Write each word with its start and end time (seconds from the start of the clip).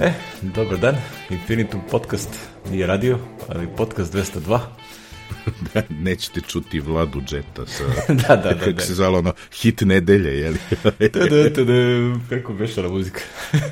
E, 0.00 0.12
dobar 0.42 0.78
dan, 0.78 0.96
Infinitum 1.30 1.80
podcast 1.90 2.28
nije 2.70 2.86
radio, 2.86 3.18
ali 3.48 3.68
podcast 3.76 4.14
202. 4.14 4.58
da, 5.74 5.82
nećete 5.90 6.40
čuti 6.40 6.80
Vladu 6.80 7.20
Džeta 7.20 7.66
sa, 7.66 7.84
da, 8.28 8.36
da, 8.36 8.36
da, 8.36 8.58
kako 8.58 8.72
da. 8.72 8.80
se 8.80 8.94
zvalo 8.94 9.18
ono, 9.18 9.32
hit 9.62 9.80
nedelje, 9.80 10.38
je 10.38 10.50
li? 10.50 10.58
Tada, 11.12 11.52
tada, 11.54 11.72
kako 12.28 12.52
beša 12.52 12.82
na 12.82 12.88
muzika. 12.88 13.20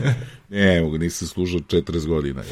ne, 0.48 0.80
mogu, 0.80 0.98
nisam 0.98 1.28
slušao 1.28 1.60
40 1.60 2.06
godina. 2.06 2.42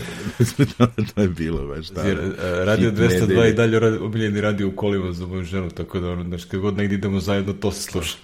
to 1.14 1.22
je 1.22 1.28
bilo 1.28 1.66
baš 1.66 1.88
da. 1.88 2.02
Jer, 2.02 2.18
e, 2.18 2.64
radio 2.64 2.90
Hit 2.90 2.98
202 2.98 3.20
nedelje. 3.20 3.50
i 3.50 3.54
dalje 3.54 3.80
radi, 3.80 3.96
omiljeni 3.96 4.40
radio 4.40 4.68
u 4.68 4.72
kolima 4.72 5.12
za 5.12 5.26
moju 5.26 5.42
ženu, 5.42 5.70
tako 5.70 6.00
da, 6.00 6.10
ono, 6.10 6.24
znaš, 6.24 6.44
kad 6.44 6.60
god 6.60 6.76
negdje 6.76 6.94
idemo 6.94 7.20
zajedno, 7.20 7.52
to 7.52 7.72
se 7.72 7.82
sluša. 7.82 8.16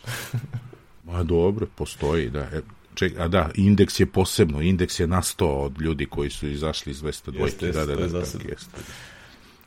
Ma 1.04 1.22
dobro, 1.22 1.66
postoji, 1.76 2.30
da. 2.30 2.40
E, 2.40 2.60
Ček, 3.00 3.18
a 3.18 3.28
da, 3.28 3.50
indeks 3.54 4.00
je 4.00 4.06
posebno, 4.06 4.60
indeks 4.62 5.00
je 5.00 5.06
nastao 5.06 5.64
od 5.64 5.80
ljudi 5.80 6.06
koji 6.06 6.30
su 6.30 6.48
izašli 6.48 6.90
iz 6.90 7.02
202. 7.02 7.42
Jeste, 7.42 7.66
jeste, 7.66 7.72
da, 7.72 7.86
da, 7.86 7.92
je 7.92 7.98
da, 7.98 8.08
zasebno. 8.08 8.38
tako 8.40 8.52
jeste. 8.52 8.80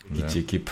Gići 0.10 0.40
ekipa. 0.40 0.72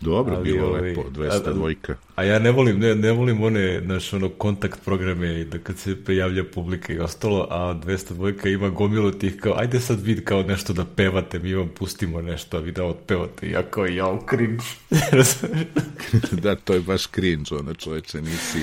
Dobro, 0.00 0.34
Ali, 0.36 0.44
bilo 0.44 0.66
ovaj, 0.66 0.80
lepo, 0.80 1.00
a- 1.00 1.10
202. 1.10 1.94
A 2.16 2.24
ja 2.24 2.38
ne 2.38 2.50
volim, 2.50 2.78
ne, 2.78 2.94
ne 2.94 3.12
volim 3.12 3.42
one, 3.42 3.80
naš, 3.80 4.12
ono, 4.12 4.28
kontakt 4.28 4.84
programe 4.84 5.44
da 5.44 5.58
kad 5.58 5.78
se 5.78 6.04
prijavlja 6.04 6.44
publika 6.54 6.92
i 6.92 6.98
ostalo, 6.98 7.46
a 7.50 7.74
202 7.74 8.54
ima 8.54 8.68
gomilu 8.68 9.10
tih 9.10 9.36
kao, 9.40 9.54
ajde 9.56 9.80
sad 9.80 10.00
vid 10.00 10.24
kao 10.24 10.42
nešto 10.42 10.72
da 10.72 10.84
pevate, 10.84 11.38
mi 11.38 11.54
vam 11.54 11.68
pustimo 11.68 12.22
nešto, 12.22 12.56
a 12.56 12.60
vi 12.60 12.72
da 12.72 12.84
otpevate. 12.84 13.46
I 13.46 13.50
ja 13.50 13.62
kao, 13.62 13.86
jao, 13.86 14.26
cringe. 14.30 14.64
Da, 16.42 16.56
to 16.56 16.74
je 16.74 16.80
baš 16.80 17.06
cringe, 17.06 17.54
ono 17.54 17.74
čoveče, 17.74 18.20
nisi... 18.20 18.58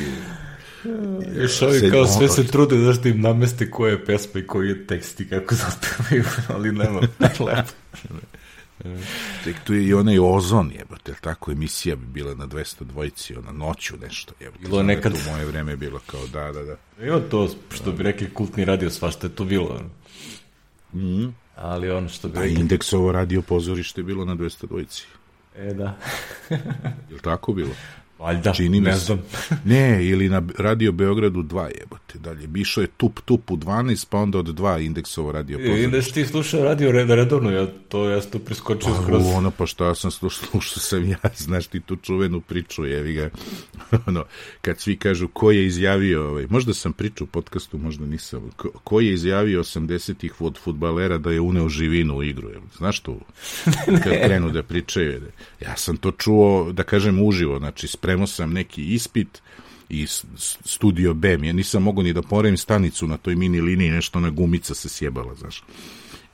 Još 1.41 1.61
ovi 1.61 1.91
kao 1.91 2.07
sve 2.07 2.29
se 2.29 2.47
trude 2.47 2.77
zašto 2.77 3.07
im 3.07 3.21
nameste 3.21 3.71
koja 3.71 3.91
je 3.91 4.05
pesma 4.05 4.41
i 4.41 4.47
koji 4.47 4.67
je 4.67 4.87
tekst 4.87 5.19
i 5.19 5.29
kako 5.29 5.55
da 5.55 5.61
otpevaju, 5.67 6.23
ali 6.55 6.71
nema. 6.71 7.01
Lepo. 7.19 7.71
Tek 9.43 9.55
tu 9.63 9.73
je 9.73 9.87
i 9.87 9.93
onaj 9.93 10.19
ozon, 10.19 10.71
jebote, 10.77 11.11
jel 11.11 11.17
tako 11.21 11.51
emisija 11.51 11.95
bi 11.95 12.05
bila 12.05 12.35
na 12.35 12.47
202, 12.47 13.39
ona 13.39 13.51
noću 13.51 13.97
nešto, 13.97 14.33
jebote. 14.39 14.63
Bilo 14.63 14.75
da 14.75 14.81
je 14.81 14.95
nekad. 14.95 15.13
U 15.13 15.31
moje 15.31 15.45
vreme 15.45 15.71
je 15.71 15.77
bilo 15.77 15.99
kao, 16.05 16.27
da, 16.27 16.51
da, 16.51 16.63
da. 16.63 17.05
Ima 17.05 17.19
to, 17.19 17.49
što 17.75 17.91
bi 17.91 18.03
rekli, 18.03 18.33
kultni 18.33 18.65
radio, 18.65 18.89
svašta 18.89 19.27
je 19.27 19.35
to 19.35 19.45
bilo. 19.45 19.81
Ali 21.55 21.91
ono 21.91 22.09
što 22.09 22.27
bi 22.27 22.37
A 22.37 22.41
rekli... 22.41 22.59
indeksovo 22.59 23.11
radio 23.11 23.41
pozorište 23.41 24.01
je 24.01 24.05
bilo 24.05 24.25
na 24.25 24.35
202. 24.35 25.03
E, 25.57 25.73
da. 25.73 25.97
Je 26.49 27.15
li 27.15 27.21
tako 27.21 27.53
bilo? 27.53 27.71
Valjda, 28.19 28.53
Čini 28.53 28.81
ne 28.81 28.95
znam. 28.95 29.21
Ne, 29.65 30.05
ili 30.05 30.29
na 30.29 30.41
Radio 30.57 30.91
Beogradu 30.91 31.43
2 31.43 31.69
jebote, 31.79 32.19
dalje. 32.19 32.47
Bišo 32.47 32.81
je 32.81 32.87
tup 32.87 33.19
tup 33.25 33.51
u 33.51 33.57
12, 33.57 34.05
pa 34.09 34.17
onda 34.17 34.39
od 34.39 34.45
2 34.45 34.85
indeksovo 34.85 35.31
radio 35.31 35.59
I 35.59 35.63
pozorište. 35.63 35.89
da 35.91 36.01
si 36.01 36.13
ti 36.13 36.25
slušao 36.25 36.63
radio 36.63 36.91
red, 36.91 37.09
redovno, 37.09 37.51
ja 37.51 37.67
to, 37.89 38.09
ja 38.09 38.21
sam 38.21 38.31
to 38.31 38.39
preskočio 38.39 38.93
Pa, 38.93 39.01
skroz. 39.03 39.23
ono, 39.35 39.51
pa 39.51 39.65
šta 39.65 39.85
ja 39.85 39.95
sam 39.95 40.11
slušao, 40.11 40.47
slušao 40.51 40.79
sam 40.79 41.09
ja, 41.09 41.17
znaš 41.45 41.67
ti 41.67 41.79
tu 41.79 41.95
čuvenu 41.95 42.41
priču, 42.41 42.85
jevi 42.85 43.13
ga, 43.13 43.29
ono, 44.07 44.25
kad 44.61 44.79
svi 44.79 44.97
kažu 44.97 45.27
ko 45.27 45.51
je 45.51 45.65
izjavio, 45.65 46.29
ovaj, 46.29 46.47
možda 46.49 46.73
sam 46.73 46.93
pričao 46.93 47.25
u 47.25 47.27
podcastu, 47.27 47.77
možda 47.77 48.05
nisam, 48.05 48.49
ko, 48.55 48.69
ko 48.83 48.99
je 48.99 49.13
izjavio 49.13 49.63
80-ih 49.63 50.41
od 50.41 50.57
futbalera 50.57 51.17
da 51.17 51.31
je 51.31 51.41
uneo 51.41 51.69
živinu 51.69 52.15
u 52.15 52.23
igru, 52.23 52.49
jel? 52.49 52.61
znaš 52.77 52.99
tu, 52.99 53.19
kad 54.03 54.13
krenu 54.25 54.49
da 54.49 54.63
pričaju, 54.63 55.21
ja 55.61 55.77
sam 55.77 55.97
to 55.97 56.11
čuo, 56.11 56.71
da 56.71 56.83
kažem, 56.83 57.21
uživo, 57.21 57.59
znači, 57.59 57.87
spremao 58.15 58.27
sam 58.27 58.53
neki 58.53 58.93
ispit, 58.93 59.41
i 59.89 60.07
studio 60.65 61.13
B, 61.13 61.37
ja 61.43 61.53
nisam 61.53 61.83
mogao 61.83 62.03
ni 62.03 62.13
da 62.13 62.21
poravim 62.21 62.57
stanicu 62.57 63.07
na 63.07 63.17
toj 63.17 63.35
mini 63.35 63.61
liniji, 63.61 63.91
nešto 63.91 64.19
na 64.19 64.29
gumica 64.29 64.73
se 64.73 64.89
sjebala, 64.89 65.35
znaš 65.35 65.63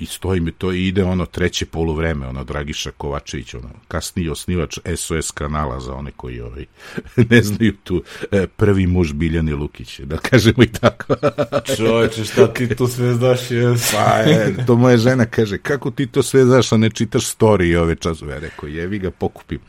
i 0.02 0.06
stoji 0.06 0.40
mi 0.40 0.52
to 0.52 0.72
i 0.72 0.88
ide 0.88 1.04
ono 1.04 1.26
treće 1.26 1.66
poluvreme, 1.66 2.28
ono 2.28 2.44
Dragiša 2.44 2.92
Kovačević, 2.92 3.54
ono 3.54 3.70
kasniji 3.88 4.30
osnivač 4.30 4.80
SOS 4.96 5.32
kanala 5.32 5.80
za 5.80 5.94
one 5.94 6.12
koji 6.12 6.42
ovaj, 6.42 6.66
ne 7.30 7.42
znaju 7.42 7.74
tu 7.84 8.04
e, 8.32 8.48
prvi 8.48 8.88
muž 8.88 9.14
Biljani 9.14 9.54
Lukić, 9.54 10.00
da 10.00 10.18
kažemo 10.18 10.64
i 10.64 10.68
tako. 10.68 11.16
Čoveče, 11.78 12.26
šta 12.26 12.54
ti 12.54 12.76
tu 12.76 12.88
sve 12.88 13.14
znaš? 13.14 13.52
Je... 13.52 13.76
Pa, 13.92 14.20
e, 14.26 14.66
to 14.66 14.76
moja 14.76 14.98
žena 14.98 15.26
kaže, 15.26 15.58
kako 15.58 15.92
ti 15.92 16.08
to 16.08 16.24
sve 16.24 16.46
znaš, 16.46 16.72
a 16.72 16.78
ne 16.78 16.90
čitaš 16.90 17.38
story 17.38 17.76
ove 17.76 17.96
časove? 17.96 18.34
Ja 18.34 18.40
rekao, 18.40 18.70
jevi 18.70 19.00
ga, 19.00 19.12
pokupim. 19.12 19.60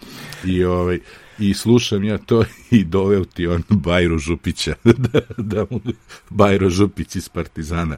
I, 0.44 0.64
ovaj, 0.64 0.98
i 1.50 1.54
slušam 1.54 2.04
ja 2.04 2.18
to 2.18 2.44
i 2.70 2.84
doveo 2.84 3.24
ti 3.24 3.46
on 3.46 3.62
Bajro 3.68 4.18
Župića, 4.18 4.74
da, 5.12 5.20
da 5.38 5.66
mu, 5.70 5.80
Bajro 6.30 6.70
Župić 6.70 7.16
iz 7.16 7.28
Partizana. 7.28 7.96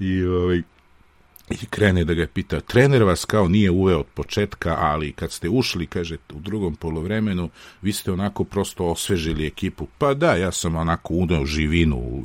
I, 0.00 0.24
ovaj, 0.24 0.62
i 1.50 1.66
krene 1.70 2.04
da 2.04 2.14
ga 2.14 2.26
pita, 2.26 2.60
trener 2.60 3.02
vas 3.02 3.24
kao 3.24 3.48
nije 3.48 3.70
uveo 3.70 3.98
od 3.98 4.06
početka, 4.14 4.76
ali 4.78 5.12
kad 5.12 5.32
ste 5.32 5.48
ušli, 5.48 5.86
kaže, 5.86 6.16
u 6.34 6.40
drugom 6.40 6.76
polovremenu, 6.76 7.50
vi 7.82 7.92
ste 7.92 8.12
onako 8.12 8.44
prosto 8.44 8.86
osvežili 8.86 9.46
ekipu. 9.46 9.86
Pa 9.98 10.14
da, 10.14 10.34
ja 10.34 10.52
sam 10.52 10.76
onako 10.76 11.14
uneo 11.14 11.46
živinu. 11.46 12.24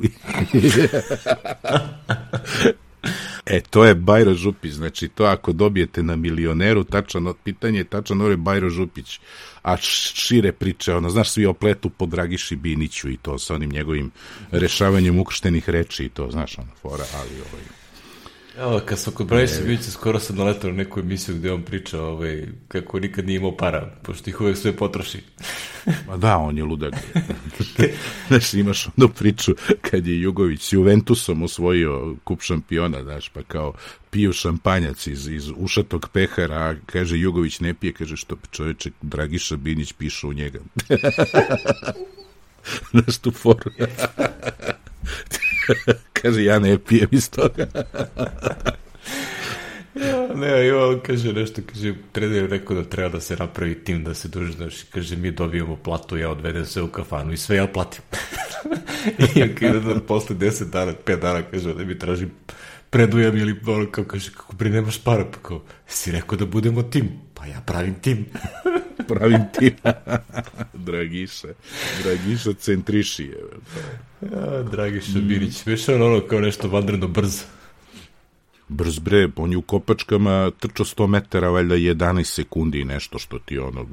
E, 3.46 3.60
to 3.60 3.84
je 3.84 3.94
Bajro 3.94 4.34
Župić, 4.34 4.72
znači 4.72 5.08
to 5.08 5.24
ako 5.24 5.52
dobijete 5.52 6.02
na 6.02 6.16
milioneru, 6.16 6.84
tačan, 6.84 7.34
pitanje 7.44 7.78
je 7.78 7.84
tačan, 7.84 8.20
ovo 8.20 8.30
je 8.30 8.36
Bajro 8.36 8.70
Župić, 8.70 9.20
a 9.62 9.76
šire 9.76 10.52
priče, 10.52 10.94
ono, 10.94 11.10
znaš, 11.10 11.30
svi 11.30 11.46
opletu 11.46 11.90
po 11.90 12.06
Dragiši 12.06 12.56
Biniću 12.56 13.10
i 13.10 13.16
to 13.16 13.38
sa 13.38 13.54
onim 13.54 13.70
njegovim 13.70 14.10
rešavanjem 14.50 15.18
ukrštenih 15.18 15.68
reči 15.68 16.04
i 16.04 16.08
to, 16.08 16.30
znaš, 16.30 16.58
ono, 16.58 16.70
fora, 16.82 17.04
ali 17.14 17.30
ovaj, 17.30 17.83
Evo, 18.58 18.80
kad 18.86 18.98
sam 18.98 19.12
kod 19.12 19.26
Braniša 19.26 19.62
Bića, 19.66 19.90
skoro 19.90 20.20
sam 20.20 20.36
naletao 20.36 20.70
na 20.70 20.76
neku 20.76 21.00
emisiju 21.00 21.34
gde 21.34 21.52
on 21.52 21.62
priča 21.62 22.02
ovaj, 22.02 22.46
kako 22.68 23.00
nikad 23.00 23.26
nije 23.26 23.36
imao 23.36 23.56
para, 23.56 23.96
pošto 24.02 24.30
ih 24.30 24.40
uvek 24.40 24.56
sve 24.56 24.76
potroši. 24.76 25.20
Ma 26.08 26.16
da, 26.16 26.36
on 26.36 26.58
je 26.58 26.64
ludak. 26.64 26.94
znaš, 28.28 28.54
imaš 28.54 28.88
onu 28.96 29.08
priču 29.08 29.54
kad 29.80 30.06
je 30.06 30.20
Jugović 30.20 30.62
s 30.62 30.72
Juventusom 30.72 31.42
osvojio 31.42 32.16
kup 32.24 32.42
šampiona, 32.42 33.02
znaš, 33.02 33.28
pa 33.28 33.42
kao 33.42 33.74
piju 34.10 34.32
šampanjac 34.32 35.06
iz, 35.06 35.28
iz 35.28 35.50
ušatog 35.56 36.08
pehara, 36.12 36.56
a 36.56 36.74
kaže 36.86 37.18
Jugović 37.18 37.60
ne 37.60 37.74
pije, 37.74 37.92
kaže 37.92 38.16
što 38.16 38.36
čoveče 38.50 38.90
Dragiša 39.02 39.56
Binić 39.56 39.92
piše 39.92 40.26
u 40.26 40.32
njega. 40.32 40.58
znaš 42.90 43.18
tu 43.18 43.30
foru. 43.30 43.70
kaže 46.22 46.44
ja 46.44 46.58
ne 46.58 46.78
pijem 46.78 47.08
iz 47.12 47.30
toga. 47.30 47.66
Ja, 49.94 50.34
ne, 50.40 50.66
i 50.66 50.70
on 50.70 51.00
kaže 51.00 51.32
nešto, 51.32 51.62
kaže, 51.66 51.94
trener 52.12 52.42
je 52.42 52.48
rekao 52.48 52.76
da 52.76 52.84
treba 52.84 53.08
da 53.08 53.20
se 53.20 53.36
napravi 53.36 53.74
tim, 53.74 54.04
da 54.04 54.14
se 54.14 54.28
duže, 54.28 54.52
znaš, 54.52 54.82
kaže, 54.82 55.16
mi 55.16 55.30
dobijemo 55.30 55.76
platu, 55.76 56.16
ja 56.16 56.30
odvedem 56.30 56.66
sve 56.66 56.82
u 56.82 56.88
kafanu 56.88 57.32
i 57.32 57.36
sve 57.36 57.56
ja 57.56 57.66
platim. 57.66 58.02
I 59.36 59.42
on 59.42 59.50
kaže 59.60 59.80
da 59.80 60.00
posle 60.00 60.36
10 60.36 60.70
dana, 60.70 60.92
5 61.06 61.20
dana, 61.20 61.42
kaže, 61.42 61.74
da 61.74 61.84
mi 61.84 61.98
traži 61.98 62.26
predujam 62.90 63.36
ili 63.36 63.60
ono, 63.66 63.90
kao 63.90 64.04
kaže, 64.04 64.30
kako 64.30 64.56
bre, 64.56 64.70
nemaš 64.70 64.98
para, 64.98 65.24
pa 65.24 65.38
kao, 65.42 65.62
si 65.86 66.12
rekao 66.12 66.38
da 66.38 66.46
budemo 66.46 66.82
tim, 66.82 67.08
pa 67.44 67.50
ja 67.50 67.60
pravim 67.60 67.94
tim. 68.00 68.26
Pravim 69.08 69.40
tim. 69.58 69.74
Dragiša. 70.86 71.48
Dragiša 72.02 72.52
centrišije. 72.52 73.38
ja, 74.32 74.62
dragi 74.62 75.00
Šabinić, 75.00 75.66
veš 75.66 75.88
on 75.88 76.02
ono 76.02 76.20
kao 76.20 76.40
nešto 76.40 76.68
vanredno 76.68 77.08
brzo. 77.08 77.44
Brz 78.68 78.98
bre, 78.98 79.28
on 79.36 79.50
je 79.50 79.56
u 79.56 79.62
kopačkama 79.62 80.50
trčao 80.58 80.86
100 80.86 81.06
metara, 81.06 81.48
valjda 81.48 81.74
11 81.74 82.24
sekundi 82.24 82.80
i 82.80 82.84
nešto 82.84 83.18
što 83.18 83.38
ti 83.38 83.58
ono... 83.58 83.86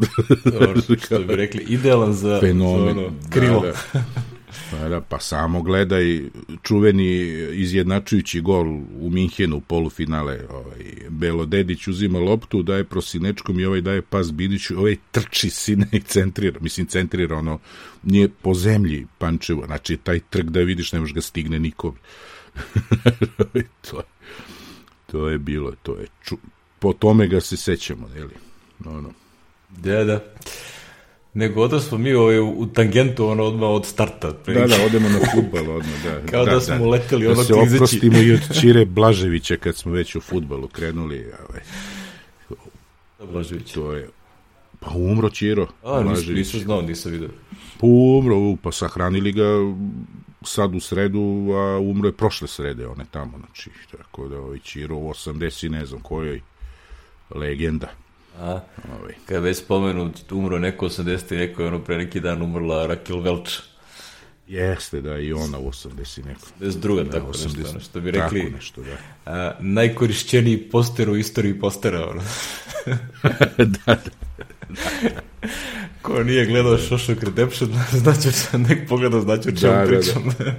Dobro, 0.45 0.81
što 1.05 1.19
bi 1.19 1.35
rekli, 1.35 1.65
idealan 1.67 2.13
za, 2.13 2.39
Fenomen. 2.39 2.95
za 2.95 3.01
ono, 3.01 3.11
krilo. 3.29 3.61
Da, 3.61 3.71
da. 3.93 4.03
Pa, 4.71 4.89
da, 4.89 5.01
pa 5.01 5.19
samo 5.19 5.61
gledaj 5.61 6.21
čuveni 6.63 7.17
izjednačujući 7.51 8.41
gol 8.41 8.67
u 8.99 9.09
Minhenu 9.09 9.61
polufinale. 9.61 10.39
Ovaj, 10.49 10.83
Belo 11.09 11.45
Dedić 11.45 11.87
uzima 11.87 12.19
loptu, 12.19 12.63
daje 12.63 12.83
prosinečkom 12.83 13.59
i 13.59 13.65
ovaj 13.65 13.81
daje 13.81 14.01
pas 14.01 14.31
Biniću. 14.31 14.77
Ovaj 14.77 14.95
trči 15.11 15.49
sine 15.49 15.87
i 15.91 15.99
centrira. 15.99 16.59
Mislim, 16.59 16.87
centrira 16.87 17.37
ono, 17.37 17.59
nije 18.03 18.29
po 18.29 18.53
zemlji 18.53 19.07
Pančevo. 19.17 19.65
Znači, 19.65 19.97
taj 19.97 20.19
trk 20.29 20.45
da 20.45 20.59
vidiš, 20.59 20.91
ne 20.91 20.99
može 20.99 21.13
ga 21.13 21.21
stigne 21.21 21.59
niko. 21.59 21.95
to, 23.89 24.01
to 25.05 25.29
je 25.29 25.37
bilo, 25.37 25.71
to 25.83 25.97
je 25.97 26.07
ču, 26.23 26.37
po 26.79 26.93
tome 26.93 27.27
ga 27.27 27.41
se 27.41 27.57
sećamo, 27.57 28.09
jeli? 28.15 28.33
Ono. 28.85 29.13
Da, 29.69 30.03
da. 30.03 30.23
Nego 31.33 31.61
odo 31.61 31.79
smo 31.79 31.97
mi 31.97 32.13
ovaj, 32.13 32.39
u 32.39 32.67
tangentu 32.73 33.27
ono 33.27 33.43
odmah 33.43 33.69
od 33.69 33.85
starta. 33.85 34.31
Da, 34.45 34.67
da, 34.67 34.85
odemo 34.85 35.09
na 35.09 35.19
futbal 35.35 35.75
odmah, 35.75 36.03
da. 36.03 36.21
Kao 36.31 36.45
da 36.45 36.61
smo 36.61 36.89
leteli, 36.89 37.27
ono 37.27 37.35
da 37.35 37.43
se 37.43 37.53
klizeći. 37.53 37.75
oprostimo 37.75 38.17
i 38.17 38.31
od 38.33 38.59
Čire 38.61 38.85
Blaževića 38.85 39.57
kad 39.57 39.75
smo 39.75 39.91
već 39.91 40.15
u 40.15 40.21
futbalu 40.21 40.67
krenuli. 40.67 41.25
Ovaj, 41.49 41.61
Blažević. 43.31 43.71
to 43.71 43.93
je... 43.93 44.09
Pa 44.79 44.91
umro 44.93 45.29
Čiro 45.29 45.67
A, 45.83 45.89
nisam, 45.89 46.03
Blažević. 46.03 46.37
nisam 46.37 46.59
znao, 46.59 46.81
nisam 46.81 47.11
vidio. 47.11 47.29
Pa 47.79 47.87
umro, 47.87 48.55
pa 48.63 48.71
sahranili 48.71 49.31
ga 49.31 49.47
sad 50.43 50.75
u 50.75 50.79
sredu, 50.79 51.47
a 51.53 51.79
umro 51.79 52.07
je 52.09 52.13
prošle 52.13 52.47
srede, 52.47 52.87
one 52.87 53.05
tamo, 53.11 53.37
znači, 53.45 53.69
tako 53.97 54.27
da 54.27 54.39
ovaj 54.39 54.59
Čiro 54.59 54.95
u 54.95 55.09
80, 55.09 55.69
ne 55.69 55.85
znam 55.85 56.01
kojoj 56.01 56.41
legenda. 57.35 57.87
A, 58.39 58.59
ovaj. 58.99 59.13
kad 59.25 59.43
već 59.43 59.57
spomenu, 59.57 60.11
umro 60.31 60.59
neko 60.59 60.85
80. 60.85 61.37
neko 61.37 61.61
je 61.61 61.67
ono 61.67 61.79
pre 61.79 61.97
neki 61.97 62.19
dan 62.19 62.41
umrla 62.41 62.87
Rakel 62.87 63.19
Velč. 63.19 63.59
Jeste, 64.47 65.01
da, 65.01 65.17
i 65.17 65.33
ona 65.33 65.59
u 65.59 65.71
80 65.71 66.25
neko. 66.25 66.47
Bez 66.59 66.77
druga, 66.77 67.03
da, 67.03 67.11
tako 67.11 67.31
80, 67.31 67.57
nešto, 67.57 67.69
ono, 67.69 67.79
što 67.79 68.01
bi 68.01 68.11
rekli. 68.11 68.41
Tako 68.41 68.55
nešto, 68.55 68.81
da. 68.81 68.97
A, 69.25 69.55
najkorišćeniji 69.59 70.57
poster 70.57 71.09
u 71.09 71.17
istoriji 71.17 71.59
postera, 71.59 72.09
ono. 72.09 72.21
da, 73.85 73.85
da. 73.85 73.95
Ko 76.01 76.23
nije 76.23 76.45
gledao 76.45 76.77
Shawshank 76.77 77.23
Redemption, 77.23 77.69
znači 78.03 78.27
nek 78.57 78.89
pogleda, 78.89 79.21
znači 79.21 79.49
o 79.49 79.51
čemu 79.51 79.73
da, 79.73 79.85
pričam. 79.85 80.23
Da, 80.37 80.43
da. 80.43 80.53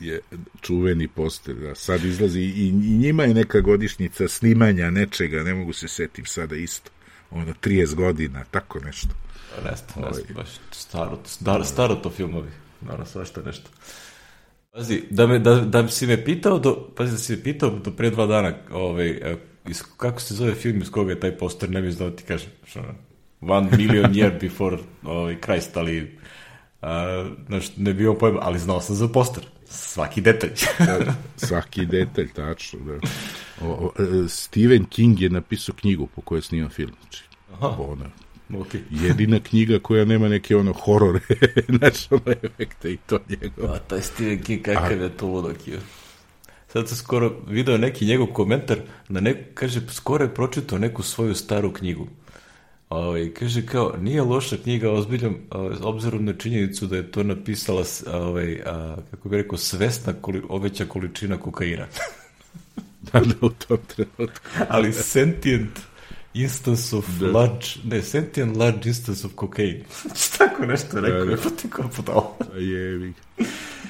je 0.00 0.20
čuveni 0.60 1.08
poster, 1.08 1.54
da. 1.54 1.74
Sad 1.74 2.04
izlazi 2.04 2.40
i, 2.40 2.68
i 2.68 2.72
njima 2.72 3.24
je 3.24 3.34
neka 3.34 3.60
godišnjica 3.60 4.28
snimanja 4.28 4.90
nečega, 4.90 5.42
ne 5.42 5.54
mogu 5.54 5.72
se 5.72 5.88
setim 5.88 6.26
sada 6.26 6.56
isto. 6.56 6.90
Ono, 7.30 7.54
30 7.62 7.94
godina, 7.94 8.44
tako 8.50 8.78
nešto. 8.78 9.08
Nesta, 9.64 10.00
nesta, 10.00 10.34
baš 10.34 10.48
staro, 10.70 11.18
staro, 11.24 11.64
staro 11.64 11.94
to 11.94 12.10
filmovi. 12.10 12.50
Naravno, 12.80 13.06
svašta 13.06 13.42
nešto. 13.42 13.70
Pazi, 14.72 15.02
da, 15.10 15.26
me, 15.26 15.38
da, 15.38 15.54
da 15.54 15.88
si 15.88 16.06
me 16.06 16.24
pitao, 16.24 16.58
do, 16.58 16.92
pazi, 16.96 17.12
da 17.12 17.18
si 17.18 17.36
me 17.36 17.42
pitao 17.42 17.70
do 17.70 17.90
pre 17.90 18.10
dva 18.10 18.26
dana, 18.26 18.54
ovaj, 18.72 19.36
iz, 19.66 19.82
kako 19.96 20.20
se 20.20 20.34
zove 20.34 20.54
film 20.54 20.82
iz 20.82 20.90
koga 20.90 21.12
je 21.12 21.20
taj 21.20 21.38
poster, 21.38 21.70
ne 21.70 21.82
bi 21.82 21.92
znao 21.92 22.10
da 22.10 22.16
ti 22.16 22.22
kažem. 22.22 22.50
Što, 22.64 22.80
one 23.40 23.76
million 23.76 24.12
year 24.12 24.40
before 24.40 24.78
ovaj, 25.02 25.36
Christ, 25.40 25.76
ali 25.76 26.18
a, 26.82 27.26
znaš, 27.46 27.76
ne 27.76 27.94
bio 27.94 28.14
pojma, 28.14 28.38
ali 28.42 28.58
znao 28.58 28.80
sam 28.80 28.96
za 28.96 29.08
poster. 29.08 29.44
Svaki 29.64 30.20
detalj. 30.20 30.50
da, 30.78 31.14
svaki 31.46 31.86
detalj, 31.86 32.28
tačno. 32.32 32.80
Da. 32.80 33.08
O, 33.60 33.92
e, 33.98 34.28
Stephen 34.28 34.84
King 34.84 35.20
je 35.20 35.30
napisao 35.30 35.74
knjigu 35.74 36.06
po 36.06 36.20
kojoj 36.20 36.42
snima 36.42 36.68
film. 36.68 36.92
Znači, 37.00 37.24
Aha. 37.52 37.76
Ona, 37.78 38.10
okay. 38.50 38.80
jedina 38.90 39.40
knjiga 39.40 39.78
koja 39.78 40.04
nema 40.04 40.28
neke 40.28 40.56
ono 40.56 40.72
horore, 40.72 41.20
znači 41.78 42.08
ono 42.10 42.36
efekte 42.42 42.92
i 42.92 42.96
to 42.96 43.18
njegov. 43.28 43.72
A 43.72 43.78
taj 43.78 44.02
Stephen 44.02 44.42
King 44.42 44.62
kakav 44.62 45.00
je 45.00 45.16
to 45.16 45.26
ludak 45.26 45.68
je. 45.68 45.80
Sad 46.68 46.88
sam 46.88 46.96
skoro 46.96 47.36
video 47.46 47.78
neki 47.78 48.06
njegov 48.06 48.26
komentar, 48.26 48.78
na 49.08 49.20
neku, 49.20 49.40
kaže, 49.54 49.80
skoro 49.88 50.24
je 50.24 50.34
pročitao 50.34 50.78
neku 50.78 51.02
svoju 51.02 51.34
staru 51.34 51.72
knjigu. 51.72 52.06
Ovaj, 52.90 53.34
kaže 53.34 53.66
kao, 53.66 53.94
nije 54.00 54.22
loša 54.22 54.56
knjiga 54.56 54.90
ozbiljom, 54.90 55.36
obzirom 55.82 56.24
na 56.24 56.32
činjenicu 56.32 56.86
da 56.86 56.96
je 56.96 57.10
to 57.10 57.22
napisala, 57.22 57.84
ovaj, 58.12 58.62
a, 58.66 58.96
kako 59.10 59.28
bi 59.28 59.36
rekao, 59.36 59.58
svesna 59.58 60.12
koli, 60.12 60.42
oveća 60.48 60.84
količina 60.84 61.36
kokaina. 61.36 61.86
da, 63.12 63.20
da, 63.20 63.34
u 63.40 63.48
tom 63.50 63.78
trenutku. 63.86 64.40
Ali 64.68 64.92
sentient 64.92 65.80
instance 66.34 66.96
of 66.96 67.08
da. 67.20 67.26
large, 67.26 67.66
ne, 67.84 68.02
sentient 68.02 68.56
large 68.56 68.88
instance 68.88 69.26
of 69.26 69.32
cocaine. 69.40 69.84
Tako 70.38 70.66
nešto 70.66 71.00
rekao, 71.00 71.24
da, 71.24 71.36
da. 71.36 71.42
pa 71.42 71.50
ti 71.50 71.70
kao 71.70 71.88
podao. 71.96 72.36
Jevi. 72.54 73.12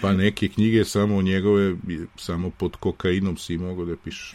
Pa 0.00 0.12
neke 0.12 0.48
knjige 0.48 0.84
samo 0.84 1.22
njegove, 1.22 1.76
samo 2.16 2.50
pod 2.50 2.76
kokainom 2.76 3.36
si 3.36 3.56
mogao 3.56 3.84
da 3.84 3.96
pišeš. 4.04 4.34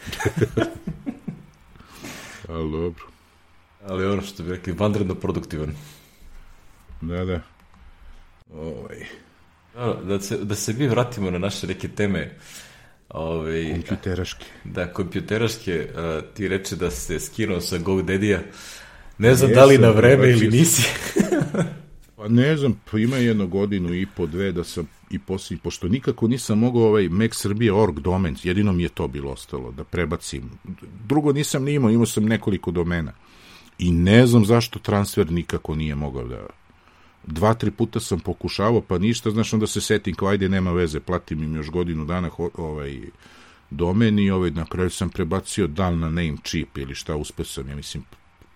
Ali 2.48 2.72
dobro. 2.72 3.04
Ali 3.86 4.06
ono 4.06 4.22
što 4.22 4.42
bi 4.42 4.50
rekli, 4.50 4.72
vanredno 4.72 5.14
produktivan. 5.14 5.74
Da, 7.00 7.24
da. 7.24 7.40
Ovaj. 8.54 9.06
Da, 9.74 10.00
da, 10.04 10.20
se, 10.20 10.36
da 10.36 10.54
se 10.54 10.72
mi 10.72 10.88
vratimo 10.88 11.30
na 11.30 11.38
naše 11.38 11.66
neke 11.66 11.88
teme. 11.88 12.38
Ovaj, 13.08 13.72
kompjuteraške. 13.72 14.44
Da, 14.64 14.92
kompjuteraške. 14.92 15.88
A, 15.96 16.20
ti 16.34 16.48
reče 16.48 16.76
da 16.76 16.90
se 16.90 17.20
skinuo 17.20 17.60
sa 17.60 17.78
GoDaddy-a. 17.78 18.40
Ne 19.18 19.34
znam 19.34 19.50
Jesam, 19.50 19.60
da 19.60 19.64
li 19.64 19.78
na 19.78 19.90
vreme 19.90 20.30
ili 20.30 20.48
nisi. 20.48 20.88
pa 22.16 22.28
ne 22.28 22.56
znam, 22.56 22.80
pa 22.90 22.98
ima 22.98 23.16
jedno 23.16 23.46
godinu 23.46 23.94
i 23.94 24.06
po 24.16 24.26
dve 24.26 24.52
da 24.52 24.64
sam 24.64 24.88
i 25.10 25.18
poslije, 25.18 25.58
pošto 25.62 25.88
nikako 25.88 26.28
nisam 26.28 26.58
mogao 26.58 26.82
ovaj 26.82 27.08
Srbije.org 27.32 28.00
domen, 28.00 28.36
jedino 28.42 28.72
mi 28.72 28.82
je 28.82 28.88
to 28.88 29.08
bilo 29.08 29.30
ostalo, 29.30 29.72
da 29.72 29.84
prebacim. 29.84 30.50
Drugo 31.08 31.32
nisam 31.32 31.64
ni 31.64 31.74
imao, 31.74 31.90
imao 31.90 32.06
sam 32.06 32.24
nekoliko 32.24 32.70
domena 32.70 33.12
i 33.78 33.90
ne 33.92 34.26
znam 34.26 34.44
zašto 34.44 34.78
transfer 34.78 35.32
nikako 35.32 35.74
nije 35.74 35.94
mogao 35.94 36.24
da... 36.24 36.46
Dva, 37.26 37.54
tri 37.54 37.70
puta 37.70 38.00
sam 38.00 38.20
pokušavao, 38.20 38.80
pa 38.80 38.98
ništa, 38.98 39.30
znaš, 39.30 39.52
onda 39.52 39.66
se 39.66 39.80
setim 39.80 40.14
kao, 40.14 40.28
ajde, 40.28 40.48
nema 40.48 40.72
veze, 40.72 41.00
platim 41.00 41.42
im 41.42 41.56
još 41.56 41.70
godinu 41.70 42.04
dana 42.04 42.30
ovaj, 42.54 43.00
domen 43.70 44.18
i 44.18 44.30
ovaj, 44.30 44.50
na 44.50 44.64
kraju 44.64 44.90
sam 44.90 45.10
prebacio 45.10 45.66
dal 45.66 45.98
na 45.98 46.06
name 46.06 46.36
chip 46.44 46.78
ili 46.78 46.94
šta, 46.94 47.16
uspeo 47.16 47.44
sam, 47.44 47.68
ja 47.68 47.76
mislim, 47.76 48.04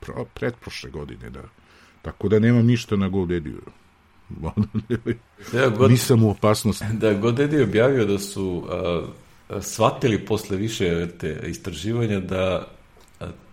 pro, 0.00 0.25
pretprošle 0.34 0.90
godine, 0.90 1.31
da. 1.31 1.43
Tako 2.02 2.28
da 2.28 2.38
nemam 2.38 2.67
ništa 2.67 2.96
na 2.96 3.11
GoDaddy. 3.11 3.55
ja, 5.55 5.69
God, 5.69 5.90
Nisam 5.90 6.25
u 6.25 6.31
opasnosti. 6.31 6.84
Da, 6.93 7.20
GoDaddy 7.20 7.62
objavio 7.62 8.06
da 8.06 8.19
su 8.19 8.66
a, 8.70 9.61
shvatili 9.61 10.25
posle 10.26 10.56
više 10.56 11.08
te 11.19 11.40
istraživanja 11.46 12.20
da 12.20 12.69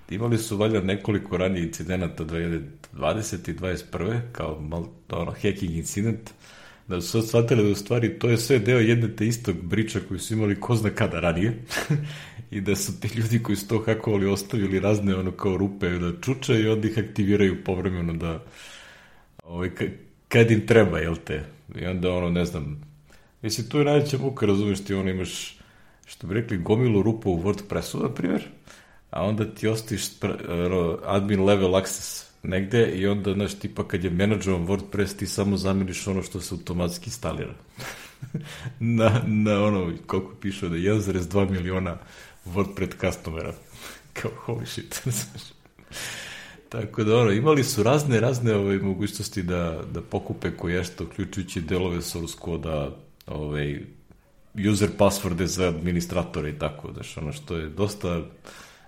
imali 0.09 0.37
su 0.37 0.57
valjda 0.57 0.81
nekoliko 0.81 1.37
ranije 1.37 1.65
incidenata 1.65 2.25
2020. 2.25 3.49
i 3.49 3.53
2021. 3.53 4.21
kao 4.31 4.59
mal, 4.61 4.85
ono, 5.09 5.31
hacking 5.31 5.71
incident, 5.71 6.29
da 6.87 7.01
su 7.01 7.11
sad 7.11 7.27
shvatili 7.27 7.63
da 7.63 7.69
u 7.69 7.75
stvari 7.75 8.19
to 8.19 8.29
je 8.29 8.37
sve 8.37 8.59
deo 8.59 8.79
jedne 8.79 9.15
te 9.15 9.27
istog 9.27 9.55
briča 9.55 9.99
koji 10.07 10.19
su 10.19 10.33
imali 10.33 10.59
ko 10.59 10.75
zna 10.75 10.89
kada 10.89 11.19
ranije 11.19 11.63
i 12.51 12.61
da 12.61 12.75
su 12.75 12.99
ti 12.99 13.07
ljudi 13.19 13.43
koji 13.43 13.55
su 13.55 13.67
to 13.67 13.83
hakovali 13.85 14.25
ostavili 14.25 14.79
razne 14.79 15.15
ono 15.15 15.31
kao 15.31 15.57
rupe 15.57 15.89
da 15.89 16.21
čuče 16.21 16.61
i 16.61 16.67
onda 16.67 16.87
ih 16.87 16.97
aktiviraju 16.97 17.63
povremeno 17.63 18.13
da 18.13 18.43
ovaj, 19.43 19.69
kad 20.27 20.51
im 20.51 20.67
treba, 20.67 20.99
jel 20.99 21.15
te? 21.25 21.43
I 21.75 21.85
onda 21.85 22.11
ono, 22.11 22.29
ne 22.29 22.45
znam, 22.45 22.81
mislim, 23.41 23.69
tu 23.69 23.79
je 23.79 23.85
najveća 23.85 24.17
muka, 24.17 24.45
razumeš 24.45 24.83
ti, 24.83 24.93
ono 24.93 25.09
imaš, 25.09 25.57
što 26.05 26.27
bi 26.27 26.33
rekli, 26.33 26.57
gomilu 26.57 27.01
rupu 27.01 27.31
u 27.31 27.43
WordPressu, 27.43 28.01
na 28.01 28.13
primjer, 28.13 28.47
a 29.09 29.23
onda 29.23 29.45
ti 29.45 29.67
ostaviš 29.67 30.03
admin 31.05 31.43
level 31.43 31.75
access 31.75 32.27
negde 32.43 32.91
i 32.91 33.07
onda, 33.07 33.33
znaš, 33.33 33.53
tipa 33.53 33.87
kad 33.87 34.03
je 34.03 34.09
menadžovan 34.09 34.67
WordPress, 34.67 35.17
ti 35.17 35.27
samo 35.27 35.57
zamiriš 35.57 36.07
ono 36.07 36.23
što 36.23 36.41
se 36.41 36.55
automatski 36.55 37.05
instalira. 37.05 37.53
na, 38.79 39.21
na 39.25 39.63
ono, 39.63 39.93
koliko 40.07 40.35
piše 40.41 40.69
da 40.69 40.75
1,2 40.75 41.49
miliona 41.49 41.97
WordPress 42.45 42.99
customera. 43.01 43.53
Kao, 44.13 44.31
holy 44.45 44.65
shit, 44.65 45.01
znaš. 45.03 45.43
Tako 46.69 47.03
da, 47.03 47.17
ono, 47.17 47.31
imali 47.31 47.63
su 47.63 47.83
razne, 47.83 48.19
razne 48.19 48.55
ove, 48.55 48.63
ovaj, 48.63 48.77
mogućnosti 48.77 49.43
da, 49.43 49.81
da 49.93 50.01
pokupe 50.01 50.51
koješto, 50.51 51.03
uključujući 51.03 51.61
delove 51.61 52.01
source 52.01 52.35
koda, 52.39 52.95
ovaj, 53.27 53.79
user 54.71 54.89
passworde 54.97 55.45
za 55.45 55.67
administratore 55.67 56.49
i 56.49 56.59
tako, 56.59 56.93
znaš, 56.93 57.17
ono 57.17 57.33
što 57.33 57.57
je 57.57 57.69
dosta 57.69 58.21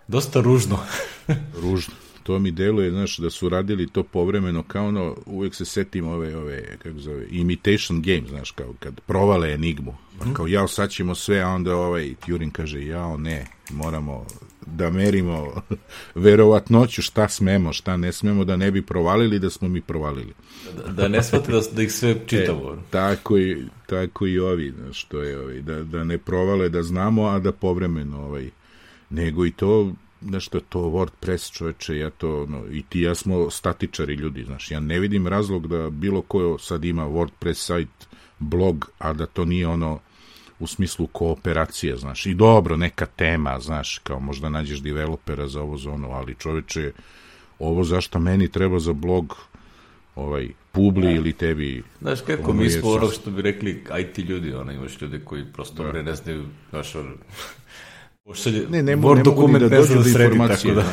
dosta 0.09 0.41
ružno. 0.41 0.79
ružno. 1.63 1.93
To 2.23 2.39
mi 2.39 2.51
deluje, 2.51 2.91
znaš, 2.91 3.17
da 3.17 3.29
su 3.29 3.49
radili 3.49 3.87
to 3.87 4.03
povremeno, 4.03 4.63
kao 4.63 4.87
ono, 4.87 5.15
uvek 5.25 5.55
se 5.55 5.65
setim 5.65 6.07
ove, 6.07 6.37
ove, 6.37 6.77
kako 6.83 6.99
zove, 6.99 7.25
imitation 7.29 8.01
game, 8.01 8.23
znaš, 8.29 8.51
kao 8.51 8.73
kad 8.79 8.99
provale 8.99 9.53
enigmu. 9.53 9.95
Pa 10.19 10.33
kao, 10.33 10.47
jao, 10.47 10.67
sad 10.67 10.89
ćemo 10.89 11.15
sve, 11.15 11.39
a 11.39 11.47
onda 11.47 11.75
ovaj 11.75 12.13
Turing 12.25 12.51
kaže, 12.51 12.85
jao, 12.85 13.17
ne, 13.17 13.45
moramo 13.71 14.25
da 14.65 14.89
merimo 14.89 15.61
verovatnoću 16.15 17.01
šta 17.01 17.29
smemo, 17.29 17.73
šta 17.73 17.97
ne 17.97 18.11
smemo, 18.11 18.45
da 18.45 18.55
ne 18.55 18.71
bi 18.71 18.81
provalili, 18.81 19.39
da 19.39 19.49
smo 19.49 19.67
mi 19.67 19.81
provalili. 19.81 20.33
Da, 20.77 20.91
da 20.91 21.07
ne 21.07 21.23
shvate 21.23 21.51
da, 21.51 21.61
da 21.75 21.81
ih 21.81 21.91
sve 21.91 22.15
čitamo. 22.27 22.73
E, 22.73 22.77
tako, 22.89 23.37
i, 23.37 23.57
tako 23.87 24.27
i 24.27 24.39
ovi, 24.39 24.73
što 24.91 25.21
je, 25.21 25.39
ovaj, 25.39 25.61
da, 25.61 25.83
da 25.83 26.03
ne 26.03 26.17
provale, 26.17 26.69
da 26.69 26.83
znamo, 26.83 27.25
a 27.25 27.39
da 27.39 27.51
povremeno 27.51 28.25
ovaj, 28.25 28.49
nego 29.09 29.45
i 29.45 29.51
to 29.51 29.93
nešto 30.21 30.59
to 30.59 30.79
WordPress 30.79 31.51
čoveče, 31.51 31.97
ja 31.97 32.09
to, 32.09 32.45
no, 32.45 32.63
i 32.71 32.83
ti 32.89 33.01
ja 33.01 33.15
smo 33.15 33.49
statičari 33.49 34.13
ljudi, 34.13 34.43
znaš, 34.43 34.71
ja 34.71 34.79
ne 34.79 34.99
vidim 34.99 35.27
razlog 35.27 35.67
da 35.67 35.89
bilo 35.89 36.21
ko 36.21 36.57
sad 36.59 36.85
ima 36.85 37.03
WordPress 37.03 37.53
sajt, 37.53 38.07
blog, 38.39 38.89
a 38.97 39.13
da 39.13 39.25
to 39.25 39.45
nije 39.45 39.67
ono 39.67 39.99
u 40.59 40.67
smislu 40.67 41.07
kooperacije, 41.07 41.97
znaš, 41.97 42.25
i 42.25 42.33
dobro, 42.33 42.77
neka 42.77 43.05
tema, 43.05 43.59
znaš, 43.59 43.97
kao 43.97 44.19
možda 44.19 44.49
nađeš 44.49 44.79
developera 44.79 45.47
za 45.47 45.61
ovo 45.61 45.77
zonu, 45.77 46.11
ali 46.11 46.35
čoveče, 46.35 46.91
ovo 47.59 47.83
zašto 47.83 48.19
meni 48.19 48.47
treba 48.47 48.79
za 48.79 48.93
blog, 48.93 49.35
ovaj, 50.15 50.49
publi 50.71 51.05
ja. 51.05 51.15
ili 51.15 51.33
tebi... 51.33 51.83
Znaš 52.01 52.21
kako, 52.21 52.53
mi 52.53 52.69
smo 52.69 52.89
ono 52.89 53.09
što 53.09 53.31
bi 53.31 53.41
rekli 53.41 53.83
IT 53.99 54.17
ljudi, 54.17 54.53
ono, 54.53 54.71
imaš 54.71 55.01
ljudi 55.01 55.19
koji 55.25 55.45
prosto 55.53 55.83
da. 55.83 56.01
ne 56.01 56.15
znaju, 56.15 56.45
znaš, 56.69 56.95
ono, 56.95 57.11
Pošalje, 58.29 58.65
ne, 58.69 58.83
ne, 58.83 58.97
Word 58.97 59.17
ne 59.17 59.23
dokument 59.23 59.63
da 59.63 59.69
dođu 59.69 59.93
do 59.93 60.09
informacije, 60.09 60.73
da. 60.75 60.83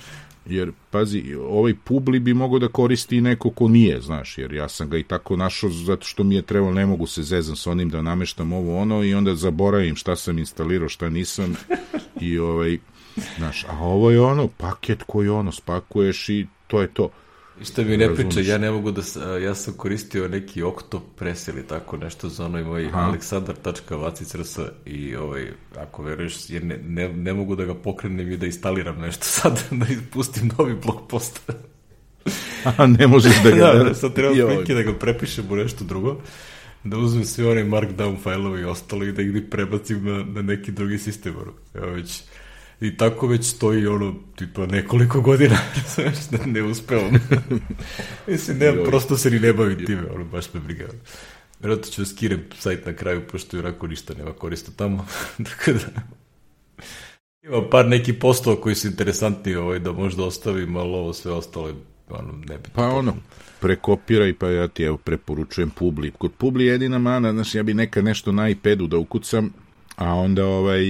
jer 0.56 0.72
pazi, 0.90 1.34
ovaj 1.48 1.74
publi 1.84 2.18
bi 2.18 2.34
mogao 2.34 2.58
da 2.58 2.68
koristi 2.68 3.20
neko 3.20 3.50
ko 3.50 3.68
nije, 3.68 4.00
znaš, 4.00 4.38
jer 4.38 4.52
ja 4.52 4.68
sam 4.68 4.90
ga 4.90 4.98
i 4.98 5.02
tako 5.02 5.36
našao 5.36 5.70
zato 5.70 6.06
što 6.06 6.24
mi 6.24 6.34
je 6.34 6.42
trebalo, 6.42 6.72
ne 6.72 6.86
mogu 6.86 7.06
se 7.06 7.22
zezam 7.22 7.56
sa 7.56 7.70
onim 7.70 7.90
da 7.90 8.02
nameštam 8.02 8.52
ovo 8.52 8.78
ono 8.78 9.04
i 9.04 9.14
onda 9.14 9.34
zaboravim 9.34 9.96
šta 9.96 10.16
sam 10.16 10.38
instalirao, 10.38 10.88
šta 10.88 11.08
nisam 11.08 11.56
i 12.20 12.38
ovaj, 12.38 12.78
znaš, 13.36 13.64
a 13.64 13.78
ovo 13.78 14.10
je 14.10 14.20
ono, 14.20 14.48
paket 14.48 15.02
koji 15.02 15.28
ono, 15.28 15.52
spakuješ 15.52 16.28
i 16.28 16.46
to 16.66 16.80
je 16.80 16.88
to. 16.88 17.10
I 17.60 17.64
što 17.64 17.82
mi 17.82 17.96
ne 17.96 18.14
priča, 18.14 18.40
ja 18.40 18.58
ne 18.58 18.70
mogu 18.70 18.90
da, 18.90 19.02
ja 19.38 19.54
sam 19.54 19.74
koristio 19.74 20.28
neki 20.28 20.62
Octopress 20.62 21.48
ili 21.48 21.66
tako 21.66 21.96
nešto 21.96 22.28
za 22.28 22.44
onaj 22.44 22.64
moj 22.64 22.90
aleksandar.vacicrs 22.92 24.58
i 24.86 25.16
ovaj, 25.16 25.48
ako 25.78 26.02
veruješ, 26.02 26.50
jer 26.50 26.64
ne, 26.64 26.78
ne, 26.84 27.08
ne 27.08 27.32
mogu 27.32 27.56
da 27.56 27.64
ga 27.64 27.74
pokrenem 27.74 28.32
i 28.32 28.36
da 28.36 28.46
instaliram 28.46 29.00
nešto 29.00 29.24
sad, 29.24 29.62
da 29.80 29.86
ispustim 29.92 30.50
novi 30.58 30.74
blog 30.74 31.08
posta. 31.08 31.52
A 32.78 32.86
ne 32.86 33.06
možeš 33.06 33.42
da 33.42 33.50
ga... 33.50 33.72
da, 33.72 33.84
da, 33.84 33.94
sad 33.94 34.14
treba 34.14 34.54
kliki 34.54 34.74
da 34.74 34.82
ga 34.82 34.92
prepišem 34.92 35.44
u 35.50 35.56
nešto 35.56 35.84
drugo, 35.84 36.20
da 36.84 36.98
uzmem 36.98 37.24
sve 37.24 37.50
one 37.50 37.64
markdown 37.64 38.22
fajlove 38.22 38.60
i 38.60 38.64
ostalo 38.64 39.04
i 39.04 39.12
da 39.12 39.22
ih 39.22 39.42
prebacim 39.50 40.04
na, 40.04 40.24
na 40.24 40.42
neki 40.42 40.72
drugi 40.72 40.98
sistem. 40.98 41.34
Evo 41.74 41.86
već 41.86 42.22
I 42.80 42.96
tako 42.96 43.26
već 43.26 43.44
stoji 43.44 43.86
ono, 43.86 44.14
tipa 44.36 44.66
nekoliko 44.66 45.20
godina, 45.20 45.58
znaš, 45.94 46.28
da 46.30 46.46
ne 46.46 46.62
uspevam. 46.62 47.12
Mislim, 48.26 48.58
ne, 48.58 48.84
prosto 48.84 49.16
se 49.16 49.30
ni 49.30 49.40
ne 49.40 49.52
bavim 49.52 49.86
time, 49.86 50.02
ono, 50.14 50.24
baš 50.24 50.54
me 50.54 50.60
briga. 50.60 50.84
Vjerojatno 51.60 51.90
ću 51.90 52.00
da 52.00 52.06
skirem 52.06 52.44
sajt 52.58 52.86
na 52.86 52.92
kraju, 52.92 53.22
pošto 53.32 53.56
i 53.56 53.60
onako 53.60 53.88
ništa 53.88 54.14
nema 54.14 54.32
korista 54.32 54.72
tamo. 54.76 55.06
tako 55.48 55.72
da... 55.72 56.02
Ima 57.42 57.68
par 57.70 57.86
neki 57.88 58.12
postova 58.12 58.60
koji 58.60 58.74
su 58.74 58.86
interesantni 58.86 59.54
ovaj, 59.54 59.78
da 59.78 59.92
možda 59.92 60.24
ostavim, 60.24 60.76
ali 60.76 60.88
ovo 60.88 61.12
sve 61.12 61.32
ostalo 61.32 61.68
je 61.68 61.74
ono, 62.08 62.32
ne 62.48 62.58
bi 62.58 62.68
Pa 62.72 62.88
ono, 62.88 63.14
prekopiraj, 63.60 64.34
pa 64.34 64.48
ja 64.48 64.68
ti 64.68 64.82
evo 64.82 64.96
preporučujem 64.96 65.70
Publi. 65.70 66.10
Kod 66.10 66.32
Publi 66.38 66.66
jedina 66.66 66.98
mana, 66.98 67.32
znaš, 67.32 67.54
ja 67.54 67.62
bi 67.62 67.74
nekad 67.74 68.04
nešto 68.04 68.32
na 68.32 68.48
iPadu 68.48 68.86
da 68.86 68.98
ukucam, 68.98 69.52
a 69.96 70.14
onda 70.14 70.46
ovaj 70.46 70.82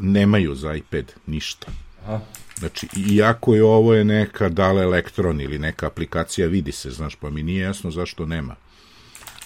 nemaju 0.00 0.54
za 0.54 0.74
iPad 0.74 1.12
ništa. 1.26 1.66
Aha. 2.02 2.20
Znači, 2.58 2.88
iako 3.10 3.54
je 3.54 3.64
ovo 3.64 3.94
je 3.94 4.04
neka 4.04 4.48
dala 4.48 4.82
elektron 4.82 5.40
ili 5.40 5.58
neka 5.58 5.86
aplikacija, 5.86 6.48
vidi 6.48 6.72
se, 6.72 6.90
znaš, 6.90 7.14
pa 7.14 7.30
mi 7.30 7.42
nije 7.42 7.62
jasno 7.62 7.90
zašto 7.90 8.26
nema. 8.26 8.54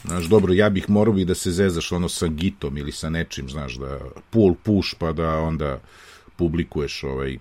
Znaš, 0.04 0.25
dobro, 0.25 0.52
ja 0.52 0.71
bih 0.71 0.90
morao 0.90 1.14
bi 1.14 1.25
da 1.25 1.35
se 1.35 1.50
zezaš 1.50 1.92
ono 1.92 2.09
sa 2.09 2.26
gitom 2.26 2.78
ili 2.78 2.92
sa 2.92 3.11
nečim, 3.11 3.49
znaš, 3.49 3.75
da 3.75 3.99
pull 4.30 4.54
push 4.62 4.95
pa 4.99 5.12
da 5.12 5.38
onda 5.38 5.80
publikuješ 6.37 7.04
ovaj 7.04 7.38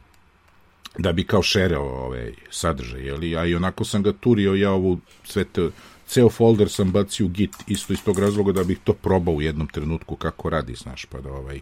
da 0.98 1.12
bi 1.12 1.24
kao 1.24 1.42
šereo 1.42 1.82
ovaj 1.82 2.34
sadržaj, 2.50 3.02
jeli? 3.02 3.38
A 3.38 3.46
i 3.46 3.56
onako 3.56 3.86
sam 3.86 4.04
ga 4.04 4.14
turio 4.14 4.54
ja 4.54 4.72
ovu 4.72 5.00
sve 5.24 5.44
te 5.46 5.70
ceo 6.10 6.30
folder 6.30 6.70
sam 6.70 6.92
bacio 6.92 7.26
u 7.26 7.30
Git 7.30 7.56
isto 7.68 7.94
iz 7.94 8.04
tog 8.04 8.20
razloga 8.20 8.52
da 8.52 8.64
bih 8.64 8.80
to 8.84 8.94
probao 8.94 9.34
u 9.34 9.42
jednom 9.42 9.68
trenutku 9.68 10.16
kako 10.16 10.50
radi, 10.50 10.74
znaš, 10.74 11.06
pa 11.06 11.22
da 11.22 11.34
ovaj 11.34 11.60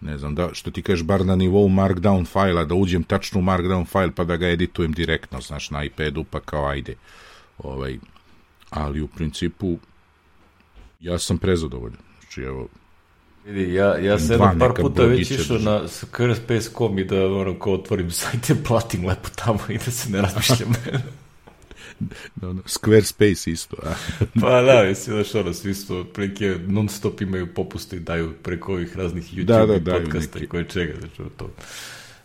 ne 0.00 0.18
znam, 0.18 0.34
da, 0.34 0.48
što 0.52 0.70
ti 0.70 0.82
kažeš, 0.82 1.04
bar 1.04 1.26
na 1.26 1.36
nivou 1.36 1.68
markdown 1.68 2.26
fajla, 2.26 2.64
da 2.64 2.74
uđem 2.74 3.02
tačno 3.02 3.40
u 3.40 3.42
markdown 3.42 3.86
fajl 3.86 4.10
pa 4.10 4.24
da 4.24 4.36
ga 4.36 4.48
editujem 4.48 4.92
direktno, 4.92 5.40
znaš, 5.40 5.70
na 5.70 5.84
iPadu, 5.84 6.24
pa 6.24 6.40
kao 6.40 6.66
ajde. 6.66 6.94
Ovaj, 7.58 7.98
ali 8.70 9.00
u 9.00 9.08
principu 9.08 9.78
ja 11.00 11.18
sam 11.18 11.38
prezadovoljan. 11.38 11.98
Znači, 12.20 12.42
evo, 12.42 12.68
Vidi, 13.46 13.74
ja, 13.74 13.98
ja 13.98 14.18
sam 14.18 14.30
jedno 14.30 14.54
par 14.58 14.72
puta 14.82 15.04
već 15.04 15.30
išao 15.30 15.58
na 15.58 15.80
Squarespace.com 15.88 16.98
i 16.98 17.04
da 17.04 17.26
ono, 17.26 17.58
ko 17.58 17.72
otvorim 17.72 18.10
sajt 18.10 18.50
i 18.50 18.54
platim 18.66 19.06
lepo 19.06 19.28
tamo 19.44 19.58
i 19.68 19.78
da 19.78 19.90
se 19.90 20.10
ne 20.10 20.22
razmišljam. 20.22 20.72
no, 22.42 22.52
no, 22.52 22.62
Squarespace 22.62 23.50
isto. 23.50 23.76
A? 23.82 23.94
pa 24.40 24.62
da, 24.62 24.84
mislim, 24.88 25.16
znaš, 25.16 25.34
ono, 25.34 25.52
svi 25.52 25.74
su 25.74 25.96
otprilike 25.96 26.58
non 26.66 26.88
stop 26.88 27.20
imaju 27.20 27.54
popuste 27.54 27.96
i 27.96 28.00
daju 28.00 28.32
preko 28.42 28.72
ovih 28.72 28.96
raznih 28.96 29.34
YouTube 29.34 29.44
da, 29.44 29.66
da, 29.66 29.78
da, 29.78 29.98
podcasta 29.98 30.38
neki... 30.38 30.44
i 30.44 30.48
koje 30.48 30.64
čega, 30.64 30.94
znači, 31.00 31.16
to 31.36 31.50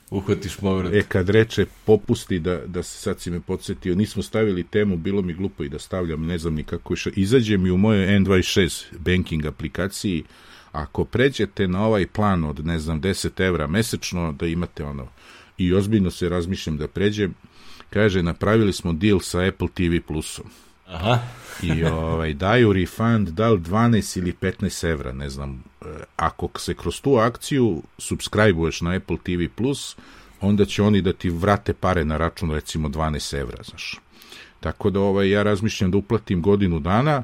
uhvatiš 0.09 0.61
moment. 0.61 0.95
E, 0.95 1.03
kad 1.03 1.29
reče 1.29 1.65
popusti, 1.85 2.39
da, 2.39 2.61
da 2.65 2.83
se 2.83 3.01
sad 3.01 3.21
si 3.21 3.31
me 3.31 3.39
podsjetio, 3.39 3.95
nismo 3.95 4.23
stavili 4.23 4.63
temu, 4.63 4.97
bilo 4.97 5.21
mi 5.21 5.33
glupo 5.33 5.63
i 5.63 5.69
da 5.69 5.79
stavljam, 5.79 6.25
ne 6.25 6.37
znam 6.37 6.55
ni 6.55 6.63
kako 6.63 6.93
je, 6.93 7.11
izađe 7.15 7.57
mi 7.57 7.71
u 7.71 7.77
mojoj 7.77 8.19
N26 8.19 8.85
banking 8.99 9.45
aplikaciji, 9.45 10.23
ako 10.71 11.05
pređete 11.05 11.67
na 11.67 11.85
ovaj 11.85 12.07
plan 12.07 12.43
od, 12.43 12.65
ne 12.65 12.79
znam, 12.79 13.01
10 13.01 13.45
evra 13.45 13.67
mesečno, 13.67 14.31
da 14.31 14.47
imate 14.47 14.83
ono, 14.83 15.07
i 15.57 15.73
ozbiljno 15.73 16.11
se 16.11 16.29
razmišljam 16.29 16.77
da 16.77 16.87
pređem, 16.87 17.33
Kaže, 17.89 18.23
napravili 18.23 18.73
smo 18.73 18.93
deal 18.93 19.19
sa 19.19 19.39
Apple 19.39 19.67
TV 19.67 20.07
Plusom. 20.07 20.45
Aha. 20.87 21.19
I 21.61 21.83
ovaj, 21.83 22.33
daju 22.33 22.73
refund 22.73 23.29
da 23.29 23.49
li 23.49 23.59
12 23.59 24.17
ili 24.17 24.33
15 24.41 24.89
evra, 24.89 25.11
ne 25.11 25.29
znam. 25.29 25.63
E, 25.81 25.85
ako 26.15 26.49
se 26.59 26.73
kroz 26.73 27.01
tu 27.01 27.15
akciju 27.15 27.83
subscribe-uješ 27.97 28.81
na 28.81 28.91
Apple 28.95 29.17
TV 29.23 29.53
Plus, 29.55 29.95
onda 30.41 30.65
će 30.65 30.83
oni 30.83 31.01
da 31.01 31.13
ti 31.13 31.29
vrate 31.29 31.73
pare 31.73 32.05
na 32.05 32.17
račun 32.17 32.51
recimo 32.51 32.89
12 32.89 33.39
evra, 33.39 33.63
znaš. 33.63 33.99
Tako 34.59 34.89
da 34.89 34.99
ovaj, 34.99 35.29
ja 35.29 35.43
razmišljam 35.43 35.91
da 35.91 35.97
uplatim 35.97 36.41
godinu 36.41 36.79
dana, 36.79 37.23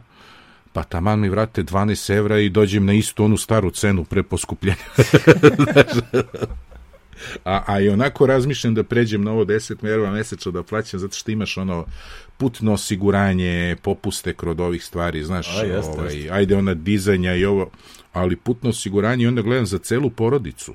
pa 0.73 0.83
taman 0.83 1.19
mi 1.19 1.29
vrate 1.29 1.63
12 1.63 2.15
evra 2.15 2.39
i 2.39 2.49
dođem 2.49 2.85
na 2.85 2.93
istu 2.93 3.23
onu 3.25 3.37
staru 3.37 3.71
cenu 3.71 4.03
pre 4.03 4.23
poskupljenja. 4.23 4.85
A, 7.43 7.63
a 7.67 7.79
i 7.79 7.89
onako 7.89 8.25
razmišljam 8.25 8.73
da 8.73 8.83
pređem 8.83 9.23
na 9.23 9.31
ovo 9.31 9.45
10 9.45 9.75
merova 9.81 10.11
mesečno 10.11 10.51
da 10.51 10.63
plaćam 10.63 10.99
zato 10.99 11.15
što 11.15 11.31
imaš 11.31 11.57
ono 11.57 11.85
putno 12.37 12.73
osiguranje, 12.73 13.75
popuste 13.81 14.33
kod 14.33 14.59
ovih 14.59 14.85
stvari, 14.85 15.23
znaš, 15.23 15.47
a, 15.57 15.63
jeste, 15.63 15.91
ovaj, 15.91 16.15
jeste. 16.15 16.29
ajde 16.31 16.55
ona 16.55 16.73
dizanja 16.73 17.35
i 17.35 17.45
ovo, 17.45 17.69
ali 18.13 18.35
putno 18.35 18.69
osiguranje 18.69 19.23
i 19.23 19.27
onda 19.27 19.41
gledam 19.41 19.65
za 19.65 19.77
celu 19.77 20.09
porodicu. 20.09 20.73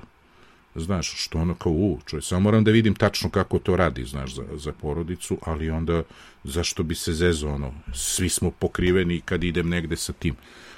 Znaš, 0.75 1.13
što 1.17 1.37
ono 1.37 1.55
kao, 1.55 1.71
u, 1.71 1.99
čuje, 2.05 2.21
samo 2.21 2.39
moram 2.39 2.63
da 2.63 2.71
vidim 2.71 2.95
tačno 2.95 3.29
kako 3.29 3.59
to 3.59 3.75
radi, 3.75 4.05
znaš, 4.05 4.35
za, 4.35 4.43
za 4.53 4.71
porodicu, 4.71 5.37
ali 5.45 5.69
onda 5.69 6.03
zašto 6.43 6.83
bi 6.83 6.95
se 6.95 7.13
zezo, 7.13 7.49
ono, 7.49 7.73
svi 7.93 8.29
smo 8.29 8.51
pokriveni 8.51 9.21
kad 9.21 9.43
idem 9.43 9.69
negde 9.69 9.95
sa 9.95 10.13
tim, 10.13 10.35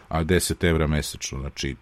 a 0.08 0.24
10 0.24 0.70
evra 0.70 0.88
mesečno, 0.88 1.40
znači, 1.40 1.76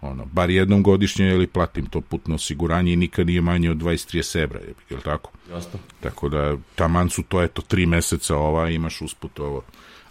ono, 0.00 0.24
bar 0.24 0.50
jednom 0.50 0.82
godišnje 0.82 1.28
ili 1.28 1.46
platim 1.46 1.86
to 1.86 2.00
putno 2.00 2.34
osiguranje 2.34 2.92
i 2.92 2.96
nikad 2.96 3.26
nije 3.26 3.40
manje 3.40 3.70
od 3.70 3.76
23 3.76 4.42
evra, 4.42 4.60
je, 4.60 4.74
je 4.90 4.96
li 4.96 5.02
tako? 5.02 5.30
Jasno. 5.50 5.78
Tako 6.00 6.28
da, 6.28 6.56
taman 6.74 7.10
su 7.10 7.22
to, 7.22 7.42
eto, 7.42 7.62
tri 7.62 7.86
meseca 7.86 8.36
ova, 8.36 8.70
imaš 8.70 9.00
usput 9.00 9.40
ovo. 9.40 9.62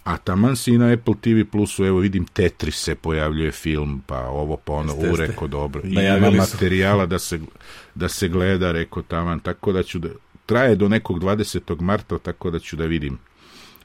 A 0.04 0.18
taman 0.18 0.56
si 0.56 0.72
i 0.72 0.78
na 0.78 0.94
Apple 0.94 1.16
TV 1.22 1.52
Plusu, 1.52 1.86
evo 1.86 2.00
vidim 2.00 2.26
Tetris 2.26 2.76
se 2.76 2.96
pojavljuje 2.96 3.52
film, 3.52 4.04
pa 4.08 4.20
ovo 4.20 4.58
pa 4.58 4.74
ono, 4.74 4.94
u 4.94 5.16
reko 5.16 5.48
dobro. 5.48 5.82
I 5.86 5.94
ima 6.18 6.32
materijala 6.32 7.06
da 7.06 7.20
se, 7.20 7.40
da 7.96 8.10
se 8.10 8.28
gleda, 8.28 8.72
reko 8.72 9.02
taman, 9.02 9.40
tako 9.40 9.72
da 9.72 9.84
ću 9.84 10.00
da, 10.00 10.10
traje 10.46 10.76
do 10.76 10.90
nekog 10.90 11.20
20. 11.20 11.82
marta, 11.82 12.20
tako 12.20 12.50
da 12.50 12.60
ću 12.60 12.76
da 12.76 12.86
vidim 12.86 13.18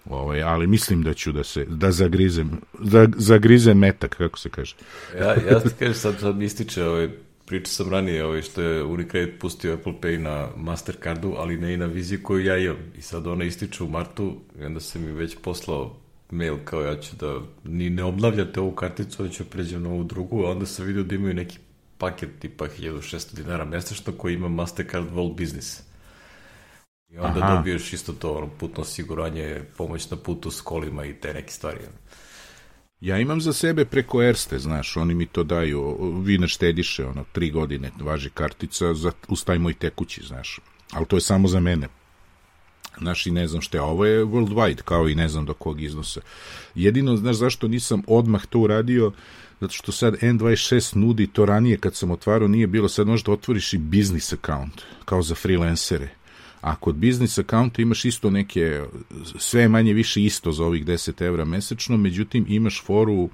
Ovaj, 0.04 0.42
ali 0.42 0.66
mislim 0.66 1.02
da 1.02 1.14
ću 1.14 1.32
da 1.32 1.44
se 1.44 1.64
da 1.64 1.92
zagrizem 1.92 2.50
da 2.78 3.06
zagrizem 3.16 3.78
metak 3.78 4.16
kako 4.16 4.38
se 4.38 4.48
kaže. 4.50 4.74
ja 5.18 5.34
ja 5.50 5.60
ti 5.60 5.68
kažem 5.78 5.94
sad 5.94 6.20
sad 6.20 6.36
mi 6.36 6.44
ističe 6.44 6.84
ovaj 6.84 7.08
pričao 7.50 7.72
sam 7.72 7.90
ranije 7.90 8.24
ovaj 8.24 8.42
što 8.42 8.62
je 8.62 8.84
Unicredit 8.84 9.40
pustio 9.40 9.74
Apple 9.74 9.92
Pay 10.00 10.18
na 10.18 10.48
Mastercardu, 10.56 11.34
ali 11.36 11.56
ne 11.56 11.74
i 11.74 11.76
na 11.76 11.86
viziji 11.86 12.22
koju 12.22 12.44
ja 12.44 12.58
imam. 12.58 12.76
I 12.98 13.02
sad 13.02 13.26
ona 13.26 13.44
ističe 13.44 13.84
u 13.84 13.88
martu 13.88 14.36
i 14.60 14.64
onda 14.64 14.80
se 14.80 14.98
mi 14.98 15.12
već 15.12 15.36
poslao 15.42 15.96
mail 16.30 16.56
kao 16.64 16.82
ja 16.82 17.00
ću 17.00 17.16
da 17.16 17.40
ni 17.64 17.90
ne 17.90 18.04
obnavljate 18.04 18.60
ovu 18.60 18.72
karticu, 18.72 19.22
da 19.22 19.28
ću 19.28 19.44
pređem 19.44 19.82
na 19.82 19.90
ovu 19.90 20.04
drugu, 20.04 20.44
a 20.44 20.50
onda 20.50 20.66
sam 20.66 20.86
vidio 20.86 21.02
da 21.02 21.14
imaju 21.14 21.34
neki 21.34 21.58
paket 21.98 22.30
tipa 22.38 22.68
1600 22.68 23.34
dinara 23.34 23.64
mesečno 23.64 24.12
koji 24.12 24.34
ima 24.34 24.48
Mastercard 24.48 25.10
World 25.10 25.36
Business. 25.36 25.82
I 27.12 27.18
onda 27.18 27.40
Aha. 27.42 27.54
dobiješ 27.54 27.92
isto 27.92 28.12
to 28.12 28.32
ono, 28.32 28.48
putno 28.58 28.82
osiguranje, 28.82 29.62
pomoć 29.76 30.10
na 30.10 30.16
putu 30.16 30.50
s 30.50 30.60
kolima 30.60 31.04
i 31.04 31.14
te 31.14 31.34
neke 31.34 31.52
stvari. 31.52 31.78
Ja 33.00 33.18
imam 33.18 33.40
za 33.40 33.52
sebe 33.52 33.84
preko 33.84 34.22
Erste, 34.22 34.58
znaš, 34.58 34.96
oni 34.96 35.14
mi 35.14 35.26
to 35.26 35.44
daju, 35.44 36.12
vi 36.22 36.38
ne 36.38 36.48
štediše, 36.48 37.06
ono, 37.06 37.24
tri 37.32 37.50
godine 37.50 37.90
važi 38.00 38.30
kartica 38.30 38.94
za, 38.94 39.12
uz 39.28 39.44
taj 39.44 39.58
moj 39.58 39.74
tekući, 39.74 40.22
znaš, 40.26 40.60
ali 40.92 41.06
to 41.06 41.16
je 41.16 41.20
samo 41.20 41.48
za 41.48 41.60
mene. 41.60 41.88
Znaš, 42.98 43.26
i 43.26 43.30
ne 43.30 43.46
znam 43.46 43.62
što 43.62 43.76
je, 43.76 43.82
ovo 43.82 44.04
je 44.04 44.24
worldwide, 44.24 44.82
kao 44.82 45.08
i 45.08 45.14
ne 45.14 45.28
znam 45.28 45.46
do 45.46 45.54
kog 45.54 45.82
iznosa. 45.82 46.20
Jedino, 46.74 47.16
znaš, 47.16 47.36
zašto 47.36 47.68
nisam 47.68 48.02
odmah 48.06 48.46
to 48.46 48.58
uradio, 48.58 49.12
zato 49.60 49.72
što 49.72 49.92
sad 49.92 50.14
N26 50.14 50.96
nudi 50.96 51.26
to 51.26 51.46
ranije 51.46 51.76
kad 51.76 51.94
sam 51.94 52.10
otvarao, 52.10 52.48
nije 52.48 52.66
bilo, 52.66 52.88
sad 52.88 53.06
možda 53.06 53.32
otvoriš 53.32 53.72
i 53.72 53.78
business 53.78 54.32
account, 54.32 54.82
kao 55.04 55.22
za 55.22 55.34
freelancere 55.34 56.19
a 56.60 56.76
kod 56.76 56.94
biznis 56.94 57.38
accounta 57.38 57.82
imaš 57.82 58.04
isto 58.04 58.30
neke, 58.30 58.82
sve 59.38 59.68
manje 59.68 59.92
više 59.92 60.22
isto 60.22 60.52
za 60.52 60.64
ovih 60.64 60.86
10 60.86 61.22
evra 61.22 61.44
mesečno, 61.44 61.96
međutim 61.96 62.46
imaš 62.48 62.82
foru, 62.84 63.28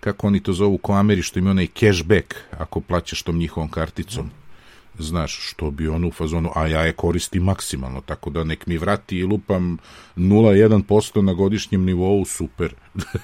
kako 0.00 0.26
oni 0.26 0.40
to 0.40 0.52
zovu 0.52 0.78
ko 0.78 0.92
Ameri, 0.92 1.22
što 1.22 1.38
ima 1.38 1.50
onaj 1.50 1.66
cashback 1.66 2.34
ako 2.50 2.80
plaćaš 2.80 3.22
tom 3.22 3.38
njihovom 3.38 3.68
karticom. 3.68 4.30
Znaš, 4.98 5.38
što 5.50 5.70
bi 5.70 5.88
on 5.88 6.04
u 6.04 6.10
fazonu, 6.10 6.50
a 6.54 6.66
ja 6.66 6.80
je 6.80 6.92
koristim 6.92 7.42
maksimalno, 7.42 8.00
tako 8.00 8.30
da 8.30 8.44
nek 8.44 8.66
mi 8.66 8.78
vrati 8.78 9.16
i 9.16 9.24
lupam 9.24 9.78
0,1% 10.16 11.20
na 11.20 11.32
godišnjem 11.32 11.84
nivou, 11.84 12.24
super. 12.24 12.74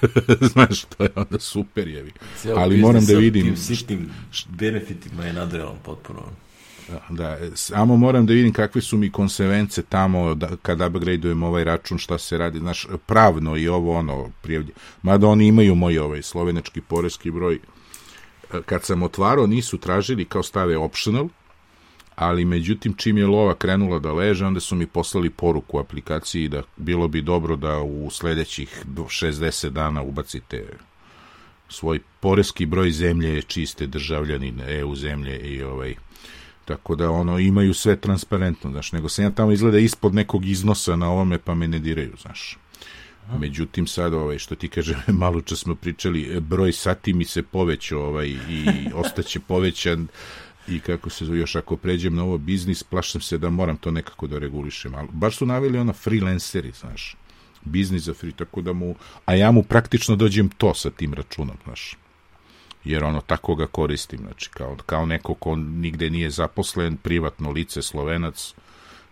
Znaš, 0.53 0.81
to 0.81 1.03
je 1.03 1.09
onda 1.15 1.39
super, 1.39 1.87
jevi. 1.87 2.11
Ali 2.55 2.77
moram 2.77 3.05
da 3.05 3.13
biznis 3.13 3.15
sa 3.15 3.19
vidim... 3.19 3.43
Tim 3.43 3.57
sitnim 3.57 4.09
benefitima 4.49 5.25
je 5.25 5.33
nadrealan 5.33 5.77
potpuno. 5.83 6.21
Da, 7.09 7.37
samo 7.55 7.97
moram 7.97 8.25
da 8.25 8.33
vidim 8.33 8.53
kakve 8.53 8.81
su 8.81 8.97
mi 8.97 9.11
konsevence 9.11 9.83
tamo 9.83 10.35
da, 10.35 10.49
kad 10.61 10.81
upgradeujem 10.81 11.43
ovaj 11.43 11.63
račun, 11.63 11.97
šta 11.97 12.17
se 12.17 12.37
radi, 12.37 12.59
znaš, 12.59 12.87
pravno 13.05 13.57
i 13.57 13.67
ovo 13.67 13.97
ono 13.97 14.31
prijavlje. 14.41 14.73
Mada 15.01 15.27
oni 15.27 15.47
imaju 15.47 15.75
moj 15.75 15.99
ovaj 15.99 16.21
slovenački 16.21 16.81
poreski 16.81 17.31
broj. 17.31 17.59
Kad 18.65 18.83
sam 18.83 19.03
otvarao, 19.03 19.47
nisu 19.47 19.77
tražili 19.77 20.25
kao 20.25 20.43
stave 20.43 20.77
optional, 20.77 21.29
ali 22.15 22.45
međutim 22.45 22.93
čim 22.93 23.17
je 23.17 23.27
lova 23.27 23.55
krenula 23.55 23.99
da 23.99 24.13
leže, 24.13 24.45
onda 24.45 24.59
su 24.59 24.75
mi 24.75 24.87
poslali 24.87 25.29
poruku 25.29 25.77
u 25.77 25.79
aplikaciji 25.79 26.47
da 26.47 26.63
bilo 26.77 27.07
bi 27.07 27.21
dobro 27.21 27.55
da 27.55 27.77
u 27.77 28.09
sledećih 28.09 28.83
60 28.95 29.69
dana 29.69 30.01
ubacite 30.01 30.67
svoj 31.69 31.99
poreski 32.19 32.65
broj 32.65 32.91
zemlje 32.91 33.41
čiste 33.41 33.87
državljanin 33.87 34.61
EU 34.67 34.95
zemlje 34.95 35.39
i 35.39 35.63
ovaj 35.63 35.95
tako 36.67 36.95
da 36.95 37.11
ono 37.11 37.39
imaju 37.39 37.73
sve 37.73 37.95
transparentno, 37.95 38.71
znaš, 38.71 38.91
nego 38.91 39.09
se 39.09 39.23
ja 39.23 39.31
tamo 39.31 39.51
izgleda 39.51 39.79
ispod 39.79 40.13
nekog 40.13 40.45
iznosa 40.45 40.95
na 40.95 41.09
ovome 41.09 41.37
pa 41.37 41.55
me 41.55 41.67
ne 41.67 41.79
diraju, 41.79 42.13
znaš. 42.21 42.57
Međutim 43.39 43.87
sad 43.87 44.13
ovaj 44.13 44.37
što 44.39 44.55
ti 44.55 44.67
kaže 44.67 44.95
malo 45.23 45.41
čas 45.41 45.59
smo 45.59 45.75
pričali 45.75 46.39
broj 46.39 46.71
sati 46.71 47.13
mi 47.13 47.25
se 47.25 47.43
povećao 47.43 48.01
ovaj 48.01 48.27
i 48.27 48.65
ostaće 49.03 49.39
povećan 49.39 50.07
i 50.67 50.79
kako 50.79 51.09
se 51.09 51.25
zove, 51.25 51.39
još 51.39 51.55
ako 51.55 51.77
pređem 51.77 52.15
na 52.15 52.23
ovo 52.23 52.37
biznis, 52.37 52.83
plašim 52.83 53.21
se 53.21 53.37
da 53.37 53.49
moram 53.49 53.77
to 53.77 53.91
nekako 53.91 54.27
da 54.27 54.39
regulišem. 54.39 54.95
Ali 54.95 55.07
baš 55.11 55.37
su 55.37 55.45
naveli 55.45 55.77
ona 55.77 55.93
freelanceri, 55.93 56.71
znaš, 56.71 57.15
biznis 57.61 58.03
za 58.03 58.13
free, 58.13 58.31
tako 58.31 58.61
da 58.61 58.73
mu, 58.73 58.95
a 59.25 59.35
ja 59.35 59.51
mu 59.51 59.63
praktično 59.63 60.15
dođem 60.15 60.49
to 60.49 60.73
sa 60.73 60.89
tim 60.89 61.13
računom, 61.13 61.57
znaš 61.63 61.95
jer 62.83 63.03
ono 63.03 63.21
tako 63.21 63.55
ga 63.55 63.67
koristim, 63.67 64.19
znači 64.19 64.49
kao, 64.49 64.77
kao 64.85 65.05
neko 65.05 65.33
ko 65.33 65.55
nigde 65.55 66.09
nije 66.09 66.29
zaposlen, 66.29 66.97
privatno 66.97 67.51
lice, 67.51 67.81
slovenac 67.81 68.53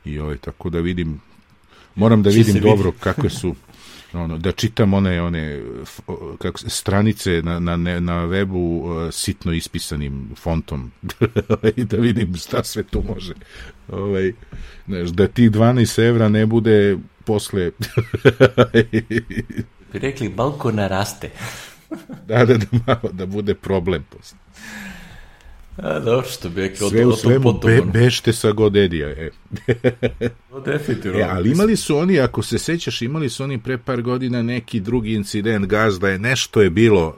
i 0.05 0.19
ovaj, 0.19 0.37
tako 0.37 0.69
da 0.69 0.79
vidim 0.79 1.21
moram 1.95 2.23
da 2.23 2.29
vidim 2.29 2.59
dobro 2.61 2.89
vidi. 2.89 2.99
kakve 2.99 3.29
su 3.29 3.55
ono, 4.13 4.37
da 4.37 4.51
čitam 4.51 4.93
one, 4.93 5.21
one 5.21 5.61
kako, 6.39 6.57
stranice 6.57 7.41
na, 7.41 7.59
na, 7.59 7.77
na 7.99 8.25
webu 8.27 8.81
uh, 8.83 9.13
sitno 9.13 9.53
ispisanim 9.53 10.29
fontom 10.35 10.91
i 11.75 11.83
da 11.91 11.97
vidim 11.97 12.35
šta 12.35 12.63
sve 12.63 12.83
tu 12.83 13.03
može 13.15 13.33
ovaj, 13.87 14.33
znaš, 14.87 15.09
da 15.09 15.27
ti 15.27 15.49
12 15.49 16.07
evra 16.07 16.29
ne 16.29 16.45
bude 16.45 16.97
posle 17.25 17.71
Bi 19.93 19.99
rekli, 19.99 20.29
balko 20.29 20.71
naraste. 20.71 21.29
da, 22.27 22.45
da, 22.45 22.57
da, 22.57 22.65
malo, 22.87 23.09
da 23.13 23.25
bude 23.25 23.55
problem 23.55 24.05
posle. 24.09 24.37
A, 25.77 25.99
dobro, 25.99 26.27
što 26.27 26.49
bi 26.49 26.61
rekli, 26.61 26.89
Sve 26.89 27.05
u 27.05 27.11
svemu 27.11 27.53
be, 27.65 27.81
bešte 27.93 28.33
sa 28.33 28.51
godedija. 28.51 29.09
E. 29.09 29.29
No, 30.51 30.59
definitivno. 30.59 31.19
E, 31.19 31.23
ali 31.23 31.51
imali 31.51 31.75
su 31.75 31.97
oni, 31.97 32.19
ako 32.19 32.41
se 32.43 32.57
sećaš, 32.57 33.01
imali 33.01 33.29
su 33.29 33.43
oni 33.43 33.59
pre 33.59 33.77
par 33.77 34.01
godina 34.01 34.41
neki 34.41 34.79
drugi 34.79 35.13
incident, 35.13 35.65
gazda 35.65 36.09
je, 36.09 36.19
nešto 36.19 36.61
je 36.61 36.69
bilo, 36.69 37.17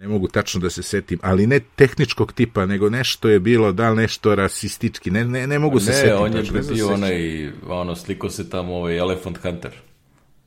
ne 0.00 0.08
mogu 0.08 0.28
tačno 0.28 0.60
da 0.60 0.70
se 0.70 0.82
setim, 0.82 1.18
ali 1.22 1.46
ne 1.46 1.60
tehničkog 1.60 2.32
tipa, 2.32 2.66
nego 2.66 2.90
nešto 2.90 3.28
je 3.28 3.40
bilo, 3.40 3.72
da 3.72 3.90
li 3.90 3.96
nešto 3.96 4.34
rasistički, 4.34 5.10
ne, 5.10 5.24
ne, 5.24 5.46
ne 5.46 5.58
mogu 5.58 5.80
se 5.80 5.90
Ne, 5.90 5.96
setim. 5.96 6.16
on 6.18 6.32
je 6.32 6.38
tačno, 6.40 6.54
ne 6.54 6.62
bio 6.62 6.86
se 6.86 6.92
onaj, 6.92 7.50
ono, 7.68 7.96
sliko 7.96 8.30
se 8.30 8.50
tamo 8.50 8.74
ovaj 8.74 8.98
Elephant 8.98 9.38
Hunter. 9.42 9.72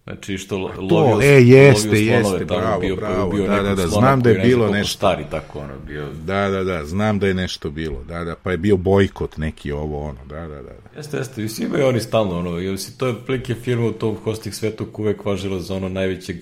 Znači, 0.10 0.38
što 0.38 0.56
to, 0.89 0.96
lovio, 0.96 1.22
e, 1.22 1.41
jeste, 1.43 1.88
lovio 1.88 2.22
slonove 2.22 2.39
jeste, 2.39 2.48
tamo, 2.48 2.60
bravo, 2.62 2.80
bio, 2.80 2.95
bravo, 2.95 3.30
bio 3.30 3.48
da, 3.48 3.62
da, 3.62 3.76
da, 3.76 3.88
znam 3.88 4.22
da 4.22 4.30
je 4.30 4.39
bilo 4.39 4.69
nešto. 4.69 4.98
stari, 4.98 5.24
tako, 5.32 5.60
ono, 5.60 5.74
bio. 5.88 6.08
Da, 6.26 6.50
da, 6.50 6.63
da, 6.63 6.86
znam 6.86 7.19
da 7.19 7.28
je 7.28 7.34
nešto 7.34 7.69
bilo, 7.69 8.04
da, 8.04 8.24
da, 8.24 8.36
pa 8.36 8.52
je 8.52 8.58
bio 8.58 8.78
bojkot 8.78 9.38
neki 9.38 9.72
ovo, 9.72 10.04
ono, 10.04 10.26
da, 10.26 10.48
da, 10.48 10.62
da. 10.62 10.72
Jeste, 10.98 11.17
jeste, 11.17 11.43
i 11.43 11.50
svi 11.50 11.65
imaju 11.65 11.88
oni 11.88 12.00
stalno, 12.00 12.39
ono, 12.39 12.60
i 12.60 12.78
si, 12.78 12.98
to 12.98 13.08
je 13.08 13.15
prilike 13.26 13.56
firma 13.56 13.86
u 13.86 13.91
tom 13.91 14.15
hosting 14.15 14.56
svetu 14.56 14.88
uvek 14.93 15.26
važila 15.26 15.60
za 15.60 15.76
ono 15.76 15.89
najvećeg, 15.89 16.38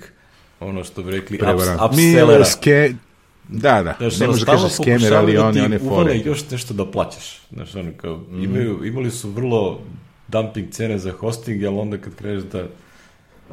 ono 0.60 0.84
što 0.84 1.04
bi 1.04 1.12
rekli, 1.12 1.38
ups, 1.38 1.44
Prevarant. 1.44 1.82
upsellera. 1.84 2.46
Ske... 2.46 2.94
Da, 3.50 3.84
da, 3.84 3.96
Znaš, 4.00 4.20
ne 4.20 4.28
može 4.28 4.42
stalno 4.42 4.62
kaže 4.62 4.76
skemer, 4.76 5.14
ali 5.14 5.34
da 5.34 5.46
oni, 5.46 5.54
ti 5.54 5.66
one 5.66 5.80
fore. 5.80 6.18
još 6.18 6.50
nešto 6.52 6.74
da 6.74 6.86
plaćaš. 6.86 7.42
Znaš, 7.52 7.76
ono, 7.76 7.92
kao, 7.98 8.18
Mhm. 8.18 8.44
imaju, 8.44 8.86
imali 8.86 9.12
su 9.12 9.30
vrlo 9.30 9.80
dumping 10.28 10.70
cene 10.70 10.98
za 10.98 11.12
hosting, 11.12 11.64
ali 11.64 11.78
onda 11.78 11.98
kad 11.98 12.16
kreneš 12.16 12.44
da 12.44 12.64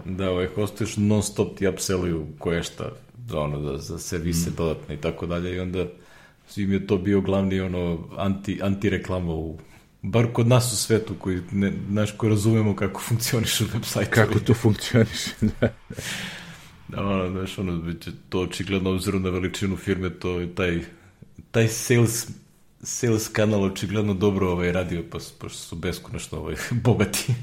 da 0.05 0.31
ovaj, 0.31 0.47
hostuješ 0.47 0.97
non 0.97 1.23
stop 1.23 1.59
ti 1.59 1.69
upselluju 1.69 2.27
koje 2.39 2.63
šta 2.63 2.91
za, 3.29 3.41
ono, 3.41 3.61
za, 3.61 3.79
za 3.79 3.99
servise 3.99 4.51
Mhm. 4.51 4.57
dodatne 4.57 4.95
i 4.95 4.99
tako 5.01 5.27
dalje 5.27 5.57
i 5.57 5.61
onda 5.61 5.87
svim 6.49 6.73
je 6.73 6.87
to 6.87 6.99
bio 6.99 7.21
glavni 7.21 7.61
ono 7.61 8.09
anti, 8.17 8.61
anti 8.63 8.91
reklama 8.91 9.33
u 9.35 9.59
bar 10.03 10.27
kod 10.33 10.47
nas 10.49 10.73
u 10.73 10.77
svetu 10.77 11.15
koji 11.19 11.41
ne, 11.53 11.73
znaš, 11.91 12.13
koji 12.17 12.31
razumemo 12.31 12.77
kako 12.77 13.01
funkcionišu 13.01 13.65
website 13.65 14.11
Kako 14.11 14.41
to 14.41 14.55
funkcioniše, 14.55 15.31
da. 15.61 15.69
Da, 16.89 17.01
ono, 17.07 17.31
znaš, 17.31 17.59
ono, 17.59 17.95
to 18.29 18.41
očigledno 18.41 18.91
obzirom 18.91 19.23
na 19.23 19.31
veličinu 19.31 19.77
firme, 19.77 20.11
to 20.11 20.41
je 20.41 20.55
taj, 20.55 20.81
taj 21.51 21.69
sales, 21.69 22.29
sales 22.83 23.29
kanal 23.29 23.63
očigledno 23.65 24.15
dobro 24.15 24.51
ovaj, 24.53 24.73
radio, 24.73 25.05
pa, 25.11 25.19
pošto 25.39 25.59
su 25.59 25.77
beskonačno 25.77 26.39
ovaj, 26.39 26.55
bogati. 26.85 27.35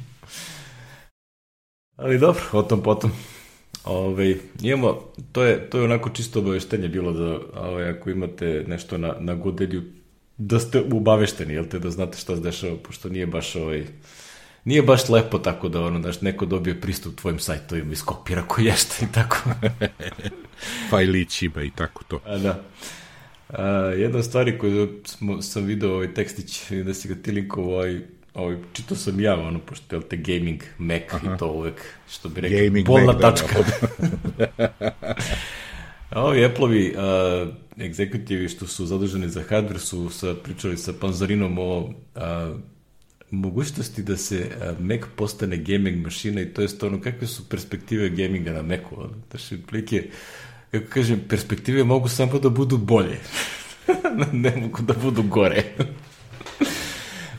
Ali 2.02 2.20
dobro, 2.20 2.42
o 2.52 2.64
tom 2.64 2.84
potom. 2.84 3.12
Ove, 3.86 4.36
imamo, 4.62 5.02
to 5.32 5.44
je, 5.44 5.70
to 5.70 5.78
je 5.78 5.84
onako 5.84 6.10
čisto 6.10 6.40
obaveštenje 6.40 6.88
bilo 6.88 7.12
da 7.12 7.40
ovaj, 7.62 7.90
ako 7.90 8.10
imate 8.10 8.64
nešto 8.68 8.98
na, 8.98 9.16
na 9.20 9.36
godelju, 9.36 9.84
da 10.38 10.60
ste 10.60 10.82
ubavešteni, 10.82 11.54
jel 11.54 11.66
te, 11.66 11.80
da 11.80 11.90
znate 11.90 12.18
šta 12.18 12.36
se 12.36 12.42
dešava, 12.42 12.76
pošto 12.84 13.10
nije 13.10 13.28
baš 13.28 13.56
ovaj, 13.56 13.86
nije 14.66 14.82
baš 14.82 15.10
lepo 15.10 15.40
tako 15.40 15.70
da 15.70 15.82
ono, 15.82 16.02
znaš, 16.02 16.22
neko 16.22 16.46
dobije 16.46 16.82
pristup 16.82 17.16
tvojim 17.16 17.40
sajtovima, 17.40 17.94
iskopira 17.94 18.44
ko 18.48 18.62
ješta 18.62 19.06
i 19.06 19.08
tako. 19.14 19.38
Fajlićima 20.90 21.64
i 21.64 21.72
tako 21.76 22.04
to. 22.04 22.20
A, 22.26 22.38
da. 22.38 22.64
A, 23.50 23.68
jedna 23.98 24.24
stvari 24.24 24.58
koju 24.58 25.00
smo, 25.06 25.42
sam 25.42 25.66
video 25.66 25.94
ovaj 25.94 26.14
tekstić, 26.14 26.72
da 26.86 26.94
si 26.94 27.08
ga 27.08 27.16
ti 27.16 27.32
linkovao, 27.32 27.74
ovaj, 27.74 28.02
ovaj, 28.34 28.58
čito 28.74 28.96
sam 28.96 29.20
ja, 29.20 29.40
ono, 29.40 29.60
pošto 29.60 29.96
je 29.96 30.02
te 30.02 30.18
gaming 30.18 30.64
Mac 30.78 31.02
Aha. 31.12 31.36
i 31.36 31.38
to 31.38 31.52
uvek, 31.52 31.82
što 32.10 32.30
bi 32.30 32.42
rekli, 32.42 32.66
Gaming 32.66 32.88
bolna 32.88 33.06
Mac, 33.06 33.22
da, 33.22 33.32
tačka. 33.32 33.56
A 36.10 36.24
ovi 36.28 36.46
Apple-ovi 36.46 36.96
uh, 36.96 37.54
egzekutivi 37.86 38.50
što 38.50 38.68
su 38.68 38.86
zaduženi 38.86 39.30
za 39.30 39.44
hardware 39.50 39.78
su 39.78 40.10
sa, 40.10 40.36
pričali 40.44 40.78
sa 40.78 40.94
Panzarinom 41.02 41.58
o 41.60 41.94
a, 42.16 42.56
mogućnosti 43.32 44.04
da 44.04 44.18
se 44.18 44.52
Mac 44.80 45.02
postane 45.16 45.58
gaming 45.58 46.04
mašina 46.04 46.42
i 46.42 46.46
to 46.46 46.62
je 46.62 46.68
ono 46.82 47.02
kakve 47.02 47.28
su 47.28 47.50
perspektive 47.50 48.10
gaminga 48.10 48.52
na 48.52 48.62
Macu. 48.62 49.10
Znači, 49.30 49.58
plike, 49.70 50.04
kako 50.72 50.86
kažem, 50.90 51.22
perspektive 51.30 51.84
mogu 51.84 52.10
samo 52.10 52.40
da 52.40 52.50
budu 52.50 52.78
bolje. 52.78 53.18
ne 54.34 54.56
mogu 54.56 54.82
da 54.82 54.94
budu 54.94 55.24
gore. 55.24 55.64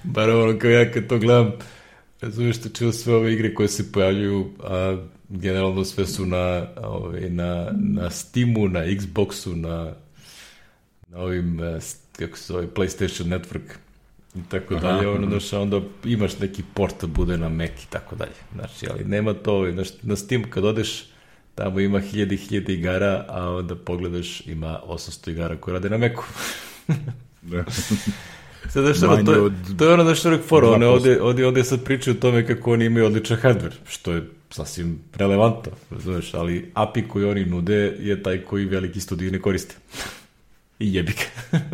Bar 0.02 0.30
ono 0.30 0.58
kao 0.58 0.70
ja 0.70 0.90
kad 0.90 1.06
to 1.06 1.18
gledam, 1.18 1.52
razumiješ 2.20 2.56
što 2.56 2.92
sve 2.92 3.14
ove 3.14 3.32
igre 3.32 3.54
koje 3.54 3.68
se 3.68 3.92
pojavljuju, 3.92 4.50
a 4.64 4.96
generalno 5.28 5.84
sve 5.84 6.06
su 6.06 6.26
na, 6.26 6.66
ovaj, 6.76 7.30
na, 7.30 7.70
na 7.72 8.10
Steamu, 8.10 8.68
na 8.68 8.80
Xboxu, 8.80 9.54
na, 9.54 9.92
na 11.08 11.18
ovim, 11.18 11.60
eh, 11.60 11.78
kako 12.18 12.38
se 12.38 12.52
zove, 12.52 12.66
PlayStation 12.66 13.24
Network 13.24 13.76
i 14.34 14.40
tako 14.48 14.74
Aha, 14.74 14.92
dalje, 14.92 15.08
ono, 15.08 15.26
znaš, 15.28 15.52
onda 15.52 15.80
imaš 16.04 16.38
neki 16.38 16.62
port 16.74 17.00
da 17.00 17.06
bude 17.06 17.36
na 17.38 17.48
Mac 17.48 17.70
i 17.70 17.90
tako 17.90 18.16
dalje, 18.16 18.32
znači, 18.54 18.86
ali 18.90 19.04
nema 19.04 19.34
to, 19.34 19.70
znaš, 19.72 19.88
na 20.02 20.16
Steam 20.16 20.42
kad 20.50 20.64
odeš, 20.64 21.04
tamo 21.54 21.80
ima 21.80 22.00
hiljade 22.00 22.34
i 22.34 22.38
hiljade 22.38 22.74
igara, 22.74 23.24
a 23.28 23.50
onda 23.50 23.76
pogledaš, 23.76 24.46
ima 24.46 24.80
800 24.86 25.30
igara 25.30 25.56
koje 25.56 25.72
rade 25.72 25.90
na 25.90 25.98
Macu. 25.98 26.22
Da. 27.42 27.64
Sad, 28.68 28.84
znaš, 28.84 29.02
ono, 29.02 29.12
Manje 29.12 29.24
to, 29.24 29.44
od 29.44 29.52
to 29.78 29.84
je 29.84 29.92
ono 29.94 30.04
da 30.04 30.14
što 30.14 30.30
je 30.30 30.38
fora, 30.38 30.70
one 30.70 30.86
2%. 30.86 30.88
ovde, 30.88 31.22
ovde, 31.22 31.46
ovde 31.46 31.64
sad 31.64 31.84
pričaju 31.84 32.16
o 32.16 32.20
tome 32.20 32.46
kako 32.46 32.72
oni 32.72 32.84
imaju 32.84 33.06
odličan 33.06 33.36
hardware, 33.36 33.74
što 33.88 34.12
je 34.12 34.22
sasvim 34.50 34.98
relevantno, 35.14 35.72
razumeš, 35.90 36.34
ali 36.34 36.70
API 36.74 37.08
koji 37.08 37.24
oni 37.24 37.44
nude 37.44 37.96
je 38.00 38.22
taj 38.22 38.38
koji 38.44 38.64
veliki 38.64 39.00
studiji 39.00 39.30
ne 39.30 39.40
koriste. 39.40 39.74
I 40.78 40.94
jebi 40.94 41.12
ga. 41.12 41.58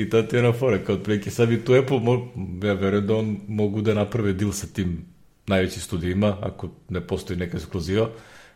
I 0.00 0.10
to 0.10 0.22
ti 0.22 0.36
je 0.36 0.40
ona 0.40 0.52
fora, 0.52 0.78
kao 0.78 0.94
otprilike, 0.94 1.30
sad 1.30 1.48
bi 1.48 1.64
tu 1.64 1.74
Apple, 1.74 2.00
mo, 2.00 2.28
ja 2.62 2.72
verujem 2.72 3.06
da 3.06 3.16
on 3.16 3.36
mogu 3.48 3.80
da 3.80 3.94
naprave 3.94 4.32
deal 4.32 4.52
sa 4.52 4.66
tim 4.66 5.04
najvećim 5.46 5.82
studijima, 5.82 6.36
ako 6.40 6.68
ne 6.88 7.00
postoji 7.00 7.38
neka 7.38 7.56
ekskluziva, 7.56 8.10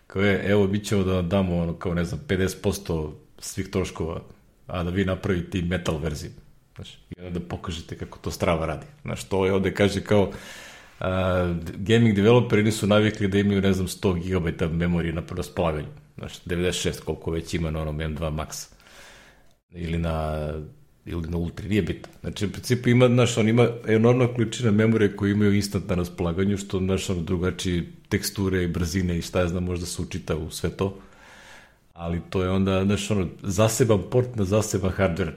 kao 0.06 0.22
je, 0.22 0.50
evo, 0.50 0.66
mi 0.66 0.84
ćemo 0.84 1.04
da 1.04 1.12
vam 1.12 1.28
damo, 1.28 1.58
ono, 1.62 1.74
kao 1.74 1.94
ne 1.94 2.04
znam, 2.04 2.20
50% 2.28 3.10
svih 3.38 3.68
troškova, 3.68 4.22
a 4.70 4.82
da 4.82 4.90
vi 4.90 5.04
napravite 5.04 5.58
i 5.58 5.62
metal 5.62 5.98
verziju. 5.98 6.30
Znaš, 6.74 6.98
I 7.10 7.20
onda 7.20 7.38
da 7.38 7.46
pokažete 7.48 7.96
kako 7.98 8.18
to 8.18 8.30
strava 8.30 8.66
radi. 8.66 8.86
Znaš, 9.02 9.24
to 9.24 9.46
je 9.46 9.52
ovde 9.52 9.74
kaže 9.74 10.00
kao 10.00 10.32
a, 11.00 11.54
gaming 11.76 12.16
developeri 12.16 12.62
nisu 12.62 12.86
navikli 12.86 13.28
da 13.28 13.38
imaju, 13.38 13.60
ne 13.60 13.72
znam, 13.72 13.86
100 13.86 14.14
GB 14.22 14.72
memorije 14.72 15.12
na 15.12 15.22
raspolaganju. 15.30 15.88
Znaš, 16.18 16.42
96 16.44 17.00
koliko 17.00 17.30
već 17.30 17.54
ima 17.54 17.70
na 17.70 17.80
onom 17.80 17.98
M2 17.98 18.18
Max. 18.18 18.72
Ili 19.70 19.98
na 19.98 20.48
ili 21.04 21.28
na 21.28 21.36
Ultra, 21.36 21.68
nije 21.68 21.82
bitno. 21.82 22.12
Znači, 22.20 22.46
u 22.46 22.50
principu 22.50 22.88
ima, 22.88 23.08
znaš, 23.08 23.38
on 23.38 23.48
ima 23.48 23.68
enormna 23.86 24.26
količina 24.26 24.70
memorije 24.70 25.16
koje 25.16 25.32
imaju 25.32 25.54
instant 25.54 25.88
na 25.88 25.94
raspolaganju, 25.94 26.56
što, 26.56 26.78
znaš, 26.78 27.10
ono, 27.10 27.22
drugačiji 27.22 27.86
teksture 28.08 28.64
i 28.64 28.68
brzine 28.68 29.18
i 29.18 29.22
šta 29.22 29.40
je 29.40 29.48
znam, 29.48 29.64
možda 29.64 29.86
se 29.86 30.02
učita 30.02 30.36
u 30.36 30.50
sve 30.50 30.70
to. 30.70 30.98
Ali 32.00 32.20
to 32.30 32.42
je 32.42 32.50
onda, 32.50 32.84
znaš, 32.84 33.10
ono, 33.10 33.26
zaseban 33.42 34.02
port 34.10 34.36
na 34.36 34.44
zaseban 34.44 34.90
hardware, 34.90 35.32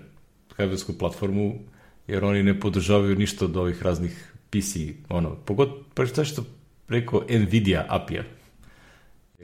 hardwaresku 0.58 0.94
platformu, 1.00 1.60
jer 2.08 2.26
oni 2.26 2.44
ne 2.44 2.60
podržavaju 2.60 3.16
ništa 3.16 3.46
od 3.46 3.58
ovih 3.58 3.82
raznih 3.84 4.34
PC, 4.50 4.76
ono, 5.10 5.36
pogod, 5.36 5.70
pa 5.94 6.06
šta 6.06 6.24
što 6.26 6.46
preko 6.86 7.24
Nvidia 7.30 7.86
API-a. 7.90 8.24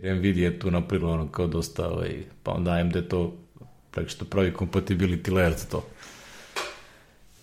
Jer 0.01 0.15
Nvidia 0.15 0.45
je 0.45 0.59
tu 0.59 0.71
napravila 0.71 1.13
ono 1.13 1.27
kao 1.27 1.47
dosta, 1.47 1.89
ovaj, 1.89 2.23
pa 2.43 2.51
onda 2.51 2.71
AMD 2.71 2.97
to 3.09 3.37
preko 3.91 4.09
što 4.09 4.25
pravi 4.25 4.51
compatibility 4.51 5.31
layer 5.31 5.57
za 5.57 5.65
to. 5.65 5.85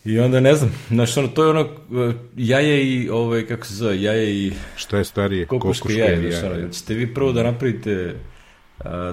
I 0.05 0.19
onda 0.19 0.41
ne 0.41 0.55
znam, 0.55 0.73
znaš, 0.89 1.17
ono, 1.17 1.29
to 1.29 1.45
je 1.45 1.51
ono, 1.51 1.61
e, 1.61 2.13
jaje 2.37 2.85
i, 2.85 3.09
ovaj, 3.09 3.47
kako 3.47 3.67
se 3.67 3.75
zove, 3.75 4.03
jaje 4.03 4.47
i... 4.47 4.53
Šta 4.77 4.99
je 4.99 5.05
starije? 5.05 5.47
Kokoške 5.47 5.93
jaje, 5.93 6.33
znaš, 6.33 6.53
ono, 6.53 6.69
ćete 6.69 6.95
vi 6.95 7.15
prvo 7.15 7.33
da 7.33 7.43
napravite 7.43 8.17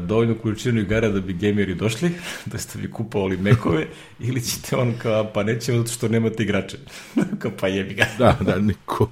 dovoljnu 0.02 0.36
količinu 0.41 0.82
igara 0.82 1.10
da 1.10 1.19
bi 1.19 1.34
gameri 1.34 1.76
došli, 1.76 2.12
da 2.52 2.58
ste 2.58 2.80
vi 2.80 2.91
kupovali 2.91 3.38
mekove, 3.38 3.88
ili 4.19 4.41
ćete 4.41 4.76
on 4.76 4.93
kao, 5.02 5.32
pa 5.34 5.43
nećemo 5.43 5.78
zato 5.78 5.91
što 5.91 6.08
nemate 6.08 6.43
igrače. 6.43 6.78
kao, 7.39 7.52
pa 7.60 7.67
jebi 7.67 7.93
ga. 7.93 8.06
da, 8.17 8.38
da, 8.41 8.60
neko, 8.60 9.10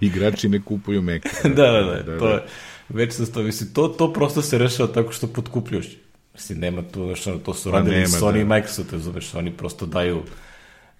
igrači 0.00 0.48
ne 0.48 0.62
kupuju 0.62 1.02
meke. 1.02 1.28
da, 1.56 1.70
da, 1.70 1.82
da, 1.82 2.02
da, 2.02 2.18
to 2.18 2.26
da. 2.26 2.32
je, 2.32 2.42
već 2.88 3.14
sam 3.14 3.26
to, 3.26 3.42
mislim, 3.42 3.74
to, 3.74 3.88
to 3.88 4.12
prosto 4.12 4.42
se 4.42 4.58
rešava 4.58 4.92
tako 4.92 5.12
što 5.12 5.26
podkupljuš. 5.26 5.86
Mislim, 6.34 6.58
nema 6.58 6.82
tu, 6.82 7.02
ono, 7.02 7.38
to 7.38 7.54
su 7.54 7.70
pa 7.70 7.76
radili 7.76 7.96
nema, 7.96 8.08
Sony 8.08 8.32
da. 8.32 8.38
i 8.38 8.44
Microsoft, 8.44 8.92
razumeš, 8.92 9.34
oni 9.34 9.50
prosto 9.50 9.86
daju 9.86 10.22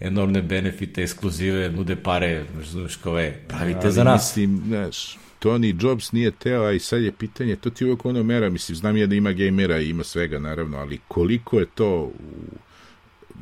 enormne 0.00 0.42
benefite, 0.42 1.02
ekskluzive, 1.02 1.70
nude 1.70 1.96
pare, 1.96 2.44
znaš, 2.70 2.96
kao 2.96 3.18
je, 3.18 3.44
pravite 3.48 3.80
Ali, 3.82 3.92
za 3.92 4.04
nas. 4.04 4.36
Mislim, 4.36 4.62
znaš, 4.66 5.18
Tony 5.42 5.82
Jobs 5.82 6.12
nije 6.12 6.30
teo, 6.30 6.62
a 6.62 6.72
i 6.72 6.78
sad 6.78 7.02
je 7.02 7.12
pitanje, 7.12 7.56
to 7.56 7.70
ti 7.70 7.84
uvijek 7.84 8.04
ono 8.04 8.22
mera, 8.22 8.50
mislim, 8.50 8.76
znam 8.76 8.96
ja 8.96 9.06
da 9.06 9.14
ima 9.14 9.32
gamera 9.32 9.80
i 9.80 9.88
ima 9.88 10.04
svega, 10.04 10.38
naravno, 10.38 10.78
ali 10.78 11.00
koliko 11.08 11.58
je 11.58 11.66
to, 11.66 12.12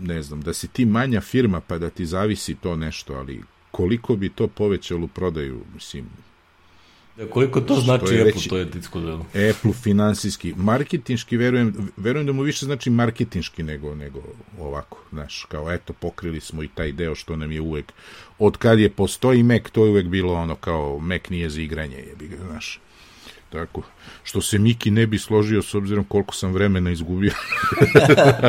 ne 0.01 0.23
znam, 0.23 0.41
da 0.41 0.53
si 0.53 0.69
ti 0.69 0.85
manja 0.85 1.21
firma 1.21 1.61
pa 1.61 1.79
da 1.79 1.91
ti 1.91 2.07
zavisi 2.07 2.55
to 2.55 2.77
nešto, 2.77 3.15
ali 3.15 3.41
koliko 3.71 4.17
bi 4.17 4.29
to 4.29 4.49
povećalo 4.49 5.07
prodaju, 5.07 5.61
mislim, 5.75 6.05
Da, 7.21 7.27
koliko 7.27 7.61
to 7.61 7.75
znači 7.75 8.05
Apple, 8.05 8.25
reći, 8.25 8.49
to 8.49 8.57
je 8.57 8.65
diskutovano. 8.65 9.25
Apple 9.51 9.73
finansijski, 9.73 10.55
marketinški, 10.57 11.37
verujem, 11.37 11.91
verujem 11.97 12.27
da 12.27 12.33
mu 12.33 12.43
više 12.43 12.67
znači 12.67 12.91
marketinški 12.91 13.63
nego, 13.63 13.95
nego 13.95 14.23
ovako, 14.59 14.99
znaš, 15.13 15.47
kao 15.49 15.73
eto, 15.73 15.93
pokrili 15.93 16.41
smo 16.41 16.63
i 16.63 16.69
taj 16.69 16.93
deo 16.93 17.15
što 17.15 17.37
nam 17.37 17.53
je 17.53 17.61
uvek, 17.61 17.93
od 18.39 18.57
kad 18.57 18.79
je 18.81 18.91
postoji 18.91 19.43
Mac, 19.43 19.63
to 19.73 19.85
je 19.85 19.91
uvek 19.91 20.07
bilo 20.07 20.35
ono 20.35 20.55
kao 20.55 20.99
Mac 20.99 21.23
nije 21.31 21.51
za 21.51 21.61
igranje, 21.61 21.97
je 21.97 22.29
ga, 22.29 22.37
znaš. 22.51 22.81
Tako, 23.51 23.83
što 24.23 24.41
se 24.41 24.59
Miki 24.59 24.91
ne 24.91 25.07
bi 25.07 25.19
složio 25.19 25.63
s 25.63 25.75
obzirom 25.75 26.05
koliko 26.05 26.35
sam 26.35 26.53
vremena 26.53 26.91
izgubio. 26.91 27.33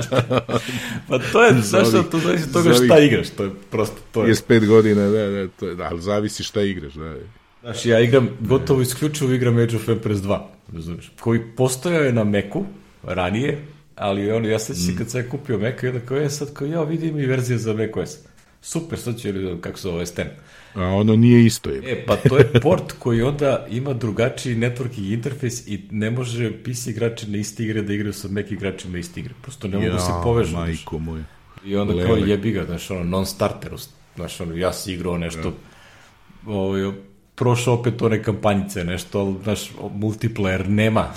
pa 1.07 1.19
to 1.31 1.43
je, 1.43 1.61
znaš 1.61 1.87
što, 1.87 2.03
to 2.03 2.19
zavisi 2.19 2.53
toga 2.53 2.73
šta 2.73 2.99
igraš, 2.99 3.29
to 3.29 3.43
je 3.43 3.51
prosto, 3.71 3.97
to 4.11 4.25
je. 4.25 4.33
5 4.33 4.67
godina, 4.67 5.01
da, 5.09 5.29
da, 5.29 5.47
to 5.47 5.67
je, 5.67 5.75
da, 5.75 5.87
ali 5.91 6.01
zavisi 6.01 6.43
šta 6.43 6.61
igraš, 6.61 6.93
da. 6.93 7.15
Znaš, 7.61 7.85
ja 7.85 7.99
igram, 7.99 8.29
gotovo 8.39 8.81
isključivo 8.81 9.33
igram 9.33 9.57
Age 9.57 9.75
of 9.75 9.89
Empires 9.89 10.19
2, 10.19 10.39
razumiješ, 10.73 11.11
koji 11.19 11.55
postojao 11.55 12.03
je 12.03 12.13
na 12.13 12.23
Meku 12.23 12.65
ranije, 13.03 13.65
ali 13.95 14.31
on, 14.31 14.45
ja 14.45 14.59
se 14.59 14.73
mm. 14.73 14.97
kad 14.97 15.09
sam 15.09 15.23
kupio 15.31 15.57
Meku, 15.57 15.87
onda 15.87 15.99
kao 15.99 16.17
je 16.17 16.29
sad, 16.29 16.53
kao 16.53 16.67
ja 16.67 16.83
vidim 16.83 17.19
i 17.19 17.25
verzije 17.25 17.57
za 17.57 17.73
macOS. 17.73 18.17
Super, 18.61 18.99
sad 18.99 19.19
ću 19.19 19.29
kako 19.61 19.77
se 19.77 19.81
zove 19.81 20.05
S10. 20.05 20.25
A 20.73 20.85
ono 20.85 21.15
nije 21.15 21.45
isto 21.45 21.69
je. 21.69 21.81
E, 21.85 22.05
pa 22.05 22.15
to 22.15 22.37
je 22.37 22.51
port 22.61 22.91
koji 22.99 23.21
onda 23.21 23.67
ima 23.69 23.93
drugačiji 23.93 24.55
networking 24.55 25.13
interfejs 25.13 25.67
i 25.67 25.81
ne 25.91 26.11
može 26.11 26.63
PC 26.63 26.87
igrači 26.87 27.29
na 27.29 27.37
isti 27.37 27.63
igre 27.63 27.81
da 27.81 27.93
igraju 27.93 28.13
sa 28.13 28.27
Mac 28.27 28.51
igračima 28.51 28.97
isti 28.97 29.19
igre. 29.19 29.33
Prosto 29.41 29.67
ne 29.67 29.77
mogu 29.77 29.87
ja, 29.87 29.99
se 29.99 30.11
povežu. 30.23 30.57
majko 30.57 30.99
moj. 30.99 31.23
I 31.65 31.75
onda 31.75 31.93
Lele. 31.93 32.07
kao 32.07 32.15
jebi 32.15 32.51
ga, 32.51 32.65
znaš, 32.65 32.91
ono, 32.91 33.03
non-starter, 33.03 33.71
znaš, 34.15 34.41
ono, 34.41 34.55
ja 34.55 34.73
si 34.73 34.93
igrao 34.93 35.17
nešto, 35.17 35.47
ja. 35.47 36.53
ovaj, 36.53 36.91
prošao 37.35 37.73
opet 37.73 38.01
one 38.01 38.23
kampanjice, 38.23 38.83
nešto, 38.83 39.19
ali, 39.19 39.35
znaš, 39.43 39.71
multiplayer 39.95 40.67
nema. 40.67 41.07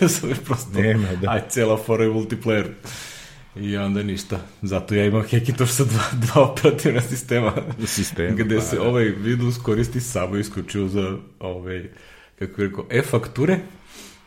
prosto, 0.46 0.80
nema, 0.80 1.08
da. 1.20 1.30
Aj, 1.30 1.42
cela 1.48 1.76
fora 1.76 2.04
je 2.04 2.10
multiplayer. 2.10 2.66
I 3.56 3.76
onda 3.76 4.02
ništa. 4.02 4.40
Zato 4.62 4.94
ja 4.94 5.04
imam 5.04 5.22
Hackintosh 5.22 5.72
sa 5.72 5.84
dva, 5.84 6.04
dva 6.26 6.50
operativna 6.50 7.00
sistema. 7.00 7.52
Sistem, 7.86 8.36
gde 8.36 8.60
se 8.60 8.76
da. 8.76 8.82
ovaj 8.82 9.04
Windows 9.04 9.62
koristi 9.62 10.00
samo 10.00 10.36
isključivo 10.36 10.88
za 10.88 11.16
ovaj, 11.40 11.88
kako 12.38 12.62
je 12.62 12.68
rekao, 12.68 12.86
e-fakture, 12.90 13.58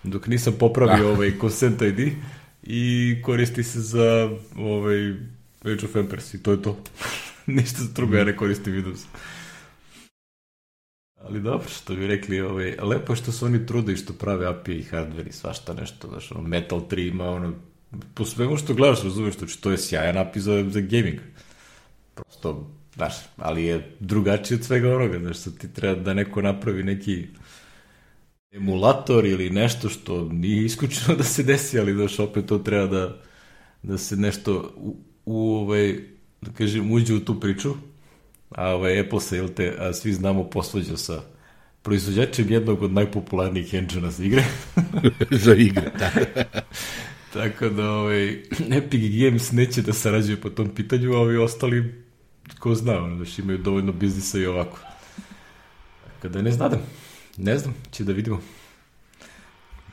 dok 0.03 0.27
nisam 0.27 0.53
popravio 0.59 1.07
ah. 1.07 1.11
ovaj 1.15 1.31
Consent 1.41 1.81
ID 1.81 2.13
i 2.63 3.15
koristi 3.21 3.63
se 3.63 3.79
za 3.79 4.29
ovaj 4.57 5.09
Age 5.61 5.85
of 5.85 5.95
Empires 5.95 6.33
i 6.33 6.43
to 6.43 6.51
je 6.51 6.61
to. 6.61 6.77
Ništa 7.45 7.79
drugo 7.95 8.17
ja 8.17 8.23
ne 8.23 8.37
koristim 8.37 8.73
Windows. 8.73 9.05
Ali 11.27 11.41
dobro, 11.41 11.69
što 11.69 11.95
bi 11.95 12.07
rekli, 12.07 12.41
ovaj, 12.41 12.75
lepo 12.81 13.13
je 13.13 13.17
što 13.17 13.31
se 13.31 13.45
oni 13.45 13.65
trude 13.65 13.93
i 13.93 13.97
što 13.97 14.13
prave 14.13 14.47
API 14.47 14.73
i 14.73 14.83
hardware 14.83 15.29
i 15.29 15.31
svašta 15.31 15.73
nešto, 15.73 16.07
znaš, 16.07 16.31
ono, 16.31 16.47
Metal 16.47 16.81
3 16.89 17.07
ima 17.07 17.29
ono, 17.29 17.53
po 18.13 18.25
svemu 18.25 18.57
što 18.57 18.73
gledaš, 18.73 19.03
razumeš, 19.03 19.33
što, 19.33 19.45
to 19.61 19.71
je 19.71 19.77
sjajan 19.77 20.17
API 20.17 20.39
za, 20.39 20.69
za 20.69 20.79
gaming. 20.79 21.19
Prosto, 22.13 22.69
znaš, 22.95 23.13
ali 23.37 23.63
je 23.63 23.95
drugačiji 23.99 24.55
od 24.55 24.63
svega 24.63 24.95
onoga, 24.95 25.19
znaš, 25.19 25.41
što 25.41 25.51
ti 25.51 25.73
treba 25.73 26.01
da 26.01 26.13
neko 26.13 26.41
napravi 26.41 26.83
neki 26.83 27.27
emulator 28.51 29.25
ili 29.25 29.49
nešto 29.49 29.89
što 29.89 30.29
nije 30.31 30.65
isključeno 30.65 31.15
da 31.17 31.23
se 31.23 31.43
desi, 31.43 31.79
ali 31.79 31.93
znaš, 31.93 32.19
opet 32.19 32.45
to 32.45 32.57
treba 32.57 32.85
da, 32.87 33.21
da 33.83 33.97
se 33.97 34.15
nešto 34.15 34.73
u, 34.75 34.95
u 35.25 35.55
ovaj, 35.55 35.99
da 36.41 36.51
kažem, 36.51 36.91
uđe 36.91 37.13
u 37.13 37.19
tu 37.19 37.39
priču, 37.39 37.73
ovaj 38.49 38.99
Apple 38.99 39.21
se, 39.21 39.35
jel 39.35 39.49
te, 39.49 39.75
a 39.79 39.93
svi 39.93 40.13
znamo, 40.13 40.49
posvađa 40.49 40.97
sa 40.97 41.21
proizvođačem 41.81 42.51
jednog 42.51 42.83
od 42.83 42.91
najpopularnijih 42.91 43.73
engine 43.73 44.11
za 44.11 44.23
igre. 44.23 44.43
za 45.45 45.55
igre, 45.55 45.91
da. 45.99 46.11
Tako 47.33 47.69
da 47.69 47.91
ovaj, 47.91 48.43
Epic 48.71 49.01
Games 49.19 49.51
neće 49.51 49.81
da 49.81 49.93
sarađuje 49.93 50.41
po 50.41 50.49
tom 50.49 50.69
pitanju, 50.75 51.13
a 51.13 51.19
ovi 51.19 51.37
ostali, 51.37 52.03
ko 52.59 52.75
zna, 52.75 53.03
ono, 53.03 53.15
da 53.15 53.25
imaju 53.37 53.57
dovoljno 53.57 53.91
biznisa 53.91 54.39
i 54.39 54.45
ovako. 54.45 54.79
Tako 56.05 56.29
da 56.29 56.41
ne 56.41 56.51
znam, 56.51 56.71
ne 57.37 57.57
znam, 57.57 57.75
će 57.91 58.03
da 58.03 58.13
vidimo. 58.13 58.41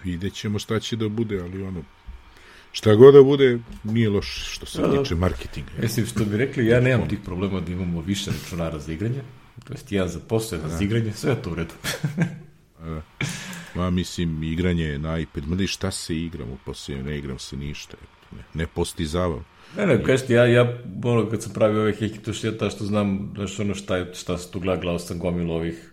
Vidjet 0.05 0.35
ćemo 0.35 0.59
šta 0.59 0.81
će 0.81 0.97
da 0.97 1.09
bude, 1.09 1.41
ali 1.41 1.63
ono, 1.63 1.83
Šta 2.73 2.95
god 2.95 3.15
da 3.15 3.23
bude, 3.23 3.59
nije 3.85 4.11
loš 4.11 4.55
što 4.55 4.67
se 4.67 4.83
da, 4.83 4.89
da. 4.89 5.03
tiče 5.03 5.15
marketinga. 5.15 5.71
Mislim, 5.83 6.07
što 6.07 6.25
bi 6.25 6.37
rekli, 6.37 6.67
ja 6.67 6.81
nemam 6.81 7.09
tih 7.09 7.19
problema 7.25 7.61
da 7.61 7.73
imamo 7.73 8.01
više 8.01 8.31
računara 8.31 8.79
za 8.79 8.93
igranje, 8.93 9.23
to 9.65 9.73
jest 9.73 9.93
jedan 9.93 10.09
za 10.09 10.21
posao, 10.21 10.57
jedan 10.57 10.71
da. 10.71 10.77
za 10.77 10.85
igranje, 10.85 11.13
sve 11.13 11.31
je 11.31 11.43
to 11.43 11.51
u 11.51 11.55
redu. 11.55 11.75
da. 12.85 13.03
Ma, 13.75 13.91
mislim, 13.91 14.43
igranje 14.43 14.85
je 14.85 14.99
na 14.99 15.19
iPad, 15.19 15.49
ma 15.49 15.67
šta 15.67 15.91
se 15.91 16.17
igram 16.17 16.51
u 16.51 16.57
posljednju, 16.65 17.05
ne 17.05 17.19
igram 17.19 17.39
se 17.39 17.57
ništa, 17.57 17.97
ne, 18.33 18.45
ne 18.55 18.67
postizavam. 18.67 19.45
Ne, 19.77 19.87
ne, 19.87 20.05
kažete, 20.05 20.35
ja, 20.35 20.47
ja, 20.47 20.79
ono, 21.05 21.31
kad 21.31 21.43
sam 21.43 21.53
pravio 21.53 21.81
ove 21.81 21.93
Hekitoš, 21.93 22.45
ja 22.45 22.59
ta 22.59 22.71
što 22.71 22.85
znam, 22.85 23.33
znaš, 23.35 23.61
ono, 23.61 23.75
šta, 23.75 24.15
šta 24.15 24.39
se 24.39 24.51
tu 24.51 24.61
gleda, 24.61 24.81
gledao 24.81 24.99
sam 24.99 25.19
gomilu 25.19 25.55
ovih 25.55 25.93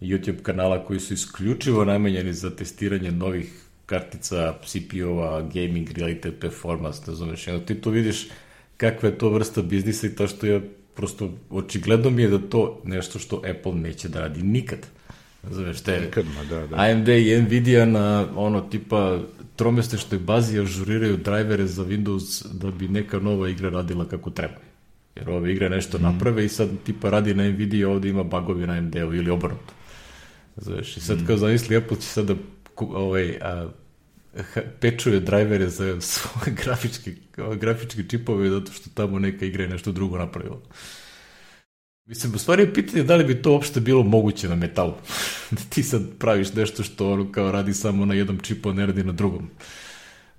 YouTube 0.00 0.42
kanala 0.42 0.84
koji 0.84 1.00
su 1.00 1.14
isključivo 1.14 1.84
namenjeni 1.84 2.32
za 2.32 2.56
testiranje 2.56 3.10
novih 3.10 3.69
kartica 3.90 4.54
CPU-a, 4.64 5.40
gaming 5.54 5.90
related 5.98 6.34
performance, 6.40 7.10
ne 7.10 7.14
znaš, 7.14 7.46
jedno 7.46 7.60
ti 7.60 7.80
tu 7.80 7.90
vidiš 7.90 8.28
kakva 8.76 9.08
je 9.08 9.18
to 9.18 9.28
vrsta 9.28 9.62
biznisa 9.62 10.06
i 10.06 10.14
to 10.14 10.28
što 10.28 10.46
je 10.46 10.60
prosto, 10.94 11.30
očigledno 11.50 12.10
mi 12.10 12.22
je 12.22 12.28
da 12.28 12.38
to 12.38 12.80
nešto 12.84 13.18
što 13.18 13.42
Apple 13.50 13.74
neće 13.74 14.08
da 14.08 14.20
radi 14.20 14.42
nikad. 14.42 14.78
Znaš, 15.50 15.80
te 15.80 16.00
nikad, 16.00 16.24
da, 16.50 16.66
da. 16.66 16.76
AMD 16.76 17.08
i 17.08 17.42
Nvidia 17.42 17.84
na 17.84 18.26
ono 18.36 18.60
tipa 18.60 19.18
tromestešnoj 19.56 20.18
bazi 20.18 20.60
ažuriraju 20.60 21.16
drajvere 21.16 21.66
za 21.66 21.84
Windows 21.84 22.46
da 22.52 22.70
bi 22.70 22.88
neka 22.88 23.18
nova 23.18 23.48
igra 23.48 23.70
radila 23.70 24.08
kako 24.08 24.30
treba. 24.30 24.60
Jer 25.16 25.30
ove 25.30 25.52
igre 25.52 25.68
nešto 25.70 25.98
mm. 25.98 26.02
naprave 26.02 26.44
i 26.44 26.48
sad 26.48 26.68
tipa 26.84 27.10
radi 27.10 27.34
na 27.34 27.44
Nvidia 27.44 27.88
ovde 27.88 28.08
ima 28.08 28.22
bagovi 28.22 28.66
na 28.66 28.72
AMD-u 28.72 29.14
ili 29.14 29.30
obrnuto. 29.30 29.72
Znaš, 30.56 30.96
i 30.96 31.00
sad 31.00 31.22
mm. 31.22 31.26
kao 31.26 31.36
zamisli 31.36 31.76
Apple 31.76 31.96
će 31.96 32.06
sad 32.06 32.26
da 32.26 32.34
ovaj, 32.82 33.38
a, 33.42 33.68
pečuje 34.80 35.20
drajvere 35.20 35.68
za 35.68 36.00
svoje 36.00 36.56
grafičke, 36.64 37.14
grafičke 37.56 38.04
čipove 38.08 38.50
zato 38.50 38.72
što 38.72 38.90
tamo 38.94 39.18
neka 39.18 39.44
igra 39.44 39.62
je 39.62 39.68
nešto 39.70 39.92
drugo 39.92 40.18
napravila. 40.18 40.60
Mislim, 42.06 42.34
u 42.34 42.38
stvari 42.38 42.62
je 42.62 42.74
pitanje 42.74 43.02
da 43.02 43.16
li 43.16 43.24
bi 43.24 43.42
to 43.42 43.52
uopšte 43.52 43.80
bilo 43.80 44.02
moguće 44.02 44.48
na 44.48 44.54
metalu. 44.54 44.94
da 45.50 45.62
ti 45.68 45.82
sad 45.82 46.02
praviš 46.18 46.52
nešto 46.52 46.82
što 46.82 47.12
ono 47.12 47.32
kao 47.32 47.52
radi 47.52 47.74
samo 47.74 48.04
na 48.04 48.14
jednom 48.14 48.38
čipu, 48.38 48.70
a 48.70 48.72
ne 48.72 48.86
radi 48.86 49.04
na 49.04 49.12
drugom. 49.12 49.50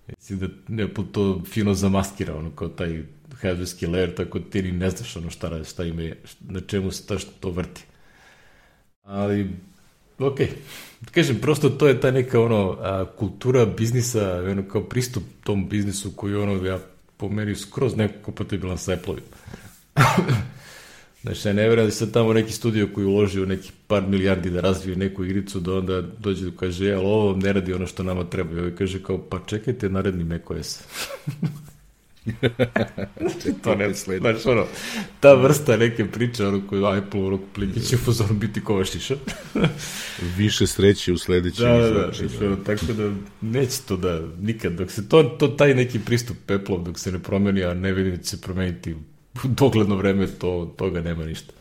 Mislim 0.07 0.39
da 0.39 0.83
Apple 0.83 1.05
to 1.11 1.43
fino 1.45 1.73
zamaskira, 1.73 2.35
ono 2.35 2.51
kao 2.51 2.67
taj 2.67 3.03
hardwareski 3.41 3.87
layer, 3.87 4.15
tako 4.15 4.39
da 4.39 4.49
ti 4.49 4.61
ni 4.61 4.71
ne 4.71 4.89
znaš 4.89 5.15
ono 5.15 5.29
šta 5.29 5.49
radi, 5.49 5.65
šta 5.65 5.83
ima, 5.83 6.15
na 6.39 6.59
čemu 6.59 6.91
se 6.91 7.07
ta 7.07 7.19
što 7.19 7.31
to 7.39 7.49
vrti. 7.49 7.83
Ali, 9.03 9.49
okej. 10.27 10.47
Okay. 10.47 11.11
Kažem, 11.11 11.39
prosto 11.41 11.69
to 11.69 11.87
je 11.87 11.99
ta 12.01 12.11
neka 12.11 12.41
ono, 12.41 12.77
a, 12.79 13.05
kultura 13.17 13.65
biznisa, 13.65 14.43
ono 14.51 14.63
kao 14.67 14.83
pristup 14.83 15.23
tom 15.43 15.69
biznisu 15.69 16.11
koji 16.15 16.35
ono, 16.35 16.65
ja 16.65 16.79
po 17.17 17.29
meni 17.29 17.55
skroz 17.55 17.95
neko 17.95 18.13
kompatibilan 18.21 18.77
sa 18.77 18.93
Apple-ovim. 18.93 19.23
Znači, 21.21 21.47
ja 21.47 21.53
ne 21.53 21.67
vjerujem 21.67 21.87
da 21.87 21.91
se 21.91 22.11
tamo 22.11 22.33
neki 22.33 22.51
studio 22.53 22.89
koji 22.93 23.05
uloži 23.05 23.41
u 23.41 23.45
neki 23.45 23.71
par 23.87 24.07
milijardi 24.07 24.49
da 24.49 24.61
razvije 24.61 24.97
neku 24.97 25.25
igricu, 25.25 25.59
da 25.59 25.73
onda 25.73 26.01
dođe 26.01 26.45
da 26.45 26.57
kaže, 26.57 26.93
ali 26.93 27.05
ovo 27.05 27.35
ne 27.35 27.53
radi 27.53 27.73
ono 27.73 27.87
što 27.87 28.03
nama 28.03 28.23
treba. 28.23 28.55
I 28.55 28.59
ovaj 28.59 28.75
kaže 28.75 29.03
kao, 29.03 29.17
pa 29.29 29.39
čekajte 29.45 29.89
naredni 29.89 30.23
macOS. 30.23 30.79
to 33.63 33.75
ne 33.75 33.93
sledi. 33.93 34.19
Znači, 34.19 34.49
ono, 34.49 34.65
ta 35.19 35.33
vrsta 35.33 35.77
neke 35.77 36.05
priče, 36.05 36.47
ono 36.47 36.61
koju 36.67 36.85
Apple 36.85 37.21
ono 37.21 37.39
pliki 37.55 37.81
će 37.81 37.97
pozorno 38.05 38.33
biti 38.33 38.63
kovašiša. 38.63 39.15
Više 40.37 40.67
sreće 40.67 41.13
u 41.13 41.17
sledećem 41.17 41.65
da, 41.65 41.77
da, 41.77 41.89
da, 41.89 42.11
znači, 42.11 42.45
ono, 42.45 42.55
tako 42.55 42.85
da 42.85 43.11
neće 43.41 43.81
to 43.87 43.97
da 43.97 44.21
nikad, 44.41 44.73
dok 44.73 44.91
se 44.91 45.09
to, 45.09 45.23
to 45.23 45.47
taj 45.47 45.73
neki 45.73 45.99
pristup 45.99 46.37
Apple 46.51 46.77
dok 46.85 46.99
se 46.99 47.11
ne 47.11 47.19
promeni, 47.19 47.63
a 47.63 47.73
ne 47.73 47.91
vidim 47.91 48.15
da 48.15 48.23
će 48.23 48.29
se 48.29 48.41
promeniti 48.41 48.93
u 48.93 48.97
dogledno 49.43 49.95
vreme, 49.95 50.27
to, 50.27 50.73
toga 50.77 51.01
nema 51.01 51.25
ništa. 51.25 51.53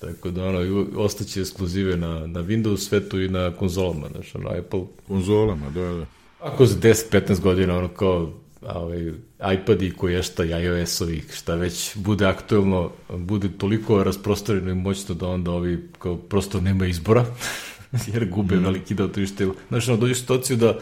Tako 0.00 0.30
da 0.30 0.44
ono, 0.44 0.86
ostaće 0.96 1.40
ekskluzive 1.40 1.96
na, 1.96 2.26
na 2.26 2.42
Windows 2.42 2.76
svetu 2.76 3.20
i 3.20 3.28
na 3.28 3.52
konzolama, 3.56 4.08
znači 4.12 4.36
ono, 4.36 4.50
Apple. 4.50 4.80
Konzolama, 5.06 5.70
da, 5.70 5.80
da. 5.80 6.06
Ako 6.40 6.66
za 6.66 6.76
10-15 6.76 7.40
godina, 7.40 7.78
ono 7.78 7.88
kao 7.88 8.32
ovaj, 8.68 9.12
iPadi 9.54 9.90
koji 9.90 10.22
šta 10.22 10.44
iOS-ovi, 10.44 11.22
šta 11.34 11.54
već 11.54 11.96
bude 11.96 12.26
aktuelno, 12.26 12.90
bude 13.08 13.48
toliko 13.58 14.04
rasprostranjeno 14.04 14.70
i 14.70 14.74
moćno 14.74 15.14
da 15.14 15.28
onda 15.28 15.50
ovi 15.50 15.88
kao 15.98 16.16
prosto 16.16 16.60
nema 16.60 16.86
izbora, 16.86 17.26
jer 18.12 18.28
gube 18.28 18.56
mm. 18.56 18.64
veliki 18.64 18.94
deo 18.94 19.08
tržišta. 19.08 19.44
Znači, 19.68 19.90
ono, 19.90 20.00
dođe 20.00 20.14
situaciju 20.14 20.56
da 20.56 20.78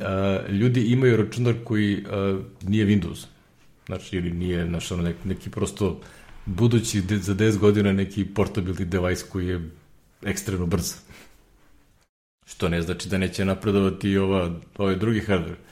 a, 0.00 0.40
ljudi 0.48 0.80
imaju 0.80 1.16
računar 1.16 1.54
koji 1.64 2.04
a, 2.10 2.38
nije 2.62 2.86
Windows. 2.86 3.26
Znači, 3.86 4.16
ili 4.16 4.30
nije, 4.30 4.66
znači, 4.66 4.94
ono, 4.94 5.02
neki, 5.02 5.28
neki 5.28 5.50
prosto 5.50 6.00
budući 6.46 7.02
de, 7.02 7.18
za 7.18 7.34
10 7.34 7.58
godina 7.58 7.92
neki 7.92 8.26
portability 8.34 8.84
device 8.84 9.24
koji 9.28 9.46
je 9.46 9.70
ekstremno 10.22 10.66
brz. 10.66 10.94
Što 12.46 12.68
ne 12.68 12.82
znači 12.82 13.08
da 13.08 13.18
neće 13.18 13.44
napredovati 13.44 14.10
i 14.10 14.18
ova, 14.18 14.50
ovaj 14.78 14.96
drugi 14.96 15.20
hardware. 15.20 15.67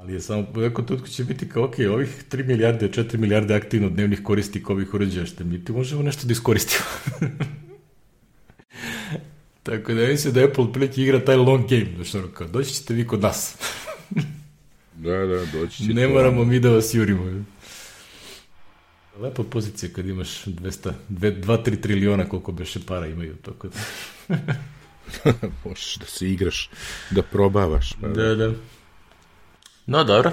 Ali 0.00 0.12
je 0.12 0.20
samo, 0.20 0.46
u 0.54 0.60
nekom 0.60 0.86
će 1.10 1.24
biti 1.24 1.48
kao, 1.48 1.64
ok, 1.64 1.74
ovih 1.90 2.24
3 2.30 2.46
milijarde, 2.46 2.88
4 2.88 3.16
milijarde 3.16 3.54
aktivno 3.54 3.88
dnevnih 3.88 4.22
korisnika 4.22 4.72
ovih 4.72 4.94
uređaja, 4.94 5.26
što 5.26 5.44
mi 5.44 5.64
ti 5.64 5.72
možemo 5.72 6.02
nešto 6.02 6.26
da 6.26 6.32
iskoristimo. 6.32 6.84
Tako 9.62 9.94
da 9.94 10.06
mislim 10.06 10.34
da 10.34 10.44
Apple 10.44 10.72
prilike 10.72 11.02
igra 11.02 11.24
taj 11.24 11.36
long 11.36 11.68
game, 11.68 11.86
znači 11.96 12.18
ono 12.18 12.28
kao, 12.28 12.48
doći 12.48 12.74
ćete 12.74 12.94
vi 12.94 13.06
kod 13.06 13.20
nas. 13.20 13.56
da, 15.04 15.26
da, 15.26 15.44
doći 15.52 15.76
ćete. 15.76 15.94
Ne 15.94 16.08
moramo 16.08 16.44
mi 16.44 16.60
da 16.60 16.70
vas 16.70 16.94
jurimo. 16.94 17.44
Lepa 19.18 19.42
pozicija 19.42 19.92
kad 19.94 20.06
imaš 20.06 20.44
200, 20.44 20.92
2-3 21.08 21.80
triliona 21.80 22.28
koliko 22.28 22.52
beše 22.52 22.80
para 22.86 23.06
imaju, 23.06 23.36
tako 23.36 23.68
da... 23.68 23.78
Možeš 25.64 25.96
da 25.96 26.06
se 26.06 26.30
igraš, 26.30 26.70
da 27.10 27.22
probavaš. 27.22 27.92
Pa 28.00 28.08
da, 28.08 28.34
da. 28.34 28.54
No, 29.90 30.04
dobro. 30.04 30.32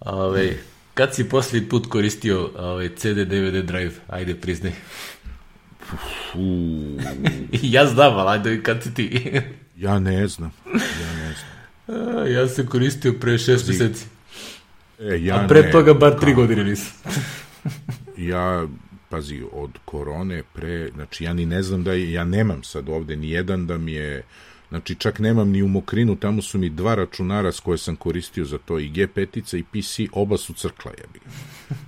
Ove, 0.00 0.56
kad 0.94 1.14
si 1.14 1.28
posljednji 1.28 1.68
put 1.68 1.86
koristio 1.86 2.50
ove, 2.56 2.88
CD, 2.88 3.24
DVD 3.24 3.64
drive? 3.64 3.92
Ajde, 4.08 4.34
priznaj. 4.34 4.72
ja 7.62 7.86
znam, 7.86 8.18
ali 8.18 8.30
ajde, 8.30 8.62
kad 8.62 8.82
si 8.82 8.94
ti? 8.94 9.32
ja 9.76 9.98
ne 9.98 10.28
znam. 10.28 10.52
Ja 10.74 11.14
ne 11.14 11.34
znam. 11.34 12.18
A, 12.18 12.28
ja 12.28 12.48
sam 12.48 12.66
koristio 12.66 13.12
pre 13.20 13.38
šest 13.38 13.68
meseci. 13.68 14.04
E, 15.00 15.24
ja 15.24 15.44
A 15.44 15.48
pre 15.48 15.62
ne, 15.62 15.70
toga 15.70 15.94
bar 15.94 16.20
tri 16.20 16.34
godine 16.34 16.64
nisam. 16.64 16.92
ja, 18.32 18.66
pazi, 19.08 19.42
od 19.52 19.70
korone 19.84 20.42
pre, 20.52 20.90
znači 20.94 21.24
ja 21.24 21.32
ni 21.32 21.46
ne 21.46 21.62
znam 21.62 21.84
da, 21.84 21.92
je, 21.92 22.12
ja 22.12 22.24
nemam 22.24 22.62
sad 22.62 22.88
ovde 22.88 23.16
ni 23.16 23.30
jedan 23.30 23.66
da 23.66 23.78
mi 23.78 23.92
je, 23.92 24.22
znači 24.72 24.94
čak 24.94 25.18
nemam 25.18 25.50
ni 25.50 25.62
u 25.62 25.68
Mokrinu, 25.68 26.16
tamo 26.16 26.42
su 26.42 26.58
mi 26.58 26.70
dva 26.70 26.94
računara 26.94 27.52
s 27.52 27.60
koje 27.60 27.78
sam 27.78 27.96
koristio 27.96 28.44
za 28.44 28.58
to, 28.58 28.78
i 28.78 28.90
G5 28.90 29.56
i 29.58 29.62
PC, 29.62 30.12
oba 30.12 30.36
su 30.38 30.52
crkla, 30.52 30.92
jebi. 30.98 31.20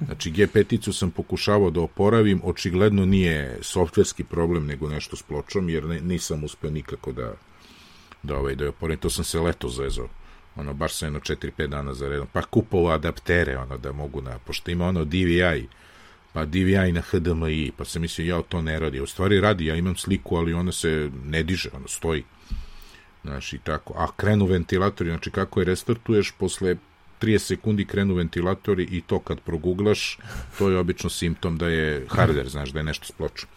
Znači 0.07 0.33
G5 0.33 0.93
sam 0.93 1.11
pokušavao 1.11 1.71
da 1.71 1.81
oporavim, 1.81 2.41
očigledno 2.45 3.07
nije 3.07 3.59
softverski 3.63 4.25
problem, 4.25 4.67
nego 4.67 4.89
nešto 4.89 5.17
s 5.17 5.23
pločom, 5.23 5.69
jer 5.69 5.85
ne, 5.85 6.01
nisam 6.01 6.45
uspeo 6.45 6.71
nikako 6.71 7.13
da, 7.13 7.33
da, 8.23 8.37
ovaj, 8.37 8.55
da 8.55 8.65
je 8.65 8.71
oporavim, 8.71 8.99
to 8.99 9.11
sam 9.11 9.25
se 9.25 9.41
leto 9.41 9.69
zezao 9.69 10.09
ono, 10.57 10.75
baš 10.75 10.95
sam 10.95 11.07
jedno 11.07 11.21
4-5 11.21 11.67
dana 11.67 11.95
za 11.95 12.09
redom, 12.09 12.27
pa 12.33 12.43
kupovao 12.43 12.95
adaptere, 12.95 13.59
ono, 13.59 13.79
da 13.79 13.93
mogu 13.93 14.23
na, 14.23 14.39
pošto 14.39 14.71
ima 14.71 14.87
ono 14.87 15.05
DVI, 15.05 15.69
pa 16.33 16.45
DVI 16.45 16.93
na 16.93 17.01
HDMI, 17.01 17.73
pa 17.77 17.85
sam 17.85 18.03
mislio, 18.03 18.37
ja 18.37 18.43
to 18.43 18.63
ne 18.63 18.81
radi. 18.81 19.01
U 19.01 19.07
stvari 19.07 19.41
radi, 19.41 19.67
ja 19.67 19.75
imam 19.75 19.97
sliku, 19.97 20.37
ali 20.37 20.53
ona 20.53 20.73
se 20.73 21.11
ne 21.25 21.43
diže, 21.43 21.71
ona 21.73 21.89
stoji. 21.89 22.25
Znači, 23.25 23.59
tako. 23.59 23.95
A 23.97 24.07
krenu 24.17 24.47
ventilatori, 24.47 25.11
znači 25.11 25.31
kako 25.31 25.61
je 25.61 25.65
restartuješ, 25.65 26.33
posle 26.39 26.77
30 27.21 27.39
sekundi 27.39 27.85
krenu 27.85 28.15
ventilatori 28.15 28.89
i 28.91 29.01
to 29.01 29.19
kad 29.19 29.41
proguglaš, 29.41 30.19
to 30.59 30.71
je 30.71 30.79
obično 30.79 31.11
simptom 31.11 31.59
da 31.59 31.69
je 31.69 32.07
hardware, 32.07 32.49
znaš, 32.49 32.71
da 32.71 32.79
je 32.79 32.85
nešto 32.85 33.07
s 33.07 33.13
pločom. 33.13 33.49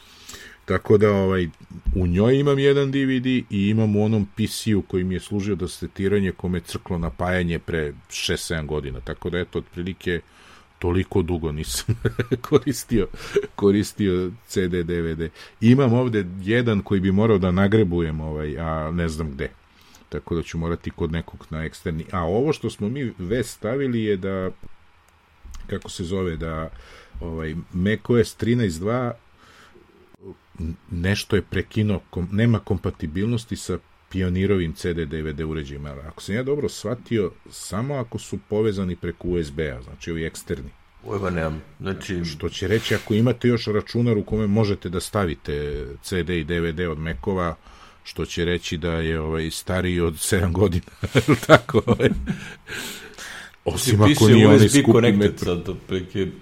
Tako 0.66 0.98
da 0.98 1.12
ovaj, 1.12 1.48
u 1.96 2.08
njoj 2.08 2.40
imam 2.40 2.60
jedan 2.60 2.92
DVD 2.92 3.26
i 3.26 3.46
imam 3.50 3.96
u 3.96 4.06
onom 4.06 4.26
PC-u 4.36 4.82
koji 4.82 5.04
mi 5.04 5.14
je 5.14 5.20
služio 5.20 5.56
da 5.56 5.68
setiranje 5.68 6.32
kome 6.32 6.60
crklo 6.60 6.98
napajanje 6.98 7.60
pre 7.60 7.94
6-7 8.10 8.66
godina. 8.66 9.00
Tako 9.00 9.30
da 9.30 9.40
eto, 9.40 9.60
otprilike 9.60 10.22
toliko 10.80 11.22
dugo 11.22 11.52
nisam 11.52 11.96
koristio, 12.50 13.08
koristio 13.56 14.32
CD, 14.48 14.74
DVD. 14.84 15.30
Imam 15.62 15.94
ovde 15.94 16.26
jedan 16.42 16.82
koji 16.82 17.00
bi 17.00 17.12
morao 17.12 17.38
da 17.38 17.52
nagrebujem, 17.52 18.22
ovaj, 18.22 18.60
a 18.60 18.92
ne 18.92 19.10
znam 19.10 19.32
gde. 19.32 19.50
Tako 20.10 20.36
da 20.36 20.44
ću 20.44 20.58
morati 20.58 20.92
kod 20.92 21.12
nekog 21.12 21.46
na 21.50 21.64
eksterni. 21.64 22.06
A 22.12 22.24
ovo 22.24 22.54
što 22.54 22.70
smo 22.70 22.90
mi 22.90 23.14
već 23.18 23.48
stavili 23.48 24.04
je 24.04 24.18
da, 24.18 24.52
kako 25.68 25.90
se 25.90 26.04
zove, 26.04 26.38
da 26.38 26.70
ovaj, 27.22 27.56
macOS 27.74 28.38
13.2 28.38 29.12
nešto 30.92 31.36
je 31.36 31.42
prekinuo, 31.42 32.02
kom, 32.10 32.30
nema 32.32 32.60
kompatibilnosti 32.60 33.56
sa 33.56 33.78
pionirovim 34.18 34.74
CD 34.74 35.06
DVD 35.06 35.40
uređajima. 35.40 35.96
Ako 36.08 36.22
sam 36.22 36.36
ja 36.36 36.44
dobro 36.44 36.70
shvatio, 36.70 37.32
samo 37.50 37.96
ako 37.96 38.20
su 38.20 38.38
povezani 38.50 38.96
preko 38.96 39.28
USB-a, 39.28 39.82
znači 39.82 40.12
ovi 40.12 40.26
eksterni. 40.26 40.70
Ujba 41.04 41.30
nemam. 41.30 41.62
Znači... 41.80 42.26
Što 42.26 42.50
će 42.50 42.68
reći, 42.68 42.96
ako 42.96 43.14
imate 43.14 43.48
još 43.48 43.66
računar 43.66 44.18
u 44.18 44.24
kome 44.24 44.48
možete 44.48 44.90
da 44.90 45.00
stavite 45.00 45.86
CD 46.04 46.30
i 46.30 46.44
DVD 46.44 46.80
od 46.80 47.00
Mekova, 47.00 47.56
što 48.04 48.26
će 48.26 48.46
reći 48.46 48.78
da 48.78 48.92
je 48.92 49.20
ovaj 49.20 49.52
stariji 49.52 50.00
od 50.00 50.14
7 50.14 50.52
godina. 50.52 50.92
Tako, 51.48 51.82
ovaj. 51.86 52.10
Osim 53.66 54.02
ako 54.02 54.28
nije 54.28 54.48
onaj 54.48 54.70
skupi 54.70 55.12
metro. 55.12 55.56
Sad, 55.56 55.76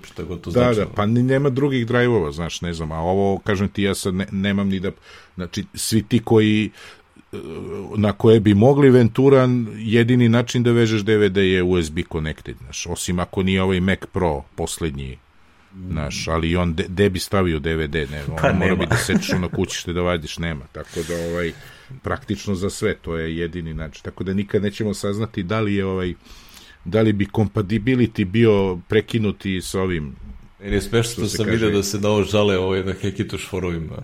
šta 0.03 0.23
god 0.23 0.41
to 0.41 0.51
da, 0.51 0.73
znači. 0.73 0.79
Da, 0.79 0.95
pa 0.95 1.05
nema 1.05 1.49
drugih 1.49 1.87
drajvova, 1.87 2.31
znaš, 2.31 2.61
ne 2.61 2.73
znam, 2.73 2.91
a 2.91 2.99
ovo, 2.99 3.39
kažem 3.39 3.67
ti, 3.67 3.83
ja 3.83 3.95
sad 3.95 4.13
ne, 4.13 4.27
nemam 4.31 4.69
ni 4.69 4.79
da, 4.79 4.91
znači, 5.35 5.65
svi 5.73 6.03
ti 6.03 6.21
koji 6.23 6.71
na 7.97 8.13
koje 8.13 8.39
bi 8.39 8.53
mogli 8.53 8.89
Ventura, 8.89 9.49
jedini 9.77 10.29
način 10.29 10.63
da 10.63 10.71
vežeš 10.71 11.01
DVD 11.01 11.37
je 11.37 11.63
USB 11.63 11.99
connected, 12.11 12.55
znaš, 12.63 12.85
osim 12.85 13.19
ako 13.19 13.43
nije 13.43 13.61
ovaj 13.61 13.79
Mac 13.79 13.99
Pro 14.13 14.43
poslednji, 14.55 15.17
znaš, 15.89 16.27
ali 16.27 16.55
on 16.55 16.73
de, 16.73 16.85
de 16.87 17.09
bi 17.09 17.19
stavio 17.19 17.59
DVD, 17.59 17.95
ne, 17.95 18.23
on 18.29 18.37
pa 18.41 18.53
mora 18.53 18.75
bi 18.75 18.85
da 18.85 18.97
sečeš 18.97 19.29
na 19.39 19.47
kućište 19.47 19.93
da 19.93 20.01
vadiš, 20.01 20.37
nema, 20.37 20.65
tako 20.71 20.99
da 21.07 21.15
ovaj, 21.15 21.51
praktično 22.03 22.55
za 22.55 22.69
sve, 22.69 22.95
to 22.95 23.17
je 23.17 23.37
jedini 23.37 23.73
način, 23.73 24.03
tako 24.03 24.23
da 24.23 24.33
nikad 24.33 24.63
nećemo 24.63 24.93
saznati 24.93 25.43
da 25.43 25.59
li 25.59 25.75
je 25.75 25.85
ovaj 25.85 26.13
da 26.85 27.01
li 27.01 27.13
bi 27.13 27.25
compatibility 27.25 28.25
bio 28.25 28.79
prekinuti 28.87 29.61
sa 29.61 29.81
ovim 29.81 30.15
Meni 30.59 30.75
je 30.75 30.81
smešno 30.81 31.13
što 31.13 31.27
sam 31.27 31.45
vidio 31.45 31.69
da 31.69 31.83
se 31.83 31.99
na 31.99 32.09
ovo 32.09 32.23
žale 32.23 32.57
ovaj 32.57 32.83
na 32.83 32.93
Hekituš 32.93 33.49
forovima. 33.49 33.95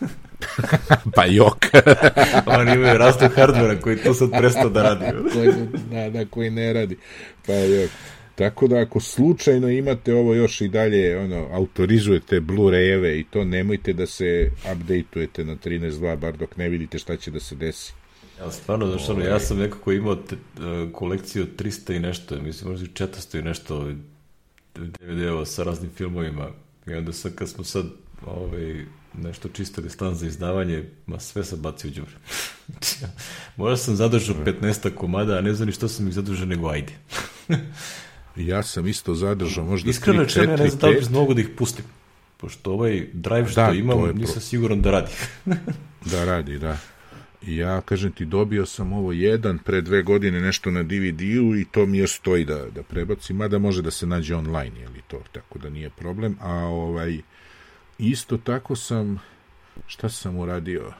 pa 1.14 1.24
jok. 1.24 1.66
Oni 2.58 2.72
imaju 2.72 2.98
rastu 2.98 3.24
hardvera 3.34 3.80
koji 3.80 3.96
to 3.96 4.14
sad 4.14 4.30
prestao 4.38 4.68
da 4.68 4.82
radi. 4.82 5.04
koji, 5.34 5.52
da, 5.90 6.10
da, 6.10 6.26
koji 6.26 6.50
ne 6.50 6.72
radi. 6.72 6.96
Pa 7.46 7.52
jok. 7.52 7.90
Tako 8.34 8.68
da 8.68 8.78
ako 8.78 9.00
slučajno 9.00 9.68
imate 9.68 10.14
ovo 10.14 10.34
još 10.34 10.60
i 10.60 10.68
dalje, 10.68 11.18
ono, 11.18 11.48
autorizujete 11.52 12.40
Blu-rayeve 12.40 13.20
i 13.20 13.24
to 13.30 13.44
nemojte 13.44 13.92
da 13.92 14.06
se 14.06 14.50
updateujete 14.72 15.44
na 15.44 15.56
13.2, 15.56 16.16
bar 16.16 16.36
dok 16.36 16.56
ne 16.56 16.68
vidite 16.68 16.98
šta 16.98 17.16
će 17.16 17.30
da 17.30 17.40
se 17.40 17.54
desi. 17.54 17.92
Ja, 18.40 18.50
stvarno, 18.50 18.86
znaš, 18.86 19.08
ono, 19.08 19.24
ja 19.24 19.40
sam 19.40 19.58
nekako 19.58 19.92
imao 19.92 20.14
te, 20.16 20.34
uh, 20.34 20.92
kolekciju 20.92 21.46
300 21.58 21.96
i 21.96 21.98
nešto, 21.98 22.42
mislim, 22.42 22.70
možda 22.70 22.86
i 22.86 22.88
400 22.88 23.38
i 23.38 23.42
nešto 23.42 23.92
DVD-ova 24.74 25.46
sa 25.46 25.62
raznim 25.62 25.90
filmovima. 25.96 26.48
I 26.86 26.94
onda 26.94 27.12
sad, 27.12 27.34
kad 27.34 27.48
smo 27.48 27.64
sad 27.64 27.86
ovaj, 28.26 28.84
nešto 29.14 29.48
čistili 29.48 29.90
stan 29.90 30.14
za 30.14 30.26
izdavanje, 30.26 30.84
ma 31.06 31.20
sve 31.20 31.44
sam 31.44 31.58
bacio 31.60 31.90
u 31.90 31.92
džubre. 31.92 32.14
Možda 33.56 33.76
sam 33.76 33.96
zadržao 33.96 34.36
15 34.36 34.94
komada, 34.94 35.38
a 35.38 35.40
ne 35.40 35.54
znam 35.54 35.66
ni 35.66 35.72
što 35.72 35.88
sam 35.88 36.08
ih 36.08 36.14
zadržao, 36.14 36.46
nego 36.46 36.68
ajde. 36.68 36.92
ja 38.36 38.62
sam 38.62 38.86
isto 38.86 39.14
zadržao 39.14 39.64
možda 39.64 39.90
Iskreno 39.90 40.24
3, 40.24 40.40
4, 40.40 40.50
ja 40.50 40.56
ne 40.56 40.68
znam 40.68 40.80
da 40.80 40.88
li 40.88 41.06
mogu 41.10 41.34
da 41.34 41.40
ih 41.40 41.48
pustim. 41.58 41.84
Pošto 42.36 42.72
ovaj 42.72 43.06
drive 43.12 43.48
što 43.48 43.60
da, 43.60 43.72
imam, 43.72 43.98
nisam 44.14 44.34
pro... 44.34 44.42
siguran 44.42 44.82
da 44.82 44.90
radi. 44.90 45.12
da 46.12 46.24
radi, 46.24 46.58
da. 46.58 46.78
Ja, 47.46 47.80
kažem 47.80 48.12
ti, 48.12 48.24
dobio 48.24 48.66
sam 48.66 48.92
ovo 48.92 49.12
jedan 49.12 49.58
pre 49.58 49.80
dve 49.80 50.02
godine 50.02 50.40
nešto 50.40 50.70
na 50.70 50.82
DVD-u 50.82 51.56
i 51.56 51.66
to 51.70 51.86
mi 51.86 51.98
još 51.98 52.16
stoji 52.16 52.44
da, 52.44 52.64
da 52.74 52.82
prebacim, 52.82 53.36
mada 53.36 53.58
može 53.58 53.82
da 53.82 53.90
se 53.90 54.06
nađe 54.06 54.36
online, 54.36 54.80
je 54.80 54.88
li 54.88 55.02
to, 55.08 55.22
tako 55.32 55.58
da 55.58 55.70
nije 55.70 55.90
problem. 55.90 56.36
A 56.40 56.54
ovaj, 56.54 57.20
isto 58.00 58.38
tako 58.38 58.76
sam, 58.76 59.20
šta 59.86 60.08
sam 60.08 60.36
uradio? 60.36 60.92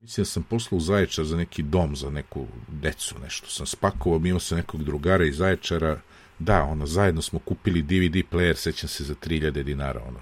Mislim 0.00 0.22
da 0.22 0.30
sam 0.30 0.42
poslao 0.42 0.76
u 0.76 0.80
Zaječar 0.80 1.24
za 1.24 1.36
neki 1.36 1.62
dom, 1.62 1.96
za 1.96 2.10
neku 2.10 2.46
decu, 2.68 3.14
nešto 3.18 3.46
sam 3.50 3.66
spakovao, 3.66 4.20
imao 4.24 4.40
sam 4.40 4.58
nekog 4.58 4.84
drugara 4.84 5.24
iz 5.24 5.36
Zaječara, 5.36 6.00
da, 6.38 6.62
ono, 6.62 6.86
zajedno 6.86 7.22
smo 7.22 7.38
kupili 7.38 7.82
DVD 7.82 8.16
player, 8.32 8.54
sećam 8.54 8.88
se 8.88 9.04
za 9.04 9.14
3000 9.14 9.62
dinara, 9.62 10.02
ono, 10.08 10.20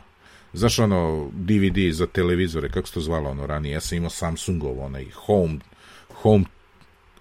Znaš, 0.54 0.78
ono, 0.78 1.30
DVD 1.32 1.92
za 1.92 2.06
televizore, 2.06 2.68
kako 2.68 2.88
se 2.88 2.94
to 2.94 3.00
zvalo 3.00 3.30
ono 3.30 3.46
ranije? 3.46 3.72
Ja 3.72 3.80
sam 3.80 3.98
imao 3.98 4.10
Samsungov, 4.10 4.80
onaj 4.80 5.10
home, 5.10 5.58
home, 6.14 6.44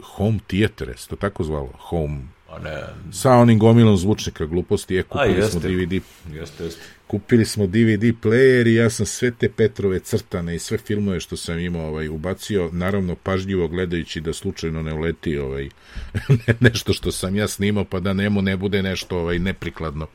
home 0.03 0.39
theater, 0.47 0.97
se 0.97 1.07
to 1.07 1.15
tako 1.15 1.43
zvalo? 1.43 1.71
Home, 1.77 2.21
ne. 2.63 2.83
Sa 3.11 3.31
onim 3.31 3.59
gomilom 3.59 3.97
zvučnika 3.97 4.45
gluposti, 4.45 4.95
je, 4.95 5.03
kupili 5.03 5.41
A, 5.41 5.47
smo 5.47 5.59
DVD. 5.59 5.93
Jeste, 6.33 6.63
jeste. 6.63 6.81
Kupili 7.07 7.45
smo 7.45 7.67
DVD 7.67 8.03
player 8.23 8.67
i 8.67 8.75
ja 8.75 8.89
sam 8.89 9.05
sve 9.05 9.31
te 9.31 9.49
Petrove 9.49 9.99
crtane 9.99 10.55
i 10.55 10.59
sve 10.59 10.77
filmove 10.77 11.19
što 11.19 11.37
sam 11.37 11.59
imao 11.59 11.87
ovaj, 11.87 12.09
ubacio, 12.09 12.69
naravno 12.71 13.15
pažljivo 13.15 13.67
gledajući 13.67 14.21
da 14.21 14.33
slučajno 14.33 14.83
ne 14.83 14.93
uleti 14.93 15.37
ovaj, 15.37 15.69
nešto 16.59 16.93
što 16.93 17.11
sam 17.11 17.35
ja 17.35 17.47
snimao, 17.47 17.85
pa 17.85 17.99
da 17.99 18.13
nemu 18.13 18.41
ne 18.41 18.57
bude 18.57 18.83
nešto 18.83 19.17
ovaj, 19.17 19.39
neprikladno. 19.39 20.07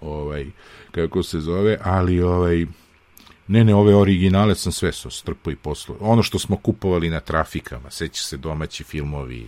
Ovaj, 0.00 0.46
kako 0.90 1.22
se 1.22 1.40
zove, 1.40 1.78
ali 1.82 2.22
ovaj, 2.22 2.66
ne, 3.48 3.64
ne, 3.64 3.74
ove 3.74 3.94
originale 3.94 4.54
sam 4.54 4.72
sve 4.72 4.92
so 4.92 5.10
strpo 5.10 5.50
i 5.50 5.56
poslo. 5.56 5.96
Ono 6.00 6.22
što 6.22 6.38
smo 6.38 6.56
kupovali 6.56 7.10
na 7.10 7.20
trafikama, 7.20 7.90
seća 7.90 8.22
se 8.22 8.36
domaći 8.36 8.84
filmovi, 8.84 9.46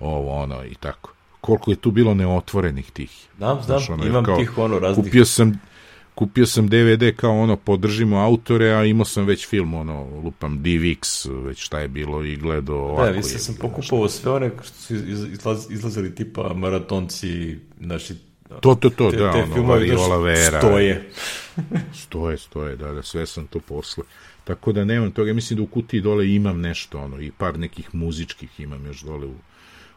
ovo, 0.00 0.42
ono 0.42 0.64
i 0.64 0.74
tako. 0.74 1.17
Koliko 1.40 1.70
je 1.70 1.76
tu 1.76 1.90
bilo 1.90 2.14
neotvorenih 2.14 2.90
tih. 2.90 3.28
Znam, 3.36 3.62
znam, 3.62 3.78
Znaš, 3.78 3.90
ono, 3.90 4.06
imam 4.06 4.24
kao, 4.24 4.36
tih 4.36 4.58
ono 4.58 4.78
raznih. 4.78 5.04
Kupio 5.04 5.24
sam, 5.24 5.60
kupio 6.14 6.46
sam 6.46 6.68
DVD 6.68 7.16
kao 7.16 7.40
ono, 7.40 7.56
podržimo 7.56 8.18
autore, 8.18 8.70
a 8.70 8.84
imao 8.84 9.04
sam 9.04 9.24
već 9.24 9.48
film, 9.48 9.74
ono, 9.74 10.20
lupam 10.24 10.58
DivX, 10.58 11.30
već 11.44 11.58
šta 11.64 11.80
je 11.80 11.88
bilo 11.88 12.24
i 12.24 12.36
gledao 12.36 12.78
ovako. 12.78 13.10
Da, 13.10 13.16
mislim, 13.16 13.38
sam 13.38 13.54
pokupovao 13.60 14.08
sve 14.08 14.32
one 14.32 14.50
što 14.62 14.74
su 14.74 14.94
izlaz, 14.94 15.66
izlazili 15.70 16.14
tipa 16.14 16.54
maratonci, 16.54 17.56
naši 17.78 18.14
To, 18.60 18.74
to, 18.74 18.90
to, 18.90 19.10
te, 19.10 19.16
da, 19.16 19.32
te 19.32 19.42
ono, 19.42 19.62
Variola 19.62 20.18
Vera. 20.18 20.60
Stoje. 20.60 21.10
stoje, 22.04 22.38
stoje, 22.38 22.76
da, 22.76 22.92
da, 22.92 23.02
sve 23.02 23.26
sam 23.26 23.46
to 23.46 23.60
posle. 23.60 24.04
Tako 24.44 24.72
da 24.72 24.84
nemam 24.84 25.10
toga, 25.10 25.32
mislim 25.32 25.56
da 25.56 25.62
u 25.62 25.66
kutiji 25.66 26.00
dole 26.00 26.34
imam 26.34 26.60
nešto, 26.60 26.98
ono, 26.98 27.20
i 27.20 27.30
par 27.30 27.58
nekih 27.58 27.94
muzičkih 27.94 28.60
imam 28.60 28.86
još 28.86 29.00
dole 29.00 29.26
u, 29.26 29.34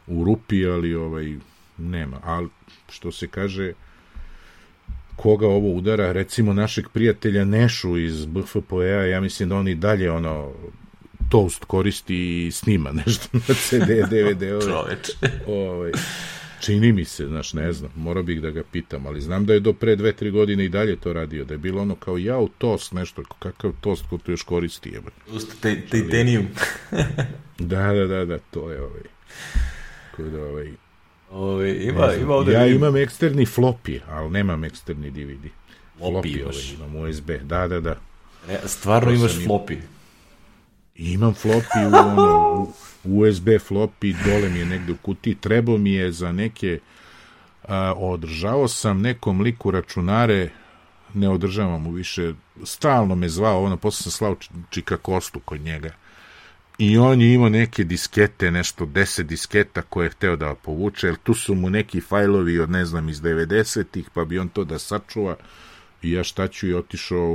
u 0.06 0.24
rupi, 0.24 0.66
ali 0.66 0.94
ovaj, 0.94 1.36
nema. 1.78 2.20
Ali, 2.24 2.48
što 2.88 3.12
se 3.12 3.26
kaže, 3.26 3.72
koga 5.16 5.46
ovo 5.46 5.72
udara, 5.72 6.12
recimo 6.12 6.52
našeg 6.52 6.88
prijatelja 6.88 7.44
Nešu 7.44 7.98
iz 7.98 8.26
BFPA, 8.26 8.84
ja 8.84 9.20
mislim 9.20 9.48
da 9.48 9.56
on 9.56 9.68
i 9.68 9.74
dalje, 9.74 10.10
ono, 10.10 10.52
toast 11.30 11.64
koristi 11.64 12.46
i 12.46 12.50
snima 12.50 12.92
nešto 13.06 13.28
na 13.32 13.54
CD, 13.54 13.88
DVD. 14.10 14.42
Ovaj. 14.68 14.96
Ovaj, 15.66 15.92
Čini 16.60 16.92
mi 16.92 17.04
se, 17.04 17.26
znaš, 17.26 17.52
ne 17.52 17.72
znam, 17.72 17.90
mora 17.96 18.22
bih 18.22 18.40
da 18.40 18.50
ga 18.50 18.62
pitam, 18.72 19.06
ali 19.06 19.20
znam 19.20 19.46
da 19.46 19.52
je 19.52 19.60
do 19.60 19.72
pre 19.72 19.96
dve, 19.96 20.12
tri 20.12 20.30
godine 20.30 20.64
i 20.64 20.68
dalje 20.68 20.96
to 20.96 21.12
radio, 21.12 21.44
da 21.44 21.54
je 21.54 21.58
bilo 21.58 21.82
ono 21.82 21.94
kao 21.94 22.18
ja 22.18 22.38
u 22.38 22.48
tost, 22.48 22.92
nešto, 22.92 23.22
kakav 23.38 23.72
tost 23.80 24.04
ko 24.10 24.18
to 24.18 24.30
još 24.30 24.42
koristi, 24.42 24.90
jeba. 24.90 25.10
Uste, 25.32 25.82
titanium. 25.90 26.46
da, 27.72 27.92
da, 27.92 28.06
da, 28.06 28.24
da, 28.24 28.38
to 28.38 28.70
je 28.70 28.82
ovaj, 28.82 29.02
ko 30.16 30.22
da 30.22 30.42
ovaj, 30.42 30.72
Ove, 31.32 31.84
ima, 31.84 32.14
ima 32.14 32.34
ovde... 32.34 32.52
Ja 32.52 32.66
imam 32.66 32.96
eksterni 32.96 33.46
floppy, 33.46 34.00
ali 34.08 34.30
nemam 34.30 34.64
eksterni 34.64 35.10
DVD. 35.10 35.46
Floppy, 35.98 36.42
ovaj, 36.42 36.74
imam 36.74 36.96
USB, 36.96 37.30
da, 37.42 37.68
da, 37.68 37.80
da. 37.80 37.96
Ne, 38.48 38.58
stvarno 38.66 39.08
to 39.08 39.14
imaš 39.14 39.32
floppy? 39.32 39.78
Imam 40.94 41.34
floppy 41.34 41.86
u, 41.86 41.94
ono, 42.08 42.66
u, 43.04 43.20
USB 43.20 43.48
floppy, 43.48 44.14
dole 44.24 44.48
mi 44.48 44.58
je 44.58 44.64
negde 44.64 44.92
u 44.92 44.96
kutiji, 44.96 45.34
trebao 45.34 45.78
mi 45.78 45.92
je 45.92 46.12
za 46.12 46.32
neke, 46.32 46.78
a, 47.68 47.94
održavao 47.96 48.68
sam 48.68 49.00
nekom 49.00 49.40
liku 49.40 49.70
računare, 49.70 50.50
ne 51.14 51.28
održavam 51.28 51.82
mu 51.82 51.90
više, 51.90 52.32
stalno 52.64 53.14
me 53.14 53.28
zvao, 53.28 53.64
ono, 53.64 53.76
posle 53.76 54.02
sam 54.02 54.12
slao 54.12 54.36
Čika 54.70 54.96
Kostu 54.96 55.40
kod 55.40 55.60
njega. 55.60 55.90
I 56.82 56.98
on 56.98 57.20
je 57.20 57.34
imao 57.34 57.48
neke 57.48 57.84
diskete, 57.84 58.50
nešto, 58.50 58.86
deset 58.86 59.26
disketa 59.26 59.82
koje 59.82 60.06
je 60.06 60.10
hteo 60.10 60.36
da 60.36 60.54
povuče, 60.54 61.06
jer 61.06 61.16
tu 61.16 61.34
su 61.34 61.54
mu 61.54 61.70
neki 61.70 62.00
fajlovi 62.00 62.58
od, 62.58 62.70
ne 62.70 62.84
znam, 62.84 63.08
iz 63.08 63.20
90-ih, 63.20 64.10
pa 64.14 64.24
bi 64.24 64.38
on 64.38 64.48
to 64.48 64.64
da 64.64 64.78
sačuva. 64.78 65.36
I 66.02 66.12
ja 66.12 66.24
šta 66.24 66.48
ću 66.48 66.68
i 66.68 66.74
otišao 66.74 67.26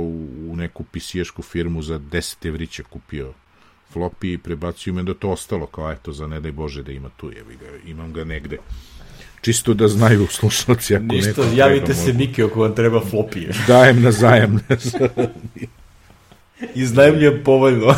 u, 0.48 0.54
neku 0.56 0.84
pisiješku 0.84 1.42
firmu 1.42 1.82
za 1.82 1.98
10 1.98 2.48
evrića 2.48 2.82
kupio 2.82 3.32
floppy 3.94 4.34
i 4.34 4.38
prebacio 4.38 4.94
me 4.94 5.02
da 5.02 5.14
to 5.14 5.30
ostalo, 5.30 5.66
kao 5.66 5.92
eto, 5.92 6.12
za 6.12 6.26
ne 6.26 6.40
daj 6.40 6.52
Bože 6.52 6.82
da 6.82 6.92
ima 6.92 7.08
tu, 7.16 7.30
jevi 7.32 7.56
ga, 7.56 7.90
imam 7.90 8.12
ga 8.12 8.24
negde. 8.24 8.58
Čisto 9.40 9.74
da 9.74 9.88
znaju 9.88 10.26
slušalci 10.26 10.94
ako 10.94 11.04
Ništa, 11.04 11.28
neko 11.28 11.56
javite 11.56 11.86
treba, 11.86 12.00
se 12.00 12.12
Miki 12.12 12.42
ako 12.42 12.60
vam 12.60 12.74
treba 12.74 13.00
flopije. 13.00 13.54
Dajem 13.66 14.02
na 14.02 14.12
zajam. 14.12 14.60
Iznajemljujem 16.74 17.42
povoljno. 17.44 17.94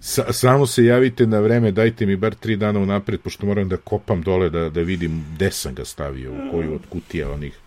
Sa, 0.00 0.32
samo 0.32 0.66
se 0.66 0.84
javite 0.84 1.26
na 1.26 1.40
vreme, 1.40 1.72
dajte 1.72 2.06
mi 2.06 2.16
bar 2.16 2.34
tri 2.34 2.56
dana 2.56 2.80
unapred, 2.80 3.20
pošto 3.20 3.46
moram 3.46 3.68
da 3.68 3.76
kopam 3.76 4.22
dole 4.22 4.50
da, 4.50 4.70
da 4.70 4.80
vidim 4.80 5.24
gde 5.34 5.50
sam 5.50 5.74
ga 5.74 5.84
stavio, 5.84 6.32
u 6.32 6.50
koju 6.50 6.74
od 6.74 6.80
kutija 6.88 7.30
onih. 7.30 7.58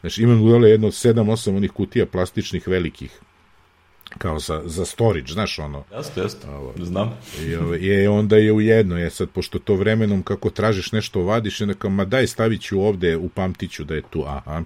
Znači, 0.00 0.22
imam 0.22 0.44
dole 0.44 0.70
jedno 0.70 0.88
7-8 0.88 1.56
onih 1.56 1.72
kutija 1.72 2.06
plastičnih 2.06 2.68
velikih 2.68 3.20
kao 4.18 4.38
za, 4.38 4.62
za 4.64 4.84
storage, 4.84 5.32
znaš, 5.32 5.58
ono. 5.58 5.84
Jeste, 5.96 6.20
jeste, 6.20 6.50
ovo, 6.50 6.72
znam. 6.82 7.18
I, 7.40 7.56
ovo, 7.56 7.74
je, 7.74 8.08
onda 8.08 8.36
je 8.36 8.52
u 8.52 8.60
jedno, 8.60 8.98
je 8.98 9.10
sad, 9.10 9.30
pošto 9.30 9.58
to 9.58 9.74
vremenom 9.74 10.22
kako 10.22 10.50
tražiš 10.50 10.92
nešto 10.92 11.22
vadiš, 11.22 11.60
onda 11.60 11.74
kao, 11.74 11.90
ma 11.90 12.04
daj, 12.04 12.26
stavit 12.26 12.60
ću 12.60 12.80
ovde, 12.80 13.16
upamtit 13.16 13.70
ću 13.70 13.84
da 13.84 13.94
je 13.94 14.02
tu, 14.10 14.24
aha. 14.26 14.62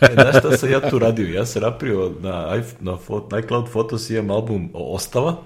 e, 0.00 0.12
znaš 0.14 0.38
šta 0.38 0.56
sam 0.56 0.70
ja 0.70 0.90
tu 0.90 0.98
radio? 0.98 1.34
Ja 1.34 1.46
se 1.46 1.60
naprio 1.60 2.12
na, 2.20 2.62
na, 2.80 2.98
na 3.30 3.38
iCloud 3.38 3.70
Photos 3.70 4.10
imam 4.10 4.30
album 4.30 4.70
Ostava, 4.74 5.42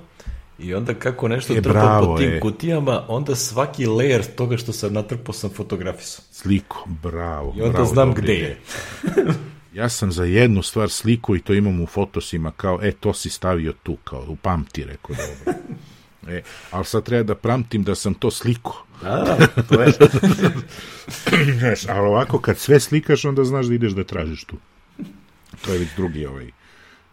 I 0.59 0.75
onda 0.75 0.95
kako 0.95 1.29
nešto 1.29 1.55
e, 1.55 1.63
trpam 1.63 2.05
po 2.05 2.19
tim 2.19 2.31
je. 2.31 2.41
kutijama, 2.41 3.05
onda 3.09 3.35
svaki 3.35 3.87
layer 3.87 4.35
toga 4.35 4.57
što 4.57 4.73
sam 4.73 4.93
natrpao 4.93 5.33
sam 5.33 5.51
fotografisao. 5.51 6.25
Sliko, 6.31 6.89
bravo. 7.03 7.55
I 7.57 7.63
onda 7.63 7.73
bravo, 7.73 7.87
znam 7.87 8.15
gde 8.15 8.35
je. 8.35 8.61
Ja 9.75 9.89
sam 9.89 10.13
za 10.13 10.25
jednu 10.25 10.63
stvar 10.63 10.91
sliku 10.91 11.37
i 11.37 11.41
to 11.41 11.55
imam 11.55 11.81
u 11.81 11.87
fotosima 11.87 12.51
kao, 12.51 12.81
e, 12.83 12.93
to 12.93 13.15
si 13.15 13.31
stavio 13.31 13.73
tu, 13.83 13.97
kao, 14.05 14.25
upamti, 14.29 14.85
rekao, 14.85 15.17
dobro. 15.17 15.61
E, 16.29 16.43
ali 16.71 16.85
sad 16.85 17.05
treba 17.05 17.23
da 17.23 17.35
pamtim 17.35 17.83
da 17.83 17.95
sam 17.95 18.15
to 18.15 18.31
sliko. 18.31 18.87
Da, 19.03 19.37
to 19.69 19.83
je. 19.83 19.93
znaš, 21.59 21.89
ali 21.89 22.09
ovako, 22.09 22.39
kad 22.39 22.59
sve 22.59 22.81
slikaš, 22.81 23.25
onda 23.25 23.45
znaš 23.45 23.67
da 23.67 23.75
ideš 23.75 23.93
da 23.93 24.05
tražiš 24.05 24.45
tu. 24.45 24.57
To 25.65 25.73
je 25.73 25.79
već 25.79 25.89
drugi, 25.97 26.27
ovaj, 26.27 26.51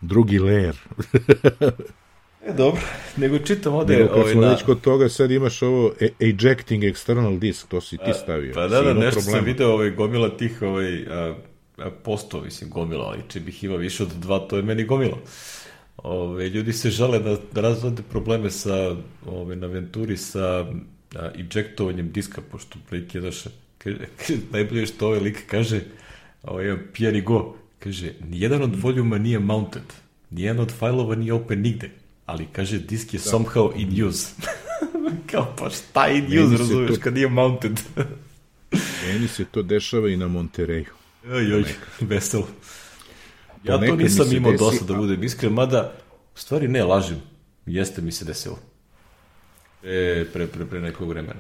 drugi 0.02 0.40
layer. 0.40 0.76
E, 2.46 2.54
dobro, 2.54 2.82
nego 3.18 3.40
čitam 3.40 3.74
ovde... 3.74 3.98
Nego 3.98 4.08
kad 4.08 4.18
ovaj, 4.18 4.32
smo 4.32 4.42
na... 4.42 4.50
već 4.50 4.64
kod 4.64 4.82
toga, 4.82 5.10
sad 5.10 5.32
imaš 5.32 5.62
ovo 5.62 5.92
e 6.00 6.10
ejecting 6.20 6.84
external 6.84 7.40
disk, 7.40 7.68
to 7.68 7.82
si 7.82 7.98
ti 7.98 8.14
stavio. 8.24 8.54
Pa 8.54 8.68
da, 8.68 8.82
da, 8.82 8.94
nešto 8.94 9.20
problema. 9.20 9.38
sam 9.38 9.46
video 9.46 9.72
ovaj, 9.74 9.92
gomila 9.92 10.38
tih 10.38 10.62
ovaj, 10.62 11.06
a, 11.10 11.36
posto, 12.04 12.42
mislim, 12.42 12.70
gomila, 12.70 13.06
ali 13.06 13.22
če 13.28 13.40
bih 13.40 13.64
imao 13.64 13.78
više 13.78 14.04
od 14.04 14.10
dva, 14.10 14.40
to 14.40 14.58
je 14.58 14.64
meni 14.64 14.84
gomila. 14.84 15.18
ove, 15.98 16.50
ljudi 16.50 16.74
se 16.74 16.90
žale 16.90 17.20
da, 17.20 17.38
da 17.52 17.62
razvode 17.62 18.04
probleme 18.10 18.50
sa, 18.50 18.96
ove, 19.26 19.56
na 19.56 19.68
Venturi 19.68 20.18
sa 20.18 20.66
a, 21.16 21.30
ejectovanjem 21.36 22.12
diska, 22.12 22.42
pošto 22.52 22.80
prilike 22.90 23.20
došle. 23.20 23.52
Kaže, 23.78 23.98
kaže, 24.18 24.40
najbolje 24.52 24.86
što 24.86 25.08
ovaj 25.08 25.20
lik 25.20 25.44
kaže, 25.48 25.82
ovaj 26.44 26.78
pijani 26.94 27.22
go, 27.22 27.56
kaže, 27.80 28.14
nijedan 28.30 28.64
od 28.64 28.76
voljuma 28.76 29.18
nije 29.18 29.40
mounted, 29.40 29.94
nijedan 30.30 30.60
od 30.60 30.72
fajlova 30.72 31.16
nije 31.16 31.34
open 31.34 31.62
nigde, 31.62 31.90
ali 32.26 32.48
kaže, 32.52 32.80
disk 32.80 33.14
je 33.14 33.20
da. 33.20 33.30
somehow 33.30 33.72
in 33.76 34.04
use. 34.06 34.34
Kao, 35.32 35.54
pa 35.58 35.70
šta 35.70 36.08
in 36.08 36.26
use, 36.26 36.58
razumiješ, 36.58 36.96
to... 36.96 37.02
kad 37.02 37.14
nije 37.14 37.30
mounted. 37.30 37.80
Meni 39.08 39.28
se 39.28 39.46
to 39.46 39.62
dešava 39.62 40.10
i 40.10 40.18
na 40.18 40.28
Montereju. 40.28 40.86
Oj, 41.32 41.54
oj, 41.54 41.64
veselo. 42.00 42.48
Ja 43.64 43.78
to 43.88 43.96
nisam 43.96 44.32
imao 44.32 44.52
desi, 44.52 44.64
dosta, 44.64 44.86
da 44.86 44.94
budem 44.94 45.24
iskren, 45.24 45.54
mada, 45.54 45.94
u 46.36 46.38
stvari 46.38 46.68
ne, 46.68 46.84
lažem, 46.84 47.22
jeste 47.66 48.02
mi 48.02 48.12
se 48.12 48.26
desilo. 48.26 48.60
Pre, 49.82 50.26
pre, 50.34 50.48
pre, 50.48 50.66
pre 50.66 50.80
nekog 50.80 51.10
vremena. 51.10 51.40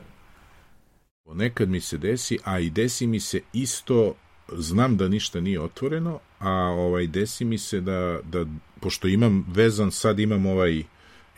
Ponekad 1.24 1.70
mi 1.70 1.82
se 1.82 1.98
desi, 1.98 2.38
a 2.44 2.60
i 2.60 2.70
desi 2.70 3.08
mi 3.08 3.20
se 3.20 3.42
isto, 3.54 4.16
znam 4.52 4.98
da 4.98 5.08
ništa 5.08 5.41
nije 5.41 5.62
otvoreno, 5.62 6.20
a 6.39 6.52
ovaj 6.60 7.08
desi 7.08 7.46
mi 7.46 7.58
se 7.58 7.82
da, 7.82 8.20
da 8.24 8.46
pošto 8.80 9.08
imam 9.08 9.46
vezan, 9.48 9.91
sad 9.91 10.20
imam 10.20 10.46
ovaj 10.46 10.84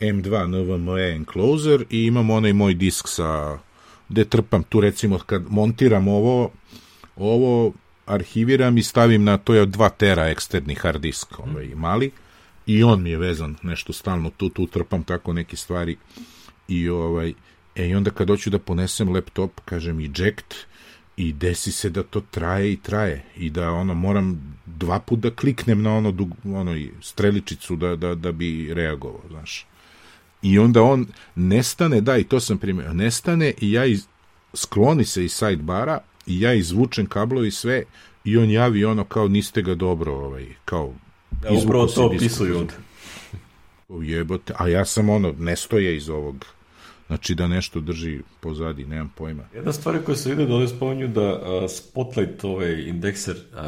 M2 0.00 0.46
NVMe 0.46 1.10
enclosure 1.10 1.84
i 1.90 2.04
imam 2.04 2.30
onaj 2.30 2.52
moj 2.52 2.74
disk 2.74 3.08
sa 3.08 3.58
gde 4.08 4.24
trpam 4.24 4.62
tu 4.62 4.80
recimo 4.80 5.18
kad 5.18 5.42
montiram 5.48 6.08
ovo 6.08 6.50
ovo 7.16 7.72
arhiviram 8.06 8.78
i 8.78 8.82
stavim 8.82 9.24
na 9.24 9.38
to 9.38 9.54
je 9.54 9.66
2 9.66 9.90
tera 9.96 10.28
eksterni 10.28 10.74
hard 10.74 11.00
disk 11.02 11.38
ovaj 11.38 11.66
mali 11.74 12.10
i 12.66 12.82
on 12.82 13.02
mi 13.02 13.10
je 13.10 13.16
vezan 13.16 13.56
nešto 13.62 13.92
stalno 13.92 14.30
tu 14.36 14.48
tu 14.48 14.66
trpam 14.66 15.02
tako 15.04 15.32
neke 15.32 15.56
stvari 15.56 15.96
i 16.68 16.88
ovaj 16.88 17.32
e 17.74 17.88
i 17.88 17.94
onda 17.94 18.10
kad 18.10 18.28
hoću 18.28 18.50
da 18.50 18.58
ponesem 18.58 19.14
laptop 19.14 19.60
kažem 19.64 20.00
eject 20.00 20.54
i 21.18 21.32
desi 21.32 21.72
se 21.72 21.90
da 21.90 22.02
to 22.02 22.20
traje 22.30 22.72
i 22.72 22.76
traje. 22.76 23.24
I 23.36 23.50
da 23.50 23.70
ono 23.70 23.94
moram 23.94 24.56
dva 24.66 25.00
put 25.00 25.18
da 25.18 25.30
kliknem 25.30 25.82
na 25.82 25.96
ono 25.96 26.12
dug, 26.12 26.30
ono 26.44 26.86
streličicu 27.02 27.76
da, 27.76 27.96
da, 27.96 28.14
da 28.14 28.32
bi 28.32 28.74
reagovao 28.74 29.22
znaš. 29.28 29.66
I 30.42 30.58
onda 30.58 30.82
on 30.82 31.06
nestane, 31.34 32.00
da 32.00 32.16
i 32.16 32.24
to 32.24 32.40
sam 32.40 32.58
primio, 32.58 32.92
nestane 32.92 33.52
i 33.60 33.72
ja 33.72 33.84
iz, 33.84 34.06
skloni 34.54 35.04
se 35.04 35.24
iz 35.24 35.32
sidebara 35.32 35.98
i 36.26 36.40
ja 36.40 36.54
izvučem 36.54 37.06
kablovi 37.06 37.50
sve 37.50 37.82
i 38.24 38.36
on 38.36 38.50
javi 38.50 38.84
ono 38.84 39.04
kao 39.04 39.28
niste 39.28 39.62
ga 39.62 39.74
dobro 39.74 40.14
ovaj, 40.14 40.46
kao 40.64 40.94
da, 41.30 41.48
upravo 41.64 41.86
to 41.86 42.06
opisuju 42.06 42.58
od 42.58 42.72
jebote, 44.10 44.54
a 44.56 44.68
ja 44.68 44.84
sam 44.84 45.08
ono 45.08 45.34
nestoje 45.38 45.96
iz 45.96 46.08
ovog 46.08 46.44
znači 47.08 47.34
da 47.34 47.46
nešto 47.46 47.80
drži 47.80 48.20
pozadi, 48.40 48.84
nemam 48.84 49.12
pojma. 49.16 49.42
Jedna 49.54 49.72
stvar 49.72 50.04
koja 50.04 50.16
se 50.16 50.32
ide 50.32 50.46
da 50.46 50.54
ovdje 50.54 50.68
spominju 50.68 51.08
da 51.08 51.34
uh, 51.34 51.70
Spotlight, 51.70 52.44
ovaj 52.44 52.82
indekser, 52.88 53.36
uh, 53.36 53.60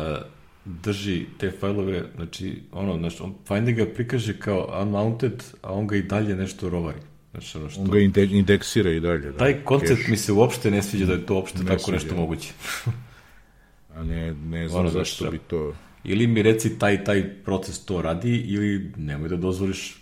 drži 0.64 1.26
te 1.38 1.50
fajlove, 1.60 2.04
znači, 2.16 2.62
ono, 2.72 2.98
znači, 2.98 3.22
on 3.22 3.34
Finder 3.48 3.74
ga 3.74 3.86
prikaže 3.94 4.38
kao 4.38 4.80
unmounted, 4.82 5.44
a 5.62 5.72
on 5.72 5.86
ga 5.86 5.96
i 5.96 6.02
dalje 6.02 6.36
nešto 6.36 6.70
rovari. 6.70 6.98
Znači, 7.30 7.58
ono 7.58 7.70
što... 7.70 7.80
On 7.80 7.90
ga 7.90 7.98
indeksira 8.20 8.90
i 8.90 9.00
dalje. 9.00 9.30
Da. 9.30 9.38
Taj 9.38 9.64
koncept 9.64 10.00
cache. 10.00 10.10
mi 10.10 10.16
se 10.16 10.32
uopšte 10.32 10.70
ne 10.70 10.82
sviđa 10.82 11.06
da 11.06 11.12
je 11.12 11.26
to 11.26 11.34
uopšte 11.34 11.58
ne 11.58 11.64
tako 11.64 11.82
sviđa. 11.82 11.94
nešto 11.94 12.14
moguće. 12.14 12.52
a 13.96 14.04
ne, 14.04 14.34
ne 14.34 14.68
znam 14.68 14.80
ono, 14.80 14.90
zašto 14.90 15.24
znači, 15.24 15.38
bi 15.38 15.42
to... 15.48 15.74
Ili 16.04 16.26
mi 16.26 16.42
reci 16.42 16.78
taj, 16.78 17.04
taj 17.04 17.34
proces 17.44 17.84
to 17.84 18.02
radi, 18.02 18.36
ili 18.36 18.92
nemoj 18.96 19.28
da 19.28 19.36
dozvoliš 19.36 19.99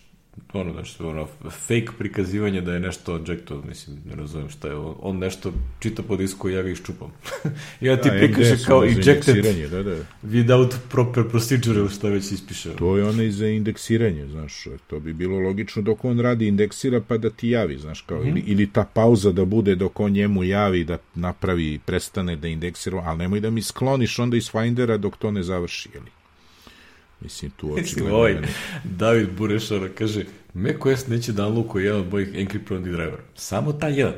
ono, 0.53 0.72
nešto, 0.72 1.09
ono, 1.09 1.26
fake 1.51 1.89
prikazivanje 1.99 2.61
da 2.61 2.74
je 2.74 2.80
nešto 2.80 3.14
objecto, 3.14 3.62
mislim, 3.68 3.97
ne 4.11 4.16
razumem 4.16 4.49
šta 4.49 4.68
je, 4.68 4.74
on 5.01 5.18
nešto 5.18 5.53
čita 5.78 6.03
po 6.03 6.16
disku 6.16 6.51
i 6.51 6.53
ja 6.53 6.62
ga 6.62 6.70
iščupam. 6.70 7.12
I 7.80 7.86
ja 7.89 7.97
ti 8.01 8.11
da, 8.11 8.16
prikaže 8.18 8.64
kao 8.66 8.84
ejected 8.84 9.70
da, 9.70 9.82
da. 9.82 9.97
without 10.24 10.74
proper 10.91 11.28
procedure 11.28 11.89
šta 11.89 12.09
već 12.09 12.32
ispiše. 12.32 12.76
To 12.76 12.97
je 12.97 13.05
ono 13.05 13.22
i 13.22 13.32
za 13.32 13.47
indeksiranje, 13.47 14.26
znaš, 14.26 14.64
to 14.86 15.01
bi 15.01 15.12
bilo 15.12 15.39
logično 15.39 15.82
dok 15.82 16.05
on 16.05 16.20
radi 16.20 16.47
indeksira 16.47 17.01
pa 17.01 17.18
da 17.18 17.30
ti 17.30 17.49
javi, 17.49 17.78
znaš, 17.78 18.01
kao, 18.01 18.18
mm 18.18 18.22
-hmm. 18.22 18.28
ili, 18.28 18.41
ili 18.41 18.72
ta 18.72 18.84
pauza 18.84 19.32
da 19.32 19.45
bude 19.45 19.74
dok 19.74 20.01
on 20.01 20.12
njemu 20.12 20.45
javi 20.45 20.84
da 20.84 20.99
napravi, 21.14 21.78
prestane 21.86 22.36
da 22.36 22.49
indeksira, 22.49 23.03
ali 23.05 23.18
nemoj 23.18 23.41
da 23.41 23.51
mi 23.51 23.62
skloniš 23.62 24.18
onda 24.18 24.36
iz 24.36 24.51
Findera 24.51 24.97
dok 24.97 25.16
to 25.16 25.30
ne 25.30 25.43
završi, 25.43 25.89
jeli? 25.95 26.17
Mislim, 27.20 27.50
tu 27.50 27.74
očigledno... 27.74 28.16
ovaj, 28.16 28.36
David 28.84 29.28
Burešara 29.38 29.88
kaže, 29.88 30.24
macOS 30.54 31.06
neće 31.06 31.32
da 31.32 31.46
unlockuje 31.46 31.84
jedan 31.84 32.00
od 32.00 32.12
mojih 32.12 32.28
encryptovanih 32.34 32.92
driver. 32.92 33.20
Samo 33.34 33.72
taj 33.72 33.98
jedan. 33.98 34.14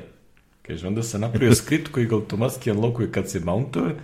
Kaže, 0.67 0.87
onda 0.87 1.03
sam 1.03 1.21
napravio 1.21 1.55
skript 1.55 1.89
koji 1.89 2.07
ga 2.07 2.15
automatski 2.15 2.71
unlockuje 2.71 3.13
kad 3.13 3.31
se 3.31 3.41
mountuje, 3.41 3.95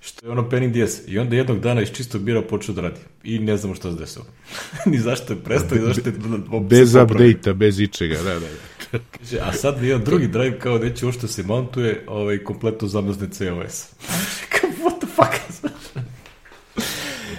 što 0.00 0.26
je 0.26 0.32
ono 0.32 0.48
penning 0.48 0.74
DS. 0.74 1.00
I 1.06 1.18
onda 1.18 1.36
jednog 1.36 1.60
dana 1.60 1.82
iz 1.82 1.92
čistog 1.92 2.22
bira 2.22 2.42
počeo 2.42 2.74
da 2.74 2.80
radi. 2.80 3.00
I 3.24 3.38
ne 3.38 3.56
znamo 3.56 3.74
šta 3.74 3.92
se 3.92 3.98
desilo. 3.98 4.26
ni 4.90 4.98
zašto 4.98 5.32
je 5.32 5.38
prestao, 5.38 5.78
ni 5.78 5.84
zašto 5.84 6.08
je... 6.08 6.14
bez 6.60 6.94
update-a, 6.94 7.52
bez 7.52 7.80
ičega, 7.80 8.14
da, 8.14 8.34
da, 8.34 8.40
da. 8.40 8.98
Kaže, 9.18 9.38
a 9.40 9.52
sad 9.52 9.82
jedan 9.82 10.04
drugi 10.04 10.28
drive 10.28 10.58
kao 10.58 10.78
neće 10.78 11.06
uopšte 11.06 11.28
se 11.28 11.42
mountuje, 11.42 12.04
ovaj, 12.06 12.38
kompletno 12.38 12.88
zamrzne 12.88 13.28
COS. 13.28 13.86
What 14.82 14.98
the 14.98 15.06
fuck? 15.06 15.45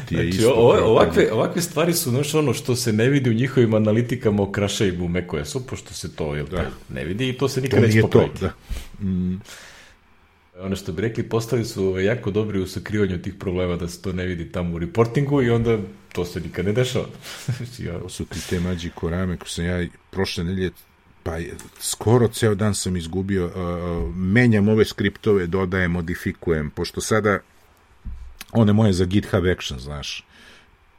Ti 0.08 0.16
je 0.16 0.24
znači, 0.24 0.38
isto. 0.38 0.54
Ove, 0.54 0.82
ovakve, 0.82 1.32
ovakve 1.32 1.62
stvari 1.62 1.94
su 1.94 2.10
znaš, 2.10 2.34
ono 2.34 2.54
što 2.54 2.76
se 2.76 2.94
ne 2.94 3.10
vidi 3.10 3.30
u 3.30 3.34
njihovim 3.34 3.74
analitikama 3.74 4.44
o 4.44 4.52
Crashaibu 4.56 5.06
u 5.06 5.08
macOS-u, 5.08 5.66
pošto 5.68 5.94
se 5.94 6.16
to 6.16 6.36
jel, 6.36 6.48
da. 6.48 6.72
ne 6.90 7.06
vidi 7.06 7.30
i 7.30 7.38
to 7.38 7.50
se 7.50 7.62
nikad 7.62 7.82
neće 7.82 8.02
popraviti. 8.02 8.40
To, 8.40 8.46
da. 8.46 9.06
Mm. 9.06 9.42
Ono 10.60 10.76
što 10.76 10.92
bi 10.92 11.02
rekli, 11.02 11.24
postali 11.24 11.66
su 11.66 12.00
jako 12.00 12.32
dobri 12.32 12.60
u 12.60 12.68
sakrivanju 12.68 13.22
tih 13.22 13.34
problema 13.34 13.76
da 13.76 13.88
se 13.88 14.02
to 14.02 14.14
ne 14.14 14.26
vidi 14.26 14.52
tamo 14.52 14.76
u 14.76 14.80
reportingu 14.80 15.42
i 15.42 15.50
onda 15.50 15.78
to 16.14 16.26
se 16.26 16.40
nikad 16.40 16.66
ne 16.66 16.74
dešava. 16.74 17.06
ja... 17.86 18.00
To 18.00 18.10
su 18.10 18.26
ti 18.26 18.40
te 18.50 18.60
mađi 18.60 18.90
korame 18.96 19.38
ko 19.38 19.48
sam 19.48 19.66
ja 19.66 19.88
prošle 20.12 20.44
nelje 20.44 20.72
pa 21.24 21.38
skoro 21.80 22.28
ceo 22.28 22.56
dan 22.56 22.76
sam 22.76 22.98
izgubio, 22.98 23.46
uh, 23.46 24.16
menjam 24.16 24.68
ove 24.68 24.86
skriptove, 24.86 25.48
dodajem, 25.48 25.92
modifikujem, 25.92 26.70
pošto 26.70 27.02
sada 27.02 27.40
one 28.52 28.74
moje 28.74 28.94
za 28.94 29.06
GitHub 29.06 29.46
Action, 29.46 29.80
znaš. 29.80 30.24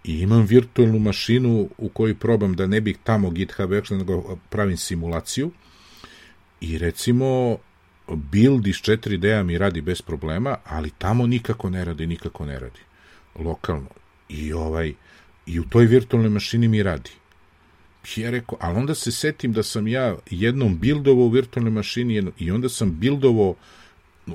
I 0.05 0.21
imam 0.21 0.43
virtualnu 0.47 0.99
mašinu 0.99 1.69
u 1.79 1.89
kojoj 1.89 2.15
probam 2.15 2.57
da 2.57 2.67
ne 2.67 2.81
bih 2.81 2.97
tamo 3.05 3.31
GitHub 3.31 3.73
Action, 3.73 3.99
nego 3.99 4.39
pravim 4.49 4.77
simulaciju. 4.77 5.51
I 6.61 6.79
recimo, 6.79 7.59
build 8.09 8.67
iz 8.67 8.77
4D-a 8.77 9.43
mi 9.43 9.59
radi 9.59 9.81
bez 9.81 10.03
problema, 10.03 10.57
ali 10.65 10.91
tamo 10.99 11.27
nikako 11.27 11.71
ne 11.71 11.85
radi, 11.85 12.07
nikako 12.07 12.47
ne 12.47 12.59
radi. 12.59 12.81
Lokalno. 13.39 13.89
I 14.29 14.53
ovaj, 14.53 14.95
i 15.47 15.61
u 15.61 15.65
toj 15.65 15.87
virtualnoj 15.87 16.31
mašini 16.31 16.69
mi 16.69 16.83
radi. 16.83 17.11
Ja 18.17 18.31
rekao, 18.31 18.59
ali 18.61 18.77
onda 18.77 18.95
se 18.95 19.13
setim 19.13 19.53
da 19.53 19.63
sam 19.63 19.89
ja 19.89 20.17
jednom 20.31 20.79
buildovao 20.79 21.25
u 21.25 21.29
virtualnoj 21.29 21.73
mašini 21.73 22.33
i 22.39 22.51
onda 22.51 22.69
sam 22.69 22.97
buildovao 22.99 23.55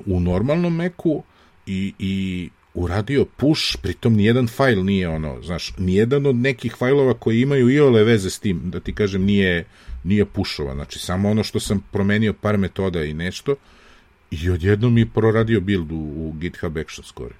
u 0.06 0.20
normalnom 0.20 0.76
Macu 0.76 1.22
i, 1.66 1.94
i 1.98 2.48
uradio 2.74 3.24
push, 3.24 3.76
pritom 3.82 4.14
nijedan 4.14 4.48
fajl 4.48 4.84
nije 4.84 5.08
ono, 5.08 5.42
znaš, 5.42 5.72
nijedan 5.78 6.26
od 6.26 6.36
nekih 6.36 6.74
fajlova 6.78 7.14
koji 7.14 7.40
imaju 7.40 7.70
i 7.70 7.80
ole 7.80 8.04
veze 8.04 8.30
s 8.30 8.38
tim, 8.38 8.60
da 8.64 8.80
ti 8.80 8.94
kažem, 8.94 9.24
nije, 9.24 9.64
nije 10.04 10.24
pušova, 10.24 10.74
znači 10.74 10.98
samo 10.98 11.30
ono 11.30 11.44
što 11.44 11.60
sam 11.60 11.84
promenio 11.92 12.32
par 12.32 12.58
metoda 12.58 13.04
i 13.04 13.14
nešto 13.14 13.54
i 14.30 14.50
odjednom 14.50 14.94
mi 14.94 15.10
proradio 15.10 15.60
build 15.60 15.92
u, 15.92 15.96
u 15.96 16.32
GitHub 16.32 16.76
Action 16.76 17.04
Score. 17.04 17.34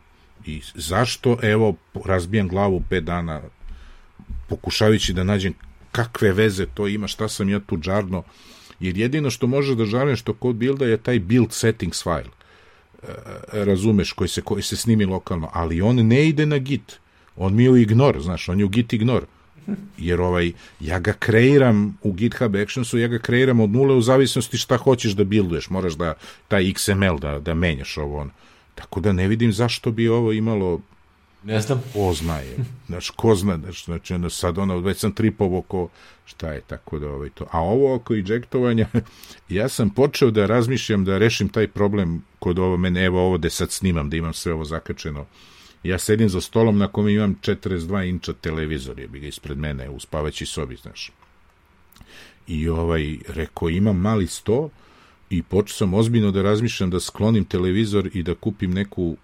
I 0.46 0.60
zašto, 0.74 1.38
evo, 1.42 1.74
razbijam 2.04 2.48
glavu 2.48 2.82
5 2.90 3.00
dana 3.00 3.42
pokušavajući 4.48 5.12
da 5.12 5.24
nađem 5.24 5.54
kakve 5.92 6.32
veze 6.32 6.66
to 6.66 6.88
ima, 6.88 7.06
šta 7.06 7.28
sam 7.28 7.48
ja 7.48 7.60
tu 7.60 7.78
džarno, 7.78 8.22
jer 8.80 8.98
jedino 8.98 9.30
što 9.30 9.46
može 9.46 9.74
da 9.74 9.84
žalim 9.84 10.16
što 10.16 10.34
kod 10.34 10.56
builda 10.56 10.86
je 10.86 10.96
taj 10.96 11.20
build 11.20 11.52
settings 11.52 12.02
file 12.02 12.43
razumeš, 13.52 14.12
koji 14.12 14.28
se, 14.28 14.42
koji 14.42 14.62
se 14.62 14.76
snimi 14.76 15.04
lokalno, 15.04 15.50
ali 15.52 15.82
on 15.82 15.96
ne 15.96 16.28
ide 16.28 16.46
na 16.46 16.58
git. 16.58 16.98
On 17.36 17.54
mi 17.54 17.64
je 17.64 17.70
u 17.70 17.76
ignor, 17.76 18.20
znaš, 18.20 18.48
on 18.48 18.58
je 18.58 18.64
u 18.64 18.68
git 18.68 18.92
ignor. 18.92 19.24
Jer 19.98 20.20
ovaj, 20.20 20.52
ja 20.80 20.98
ga 20.98 21.12
kreiram 21.12 21.98
u 22.02 22.12
GitHub 22.12 22.56
Actionsu, 22.56 22.98
ja 22.98 23.08
ga 23.08 23.18
kreiram 23.18 23.60
od 23.60 23.70
nule 23.70 23.94
u 23.94 24.02
zavisnosti 24.02 24.58
šta 24.58 24.76
hoćeš 24.76 25.12
da 25.12 25.24
builduješ. 25.24 25.70
Moraš 25.70 25.94
da 25.94 26.14
taj 26.48 26.64
XML 26.64 27.18
da, 27.18 27.38
da 27.38 27.54
menjaš 27.54 27.98
ovo. 27.98 28.20
On. 28.20 28.30
Tako 28.74 29.00
da 29.00 29.12
ne 29.12 29.28
vidim 29.28 29.52
zašto 29.52 29.90
bi 29.90 30.08
ovo 30.08 30.32
imalo 30.32 30.80
Ne 31.44 31.60
znam. 31.60 31.82
Ko 31.92 32.12
zna 32.14 32.36
je. 32.36 32.56
Znaš, 32.86 33.10
ko 33.10 33.34
zna, 33.34 33.58
znači, 33.84 34.14
ono, 34.14 34.30
sad 34.30 34.58
ono, 34.58 34.78
već 34.78 34.98
sam 34.98 35.12
tripov 35.12 35.56
oko, 35.56 35.88
šta 36.24 36.52
je, 36.52 36.60
tako 36.60 36.98
da, 36.98 37.08
ovaj, 37.10 37.30
to. 37.30 37.46
A 37.50 37.60
ovo 37.60 37.94
oko 37.94 38.14
ejectovanja, 38.14 38.88
ja 39.48 39.68
sam 39.68 39.90
počeo 39.90 40.30
da 40.30 40.46
razmišljam 40.46 41.04
da 41.04 41.18
rešim 41.18 41.48
taj 41.48 41.68
problem 41.68 42.24
kod 42.38 42.58
ovo, 42.58 42.76
mene, 42.76 43.04
evo 43.04 43.26
ovo 43.26 43.38
da 43.38 43.50
sad 43.50 43.72
snimam, 43.72 44.10
da 44.10 44.16
imam 44.16 44.32
sve 44.32 44.52
ovo 44.52 44.64
zakačeno 44.64 45.26
ja 45.84 45.98
sedim 45.98 46.28
za 46.28 46.40
stolom 46.40 46.78
na 46.78 46.88
kome 46.88 47.12
imam 47.12 47.36
42 47.42 48.08
inča 48.08 48.32
televizor, 48.32 48.98
je 48.98 49.08
bi 49.08 49.20
ga 49.20 49.26
ispred 49.26 49.58
mene 49.58 49.90
u 49.90 50.00
spavaći 50.00 50.46
sobi, 50.46 50.76
znaš. 50.76 51.12
I 52.46 52.68
ovaj, 52.68 53.18
rekao, 53.28 53.68
imam 53.68 53.96
mali 53.96 54.26
sto 54.26 54.70
i 55.30 55.42
počeo 55.42 55.74
sam 55.74 55.94
ozbiljno 55.94 56.30
da 56.30 56.42
razmišljam 56.42 56.90
da 56.90 57.00
sklonim 57.00 57.44
televizor 57.44 58.10
i 58.12 58.22
da 58.22 58.34
kupim 58.34 58.70
neku 58.70 59.16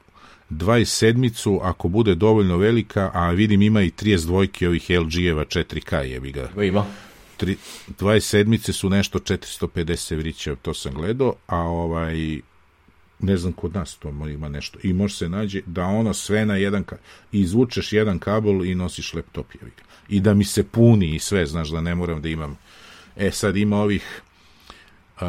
27 0.51 1.59
ako 1.63 1.89
bude 1.89 2.15
dovoljno 2.15 2.57
velika, 2.57 3.11
a 3.15 3.31
vidim 3.31 3.63
ima 3.63 3.83
i 3.83 3.91
32 3.91 4.67
ovih 4.67 4.91
LG-eva 4.91 5.45
4K, 5.45 5.97
jebi 5.97 6.33
ga. 6.33 6.63
Ima. 6.63 6.87
Tri, 7.37 7.57
27 7.99 8.73
su 8.73 8.91
nešto 8.91 9.19
450 9.19 10.13
evrića, 10.13 10.57
to 10.63 10.75
sam 10.75 10.95
gledao, 10.95 11.35
a 11.47 11.57
ovaj 11.57 12.41
ne 13.23 13.37
znam 13.37 13.53
kod 13.53 13.75
nas 13.75 13.97
to 13.97 14.09
ima 14.09 14.49
nešto 14.49 14.79
i 14.83 14.93
može 14.93 15.17
se 15.17 15.29
nađe 15.29 15.61
da 15.67 15.85
ono 15.85 16.15
sve 16.15 16.47
na 16.47 16.57
jedan 16.57 16.85
ka, 16.85 16.97
izvučeš 17.33 17.93
jedan 17.93 18.19
kabel 18.19 18.65
i 18.65 18.75
nosiš 18.75 19.15
laptop 19.15 19.47
jevi. 19.61 19.73
i 20.09 20.21
da 20.21 20.35
mi 20.35 20.45
se 20.45 20.65
puni 20.65 21.15
i 21.15 21.19
sve 21.19 21.47
znaš 21.47 21.69
da 21.69 21.81
ne 21.81 21.95
moram 21.95 22.23
da 22.23 22.29
imam 22.29 22.59
e 23.17 23.31
sad 23.31 23.57
ima 23.57 23.77
ovih 23.77 24.23
uh, 25.17 25.23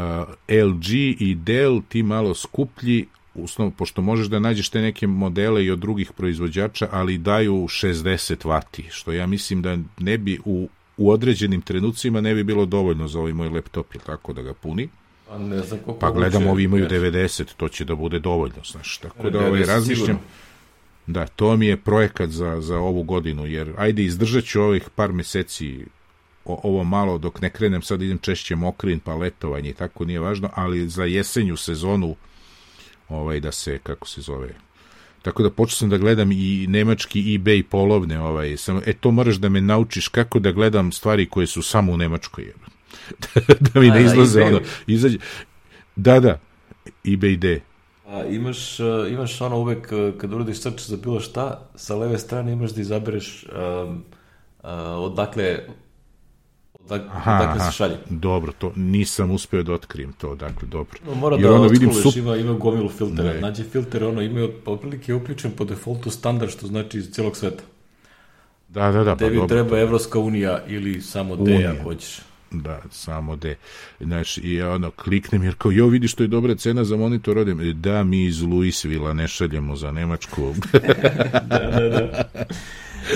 LG 0.49 0.89
i 1.19 1.35
Dell 1.35 1.81
ti 1.89 2.03
malo 2.03 2.33
skuplji 2.33 3.05
uslovno, 3.33 3.71
pošto 3.77 4.01
možeš 4.01 4.27
da 4.27 4.39
nađeš 4.39 4.69
te 4.69 4.81
neke 4.81 5.07
modele 5.07 5.65
i 5.65 5.71
od 5.71 5.79
drugih 5.79 6.11
proizvođača, 6.11 6.87
ali 6.91 7.17
daju 7.17 7.53
60 7.53 8.47
vati, 8.47 8.87
što 8.89 9.11
ja 9.11 9.27
mislim 9.27 9.61
da 9.61 9.77
ne 9.99 10.17
bi 10.17 10.39
u, 10.45 10.69
u 10.97 11.11
određenim 11.11 11.61
trenucima 11.61 12.21
ne 12.21 12.35
bi 12.35 12.43
bilo 12.43 12.65
dovoljno 12.65 13.07
za 13.07 13.19
ovaj 13.19 13.33
moj 13.33 13.49
laptop, 13.49 13.87
tako 14.05 14.33
da 14.33 14.41
ga 14.41 14.53
puni. 14.53 14.89
Pa, 15.27 15.37
ne 15.37 15.61
znam 15.61 15.79
pa 15.99 16.11
gledam, 16.11 16.47
ovi 16.47 16.63
imaju 16.63 16.87
90, 16.87 17.43
to 17.57 17.69
će 17.69 17.85
da 17.85 17.95
bude 17.95 18.19
dovoljno, 18.19 18.63
znaš, 18.65 18.97
tako 18.97 19.29
da 19.29 19.47
ovaj, 19.47 19.63
razmišljam. 19.63 20.19
Da, 21.07 21.27
to 21.27 21.57
mi 21.57 21.65
je 21.65 21.77
projekat 21.77 22.29
za, 22.29 22.61
za 22.61 22.77
ovu 22.77 23.03
godinu, 23.03 23.45
jer 23.45 23.73
ajde 23.77 24.03
izdržat 24.03 24.43
ću 24.43 24.61
ovih 24.61 24.89
par 24.95 25.11
meseci 25.11 25.85
o, 26.45 26.59
ovo 26.63 26.83
malo 26.83 27.17
dok 27.17 27.41
ne 27.41 27.49
krenem, 27.49 27.81
sad 27.81 28.01
idem 28.01 28.17
češće 28.17 28.55
mokrin, 28.55 28.99
pa 28.99 29.15
letovanje 29.15 29.69
i 29.69 29.73
tako 29.73 30.05
nije 30.05 30.19
važno, 30.19 30.49
ali 30.53 30.89
za 30.89 31.05
jesenju 31.05 31.57
sezonu 31.57 32.15
ovaj 33.11 33.39
da 33.39 33.51
se 33.51 33.79
kako 33.83 34.07
se 34.07 34.21
zove 34.21 34.49
tako 35.21 35.43
da 35.43 35.49
počeo 35.49 35.75
sam 35.75 35.89
da 35.89 35.97
gledam 35.97 36.31
i 36.31 36.65
nemački 36.69 37.23
eBay 37.23 37.63
polovne 37.63 38.19
ovaj 38.21 38.57
samo 38.57 38.81
e 38.85 38.93
to 38.93 39.11
moraš 39.11 39.35
da 39.35 39.49
me 39.49 39.61
naučiš 39.61 40.07
kako 40.07 40.39
da 40.39 40.51
gledam 40.51 40.91
stvari 40.91 41.29
koje 41.29 41.47
su 41.47 41.61
samo 41.61 41.91
u 41.91 41.97
nemačkoj 41.97 42.53
da 43.73 43.79
mi 43.79 43.89
ne 43.89 44.03
izlaze 44.03 44.41
ono 44.41 44.59
izađe. 44.87 45.17
Da 45.95 46.19
da 46.19 46.39
eBay 47.05 47.37
D. 47.37 47.61
A 48.07 48.25
imaš, 48.25 48.79
imaš 49.09 49.41
ono 49.41 49.57
uvek 49.57 49.93
kad 50.17 50.33
uradiš 50.33 50.61
search 50.61 50.83
za 50.83 50.97
bilo 50.97 51.19
šta, 51.19 51.69
sa 51.75 51.95
leve 51.95 52.17
strane 52.17 52.51
imaš 52.51 52.71
da 52.71 52.81
izabereš 52.81 53.45
um, 53.45 54.03
uh, 54.63 54.69
odakle 54.97 55.59
Dak, 56.89 57.01
aha, 57.11 57.45
dakle 57.45 57.65
se 57.65 57.71
šalje. 57.71 57.97
Dobro, 58.09 58.51
to 58.51 58.71
nisam 58.75 59.31
uspeo 59.31 59.63
da 59.63 59.73
otkrijem 59.73 60.13
to, 60.13 60.35
dakle, 60.35 60.67
dobro. 60.67 60.99
No, 61.05 61.15
mora 61.15 61.35
Jer 61.35 61.49
da 61.49 61.53
ono 61.55 61.67
vidim 61.67 61.93
sup... 61.93 62.15
ima, 62.15 62.35
ima 62.35 62.53
gomilu 62.53 62.89
filtera. 62.89 63.33
Ne. 63.33 63.41
Nađe 63.41 63.63
filter, 63.63 64.03
ono 64.03 64.21
ima 64.21 64.47
otprilike 64.65 65.13
uključen 65.13 65.51
po 65.51 65.65
defaultu 65.65 66.09
standard, 66.09 66.51
što 66.51 66.67
znači 66.67 66.97
iz 66.97 67.11
celog 67.11 67.37
sveta. 67.37 67.63
Da, 68.69 68.91
da, 68.91 69.03
da. 69.03 69.15
Tebi 69.15 69.39
pa, 69.39 69.47
treba 69.47 69.79
Evropska 69.79 70.19
unija 70.19 70.63
ili 70.67 71.01
samo 71.01 71.35
D, 71.35 71.65
ako 71.65 71.83
hoćeš. 71.83 72.19
Da, 72.51 72.81
samo 72.91 73.35
D. 73.35 73.55
Znači, 73.99 74.41
i 74.41 74.61
ono, 74.61 74.91
kliknem, 74.91 75.43
jer 75.43 75.55
kao, 75.57 75.71
jo, 75.71 75.87
vidi 75.87 76.07
što 76.07 76.23
je 76.23 76.27
dobra 76.27 76.55
cena 76.55 76.83
za 76.83 76.97
monitor, 76.97 77.37
odim, 77.37 77.81
da, 77.81 78.03
mi 78.03 78.25
iz 78.25 78.41
Luisvila 78.41 79.13
ne 79.13 79.27
šaljemo 79.27 79.75
za 79.75 79.91
Nemačku. 79.91 80.53
da, 81.49 81.57
da, 81.59 81.89
da. 81.89 82.23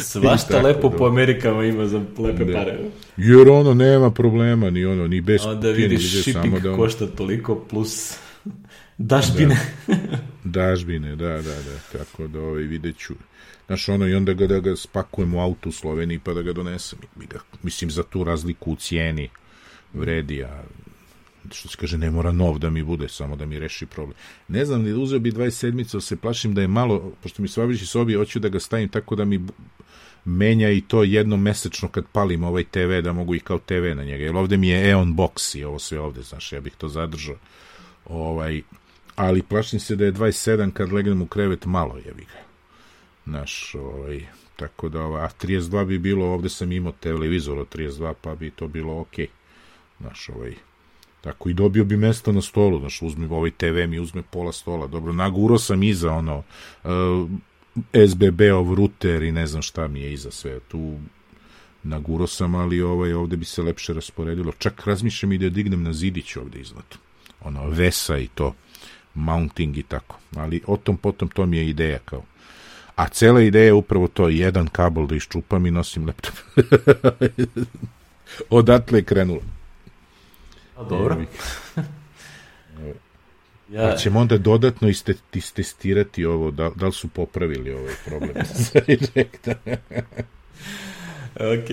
Svašta 0.01 0.61
lepo 0.61 0.89
do... 0.89 0.97
po 0.97 1.05
Amerikama 1.05 1.65
ima 1.65 1.87
za 1.87 2.01
lepe 2.17 2.45
da. 2.45 2.53
pare. 2.53 2.79
Jer 3.17 3.49
ono 3.49 3.73
nema 3.73 4.11
problema, 4.11 4.69
ni 4.69 4.85
ono, 4.85 5.07
ni 5.07 5.21
bez 5.21 5.45
Onda 5.45 5.69
vidiš 5.69 6.21
shipping 6.21 6.43
samo 6.43 6.59
da 6.59 6.69
ono... 6.69 6.77
košta 6.77 7.07
toliko 7.07 7.65
plus 7.69 8.17
dažbine. 8.97 9.57
Da. 9.87 9.95
dažbine, 10.43 11.15
da, 11.15 11.29
da, 11.29 11.41
da. 11.41 11.97
Tako 11.97 12.27
da 12.27 12.39
ovaj, 12.39 12.63
vidjet 12.63 12.97
ću. 12.97 13.13
Znaš, 13.67 13.89
ono, 13.89 14.07
i 14.07 14.13
onda 14.13 14.33
ga, 14.33 14.47
da 14.47 14.59
ga 14.59 14.75
spakujem 14.75 15.33
u 15.33 15.41
auto 15.41 15.69
u 15.69 15.71
Sloveniji 15.71 16.19
pa 16.19 16.33
da 16.33 16.41
ga 16.41 16.53
donesem. 16.53 16.99
Mislim, 17.63 17.91
za 17.91 18.03
tu 18.03 18.23
razliku 18.23 18.71
u 18.71 18.75
cijeni 18.75 19.29
vredi, 19.93 20.43
a 20.43 20.63
što 21.51 21.69
se 21.69 21.77
kaže, 21.77 21.97
ne 21.97 22.11
mora 22.11 22.31
nov 22.31 22.59
da 22.59 22.69
mi 22.69 22.83
bude, 22.83 23.09
samo 23.09 23.35
da 23.35 23.45
mi 23.45 23.59
reši 23.59 23.85
problem. 23.85 24.17
Ne 24.47 24.65
znam, 24.65 25.01
uzeo 25.01 25.19
bi 25.19 25.31
27 25.31 25.99
se 25.99 26.15
plašim 26.15 26.53
da 26.53 26.61
je 26.61 26.67
malo, 26.67 27.11
pošto 27.23 27.41
mi 27.41 27.47
svabrići 27.47 27.85
sobi, 27.85 28.13
hoću 28.13 28.39
da 28.39 28.49
ga 28.49 28.59
stavim 28.59 28.89
tako 28.89 29.15
da 29.15 29.25
mi 29.25 29.45
menja 30.25 30.69
i 30.69 30.81
to 30.81 31.03
jednom 31.03 31.41
mesečno 31.41 31.87
kad 31.87 32.05
palim 32.11 32.43
ovaj 32.43 32.63
TV, 32.63 33.01
da 33.03 33.13
mogu 33.13 33.35
i 33.35 33.39
kao 33.39 33.59
TV 33.59 33.95
na 33.95 34.03
njega. 34.03 34.23
Jer 34.23 34.35
ovde 34.35 34.57
mi 34.57 34.67
je 34.67 34.89
Eon 34.89 35.15
Box 35.15 35.57
i 35.59 35.63
ovo 35.63 35.79
sve 35.79 35.99
ovde, 35.99 36.21
znaš, 36.21 36.51
ja 36.51 36.61
bih 36.61 36.73
to 36.77 36.87
zadržao. 36.87 37.35
Ovaj, 38.05 38.61
ali 39.15 39.41
plašim 39.41 39.79
se 39.79 39.95
da 39.95 40.05
je 40.05 40.13
27 40.13 40.71
kad 40.71 40.93
legnem 40.93 41.21
u 41.21 41.27
krevet 41.27 41.65
malo, 41.65 41.97
jebi 42.05 42.25
ga. 42.25 42.45
Znaš, 43.25 43.75
ovaj, 43.75 44.25
tako 44.55 44.89
da, 44.89 45.01
ovaj, 45.01 45.25
a 45.25 45.29
32 45.41 45.85
bi 45.85 45.99
bilo, 45.99 46.25
ovde 46.25 46.49
sam 46.49 46.71
imao 46.71 46.91
televizor 46.91 47.59
od 47.59 47.75
32, 47.75 48.13
pa 48.21 48.35
bi 48.35 48.51
to 48.51 48.67
bilo 48.67 48.99
okej. 48.99 49.25
Okay. 49.25 49.29
Znaš, 49.99 50.29
ovaj, 50.29 50.55
Tako 51.25 51.49
i 51.49 51.53
dobio 51.53 51.83
bi 51.83 51.97
mesto 51.97 52.31
na 52.31 52.41
stolu, 52.41 52.79
znaš, 52.79 53.01
uzme 53.01 53.27
ovaj 53.27 53.51
TV 53.51 53.87
mi 53.87 53.99
uzme 53.99 54.21
pola 54.21 54.51
stola. 54.51 54.87
Dobro, 54.87 55.13
naguro 55.13 55.57
sam 55.57 55.83
iza 55.83 56.11
ono 56.11 56.43
uh, 56.83 57.29
SBB-ov 58.09 58.73
ruter 58.73 59.23
i 59.23 59.31
ne 59.31 59.47
znam 59.47 59.61
šta 59.61 59.87
mi 59.87 60.01
je 60.01 60.13
iza 60.13 60.31
sve. 60.31 60.59
Tu 60.59 60.97
naguro 61.83 62.27
sam, 62.27 62.55
ali 62.55 62.81
ovaj, 62.81 63.13
ovde 63.13 63.37
bi 63.37 63.45
se 63.45 63.61
lepše 63.61 63.93
rasporedilo. 63.93 64.51
Čak 64.57 64.85
razmišljam 64.85 65.31
i 65.31 65.37
da 65.37 65.49
dignem 65.49 65.83
na 65.83 65.93
zidić 65.93 66.35
ovde 66.35 66.59
iznad. 66.59 66.95
Ono, 67.41 67.69
vesa 67.69 68.17
i 68.17 68.27
to. 68.27 68.53
Mounting 69.13 69.77
i 69.77 69.83
tako. 69.83 70.19
Ali 70.35 70.61
o 70.67 70.77
tom 70.77 70.97
potom 70.97 71.27
to 71.27 71.45
mi 71.45 71.57
je 71.57 71.69
ideja 71.69 71.99
kao. 72.05 72.23
A 72.95 73.07
cela 73.09 73.41
ideja 73.41 73.65
je 73.65 73.73
upravo 73.73 74.07
to, 74.07 74.29
jedan 74.29 74.67
kabel 74.67 75.07
da 75.07 75.15
iščupam 75.15 75.65
i 75.65 75.71
nosim 75.71 76.05
laptop. 76.05 76.35
Odatle 78.49 78.99
je 78.99 79.03
krenulo. 79.03 79.54
A 80.75 80.83
dobro. 80.83 81.17
ja... 83.69 83.89
Pa 83.89 83.95
ćemo 83.95 84.19
onda 84.19 84.37
dodatno 84.37 84.89
istestirati 85.33 86.25
ovo, 86.25 86.51
da, 86.51 86.71
da 86.75 86.85
li 86.85 86.93
su 86.93 87.07
popravili 87.07 87.73
ovaj 87.73 87.93
problem 88.05 88.35
sa 88.63 88.79
ok. 91.35 91.69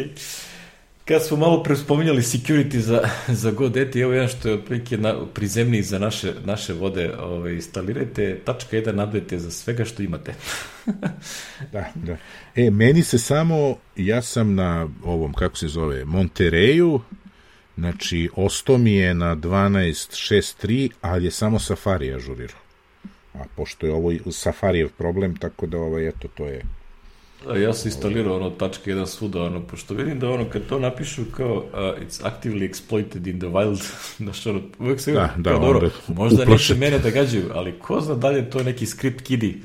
Kad 1.04 1.26
smo 1.26 1.36
malo 1.36 1.62
prespominjali 1.62 2.22
security 2.22 2.78
za, 2.78 3.08
za 3.28 3.52
GoDaddy, 3.52 4.02
evo 4.02 4.12
jedan 4.12 4.28
što 4.28 4.48
je 4.48 4.54
otprilike 4.54 4.96
na, 4.96 5.26
prizemniji 5.34 5.82
za 5.82 5.98
naše, 5.98 6.32
naše 6.44 6.72
vode, 6.72 7.16
ovaj, 7.18 7.52
instalirajte 7.52 8.40
tačka 8.44 8.76
1 8.76 9.06
update 9.06 9.38
za 9.38 9.50
svega 9.50 9.84
što 9.84 10.02
imate. 10.02 10.34
da, 11.72 11.84
da. 11.94 12.16
E, 12.56 12.70
meni 12.70 13.02
se 13.02 13.18
samo, 13.18 13.76
ja 13.96 14.22
sam 14.22 14.54
na 14.54 14.88
ovom, 15.04 15.32
kako 15.32 15.56
se 15.56 15.68
zove, 15.68 16.04
Montereju, 16.04 17.00
Znači, 17.76 18.28
osto 18.36 18.78
mi 18.78 18.92
je 18.92 19.14
na 19.14 19.36
12.6.3, 19.36 20.90
ali 21.00 21.24
je 21.24 21.30
samo 21.30 21.58
Safari 21.58 22.14
ažurirao. 22.14 22.60
A 23.34 23.38
pošto 23.56 23.86
je 23.86 23.92
ovo 23.92 24.12
Safarijev 24.30 24.88
problem, 24.98 25.36
tako 25.36 25.66
da 25.66 25.78
ovaj, 25.78 26.08
eto, 26.08 26.28
to 26.28 26.46
je... 26.46 26.62
A 27.48 27.56
ja 27.56 27.72
sam 27.74 27.88
instalirao 27.88 28.36
ono 28.36 28.50
tačka 28.50 28.90
jedan 28.90 29.06
svuda, 29.06 29.42
ono, 29.42 29.60
pošto 29.60 29.94
vidim 29.94 30.18
da 30.18 30.30
ono, 30.30 30.50
kad 30.50 30.66
to 30.66 30.78
napišu 30.78 31.22
kao 31.36 31.56
uh, 31.56 31.62
it's 31.72 32.22
actively 32.22 32.70
exploited 32.70 33.26
in 33.26 33.38
the 33.38 33.48
wild, 33.48 33.92
znaš, 34.22 34.46
ono, 34.46 34.60
uvek 34.78 35.00
se 35.00 35.12
da, 35.12 35.34
da, 35.36 35.50
kao, 35.50 35.60
dobro, 35.60 35.90
možda 36.08 36.44
neće 36.44 36.74
mene 36.74 36.98
da 36.98 37.10
gađaju, 37.10 37.50
ali 37.54 37.78
ko 37.78 38.00
zna 38.00 38.14
da 38.14 38.30
li 38.30 38.36
je 38.36 38.50
to 38.50 38.62
neki 38.62 38.86
script 38.86 39.26
kidi 39.26 39.62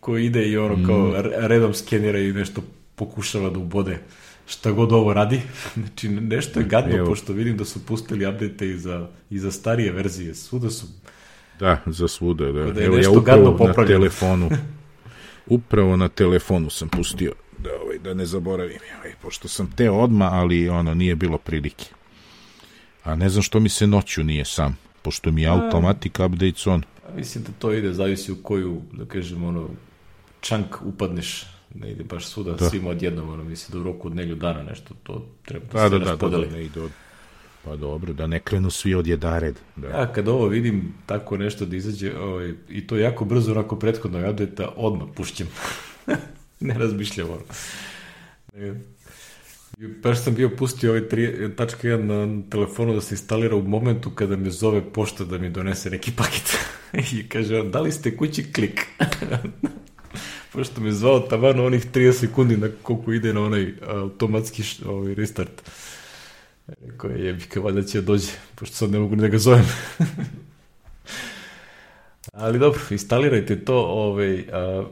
koji 0.00 0.26
ide 0.26 0.48
i 0.48 0.56
ono, 0.56 0.86
kao, 0.86 1.06
mm. 1.06 1.12
redom 1.46 1.74
skenira 1.74 2.18
i 2.18 2.32
nešto 2.32 2.62
pokušava 2.94 3.50
da 3.50 3.58
ubode 3.58 3.98
šta 4.46 4.70
god 4.70 4.92
ovo 4.92 5.14
radi. 5.14 5.40
Znači, 5.74 6.08
nešto 6.08 6.60
je 6.60 6.66
gadno, 6.66 6.96
Evo. 6.96 7.06
pošto 7.06 7.32
vidim 7.32 7.56
da 7.56 7.64
su 7.64 7.86
pustili 7.86 8.26
update 8.26 8.68
i 8.68 8.78
za, 8.78 9.08
i 9.30 9.38
za 9.38 9.50
starije 9.50 9.92
verzije. 9.92 10.34
Svuda 10.34 10.70
su... 10.70 10.86
Da, 11.60 11.82
za 11.86 12.08
svuda, 12.08 12.52
da. 12.52 12.72
da 12.72 12.84
Evo, 12.84 12.96
ja 12.96 13.10
upravo 13.10 13.66
na 13.66 13.86
telefonu, 13.86 14.50
upravo 15.46 15.96
na 15.96 16.08
telefonu 16.08 16.70
sam 16.70 16.88
pustio 16.88 17.32
da, 17.58 17.70
ovaj, 17.82 17.98
da 17.98 18.14
ne 18.14 18.26
zaboravim. 18.26 18.78
Ovaj, 18.98 19.14
pošto 19.22 19.48
sam 19.48 19.72
te 19.76 19.90
odma, 19.90 20.30
ali 20.32 20.68
ono, 20.68 20.94
nije 20.94 21.16
bilo 21.16 21.38
prilike. 21.38 21.84
A 23.04 23.14
ne 23.14 23.28
znam 23.28 23.42
što 23.42 23.60
mi 23.60 23.68
se 23.68 23.86
noću 23.86 24.24
nije 24.24 24.44
sam, 24.44 24.78
pošto 25.02 25.30
mi 25.30 25.42
je 25.42 25.48
automatic 25.48 26.12
updates 26.18 26.66
on. 26.66 26.82
Mislim 27.14 27.44
da 27.44 27.50
to 27.58 27.72
ide, 27.72 27.92
zavisi 27.92 28.32
u 28.32 28.36
koju, 28.42 28.82
da 28.92 29.04
kažem, 29.04 29.44
ono, 29.44 29.68
čank 30.40 30.82
upadneš 30.84 31.46
ne 31.80 31.90
ide 31.92 32.04
baš 32.04 32.26
svuda 32.26 32.52
da. 32.52 32.70
svima 32.70 32.90
odjednom, 32.90 33.28
ono, 33.28 33.44
mislim 33.44 33.72
da 33.72 33.80
u 33.80 33.92
roku 33.92 34.08
od 34.08 34.14
nelju 34.14 34.34
dana 34.34 34.62
nešto 34.62 34.94
to 35.02 35.26
treba 35.44 35.66
da, 35.72 35.88
da, 35.88 35.98
da, 35.98 36.16
da, 36.16 36.28
da, 36.28 36.38
ne 36.38 36.64
ide 36.64 36.80
od... 36.80 36.90
Pa 37.64 37.76
dobro, 37.76 38.12
da 38.12 38.26
ne 38.26 38.40
krenu 38.40 38.70
svi 38.70 38.94
od 38.94 39.06
jedared. 39.06 39.58
Da. 39.76 39.88
Ja 39.88 40.12
kad 40.12 40.28
ovo 40.28 40.46
vidim 40.46 40.94
tako 41.06 41.36
nešto 41.36 41.66
da 41.66 41.76
izađe, 41.76 42.18
ovaj, 42.18 42.54
i 42.68 42.86
to 42.86 42.96
jako 42.96 43.24
brzo 43.24 43.52
onako 43.52 43.78
prethodno 43.78 44.30
update 44.30 44.66
odmah 44.76 45.08
pušćem. 45.14 45.48
ne 46.60 46.74
razmišljam 46.74 47.28
ono. 47.30 47.42
Baš 50.02 50.24
sam 50.24 50.34
bio 50.34 50.50
pustio 50.58 50.90
ovaj 50.90 51.02
3.1 51.02 51.96
na 52.02 52.50
telefonu 52.50 52.94
da 52.94 53.00
se 53.00 53.14
instalira 53.14 53.56
u 53.56 53.62
momentu 53.62 54.10
kada 54.10 54.36
me 54.36 54.50
zove 54.50 54.92
pošta 54.92 55.24
da 55.24 55.38
mi 55.38 55.50
donese 55.50 55.90
neki 55.90 56.12
paket. 56.16 56.58
I 57.18 57.28
kaže, 57.28 57.62
da 57.62 57.80
li 57.80 57.92
ste 57.92 58.16
kući 58.16 58.52
klik? 58.52 58.86
Pošto 60.52 60.80
me 60.80 60.92
zvao 60.92 61.20
tavano 61.20 61.66
onih 61.66 61.86
30 61.92 62.12
sekundi 62.12 62.56
na 62.56 62.68
koliko 62.82 63.12
ide 63.12 63.32
na 63.32 63.42
onaj 63.42 63.74
automatski 63.86 64.62
ovaj 64.86 65.14
restart. 65.14 65.70
Rekao 66.66 67.10
je, 67.10 67.26
jebika, 67.26 67.60
valjda 67.60 67.82
će 67.82 68.00
da 68.00 68.06
dođe, 68.06 68.30
pošto 68.54 68.76
sad 68.76 68.90
ne 68.90 68.98
mogu 68.98 69.16
ni 69.16 69.22
da 69.22 69.28
ga 69.28 69.38
zovem. 69.38 69.66
Ali 72.32 72.58
dobro, 72.58 72.80
instalirajte 72.90 73.64
to, 73.64 73.76
ovaj, 73.76 74.44
a, 74.52 74.58
a, 74.58 74.84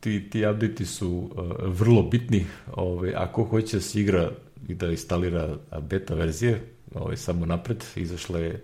ti, 0.00 0.30
ti 0.30 0.46
update 0.46 0.84
su 0.84 1.30
a, 1.36 1.40
vrlo 1.66 2.02
bitni, 2.02 2.46
ovaj, 2.72 3.14
ako 3.16 3.44
hoće 3.44 3.76
da 3.76 3.82
se 3.82 4.00
igra 4.00 4.30
i 4.68 4.74
da 4.74 4.90
instalira 4.90 5.56
beta 5.80 6.14
verzije, 6.14 6.60
ovaj, 6.94 7.16
samo 7.16 7.46
napred, 7.46 7.84
izašla 7.96 8.38
je 8.38 8.62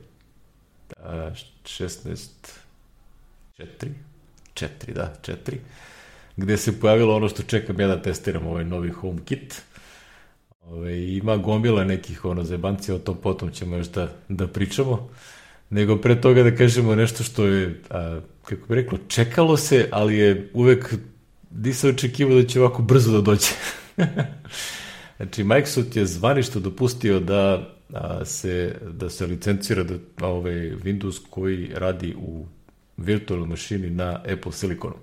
a, 0.97 1.31
16 1.65 2.29
4 4.57 4.69
4, 4.87 4.93
da, 4.93 5.15
4 5.23 5.57
gde 6.37 6.57
se 6.57 6.81
pojavilo 6.81 7.17
ono 7.17 7.29
što 7.29 7.43
čekam 7.43 7.81
ja 7.81 7.89
da 7.89 8.03
testiram, 8.03 8.47
ovaj 8.47 8.65
novi 8.65 8.91
HomeKit. 8.91 9.63
Ove, 10.63 11.17
ima 11.17 11.37
gomila 11.37 11.85
nekih 11.85 12.25
ono 12.25 12.45
zebancija, 12.45 12.95
o 12.95 12.99
tom 12.99 13.17
potom 13.23 13.51
ćemo 13.51 13.77
još 13.77 13.87
da, 13.87 14.09
da 14.29 14.47
pričamo. 14.47 15.09
Nego 15.71 15.97
pre 15.97 16.21
toga 16.21 16.43
da 16.43 16.57
kažemo 16.57 16.95
nešto 16.95 17.25
što 17.25 17.47
je, 17.47 17.81
a, 17.91 18.21
kako 18.45 18.67
bi 18.69 18.75
reklo, 18.75 18.99
čekalo 19.09 19.57
se, 19.57 19.89
ali 19.93 20.17
je 20.17 20.51
uvek 20.55 20.95
nisam 21.51 21.91
očekivao 21.91 22.43
da 22.43 22.47
će 22.47 22.61
ovako 22.61 22.83
brzo 22.83 23.13
da 23.13 23.21
dođe. 23.21 23.51
znači, 25.17 25.45
Microsoft 25.45 25.97
je 25.97 26.07
zvaništo 26.07 26.61
dopustio 26.61 27.21
da 27.21 27.71
a, 27.93 28.25
se, 28.25 28.77
da 28.93 29.11
se 29.11 29.27
licencira 29.27 29.83
da, 29.83 30.27
ovaj 30.27 30.55
Windows 30.55 31.21
koji 31.31 31.71
radi 31.75 32.15
u 32.19 32.47
virtualnoj 32.97 33.49
mašini 33.49 33.91
na 33.91 34.21
Apple 34.33 34.53
Siliconu. 34.53 34.95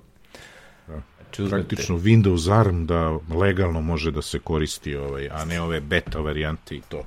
Znači, 1.38 1.50
Praktično 1.50 1.98
Windows 1.98 2.60
ARM 2.60 2.86
da 2.86 3.20
legalno 3.36 3.82
može 3.82 4.12
da 4.12 4.22
se 4.22 4.39
koristi, 4.39 4.96
ovaj, 4.96 5.30
a 5.32 5.46
ne 5.46 5.62
ove 5.62 5.82
beta 5.82 6.20
varijante 6.20 6.76
i 6.76 6.82
to. 6.89 7.04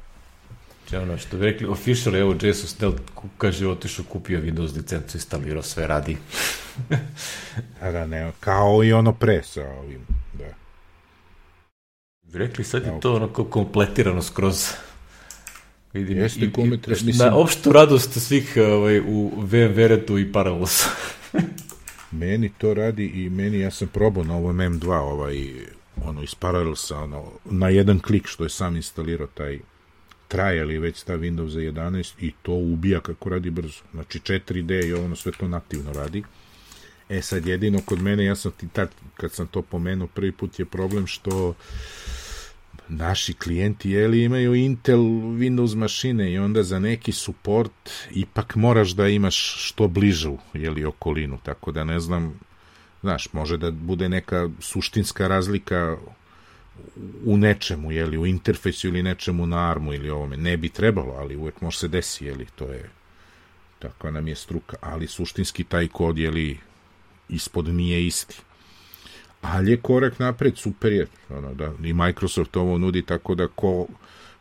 Znači 0.89 0.97
ono 0.97 1.19
što 1.19 1.37
bi 1.37 1.45
rekli, 1.45 1.67
official, 1.67 2.17
evo 2.17 2.35
Jason 2.43 2.69
Snell 2.69 2.95
kaže, 3.39 3.69
otišao, 3.69 4.05
kupio 4.05 4.41
Windows 4.41 4.77
licencu, 4.77 5.17
instalirao, 5.17 5.63
sve 5.63 5.87
radi. 5.87 6.17
a 7.83 7.91
da 7.91 8.07
ne, 8.07 8.33
kao 8.41 8.85
i 8.85 8.93
ono 8.93 9.13
pre 9.13 9.43
sa 9.43 9.63
ovim, 9.63 10.07
da. 10.33 10.55
Rekli, 12.33 12.65
sad 12.65 12.83
je 12.83 13.01
to 13.01 13.15
onako 13.15 13.45
kompletirano 13.45 14.23
skroz. 14.23 14.71
Vidim, 15.93 16.19
Jeste, 16.19 16.45
i, 16.45 16.53
kome 16.53 16.79
treba, 16.81 17.01
mislim... 17.05 17.29
Na 17.29 17.37
opštu 17.37 17.73
radost 17.73 18.21
svih 18.21 18.57
ovaj, 18.57 19.01
u 19.01 19.33
VMware-etu 19.37 20.19
i 20.19 20.33
Parallels. 20.33 20.85
Meni 22.11 22.51
to 22.59 22.75
radi 22.75 23.07
i 23.07 23.31
meni, 23.31 23.59
ja 23.59 23.71
sam 23.71 23.89
probao 23.89 24.25
na 24.25 24.37
ovom 24.37 24.57
M2, 24.57 24.91
ovaj, 24.91 25.53
ono, 26.05 26.23
iz 26.23 26.35
Parallelsa, 26.35 26.99
ono, 26.99 27.33
na 27.45 27.69
jedan 27.69 27.99
klik 27.99 28.27
što 28.27 28.45
je 28.45 28.51
sam 28.51 28.77
instalirao 28.77 29.27
taj 29.27 29.59
trial 30.29 30.71
i 30.71 30.79
već 30.79 30.97
stav 30.97 31.19
Windows 31.19 31.49
za 31.49 31.61
11 31.61 32.13
i 32.21 32.33
to 32.43 32.53
ubija 32.53 33.01
kako 33.01 33.29
radi 33.29 33.51
brzo. 33.51 33.83
Znači 33.93 34.19
4D 34.19 34.89
i 34.89 34.95
ono 34.95 35.17
sve 35.17 35.33
to 35.33 35.49
nativno 35.49 35.93
radi. 35.93 36.23
E 37.09 37.23
sad 37.23 37.47
jedino 37.47 37.81
kod 37.85 38.03
mene, 38.03 38.25
ja 38.25 38.37
sam 38.37 38.53
ti 38.53 38.69
tad, 38.73 38.89
kad 39.17 39.33
sam 39.33 39.47
to 39.47 39.63
pomenuo, 39.63 40.07
prvi 40.07 40.33
put 40.33 40.59
je 40.59 40.65
problem 40.65 41.07
što 41.07 41.55
naši 42.89 43.35
klijenti 43.35 43.91
jeli, 43.91 44.23
imaju 44.25 44.55
Intel 44.55 45.01
Windows 45.39 45.77
mašine 45.77 46.33
i 46.33 46.39
onda 46.39 46.63
za 46.63 46.79
neki 46.79 47.13
support 47.13 47.91
ipak 48.11 48.55
moraš 48.55 48.91
da 48.91 49.09
imaš 49.09 49.55
što 49.59 49.89
bližu 49.89 50.37
jeli, 50.55 50.85
okolinu, 50.85 51.39
tako 51.43 51.73
da 51.73 51.85
ne 51.85 52.01
znam, 52.01 52.41
znaš, 53.03 53.33
može 53.33 53.57
da 53.57 53.71
bude 53.71 54.09
neka 54.09 54.49
suštinska 54.61 55.29
razlika 55.29 55.97
u 57.25 57.37
nečemu, 57.37 57.93
jeli, 57.93 58.19
u 58.19 58.27
interfejsu 58.27 58.89
ili 58.89 59.03
nečemu 59.03 59.47
na 59.47 59.71
armu 59.71 59.93
ili 59.93 60.11
ovome. 60.11 60.37
Ne 60.37 60.57
bi 60.57 60.69
trebalo, 60.69 61.13
ali 61.13 61.37
uvek 61.37 61.61
može 61.61 61.79
se 61.79 61.89
desi, 61.89 62.25
jeli, 62.25 62.47
to 62.57 62.65
je 62.65 62.91
takva 63.79 64.11
nam 64.11 64.29
je 64.29 64.35
struka, 64.35 64.77
ali 64.81 65.07
suštinski 65.07 65.65
taj 65.65 65.89
kod, 65.89 66.19
jeli, 66.19 66.59
ispod 67.29 67.69
nije 67.69 68.07
isti 68.07 68.43
ali 69.53 69.71
je 69.71 69.77
korak 69.77 70.19
napred, 70.19 70.57
super 70.57 70.93
je, 70.93 71.07
ono, 71.31 71.55
da, 71.55 71.73
i 71.85 71.93
Microsoft 71.93 72.57
ovo 72.57 72.79
nudi, 72.79 73.03
tako 73.03 73.35
da 73.35 73.49
ko, 73.49 73.87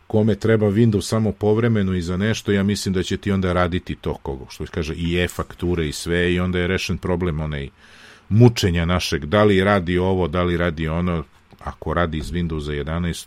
kome 0.07 0.35
treba 0.35 0.65
Windows 0.65 1.01
samo 1.01 1.31
povremeno 1.31 1.93
i 1.93 2.01
za 2.01 2.17
nešto, 2.17 2.51
ja 2.51 2.63
mislim 2.63 2.93
da 2.93 3.03
će 3.03 3.17
ti 3.17 3.31
onda 3.31 3.53
raditi 3.53 3.95
to, 3.95 4.13
kogo, 4.13 4.45
što 4.49 4.65
kaže, 4.71 4.93
i 4.95 5.17
e-fakture 5.23 5.87
i 5.87 5.91
sve, 5.91 6.33
i 6.33 6.39
onda 6.39 6.59
je 6.59 6.67
rešen 6.67 6.97
problem 6.97 7.39
onaj 7.39 7.69
mučenja 8.29 8.85
našeg, 8.85 9.25
da 9.25 9.43
li 9.43 9.63
radi 9.63 9.97
ovo, 9.97 10.27
da 10.27 10.43
li 10.43 10.57
radi 10.57 10.87
ono, 10.87 11.23
ako 11.59 11.93
radi 11.93 12.17
iz 12.17 12.31
Windowsa 12.31 12.83
11, 12.83 13.25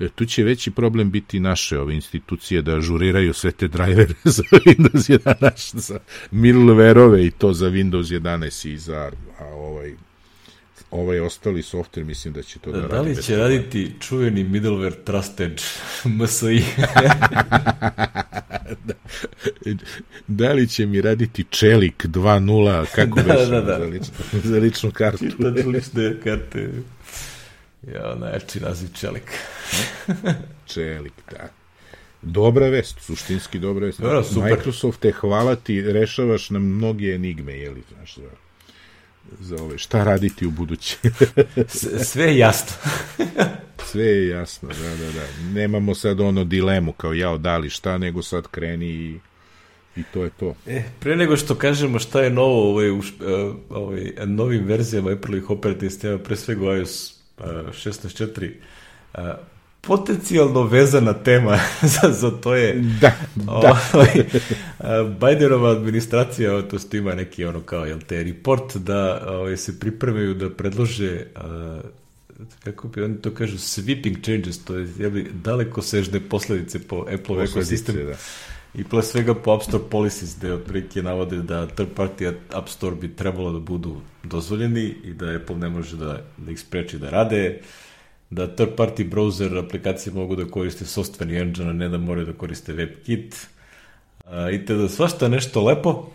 e, 0.00 0.08
tu 0.08 0.24
će 0.24 0.44
veći 0.44 0.70
problem 0.70 1.10
biti 1.10 1.40
naše 1.40 1.78
ove 1.78 1.94
institucije 1.94 2.62
da 2.62 2.76
ažuriraju 2.76 3.32
sve 3.32 3.52
te 3.52 3.68
drajvere 3.68 4.14
za 4.36 4.42
Windows 4.42 5.18
11, 5.18 5.76
za 5.76 5.98
middleware-ove 6.32 7.26
i 7.26 7.30
to 7.30 7.52
za 7.52 7.70
Windows 7.70 8.20
11 8.20 8.68
i 8.68 8.78
za 8.78 9.10
a, 9.38 9.44
ovaj 9.44 9.94
ovaj 10.90 11.20
ostali 11.20 11.62
softver 11.62 12.04
mislim 12.04 12.34
da 12.34 12.42
će 12.42 12.58
to 12.58 12.72
da, 12.72 12.80
da 12.80 12.86
radi. 12.86 12.94
Da 12.94 13.00
li 13.00 13.22
će 13.22 13.36
raditi 13.36 13.92
čuveni 14.00 14.44
middleware 14.44 15.04
trusted 15.04 15.62
MSI? 16.18 16.62
da, 18.84 18.94
da 20.26 20.52
li 20.52 20.68
će 20.68 20.86
mi 20.86 21.00
raditi 21.00 21.44
Čelik 21.50 22.06
2.0, 22.06 22.86
kako 22.94 23.22
da, 23.22 23.46
da, 23.46 23.60
da. 23.60 23.78
Za, 23.78 23.84
ličnu, 23.84 24.14
za 24.44 24.58
ličnu 24.58 24.90
kartu? 24.90 25.30
Čitati 25.30 25.62
lične 25.62 26.20
karte. 26.24 26.68
Ja, 27.94 28.14
najjači 28.14 28.60
naziv 28.60 28.88
Čelik. 28.94 29.30
Čelik, 30.72 31.12
da. 31.30 31.48
Dobra 32.22 32.68
vest, 32.68 33.00
suštinski 33.00 33.58
dobra 33.58 33.86
vest. 33.86 34.00
Dobro, 34.00 34.22
super. 34.24 34.50
Microsoft 34.50 35.00
te 35.00 35.12
hvala 35.12 35.56
ti, 35.56 35.82
rešavaš 35.82 36.50
nam 36.50 36.62
mnoge 36.62 37.14
enigme, 37.14 37.58
jeli, 37.58 37.82
znaš, 37.96 38.16
da 38.16 38.49
za 39.40 39.56
ove, 39.62 39.78
šta 39.78 40.04
raditi 40.04 40.46
u 40.46 40.50
budući. 40.50 40.96
Sve 42.12 42.24
je 42.24 42.38
jasno. 42.38 42.76
Sve 43.90 44.04
je 44.04 44.28
jasno, 44.28 44.68
da, 44.68 44.96
da, 44.96 45.12
da. 45.12 45.52
Nemamo 45.52 45.94
sad 45.94 46.20
ono 46.20 46.44
dilemu 46.44 46.92
kao 46.92 47.12
ja 47.12 47.30
odali 47.30 47.70
šta, 47.70 47.98
nego 47.98 48.22
sad 48.22 48.46
kreni 48.46 48.86
i, 48.86 49.18
i 49.96 50.02
to 50.14 50.24
je 50.24 50.30
to. 50.30 50.54
E, 50.66 50.82
pre 51.00 51.16
nego 51.16 51.36
što 51.36 51.54
kažemo 51.54 51.98
šta 51.98 52.22
je 52.22 52.30
novo 52.30 52.70
ovaj, 52.70 52.90
u 52.90 53.02
ovaj, 53.70 54.12
novim 54.26 54.64
verzijama 54.64 55.10
Apple-ih 55.10 55.50
operativnih 55.50 55.92
sistema, 55.92 56.18
pre 56.18 56.36
svega 56.36 56.76
iOS 56.76 57.14
16.4, 57.38 58.50
potencijalno 59.80 60.62
vezana 60.62 61.12
tema 61.12 61.58
za, 62.02 62.12
za 62.12 62.30
to 62.30 62.54
je 62.54 62.74
da, 63.00 63.12
da. 63.34 63.80
Ovaj, 63.92 64.24
Bidenova 65.20 65.70
administracija 65.70 66.62
to 66.62 66.78
što 66.78 66.96
ima 66.96 67.14
neki 67.14 67.44
ono 67.44 67.60
kao 67.60 67.84
jel 67.84 68.00
te 68.06 68.24
report 68.24 68.76
da 68.76 69.26
ovaj, 69.28 69.56
se 69.56 69.80
pripremaju 69.80 70.34
da 70.34 70.50
predlože 70.50 71.26
a, 71.36 71.80
kako 72.64 72.88
bi 72.88 73.02
oni 73.02 73.16
to 73.16 73.34
kažu 73.34 73.56
sweeping 73.56 74.24
changes 74.24 74.64
to 74.64 74.74
je 74.74 74.88
jeli, 74.98 75.30
daleko 75.44 75.82
sežne 75.82 76.20
posledice 76.20 76.78
po 76.78 77.06
Apple 77.14 77.44
ekosistem 77.44 77.96
da. 77.96 78.14
i 78.74 78.84
plus 78.84 79.06
svega 79.06 79.34
po 79.34 79.52
App 79.52 79.62
Store 79.62 79.84
policies 79.90 80.36
gde 80.38 80.52
otprilike 80.52 81.02
navode 81.02 81.36
da 81.36 81.66
third 81.66 81.88
party 81.96 82.32
App 82.52 82.68
Store 82.68 82.96
bi 82.96 83.16
trebalo 83.16 83.52
da 83.52 83.58
budu 83.58 84.00
dozvoljeni 84.24 84.94
i 85.04 85.12
da 85.12 85.36
Apple 85.36 85.56
ne 85.56 85.68
može 85.68 85.96
da, 85.96 86.20
da 86.36 86.50
ih 86.50 86.60
spreči 86.60 86.98
da 86.98 87.10
rade 87.10 87.60
da 88.30 88.46
third 88.46 88.70
party 88.76 89.10
browser 89.10 89.58
aplikacije 89.58 90.12
mogu 90.12 90.36
da 90.36 90.44
koriste 90.44 90.84
softveni 90.84 91.36
engine, 91.36 91.70
a 91.70 91.72
ne 91.72 91.88
da 91.88 91.98
moraju 91.98 92.26
da 92.26 92.32
koriste 92.32 92.72
WebKit. 92.72 93.46
I 94.52 94.66
te 94.66 94.74
da 94.74 94.88
svašta 94.88 95.28
nešto 95.28 95.64
lepo. 95.64 96.08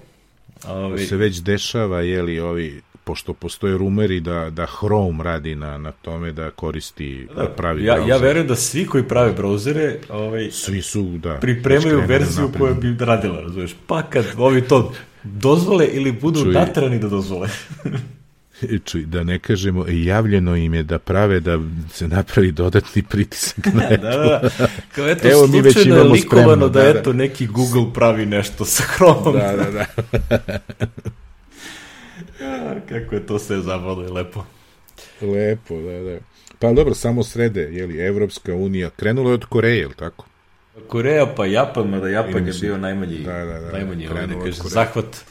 Ovi... 0.68 1.05
Se 1.05 1.18
već 1.18 1.38
dešava, 1.38 2.01
jeli, 2.01 2.39
ovi, 2.39 2.82
pošto 3.03 3.34
postoje 3.34 3.78
rumeri 3.78 4.20
da, 4.20 4.49
da 4.49 4.66
Chrome 4.66 5.24
radi 5.24 5.55
na, 5.55 5.78
na 5.78 5.91
tome 5.91 6.32
da 6.32 6.51
koristi, 6.51 7.28
da, 7.36 7.41
da 7.41 7.49
pravi 7.49 7.84
ja, 7.84 7.95
browser. 7.95 8.09
Ja 8.09 8.18
verujem 8.18 8.47
da 8.47 8.55
svi 8.55 8.86
koji 8.86 9.03
prave 9.03 9.34
brauzere 9.34 9.99
ovaj, 10.09 10.51
svi 10.51 10.82
su, 10.82 11.03
da, 11.03 11.38
pripremaju 11.41 12.03
verziju 12.07 12.51
koja 12.57 12.74
bi 12.74 12.95
radila, 12.99 13.41
razumeš. 13.41 13.76
Pa 13.88 14.03
kad 14.03 14.26
ovi 14.38 14.61
to 14.61 14.93
dozvole 15.24 15.88
ili 15.88 16.11
budu 16.11 16.43
Čuj, 16.43 16.53
natrani 16.53 16.99
da 16.99 17.09
dozvole. 17.09 17.49
Da 19.05 19.23
ne 19.23 19.39
kažemo, 19.39 19.85
javljeno 19.87 20.55
im 20.55 20.73
je 20.73 20.83
da 20.83 20.99
prave 20.99 21.39
da 21.39 21.59
se 21.91 22.07
napravi 22.07 22.51
dodatni 22.51 23.03
pritisak 23.03 23.65
na 23.73 23.89
da, 23.89 23.97
da, 23.97 24.17
da. 24.17 24.49
Kao 24.95 25.09
eto, 25.09 25.27
Evo, 25.27 25.47
mi 25.47 25.61
već 25.61 25.85
imamo 25.85 26.03
likovano 26.03 26.45
spremno, 26.45 26.69
da, 26.69 26.81
da, 26.81 26.99
eto 26.99 27.13
neki 27.13 27.47
Google 27.47 27.93
pravi 27.93 28.25
nešto 28.25 28.65
sa 28.65 28.83
Chrome. 28.95 29.39
Da, 29.39 29.55
da, 29.55 29.71
da. 29.71 29.85
ja, 32.45 32.75
kako 32.89 33.15
je 33.15 33.25
to 33.25 33.39
sve 33.39 33.61
zabavno 33.61 34.07
i 34.07 34.11
lepo. 34.11 34.45
Lepo, 35.21 35.81
da, 35.81 35.99
da. 35.99 36.19
Pa 36.59 36.73
dobro, 36.73 36.93
samo 36.93 37.23
srede, 37.23 37.61
je 37.61 37.87
li, 37.87 37.99
Evropska 37.99 38.53
unija, 38.53 38.89
krenula 38.89 39.29
je 39.29 39.33
od 39.33 39.45
Koreje, 39.45 39.77
je 39.79 39.87
li 39.87 39.95
tako? 39.95 40.25
Koreja 40.87 41.33
pa 41.35 41.45
Japan, 41.45 41.89
mada 41.89 42.09
Japan 42.09 42.47
je 42.47 42.53
bio 42.61 42.77
najmanji, 42.77 43.17
Da, 43.17 43.45
da, 43.45 43.59
da, 43.59 43.71
najmanji 43.71 44.07
ovaj, 44.07 44.17
krenulo 44.17 44.39
da 44.39 44.45
od 44.45 44.49
kaže, 44.49 44.61
Koreje. 44.61 44.73
zahvat, 44.73 45.25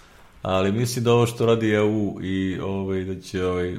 ali 0.44 0.72
mislim 0.72 1.04
da 1.04 1.12
ovo 1.12 1.26
što 1.26 1.46
radi 1.46 1.70
EU 1.70 2.22
i 2.22 2.58
ovaj, 2.60 3.04
da 3.04 3.20
će 3.20 3.46
ovaj, 3.46 3.76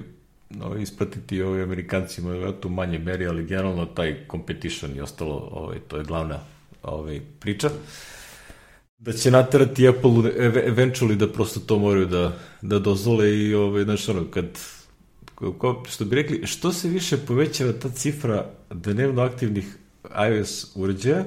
ovaj, 0.63 0.81
ispratiti 0.81 1.41
ovaj 1.41 1.61
Amerikancima 1.63 2.49
u 2.49 2.51
tu 2.51 2.69
manje 2.69 2.99
meri, 2.99 3.27
ali 3.27 3.45
generalno 3.45 3.85
taj 3.85 4.25
competition 4.31 4.95
i 4.95 5.01
ostalo, 5.01 5.49
ovaj, 5.51 5.79
to 5.87 5.97
je 5.97 6.03
glavna 6.03 6.39
ovaj, 6.83 7.21
priča. 7.39 7.69
Da 8.97 9.13
će 9.13 9.31
naterati 9.31 9.87
Apple 9.87 10.11
ev- 10.37 10.73
eventually 10.75 11.15
da 11.15 11.31
prosto 11.31 11.59
to 11.59 11.79
moraju 11.79 12.05
da, 12.05 12.37
da 12.61 12.79
dozvole 12.79 13.37
i 13.37 13.53
ovaj, 13.53 13.83
znaš 13.83 14.09
ono, 14.09 14.23
kad 14.31 14.45
ko, 15.35 15.83
što 15.89 16.05
bi 16.05 16.15
rekli, 16.15 16.47
što 16.47 16.73
se 16.73 16.89
više 16.89 17.17
povećava 17.17 17.73
ta 17.73 17.89
cifra 17.89 18.51
dnevno 18.69 19.21
aktivnih 19.21 19.77
iOS 20.29 20.71
uređaja, 20.75 21.25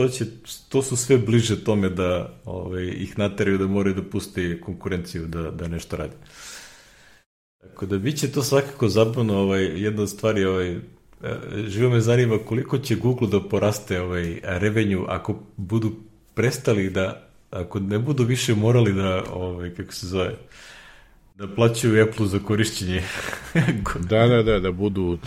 to, 0.00 0.08
će, 0.08 0.24
to 0.68 0.82
su 0.82 0.96
sve 0.96 1.18
bliže 1.18 1.64
tome 1.64 1.88
da 1.88 2.40
ovaj, 2.44 2.86
ih 2.86 3.18
nateraju 3.18 3.58
da 3.58 3.66
moraju 3.66 3.94
da 3.94 4.02
puste 4.02 4.60
konkurenciju 4.60 5.26
da, 5.26 5.50
da 5.50 5.68
nešto 5.68 5.96
radi. 5.96 6.14
Tako 7.60 7.86
da 7.86 7.98
bit 7.98 8.18
će 8.18 8.32
to 8.32 8.42
svakako 8.42 8.88
zabavno, 8.88 9.38
ovaj, 9.38 9.64
jedna 9.64 10.02
od 10.02 10.10
stvari, 10.10 10.44
ovaj, 10.44 10.72
e, 10.72 10.80
živo 11.66 11.90
me 11.90 12.00
zanima 12.00 12.38
koliko 12.38 12.78
će 12.78 12.96
Google 12.96 13.28
da 13.28 13.48
poraste 13.48 14.00
ovaj, 14.00 14.40
revenju 14.42 15.04
ako 15.08 15.38
budu 15.56 15.92
prestali 16.34 16.90
da, 16.90 17.28
ako 17.50 17.80
ne 17.80 17.98
budu 17.98 18.24
više 18.24 18.54
morali 18.54 18.92
da, 18.92 19.24
ovaj, 19.32 19.74
kako 19.74 19.92
se 19.92 20.06
zove, 20.06 20.36
da 21.40 21.48
plaćaju 21.48 22.02
Apple 22.02 22.26
za 22.26 22.38
korišćenje 22.38 23.02
Da, 24.10 24.26
da, 24.26 24.42
da, 24.42 24.60
da 24.60 24.72
budu, 24.72 25.18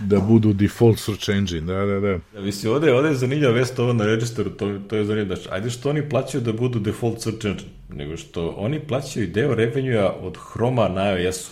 da 0.00 0.20
budu 0.20 0.52
default 0.52 0.98
search 0.98 1.28
engine, 1.28 1.60
da, 1.60 1.86
da, 1.86 2.00
da. 2.00 2.08
Ja, 2.08 2.40
mislim, 2.40 2.72
ovde, 2.72 2.92
ovde 2.92 3.08
je 3.08 3.14
zanimljiva 3.14 3.52
vest 3.52 3.78
ovo 3.78 3.92
na 3.92 4.06
registeru, 4.06 4.50
to, 4.50 4.78
to 4.88 4.96
je 4.96 5.04
zanimljivo. 5.04 5.36
Znači, 5.36 5.48
ajde 5.52 5.70
što 5.70 5.90
oni 5.90 6.08
plaćaju 6.08 6.44
da 6.44 6.52
budu 6.52 6.78
default 6.78 7.20
search 7.20 7.44
engine, 7.44 7.70
nego 7.88 8.16
što 8.16 8.48
oni 8.48 8.80
plaćaju 8.80 9.26
deo 9.26 9.54
revenue 9.54 10.04
od 10.04 10.38
Chroma 10.52 10.88
na 10.88 11.18
iOS-u. 11.18 11.50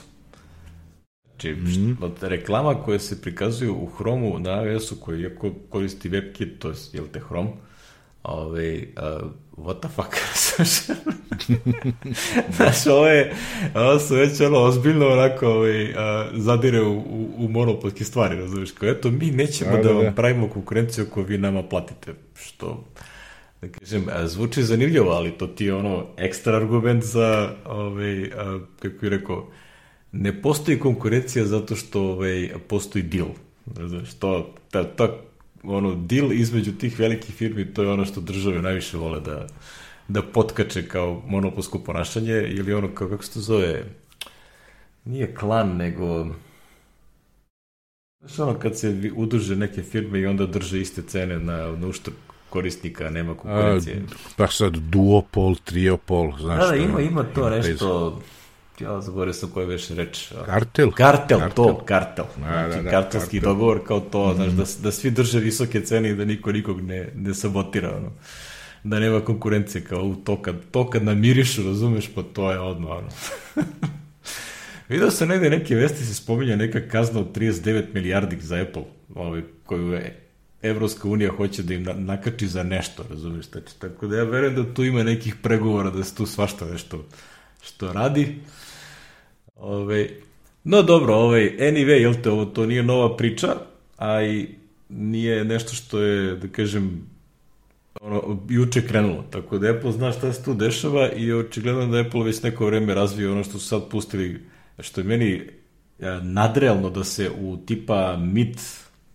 Znači, 1.24 1.52
mm. 1.52 1.96
od 2.00 2.12
reklama 2.22 2.74
koje 2.74 2.98
se 2.98 3.20
prikazuju 3.22 3.74
u 3.74 3.90
Chromu 3.96 4.38
na 4.38 4.62
iOS-u, 4.62 4.96
koji 5.00 5.28
koristi 5.68 6.11
WebKit, 6.11 6.59
to 6.59 6.68
je, 6.68 6.74
jel 6.92 7.04
te 7.12 7.20
Chrome, 7.20 7.50
Ove, 8.29 8.79
uh, 8.97 9.31
what 9.57 9.81
the 9.81 9.89
fuck? 9.89 10.14
Znaš, 12.57 12.87
ovo 12.87 13.07
je, 13.07 13.35
ovo 13.74 13.99
su 13.99 14.14
već 14.14 14.41
ono 14.41 14.59
ozbiljno 14.59 15.09
onako 15.09 15.47
ove, 15.47 15.85
uh, 15.85 15.97
zadire 16.35 16.83
u, 16.83 16.99
u, 16.99 17.31
u 17.39 17.49
monopolske 17.49 18.05
stvari, 18.05 18.37
razumiješ? 18.37 18.72
Kao, 18.72 18.89
eto, 18.89 19.11
mi 19.11 19.31
nećemo 19.31 19.70
da, 19.70 19.76
Da, 19.76 19.89
da, 19.89 19.95
vam 19.95 20.05
da. 20.05 20.12
pravimo 20.12 20.49
konkurenciju 20.49 21.07
ako 21.11 21.22
vi 21.22 21.39
nama 21.39 21.62
platite, 21.62 22.14
što 22.35 22.85
da 23.61 23.68
kažem, 23.68 24.07
zvuči 24.24 24.62
zanimljivo, 24.62 25.11
ali 25.11 25.31
to 25.31 25.47
ti 25.47 25.64
je 25.64 25.74
ono 25.74 26.07
ekstra 26.16 26.57
argument 26.57 27.05
za, 27.05 27.51
ovaj, 27.64 28.24
a, 28.24 28.61
kako 28.83 28.95
bih 29.01 29.11
rekao, 29.11 29.49
ne 30.12 30.43
postoji 30.43 30.79
konkurencija 30.79 31.45
zato 31.45 31.76
što 31.76 32.03
ovaj, 32.03 32.51
postoji 32.68 33.03
deal. 33.03 33.29
Znaš, 33.89 34.14
to, 34.14 34.55
ta, 34.70 34.85
ta, 34.85 35.16
ono, 35.68 35.94
deal 35.94 36.32
između 36.32 36.72
tih 36.72 36.98
velikih 36.98 37.34
firmi, 37.34 37.74
to 37.74 37.82
je 37.82 37.88
ono 37.88 38.04
što 38.04 38.20
države 38.20 38.62
najviše 38.62 38.96
vole 38.96 39.20
da, 39.20 39.46
da 40.08 40.22
potkače 40.22 40.88
kao 40.88 41.22
monopolsko 41.26 41.78
ponašanje, 41.78 42.46
ili 42.48 42.74
ono, 42.74 42.94
kao, 42.94 43.08
kako 43.08 43.24
se 43.24 43.32
to 43.32 43.40
zove, 43.40 43.84
nije 45.04 45.34
klan, 45.34 45.76
nego... 45.76 46.26
Znaš 48.20 48.38
ono, 48.38 48.58
kad 48.58 48.78
se 48.78 49.12
udruže 49.16 49.56
neke 49.56 49.82
firme 49.82 50.20
i 50.20 50.26
onda 50.26 50.46
drže 50.46 50.80
iste 50.80 51.02
cene 51.02 51.38
na, 51.38 51.76
na 51.76 51.86
uštrb 51.86 52.14
korisnika, 52.50 53.10
nema 53.10 53.32
A, 53.32 53.34
konkurencije. 53.34 54.02
pa 54.36 54.46
sad 54.46 54.76
duopol, 54.76 55.56
triopol, 55.64 56.32
znaš 56.40 56.60
Da, 56.60 56.70
da, 56.70 56.76
ima, 56.76 57.00
ima 57.00 57.22
to 57.34 57.50
nešto, 57.50 58.20
ja 58.81 59.01
zaboravio 59.01 59.33
sam 59.33 59.51
koje 59.51 59.66
veš 59.66 59.89
reč. 59.89 60.33
Kartel? 60.47 60.91
Kartel, 60.91 61.39
Kartel. 61.39 61.64
to, 61.64 61.85
kartel. 61.85 62.24
Da, 62.37 62.43
Znači, 62.45 62.76
da, 62.76 62.83
da, 62.83 62.91
kartelski 62.91 63.37
kartel. 63.37 63.53
dogovor 63.53 63.87
kao 63.87 64.01
to, 64.01 64.33
znaš, 64.37 64.51
da, 64.53 64.64
da 64.83 64.93
svi 64.93 65.11
drže 65.11 65.41
visoke 65.41 65.81
cene 65.81 66.11
i 66.11 66.14
da 66.14 66.24
niko 66.24 66.53
nikog 66.53 66.81
ne, 66.81 67.09
ne 67.14 67.35
sabotira, 67.35 67.97
ono. 67.97 68.12
Da 68.85 68.99
nema 69.01 69.20
konkurencije, 69.20 69.85
kao 69.85 70.03
u 70.03 70.16
to 70.16 70.43
kad, 70.43 70.57
to 70.70 70.91
kad 70.91 71.05
namirišu, 71.05 71.62
razumeš, 71.62 72.14
pa 72.14 72.22
to 72.22 72.53
je 72.53 72.61
odmah, 72.61 72.91
ono. 72.91 73.09
Video 74.89 75.11
sam 75.11 75.29
negde 75.29 75.51
neke 75.51 75.74
vesti 75.74 76.05
se 76.05 76.14
spominja 76.14 76.57
neka 76.57 76.89
kazna 76.89 77.20
od 77.20 77.37
39 77.37 77.85
milijardi 77.95 78.37
za 78.41 78.57
Apple, 78.57 78.83
ovaj, 79.14 79.43
koju 79.64 79.93
je 79.93 80.20
Evropska 80.62 81.09
unija 81.09 81.33
hoće 81.37 81.62
da 81.62 81.74
im 81.74 81.83
na, 81.83 81.93
nakači 81.93 82.49
za 82.49 82.62
nešto, 82.62 83.05
razumiješ? 83.11 83.51
Znači, 83.51 83.79
tako 83.79 84.07
da 84.07 84.16
ja 84.16 84.24
verujem 84.24 84.55
da 84.55 84.74
tu 84.74 84.85
ima 84.85 85.03
nekih 85.03 85.35
pregovora 85.43 85.91
da 85.91 86.05
se 86.05 86.14
tu 86.14 86.26
svašta 86.26 86.64
nešto 86.64 87.05
što 87.62 87.93
radi. 87.93 88.39
Ove, 89.59 90.09
no 90.64 90.82
dobro, 90.82 91.14
ovaj, 91.14 91.56
anyway, 91.59 92.00
jel 92.00 92.14
te, 92.22 92.30
ovo 92.30 92.44
to 92.44 92.66
nije 92.66 92.82
nova 92.82 93.16
priča, 93.16 93.56
a 93.96 94.22
i 94.22 94.48
nije 94.88 95.44
nešto 95.44 95.74
što 95.74 96.00
je, 96.00 96.36
da 96.36 96.48
kažem, 96.48 97.09
ono, 98.00 98.40
juče 98.48 98.86
krenulo, 98.86 99.24
tako 99.30 99.59
da 99.59 99.70
Apple 99.70 99.92
zna 99.92 100.12
šta 100.12 100.32
se 100.32 100.44
tu 100.44 100.54
dešava 100.54 101.12
i 101.12 101.32
očigledno 101.32 101.86
da 101.86 102.00
Apple 102.00 102.24
već 102.24 102.42
neko 102.42 102.66
vreme 102.66 102.94
razvije 102.94 103.30
ono 103.30 103.44
što 103.44 103.52
su 103.52 103.66
sad 103.66 103.88
pustili, 103.90 104.40
što 104.78 105.00
je 105.00 105.04
meni 105.04 105.42
nadrealno 106.22 106.90
da 106.90 107.04
se 107.04 107.30
u 107.40 107.56
tipa 107.56 108.16
MIT, 108.16 108.59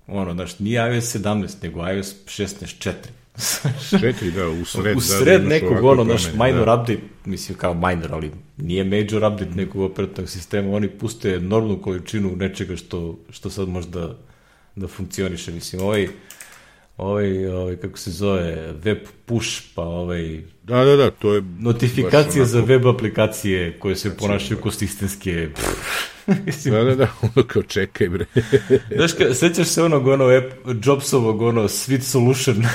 ono, 0.07 0.33
znaš, 0.33 0.59
nije 0.59 0.95
iOS 0.95 1.15
17, 1.15 1.63
nego 1.63 1.89
iOS 1.89 2.15
16.4. 2.25 2.93
Četiri, 3.99 4.31
da, 4.31 4.47
u 4.47 4.65
sred. 4.65 4.97
u 4.97 4.99
da, 4.99 5.01
sred 5.01 5.41
imaš 5.41 5.49
nekog, 5.49 5.83
ono, 5.83 6.03
naš 6.03 6.23
minor 6.33 6.65
da. 6.65 6.73
update, 6.73 6.97
mislim 7.25 7.57
kao 7.57 7.73
minor, 7.73 8.09
ali 8.13 8.31
nije 8.57 8.83
major 8.83 9.23
update 9.23 9.55
nekog 9.55 9.81
operativnog 9.81 10.29
sistema, 10.29 10.75
oni 10.75 10.89
puste 10.89 11.29
enormnu 11.29 11.81
količinu 11.81 12.35
nečega 12.35 12.75
što, 12.75 13.19
što 13.29 13.49
sad 13.49 13.69
možda 13.69 14.17
da 14.75 14.87
funkcioniše, 14.87 15.51
mislim, 15.51 15.81
ovaj, 15.81 16.07
ovaj, 16.97 17.47
ovaj, 17.47 17.75
kako 17.75 17.97
se 17.97 18.11
zove, 18.11 18.73
web 18.83 18.97
push, 19.25 19.61
pa 19.75 19.81
ovaj, 19.83 20.41
Da, 20.63 20.83
da, 20.85 20.95
da, 20.95 21.11
to 21.11 21.33
je... 21.33 21.43
notifikacije 21.59 22.41
baš 22.41 22.49
za 22.49 22.57
onako- 22.57 22.69
web 22.69 22.87
aplikacije 22.87 23.79
koje 23.79 23.95
se 23.95 24.17
ponašaju 24.17 24.61
ko 24.61 24.71
sistemske, 24.71 25.49
mislim, 25.57 25.75
Da, 26.71 26.83
da, 26.83 26.95
da, 26.95 27.07
ono 27.21 27.47
kao 27.47 27.63
čekaj, 27.63 28.09
bre. 28.09 28.25
znaš, 28.97 29.13
ka, 29.13 29.33
sećaš 29.33 29.67
se 29.67 29.83
onog, 29.83 30.07
ono, 30.07 30.25
app, 30.25 30.45
Jobsovog, 30.83 31.41
ono, 31.41 31.63
Sweet 31.63 32.01
Solution, 32.01 32.55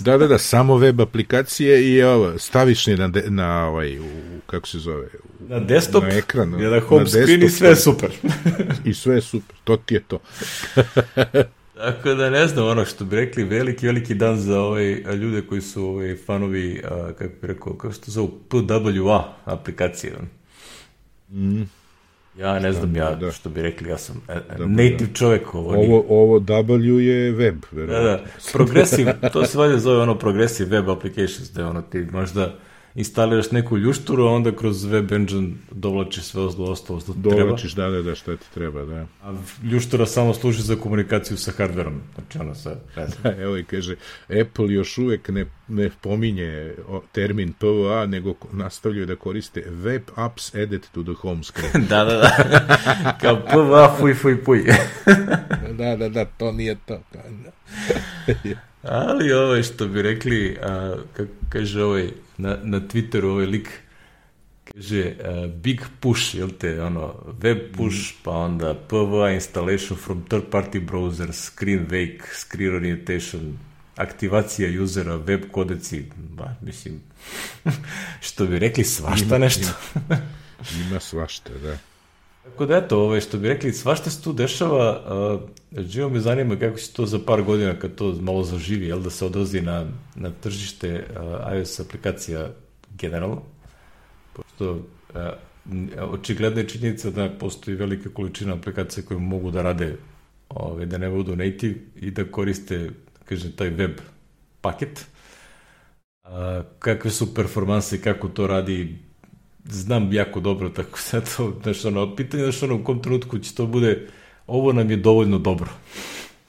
Da, 0.00 0.18
da, 0.18 0.26
da, 0.26 0.38
samo 0.38 0.76
web 0.76 1.00
aplikacije 1.00 1.92
i 1.94 2.02
ovo, 2.02 2.38
staviš 2.38 2.88
je 2.88 2.96
na, 2.96 3.08
de, 3.08 3.24
na 3.28 3.68
ovaj, 3.68 3.98
u, 3.98 4.04
kako 4.46 4.68
se 4.68 4.78
zove, 4.78 5.06
u, 5.06 5.48
na 5.48 5.60
desktop, 5.60 6.02
Na 6.02 6.08
ekran, 6.08 6.52
jedan 6.52 6.72
na 6.72 6.80
home 6.80 7.06
screen 7.06 7.42
i 7.42 7.48
sve 7.48 7.68
je 7.68 7.74
da. 7.74 7.80
super. 7.80 8.10
i 8.84 8.94
sve 8.94 9.14
je 9.14 9.20
super, 9.20 9.56
to 9.64 9.76
ti 9.76 9.94
je 9.94 10.02
to. 10.02 10.18
Tako 11.76 12.14
da 12.14 12.30
ne 12.30 12.46
znam, 12.46 12.66
ono 12.66 12.84
što 12.84 13.04
bi 13.04 13.16
rekli, 13.16 13.44
veliki, 13.44 13.86
veliki 13.86 14.14
dan 14.14 14.36
za 14.36 14.60
ove 14.60 14.94
ljude 14.94 15.42
koji 15.42 15.60
su 15.60 15.84
ovaj, 15.84 16.16
fanovi, 16.26 16.82
a, 16.84 17.12
kako 17.18 17.34
bi 17.40 17.46
rekao, 17.46 17.74
kako 17.74 17.94
se 17.94 18.00
to 18.00 18.10
zove, 18.10 18.28
PWA 18.48 19.22
aplikacije. 19.44 20.12
Mm. 21.30 21.62
Ja 22.38 22.58
ne 22.58 22.72
znam, 22.72 22.96
ja, 22.96 23.10
da. 23.12 23.30
što 23.30 23.48
bi 23.48 23.62
rekli, 23.62 23.88
ja 23.88 23.98
sam 23.98 24.22
e, 24.28 24.34
native 24.58 25.08
čovek 25.14 25.54
ovo. 25.54 25.72
nije- 25.72 25.88
Ovo, 25.88 26.04
ovo 26.10 26.38
W 26.38 26.98
je 26.98 27.32
web, 27.32 27.54
Da, 27.62 27.66
verovatno. 27.72 28.04
da, 28.06 28.20
progressive, 28.52 29.14
to 29.32 29.44
se 29.44 29.58
valjda 29.58 29.78
zove 29.78 29.98
ono 29.98 30.14
progressive 30.14 30.70
web 30.70 30.90
applications, 30.90 31.50
da 31.50 31.60
je 31.60 31.66
ono 31.66 31.82
ti 31.82 32.06
možda 32.12 32.54
instaliraš 32.96 33.50
neku 33.50 33.78
ljušturu, 33.78 34.26
a 34.26 34.32
onda 34.32 34.56
kroz 34.56 34.84
web 34.84 35.12
engine 35.12 35.50
dovlačiš 35.70 36.24
sve 36.24 36.42
ostalo, 36.42 36.76
što 36.76 37.12
ti 37.12 37.22
treba. 37.22 37.36
Dovlačiš, 37.36 37.72
da, 37.72 37.88
da, 37.90 38.02
da, 38.02 38.14
šta 38.14 38.36
ti 38.36 38.46
treba, 38.54 38.84
da. 38.84 39.06
A 39.22 39.34
ljuštura 39.62 40.06
samo 40.06 40.34
služi 40.34 40.62
za 40.62 40.76
komunikaciju 40.76 41.36
sa 41.36 41.52
hardverom. 41.56 42.00
Znači 42.14 42.38
ono 42.38 42.54
sa, 42.54 42.76
znam, 42.94 43.40
Evo 43.44 43.56
i 43.56 43.64
kaže, 43.64 43.96
Apple 44.28 44.72
još 44.72 44.98
uvek 44.98 45.28
ne, 45.28 45.46
ne 45.68 45.90
pominje 46.00 46.74
termin 47.12 47.54
PWA, 47.60 48.06
nego 48.06 48.34
nastavljaju 48.52 49.06
da 49.06 49.16
koriste 49.16 49.62
web 49.70 50.02
apps 50.14 50.54
added 50.54 50.86
to 50.92 51.02
the 51.02 51.14
home 51.20 51.42
screen. 51.44 51.86
da, 51.90 52.04
da, 52.04 52.16
da. 52.16 52.32
Kao 53.20 53.42
PVA, 53.52 53.96
fuj, 53.98 54.14
fuj, 54.14 54.44
puj. 54.44 54.64
da, 55.78 55.96
da, 55.96 56.08
da, 56.08 56.24
to 56.24 56.52
nije 56.52 56.76
to. 56.86 57.00
Da. 57.12 57.22
Ali 58.82 59.32
ovaj 59.32 59.62
što 59.62 59.88
bi 59.88 60.02
rekli, 60.02 60.58
a, 60.62 60.96
kako 61.16 61.30
kaže 61.48 61.82
ovaj, 61.82 62.10
na, 62.38 62.56
na 62.62 62.80
Twitteru 62.80 63.30
ovaj 63.36 63.46
lik, 63.46 63.70
kaže 64.64 65.02
a, 65.24 65.46
big 65.46 65.82
push, 66.00 66.34
jel 66.34 66.50
te, 66.58 66.82
ono, 66.82 67.14
web 67.42 67.58
push, 67.76 68.12
pa 68.22 68.30
onda 68.30 68.74
PVA 68.74 69.30
installation 69.34 69.98
from 69.98 70.24
third 70.28 70.50
party 70.50 70.80
browser, 70.80 71.32
screen 71.32 71.86
wake, 71.90 72.22
screen 72.34 72.76
orientation, 72.76 73.58
aktivacija 73.96 74.82
usera, 74.82 75.16
web 75.16 75.50
kodeci, 75.52 76.04
ba, 76.16 76.54
mislim, 76.60 77.00
što 78.26 78.46
bi 78.46 78.58
rekli, 78.58 78.84
svašta 78.84 79.38
nešto. 79.38 79.68
Ima 80.86 81.00
svašta, 81.00 81.50
da. 81.62 81.78
Tako 82.46 82.66
da 82.66 82.76
eto, 82.76 83.00
ovaj, 83.00 83.20
što 83.20 83.38
bi 83.38 83.48
rekli, 83.48 83.72
svašta 83.72 84.10
se 84.10 84.22
tu 84.22 84.32
dešava, 84.32 85.02
uh, 85.72 85.80
živo 85.90 86.10
me 86.10 86.20
zanima 86.20 86.56
kako 86.56 86.78
će 86.78 86.92
to 86.92 87.06
za 87.06 87.18
par 87.26 87.42
godina 87.42 87.78
kad 87.78 87.94
to 87.94 88.12
malo 88.20 88.42
zaživi, 88.42 88.86
jel 88.86 89.00
da 89.00 89.10
se 89.10 89.24
odrazi 89.26 89.60
na, 89.60 89.86
na 90.14 90.30
tržište 90.40 91.04
uh, 91.10 91.56
iOS 91.56 91.80
aplikacija 91.80 92.50
generalno, 92.98 93.42
pošto 94.32 94.72
uh, 94.72 94.80
očigledna 96.10 96.60
je 96.60 96.68
činjenica 96.68 97.10
da 97.10 97.30
postoji 97.40 97.76
velika 97.76 98.10
količina 98.10 98.54
aplikacija 98.54 99.04
koje 99.04 99.20
mogu 99.20 99.50
da 99.50 99.62
rade 99.62 99.96
ove, 100.48 100.86
da 100.86 100.98
ne 100.98 101.10
budu 101.10 101.36
native 101.36 101.74
i 101.96 102.10
da 102.10 102.24
koriste, 102.24 102.90
kažem, 103.24 103.52
taj 103.52 103.70
web 103.70 103.98
paket. 104.60 105.06
A, 106.24 106.62
kakve 106.78 107.10
su 107.10 107.34
performanse 107.34 108.02
kako 108.02 108.28
to 108.28 108.46
radi, 108.46 108.98
znam 109.70 110.12
jako 110.12 110.40
dobro, 110.40 110.68
tako 110.68 110.98
da 111.12 111.20
to, 111.20 111.52
znaš, 111.62 111.84
ono, 111.84 112.16
pitanje, 112.16 112.42
znaš, 112.42 112.62
ono, 112.62 112.74
u 112.74 112.84
kom 112.84 113.02
trenutku 113.02 113.38
će 113.38 113.54
to 113.54 113.66
bude, 113.66 114.08
ovo 114.46 114.72
nam 114.72 114.90
je 114.90 114.96
dovoljno 114.96 115.38
dobro. 115.38 115.70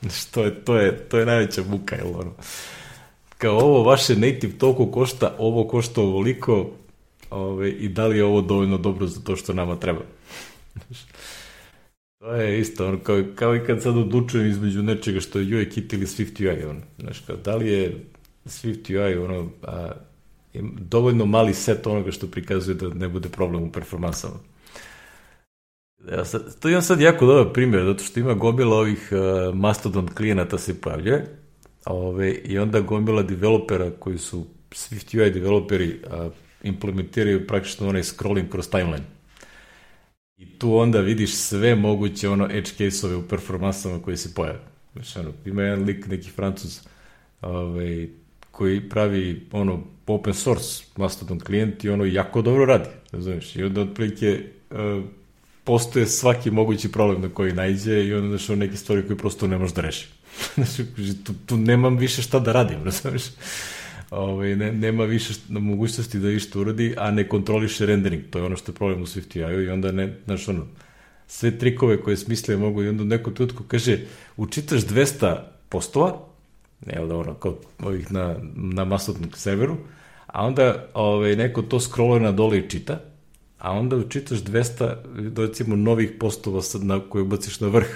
Znaš, 0.02 0.26
to 0.26 0.44
je, 0.44 0.56
to 0.66 0.76
je, 0.78 0.98
to 1.10 1.18
je 1.20 1.26
najveća 1.26 1.64
muka, 1.70 1.96
jel, 1.96 2.20
ono. 2.20 2.34
Kao 3.38 3.60
ovo 3.60 3.84
vaše 3.84 4.16
native 4.16 4.58
toliko 4.58 4.92
košta, 4.92 5.36
ovo 5.40 5.68
košta 5.68 6.02
ovoliko, 6.02 6.72
ove, 7.30 7.72
i 7.72 7.90
da 7.90 8.08
li 8.08 8.18
je 8.18 8.26
ovo 8.26 8.42
dovoljno 8.42 8.78
dobro 8.78 9.08
za 9.08 9.22
to 9.22 9.36
što 9.36 9.54
nama 9.54 9.80
treba. 9.80 10.02
to 12.20 12.36
je 12.36 12.60
isto, 12.60 12.88
ono, 12.88 13.00
kao, 13.00 13.24
kao 13.36 13.56
i 13.56 13.66
kad 13.68 13.82
sad 13.82 13.98
odlučujem 13.98 14.48
između 14.48 14.84
nečega 14.84 15.20
što 15.20 15.40
je 15.40 15.58
UIKit 15.58 15.94
ili 15.94 16.06
Swift 16.06 16.50
UI, 16.50 16.64
ono, 16.64 16.82
znaš, 17.00 17.20
kao, 17.20 17.36
da 17.36 17.56
li 17.56 17.70
je 17.70 18.06
Swift 18.46 18.98
UI, 18.98 19.18
ono, 19.18 19.50
a, 19.64 19.92
dovoljno 20.80 21.26
mali 21.26 21.54
set 21.54 21.88
onoga 21.88 22.12
što 22.12 22.28
prikazuje 22.28 22.76
da 22.76 22.90
ne 22.90 23.08
bude 23.08 23.30
problem 23.30 23.64
u 23.64 23.72
performansama. 23.72 24.36
Ja 26.12 26.26
sad, 26.26 26.60
to 26.60 26.70
imam 26.70 26.82
sad 26.82 27.02
jako 27.02 27.26
dobar 27.26 27.54
primjer, 27.54 27.86
zato 27.86 28.04
što 28.04 28.20
ima 28.20 28.34
gomila 28.34 28.78
ovih 28.78 29.10
uh, 29.12 29.56
Mastodon 29.56 30.08
klijenata 30.08 30.58
se 30.58 30.82
pojavljuje, 30.82 31.26
ove, 31.86 32.34
i 32.34 32.60
onda 32.60 32.82
gomila 32.82 33.24
developera 33.24 33.92
koji 34.00 34.18
su 34.18 34.46
Swift 34.72 35.22
UI 35.22 35.32
developeri 35.32 36.00
uh, 36.04 36.32
implementiraju 36.64 37.48
praktično 37.48 37.90
onaj 37.90 38.04
scrolling 38.04 38.50
kroz 38.50 38.70
timeline. 38.70 39.06
I 40.38 40.60
tu 40.60 40.76
onda 40.78 41.00
vidiš 41.00 41.36
sve 41.36 41.76
moguće 41.76 42.30
ono 42.30 42.46
edge 42.46 42.70
case-ove 42.78 43.16
u 43.16 43.28
performansama 43.28 44.02
koji 44.02 44.18
se 44.18 44.34
pojave. 44.34 44.60
Znači, 44.94 45.20
ono, 45.20 45.34
ima 45.46 45.64
jedan 45.64 45.84
lik, 45.84 46.08
neki 46.08 46.30
francuz, 46.30 46.80
ovaj, 47.42 48.10
koji 48.58 48.90
pravi 48.90 49.48
ono 49.52 49.84
open 50.08 50.34
source 50.34 50.84
Mastodon 50.96 51.40
klijent 51.40 51.84
i 51.84 51.90
ono 51.90 52.06
jako 52.06 52.42
dobro 52.42 52.66
radi, 52.66 52.90
razumiješ? 53.12 53.56
I 53.56 53.64
onda 53.64 53.82
otprilike 53.82 54.44
uh, 54.72 54.78
postoje 55.64 56.06
svaki 56.06 56.52
mogući 56.52 56.92
problem 56.92 57.22
na 57.22 57.30
koji 57.30 57.54
najde 57.54 58.06
i 58.06 58.14
onda 58.14 58.38
znači 58.38 58.56
neke 58.56 58.78
stvari 58.78 59.04
koje 59.08 59.18
prosto 59.18 59.48
ne 59.48 59.58
možeš 59.58 59.76
da 59.76 59.82
reši. 59.82 60.08
znači, 60.56 60.86
tu, 61.24 61.34
tu 61.46 61.58
nemam 61.58 61.98
više 61.98 62.22
šta 62.22 62.40
da 62.40 62.52
radim, 62.52 62.84
razumiješ? 62.86 63.24
ovaj, 64.10 64.56
ne, 64.56 64.72
nema 64.72 65.04
više 65.04 65.34
mogućnosti 65.50 66.20
da 66.20 66.32
išta 66.32 66.60
uradi, 66.60 66.96
a 66.98 67.12
ne 67.12 67.28
kontroliše 67.30 67.86
rendering. 67.86 68.24
To 68.30 68.40
je 68.40 68.46
ono 68.46 68.58
što 68.58 68.72
je 68.72 68.76
problem 68.76 69.02
u 69.02 69.06
SwiftUI-u 69.06 69.62
i 69.62 69.70
onda 69.70 69.92
ne, 69.92 70.14
znaš 70.26 70.48
ono, 70.48 70.66
sve 71.28 71.58
trikove 71.58 72.02
koje 72.02 72.18
smisle 72.18 72.58
mogu 72.58 72.84
i 72.84 72.90
onda 72.90 73.04
u 73.04 73.06
nekom 73.06 73.34
tutku 73.34 73.64
kaže, 73.64 74.00
učitaš 74.38 74.82
200 74.82 75.36
postova, 75.70 76.27
ne, 76.86 77.06
da 77.08 77.18
ono, 77.18 77.34
kao 77.34 77.58
ovih 77.80 78.12
na, 78.12 78.36
na 78.56 78.86
masotnom 78.86 79.32
serveru, 79.34 79.78
a 80.28 80.46
onda 80.46 80.88
ovaj, 80.94 81.36
neko 81.36 81.62
to 81.62 81.80
scrolluje 81.80 82.22
na 82.22 82.32
dole 82.32 82.58
i 82.58 82.70
čita, 82.70 83.00
a 83.58 83.72
onda 83.72 83.96
učitaš 83.96 84.40
200, 84.40 85.38
recimo, 85.38 85.76
novih 85.76 86.12
postova 86.20 86.62
sad 86.62 86.84
na, 86.84 87.00
koje 87.10 87.22
ubaciš 87.22 87.60
na 87.60 87.68
vrh. 87.68 87.88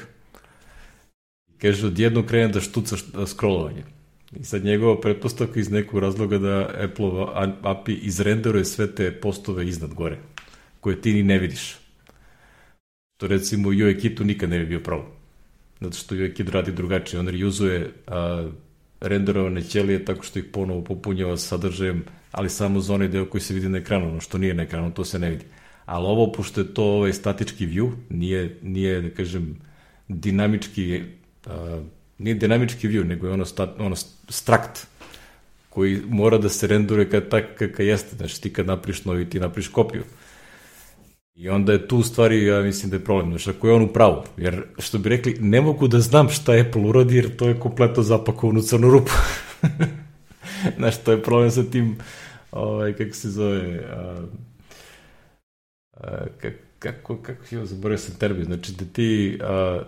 Kaže, 1.57 1.87
odjedno 1.87 2.25
krene 2.25 2.47
da 2.47 2.61
štucaš 2.61 3.03
scrollovanje. 3.25 3.83
I 4.39 4.43
sad 4.43 4.63
njegova 4.63 5.01
pretpostavka 5.01 5.59
iz 5.59 5.71
nekog 5.71 5.99
razloga 5.99 6.37
da 6.37 6.69
Apple 6.83 7.09
API 7.61 7.93
izrenderuje 7.93 8.65
sve 8.65 8.95
te 8.95 9.11
postove 9.11 9.67
iznad 9.67 9.93
gore, 9.93 10.17
koje 10.79 11.01
ti 11.01 11.13
ni 11.13 11.23
ne 11.23 11.39
vidiš. 11.39 11.75
To 13.17 13.27
recimo 13.27 13.69
u 13.69 13.71
UIKit-u 13.71 14.23
nikad 14.23 14.49
ne 14.49 14.59
bi 14.59 14.65
bio 14.65 14.79
problem. 14.79 15.11
Zato 15.81 15.97
što 15.97 16.15
UIKit 16.15 16.49
radi 16.49 16.71
drugačije. 16.71 17.19
On 17.19 17.27
reuzuje 17.27 17.93
renderovane 19.01 19.63
ćelije 19.63 20.05
tako 20.05 20.23
što 20.23 20.39
ih 20.39 20.45
ponovo 20.45 20.83
popunjava 20.83 21.37
sadržajem, 21.37 22.03
ali 22.31 22.49
samo 22.49 22.79
za 22.79 22.93
onaj 22.93 23.07
deo 23.07 23.25
koji 23.25 23.41
se 23.41 23.53
vidi 23.53 23.69
na 23.69 23.77
ekranu, 23.77 24.09
ono 24.09 24.19
što 24.21 24.37
nije 24.37 24.53
na 24.53 24.63
ekranu, 24.63 24.93
to 24.93 25.05
se 25.05 25.19
ne 25.19 25.29
vidi. 25.29 25.45
Ali 25.85 26.05
ovo, 26.05 26.31
pošto 26.31 26.61
je 26.61 26.73
to 26.73 26.83
ovaj 26.83 27.13
statički 27.13 27.67
view, 27.67 27.91
nije, 28.09 28.57
nije 28.61 29.01
da 29.01 29.09
kažem, 29.09 29.57
dinamički 30.07 31.01
a, 31.45 31.81
nije 32.17 32.35
dinamički 32.35 32.87
view, 32.87 33.03
nego 33.03 33.27
je 33.27 33.33
ono, 33.33 33.45
stat, 33.45 33.69
ono 33.79 33.95
strakt 34.29 34.87
koji 35.69 36.01
mora 36.07 36.37
da 36.37 36.49
se 36.49 36.67
rendure 36.67 37.09
kad 37.09 37.29
tak 37.29 37.45
kakav 37.57 37.85
jeste. 37.85 38.15
Znači 38.15 38.41
ti 38.41 38.53
kad 38.53 38.65
napriš 38.65 39.05
novi, 39.05 39.29
ti 39.29 39.39
napriš 39.39 39.67
kopiju. 39.67 40.03
I 41.35 41.49
onda 41.49 41.73
je 41.73 41.87
tu 41.87 41.97
u 41.97 42.03
stvari, 42.03 42.45
ja 42.45 42.61
mislim 42.61 42.89
da 42.89 42.95
je 42.95 43.03
problem, 43.03 43.29
znači 43.29 43.49
ako 43.49 43.67
je 43.67 43.73
on 43.73 43.81
u 43.81 43.87
pravu, 43.87 44.23
jer 44.37 44.63
što 44.79 44.97
bi 44.97 45.09
rekli, 45.09 45.37
ne 45.39 45.61
mogu 45.61 45.87
da 45.87 45.99
znam 45.99 46.29
šta 46.29 46.51
Apple 46.51 46.81
uradi, 46.81 47.15
jer 47.15 47.35
to 47.35 47.47
je 47.47 47.59
kompletno 47.59 48.03
zapakovano 48.03 48.59
u 48.59 48.63
crnu 48.63 48.91
rupu. 48.91 49.11
znači, 50.77 50.97
to 51.05 51.11
je 51.11 51.23
problem 51.23 51.51
sa 51.51 51.63
tim, 51.63 51.97
ovaj, 52.51 52.93
kako 52.93 53.13
se 53.13 53.29
zove, 53.29 53.79
a, 53.89 54.15
a, 55.93 56.25
kako, 56.79 57.17
kako, 57.17 57.55
je 57.55 57.65
zaboravio 57.65 57.97
sam 57.97 58.15
termin, 58.15 58.45
znači 58.45 58.71
da 58.71 58.85
ti 58.93 59.39
a, 59.43 59.81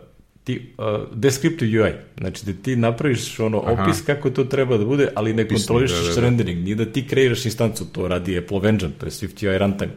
ti, 0.44 0.74
uh, 0.78 1.18
descriptive 1.18 1.82
UI, 1.82 1.92
znači 2.18 2.46
da 2.46 2.54
ti 2.64 2.76
napraviš 2.76 3.40
ono 3.40 3.62
Aha. 3.66 3.84
opis 3.84 4.02
kako 4.02 4.30
to 4.30 4.44
treba 4.44 4.78
da 4.78 4.86
bude, 4.86 5.08
ali 5.16 5.34
ne 5.34 5.48
kontrolišeš 5.48 6.00
da, 6.00 6.08
da, 6.08 6.16
da. 6.16 6.22
rendering, 6.22 6.64
nije 6.64 6.76
da 6.76 6.86
ti 6.86 7.08
kreiraš 7.08 7.46
instancu, 7.46 7.86
to 7.86 8.08
radi 8.08 8.38
Apple 8.38 8.70
Engine, 8.70 8.92
to 8.98 9.06
je 9.06 9.12
Swift 9.12 9.50
UI 9.50 9.58
runtime. 9.58 9.92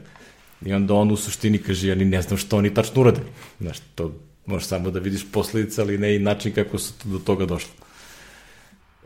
I 0.65 0.73
onda 0.73 0.95
on 0.95 1.11
u 1.11 1.17
suštini 1.17 1.59
kaže, 1.59 1.89
ja 1.89 1.95
ni 1.95 2.05
ne 2.05 2.23
znam 2.23 2.39
što 2.39 2.57
oni 2.57 2.75
tačno 2.75 3.01
urade. 3.01 3.21
Znaš, 3.61 3.79
to 3.95 4.13
možeš 4.47 4.69
samo 4.69 4.91
da 4.91 4.99
vidiš 4.99 5.27
posledice, 5.33 5.83
ali 5.83 5.99
ne 5.99 6.17
i 6.17 6.19
način 6.19 6.53
kako 6.53 6.79
su 6.79 6.93
do 7.05 7.19
toga 7.19 7.47
došli. 7.47 7.73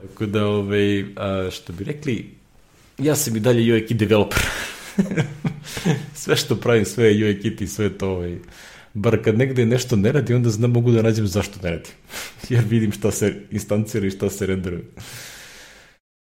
Tako 0.03 0.27
da, 0.27 0.47
ovaj, 0.47 1.05
a, 1.17 1.49
što 1.51 1.73
bi 1.73 1.85
rekli, 1.85 2.31
ja 2.99 3.17
sam 3.17 3.37
i 3.37 3.41
dalje 3.41 3.73
UI 3.73 3.87
kit 3.87 3.97
developer. 3.97 4.43
sve 6.15 6.37
što 6.37 6.57
pravim, 6.57 6.85
sve 6.85 7.05
je 7.05 7.25
UI 7.25 7.41
kit 7.41 7.61
i 7.61 7.67
sve 7.67 7.99
to 7.99 8.09
ovaj, 8.11 8.39
bar 8.95 9.23
kad 9.25 9.39
negde 9.39 9.67
nešto 9.67 9.97
ne 9.97 10.13
radi, 10.13 10.35
onda 10.35 10.51
znam 10.51 10.71
mogu 10.71 10.93
da 10.93 11.03
nađem 11.03 11.27
zašto 11.27 11.59
ne 11.63 11.71
radi. 11.71 11.89
Jer 12.49 12.65
vidim 12.65 12.93
šta 12.93 13.11
se 13.11 13.35
instancira 13.51 14.07
i 14.07 14.11
šta 14.11 14.31
se 14.31 14.47
renderuje. 14.47 14.85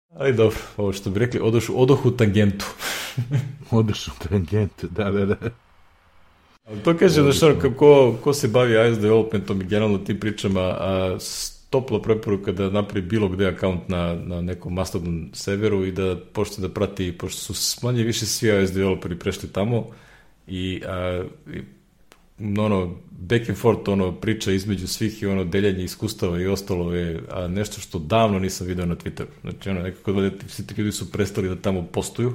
Ali 0.08 0.32
dobro, 0.32 0.58
ovo 0.76 0.92
što 0.92 1.10
bi 1.10 1.20
rekli, 1.20 1.40
odoš, 1.40 1.64
odoh 1.74 2.06
u 2.06 2.10
tangentu. 2.16 2.66
odoš 3.70 4.08
u 4.08 4.10
tangentu, 4.28 4.88
da, 4.90 5.10
da, 5.10 5.26
da. 5.26 5.36
Ali 6.64 6.80
to 6.80 6.96
kaže 6.98 7.22
da 7.22 7.32
što, 7.32 7.54
ko, 7.76 8.16
ko 8.22 8.32
se 8.32 8.48
bavi 8.48 8.72
iOS 8.72 8.98
developmentom 8.98 9.60
i 9.60 9.64
generalno 9.64 9.98
tim 9.98 10.20
pričama, 10.20 10.60
a, 10.60 11.18
toplo 11.70 12.02
preporuka 12.02 12.52
da 12.52 12.70
napravi 12.70 13.06
bilo 13.06 13.28
gde 13.28 13.46
akaunt 13.46 13.88
na, 13.88 14.14
na 14.14 14.40
nekom 14.40 14.74
Mastodon 14.74 15.30
serveru 15.32 15.84
i 15.84 15.92
da 15.92 16.16
počne 16.32 16.68
da 16.68 16.74
prati, 16.74 17.12
pošto 17.18 17.54
su 17.54 17.86
manje 17.86 18.02
više 18.02 18.26
svi 18.26 18.48
iOS 18.48 18.72
developeri 18.72 19.18
prešli 19.18 19.48
tamo 19.52 19.86
i, 20.46 20.82
a, 20.86 21.24
i 21.54 21.60
ono, 22.58 22.96
back 23.10 23.48
and 23.48 23.58
forth, 23.58 23.88
ono, 23.88 24.12
priča 24.12 24.52
između 24.52 24.88
svih 24.88 25.22
i 25.22 25.26
ono, 25.26 25.44
deljanje 25.44 25.84
iskustava 25.84 26.40
i 26.40 26.46
ostalo 26.46 26.94
je 26.94 27.22
a 27.30 27.48
nešto 27.48 27.80
što 27.80 27.98
davno 27.98 28.38
nisam 28.38 28.66
video 28.66 28.86
na 28.86 28.96
Twitteru. 28.96 29.26
Znači, 29.40 29.70
ono, 29.70 29.82
nekako 29.82 30.12
da 30.12 30.30
svi 30.48 30.66
ti 30.66 30.74
ljudi 30.78 30.92
su 30.92 31.12
prestali 31.12 31.48
da 31.48 31.56
tamo 31.56 31.86
postuju. 31.92 32.32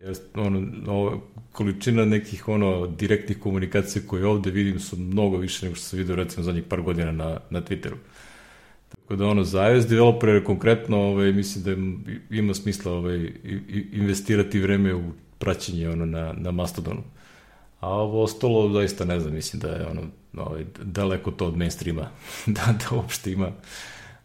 Jer, 0.00 0.16
ono, 0.34 0.66
ovo, 0.92 1.22
količina 1.52 2.04
nekih, 2.04 2.48
ono, 2.48 2.86
direktnih 2.86 3.38
komunikacija 3.38 4.02
koje 4.06 4.26
ovde 4.26 4.50
vidim 4.50 4.80
su 4.80 4.96
mnogo 4.96 5.36
više 5.36 5.66
nego 5.66 5.76
što 5.76 5.84
sam 5.84 5.98
video, 5.98 6.16
recimo, 6.16 6.44
zadnjih 6.44 6.64
par 6.64 6.82
godina 6.82 7.12
na, 7.12 7.40
na 7.50 7.62
Twitteru. 7.62 7.96
Tako 8.88 9.16
da, 9.16 9.26
ono, 9.26 9.44
za 9.44 9.68
iOS 9.68 9.86
developere 9.86 10.44
konkretno, 10.44 10.98
ovaj, 10.98 11.32
mislim 11.32 11.64
da 11.64 11.70
ima 12.36 12.54
smisla 12.54 12.92
ovaj, 12.92 13.32
investirati 13.92 14.60
vreme 14.60 14.94
u 14.94 15.02
praćenje, 15.38 15.88
ono, 15.88 16.06
na, 16.06 16.32
na 16.32 16.50
Mastodonu. 16.50 17.02
A 17.80 17.88
ovo 17.88 18.22
ostalo, 18.22 18.72
zaista 18.72 19.04
ne 19.04 19.20
znam, 19.20 19.34
mislim 19.34 19.60
da 19.60 19.68
je 19.68 19.86
ono, 19.86 20.02
ovaj, 20.36 20.64
daleko 20.82 21.30
to 21.30 21.46
od 21.46 21.56
mainstreama, 21.56 22.08
da, 22.46 22.74
da 22.78 22.96
uopšte 22.96 23.32
ima 23.32 23.52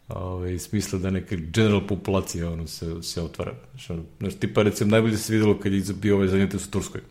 ovaj, 0.08 0.60
smisla 0.60 1.00
da 1.00 1.10
neka 1.10 1.36
general 1.36 1.88
populacija 1.88 2.52
ono, 2.52 2.68
se, 2.68 3.04
se 3.04 3.22
otvara. 3.22 3.54
Ono, 3.90 4.04
znači, 4.20 4.38
tipa, 4.38 4.64
recimo, 4.64 4.92
najbolje 4.92 5.18
se 5.18 5.34
videlo 5.34 5.60
kad 5.60 5.74
je 5.74 5.84
bio 6.02 6.16
ovaj 6.16 6.28
zanimljiv 6.28 6.62
u 6.68 6.72
Turskoj. 6.72 7.02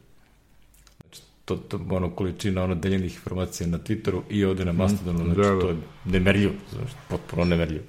Znači, 1.00 1.22
to, 1.44 1.56
to 1.56 1.80
ono, 1.90 2.10
količina 2.10 2.64
ono, 2.64 2.74
deljenih 2.74 3.14
informacija 3.14 3.66
na 3.66 3.78
Twitteru 3.78 4.20
i 4.30 4.44
ovde 4.44 4.64
na 4.64 4.72
mhm. 4.72 4.82
Mastodonu, 4.82 5.24
znači, 5.24 5.40
da, 5.40 5.54
da. 5.54 5.60
to 5.60 5.68
je 5.68 5.76
nemerljivo, 6.04 6.52
znači, 6.72 6.92
potpuno 7.08 7.44
nemerljivo. 7.44 7.84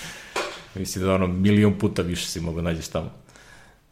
mislim 0.74 1.04
da 1.04 1.14
ono, 1.14 1.26
milion 1.26 1.78
puta 1.78 2.02
više 2.02 2.26
si 2.26 2.40
mogo 2.40 2.62
nađeš 2.62 2.88
tamo. 2.88 3.10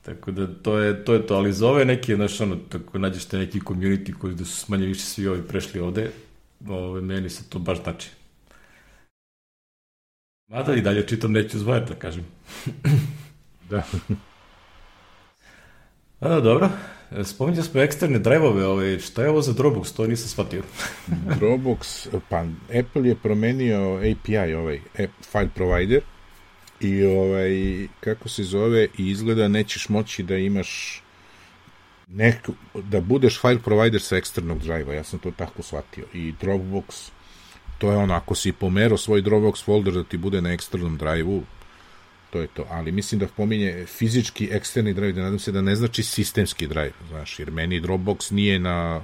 Tako 0.02 0.30
da 0.30 0.46
to 0.62 0.78
je 0.78 1.04
to, 1.04 1.14
je 1.14 1.26
to. 1.26 1.34
ali 1.34 1.52
za 1.52 1.68
ove 1.68 1.84
neke, 1.84 2.16
znaš, 2.16 2.40
ono, 2.40 2.56
tako 2.56 2.98
nađeš 2.98 3.24
te 3.24 3.38
neki 3.38 3.60
community 3.60 4.12
koji 4.18 4.34
da 4.34 4.44
su 4.44 4.56
smanje 4.56 4.86
više 4.86 5.00
svi 5.00 5.28
ovi 5.28 5.42
prešli 5.42 5.80
ovde, 5.80 6.10
ove, 6.68 7.00
meni 7.00 7.30
se 7.30 7.44
to 7.48 7.58
baš 7.58 7.82
znači. 7.82 8.08
Mada 10.48 10.74
i 10.74 10.80
dalje 10.80 11.06
čitam 11.06 11.32
neću 11.32 11.58
zvajati, 11.58 11.92
da 11.92 11.98
kažem. 11.98 12.24
da. 13.70 13.82
A, 16.20 16.40
dobro. 16.40 16.70
Spominjali 17.24 17.66
smo 17.66 17.80
eksterne 17.80 18.18
drajvove, 18.18 18.66
ovaj, 18.66 18.98
šta 18.98 19.22
je 19.22 19.30
ovo 19.30 19.42
za 19.42 19.52
Dropbox, 19.52 19.96
to 19.96 20.06
nisam 20.06 20.28
shvatio. 20.28 20.62
Dropbox, 21.40 22.08
pa 22.28 22.44
Apple 22.80 23.08
je 23.08 23.14
promenio 23.14 23.96
API, 23.96 24.54
ovaj, 24.54 24.80
file 25.32 25.48
provider, 25.54 26.00
i 26.80 27.04
ovaj, 27.04 27.86
kako 28.00 28.28
se 28.28 28.42
zove, 28.42 28.88
i 28.98 29.10
izgleda 29.10 29.48
nećeš 29.48 29.88
moći 29.88 30.22
da 30.22 30.36
imaš 30.36 31.02
neku, 32.06 32.52
da 32.74 33.00
budeš 33.00 33.40
file 33.40 33.58
provider 33.58 34.00
sa 34.00 34.16
eksternog 34.16 34.58
drive 34.58 34.94
ja 34.94 35.04
sam 35.04 35.18
to 35.18 35.30
tako 35.30 35.62
shvatio. 35.62 36.04
I 36.14 36.32
Dropbox, 36.40 37.10
to 37.78 37.90
je 37.90 37.96
ono, 37.96 38.14
ako 38.14 38.34
si 38.34 38.52
pomerao 38.52 38.98
svoj 38.98 39.22
Dropbox 39.22 39.64
folder 39.64 39.94
da 39.94 40.04
ti 40.04 40.16
bude 40.16 40.40
na 40.40 40.52
eksternom 40.52 40.96
drive 40.96 41.40
to 42.30 42.40
je 42.40 42.46
to. 42.46 42.66
Ali 42.70 42.92
mislim 42.92 43.18
da 43.18 43.26
pominje 43.26 43.86
fizički 43.86 44.48
eksterni 44.52 44.94
drive, 44.94 45.12
da 45.12 45.22
nadam 45.22 45.38
se 45.38 45.52
da 45.52 45.62
ne 45.62 45.76
znači 45.76 46.02
sistemski 46.02 46.66
drive, 46.66 46.92
znaš, 47.08 47.38
jer 47.38 47.50
meni 47.50 47.80
Dropbox 47.80 48.32
nije 48.32 48.58
na 48.58 49.02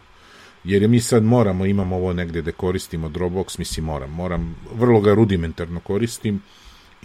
jer 0.64 0.88
mi 0.88 1.00
sad 1.00 1.22
moramo, 1.22 1.66
imamo 1.66 1.96
ovo 1.96 2.12
negde 2.12 2.42
da 2.42 2.52
koristimo 2.52 3.08
Dropbox, 3.08 3.58
mislim 3.58 3.86
moram, 3.86 4.10
moram, 4.10 4.56
vrlo 4.74 5.00
ga 5.00 5.14
rudimentarno 5.14 5.80
koristim 5.80 6.42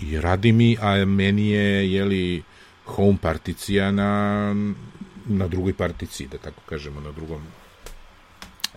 i 0.02 0.22
radi 0.22 0.52
mi, 0.52 0.78
a 0.82 1.06
meni 1.06 1.50
je, 1.50 1.94
jeli, 1.94 2.44
home 2.86 3.18
particija 3.22 3.92
na, 3.92 4.54
na 5.26 5.48
drugoj 5.48 5.74
particiji, 5.74 6.28
da 6.28 6.38
tako 6.38 6.62
kažemo, 6.66 7.02
na 7.02 7.12
drugom 7.12 7.42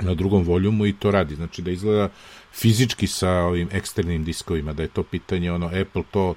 na 0.01 0.15
drugom 0.15 0.43
voljumu 0.43 0.87
i 0.87 0.93
to 0.93 1.11
radi. 1.11 1.35
Znači 1.35 1.63
da 1.63 1.71
izgleda 1.71 2.09
fizički 2.53 3.07
sa 3.07 3.31
ovim 3.31 3.69
eksternim 3.73 4.25
diskovima, 4.25 4.73
da 4.73 4.83
je 4.83 4.89
to 4.89 5.03
pitanje, 5.03 5.53
ono, 5.53 5.67
Apple 5.67 6.03
to 6.11 6.35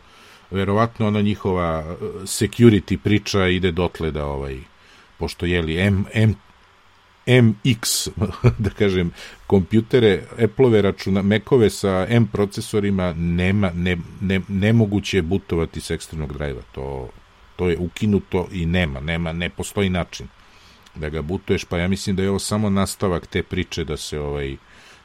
verovatno 0.52 1.08
ona 1.08 1.22
njihova 1.22 1.80
uh, 1.80 2.22
security 2.22 2.98
priča 2.98 3.48
ide 3.48 3.72
dotle 3.72 4.12
da 4.12 4.26
ovaj 4.26 4.60
pošto 5.18 5.46
je 5.46 5.62
li 5.62 5.80
M, 5.80 6.06
M 6.14 6.36
MX, 7.28 8.10
da 8.64 8.70
kažem, 8.70 9.12
kompjutere, 9.48 10.24
Apple-ove 10.44 10.82
računa, 10.82 11.22
Mac-ove 11.22 11.70
sa 11.70 12.06
M 12.10 12.28
procesorima 12.28 13.14
nema, 13.14 13.72
ne, 13.74 13.98
ne, 14.22 14.42
nemoguće 14.48 15.22
butovati 15.22 15.82
s 15.82 15.92
eksternog 15.92 16.34
drajva. 16.34 16.62
To, 16.72 17.10
to 17.56 17.70
je 17.70 17.78
ukinuto 17.78 18.48
i 18.52 18.66
nema, 18.66 19.00
nema, 19.00 19.34
ne 19.34 19.50
postoji 19.50 19.90
način 19.90 20.28
da 20.96 21.10
ga 21.10 21.22
butuješ, 21.22 21.66
pa 21.66 21.78
ja 21.78 21.88
mislim 21.88 22.16
da 22.16 22.24
je 22.24 22.30
ovo 22.30 22.40
samo 22.40 22.70
nastavak 22.70 23.28
te 23.28 23.44
priče 23.44 23.84
da 23.84 23.98
se 23.98 24.20
ovaj, 24.20 24.58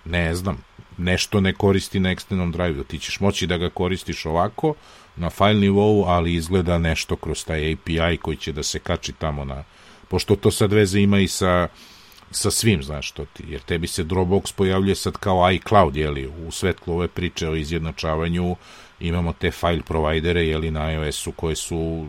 ne 0.05 0.35
znam, 0.35 0.63
nešto 1.01 1.40
ne 1.40 1.53
koristi 1.53 2.01
na 2.01 2.11
eksternom 2.11 2.53
drajvu, 2.53 2.84
ti 2.84 2.98
ćeš 2.98 3.20
moći 3.20 3.46
da 3.46 3.57
ga 3.57 3.70
koristiš 3.70 4.26
ovako, 4.26 4.74
na 5.16 5.30
file 5.30 5.55
nivou, 5.55 6.05
ali 6.05 6.34
izgleda 6.34 6.78
nešto 6.78 7.16
kroz 7.16 7.44
taj 7.44 7.72
API 7.72 8.16
koji 8.16 8.36
će 8.36 8.53
da 8.53 8.62
se 8.62 8.78
kači 8.78 9.12
tamo 9.12 9.44
na, 9.44 9.64
pošto 10.09 10.36
to 10.36 10.51
sad 10.51 10.72
veze 10.72 11.01
ima 11.01 11.18
i 11.18 11.28
sa 11.28 11.68
sa 12.30 12.51
svim, 12.51 12.82
znaš 12.82 13.09
što 13.09 13.24
ti, 13.24 13.44
jer 13.48 13.61
tebi 13.61 13.86
se 13.86 14.05
Dropbox 14.05 14.55
pojavljuje 14.55 14.94
sad 14.94 15.16
kao 15.16 15.53
iCloud, 15.53 15.96
jeli, 15.96 16.26
u 16.26 16.51
svetlu 16.51 16.94
ove 16.94 17.09
priče 17.09 17.48
o 17.48 17.57
izjednačavanju. 17.57 18.57
Imamo 19.01 19.32
te 19.32 19.51
file 19.51 19.82
provajdere, 19.82 20.46
jeli, 20.46 20.70
na 20.70 20.92
iOS-u 20.92 21.32
koje 21.32 21.57
su 21.57 22.07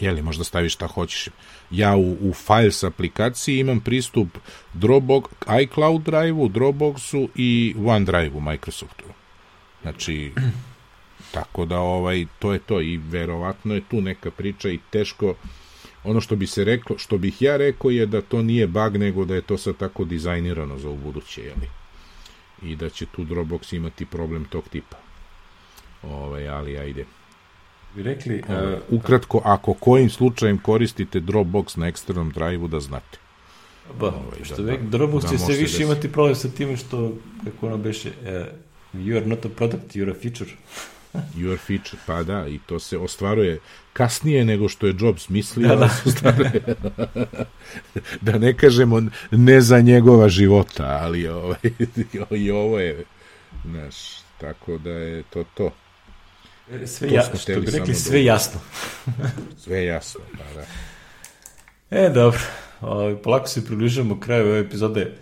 jeli, 0.00 0.22
možda 0.22 0.44
staviš 0.44 0.74
šta 0.74 0.86
hoćeš. 0.86 1.28
Ja 1.70 1.96
u, 1.96 2.12
u 2.12 2.34
Files 2.34 2.84
aplikaciji 2.84 3.58
imam 3.58 3.80
pristup 3.80 4.28
Dropbox, 4.74 5.24
iCloud 5.62 6.02
drive-u, 6.02 6.48
Dropboxu 6.48 7.28
i 7.34 7.74
OneDrive-u 7.78 8.40
Microsoftu. 8.40 9.04
Znači, 9.82 10.32
Tako 11.34 11.64
da 11.64 11.78
ovaj 11.78 12.26
to 12.38 12.52
je 12.52 12.58
to 12.58 12.80
i 12.80 12.96
verovatno 12.96 13.74
je 13.74 13.82
tu 13.90 14.00
neka 14.00 14.30
priča 14.30 14.68
i 14.68 14.78
teško 14.90 15.34
ono 16.04 16.20
što 16.20 16.36
bi 16.36 16.46
se 16.46 16.64
reklo, 16.64 16.98
što 16.98 17.18
bih 17.18 17.42
ja 17.42 17.56
rekao 17.56 17.90
je 17.90 18.06
da 18.06 18.22
to 18.22 18.42
nije 18.42 18.66
bug 18.66 18.96
nego 18.96 19.24
da 19.24 19.34
je 19.34 19.42
to 19.42 19.58
sad 19.58 19.76
tako 19.76 20.04
dizajnirano 20.04 20.78
za 20.78 20.88
ubuduće, 20.88 21.42
jeli? 21.42 21.68
I 22.62 22.76
da 22.76 22.88
će 22.88 23.06
tu 23.06 23.24
Dropbox 23.24 23.76
imati 23.76 24.06
problem 24.06 24.44
tog 24.44 24.68
tipa. 24.68 24.96
Ovaj, 26.02 26.48
ali 26.48 26.78
ajde. 26.78 27.04
Bi 27.96 28.02
rekli... 28.02 28.42
Uh, 28.48 28.98
ukratko, 28.98 29.40
ako 29.44 29.74
kojim 29.74 30.10
slučajem 30.10 30.58
koristite 30.58 31.20
Dropbox 31.20 31.78
na 31.78 31.86
eksternom 31.86 32.30
drive-u, 32.30 32.68
da 32.68 32.80
znate. 32.80 33.18
Ba, 34.00 34.06
ovaj, 34.06 34.44
što 34.44 34.62
da, 34.62 34.72
da, 34.72 34.98
Dropbox 34.98 35.22
da, 35.22 35.28
će 35.28 35.38
se 35.38 35.52
više 35.52 35.78
da 35.78 35.84
imati 35.84 36.12
problem 36.12 36.34
sa 36.34 36.48
tim 36.48 36.76
što, 36.76 37.12
kako 37.44 37.66
ono 37.66 37.78
beše, 37.78 38.08
uh, 38.08 38.46
you 39.00 39.16
are 39.16 39.26
not 39.26 39.46
a 39.46 39.48
product, 39.48 39.96
you're 39.96 40.10
a 40.10 40.20
feature. 40.22 40.50
Your 41.36 41.58
feature, 41.58 42.02
pa 42.06 42.22
da, 42.22 42.48
i 42.48 42.58
to 42.66 42.78
se 42.78 42.98
ostvaruje 42.98 43.60
kasnije 43.92 44.44
nego 44.44 44.68
što 44.68 44.86
je 44.86 44.94
Jobs 44.98 45.28
mislio. 45.28 45.68
Da, 45.68 45.90
da. 46.22 46.34
da 48.32 48.38
ne 48.38 48.56
kažemo 48.56 49.02
ne 49.30 49.60
za 49.60 49.80
njegova 49.80 50.28
života, 50.28 50.98
ali 51.02 51.28
ovaj, 51.28 51.58
i 52.44 52.50
ovo 52.50 52.78
je, 52.78 53.04
znaš, 53.64 53.94
tako 54.40 54.78
da 54.78 54.90
je 54.90 55.22
to 55.22 55.44
to. 55.54 55.70
Sve 56.86 57.08
to 57.08 57.14
ja, 57.14 57.22
što 57.22 57.60
bi 57.60 57.70
rekli, 57.70 57.94
sve 57.94 58.18
da, 58.18 58.24
jasno. 58.24 58.60
sve 59.64 59.84
jasno, 59.84 60.20
pa 60.32 60.60
da. 60.60 60.66
E, 61.98 62.08
dobro, 62.08 62.40
o, 62.80 63.16
polako 63.22 63.48
se 63.48 63.64
približamo 63.64 64.20
kraju 64.20 64.46
ove 64.46 64.60
epizode, 64.60 65.12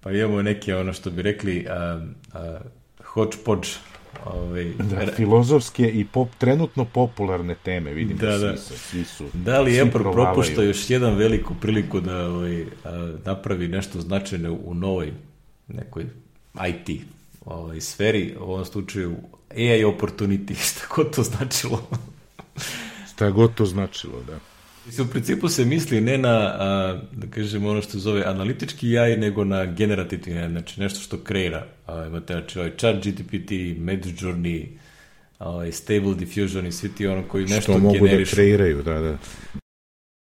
pa 0.00 0.10
imamo 0.10 0.42
neke, 0.42 0.76
ono 0.76 0.92
što 0.92 1.10
bi 1.10 1.22
rekli, 1.22 1.66
a, 1.70 2.06
a, 2.32 2.58
hodgepodge 3.04 3.68
Ovaj, 4.24 4.72
da, 4.78 5.12
filozofske 5.12 5.90
i 5.90 6.04
pop, 6.04 6.28
trenutno 6.38 6.84
popularne 6.84 7.54
teme, 7.62 7.92
vidim 7.92 8.16
da, 8.16 8.38
da. 8.38 8.56
Svi, 8.56 8.58
su, 8.58 8.78
svi 8.78 9.04
su 9.04 9.24
Da 9.32 9.60
li 9.60 9.80
Apple 9.80 10.12
propušta 10.12 10.62
još 10.62 10.90
jedan 10.90 11.14
veliku 11.14 11.54
priliku 11.60 12.00
da 12.00 12.28
ovaj, 12.28 12.62
a, 12.84 13.16
napravi 13.24 13.68
nešto 13.68 14.00
značajno 14.00 14.58
u 14.64 14.74
novoj 14.74 15.12
nekoj 15.68 16.04
IT 16.68 17.02
ovaj, 17.44 17.80
sferi, 17.80 18.36
u 18.40 18.42
ovom 18.42 18.64
slučaju 18.64 19.16
AI 19.56 19.84
opportunity, 19.84 20.54
šta 20.54 20.80
god 20.96 21.16
to 21.16 21.22
značilo. 21.22 21.88
šta 23.14 23.30
god 23.30 23.54
to 23.54 23.66
značilo, 23.66 24.22
da. 24.26 24.38
Mislim, 24.86 25.06
u 25.06 25.10
principu 25.10 25.48
se 25.48 25.64
misli 25.64 26.00
ne 26.00 26.18
na, 26.18 26.38
a, 26.38 27.00
da 27.12 27.26
kažemo, 27.26 27.70
ono 27.70 27.82
što 27.82 27.98
zove 27.98 28.24
analitički 28.24 28.90
jaj, 28.90 29.16
nego 29.16 29.44
na 29.44 29.64
generativni 29.64 30.34
jaj, 30.34 30.48
znači 30.48 30.80
nešto 30.80 31.00
što 31.00 31.18
kreira. 31.18 31.66
A, 31.86 32.06
imate, 32.06 32.32
znači, 32.32 32.58
ovaj 32.58 32.72
chat 32.76 32.96
GPT, 32.96 33.50
Midjourney, 33.78 34.66
ovaj, 35.38 35.72
Stable 35.72 36.14
Diffusion 36.14 36.66
i 36.66 36.72
svi 36.72 36.88
ti 36.94 37.06
ono 37.06 37.28
koji 37.28 37.42
nešto 37.42 37.60
što 37.60 37.78
mogu 37.78 37.98
da 37.98 38.04
generišu. 38.04 38.30
da 38.30 38.34
kreiraju, 38.34 38.82
da, 38.82 39.00
da. 39.00 39.18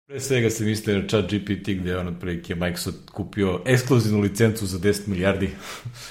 Pre 0.08 0.20
svega 0.20 0.50
se 0.50 0.66
misli 0.66 0.94
na 0.94 1.08
chat 1.08 1.26
GPT 1.26 1.70
gde 1.70 1.90
je 1.90 1.98
ono 1.98 2.20
prilike 2.20 2.56
Microsoft 2.56 3.10
kupio 3.10 3.62
ekskluzivnu 3.66 4.20
licencu 4.20 4.66
za 4.66 4.80
10 4.80 5.08
milijardi. 5.08 5.50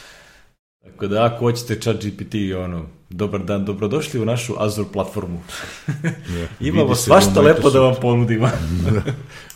Tako 0.85 1.07
da 1.07 1.25
ako 1.25 1.39
hoćete 1.39 1.81
chat 1.81 1.97
GPT, 2.05 2.35
ono, 2.57 2.87
dobar 3.11 3.45
dan, 3.45 3.65
dobrodošli 3.65 4.21
u 4.21 4.25
našu 4.25 4.55
Azure 4.59 4.89
platformu. 4.93 5.43
Yeah. 6.29 6.47
Imamo 6.69 6.95
svašta 6.95 7.31
da 7.31 7.41
lepo 7.41 7.71
da 7.71 7.81
vam 7.81 7.95
ponudimo. 8.01 8.47
da, 8.91 9.03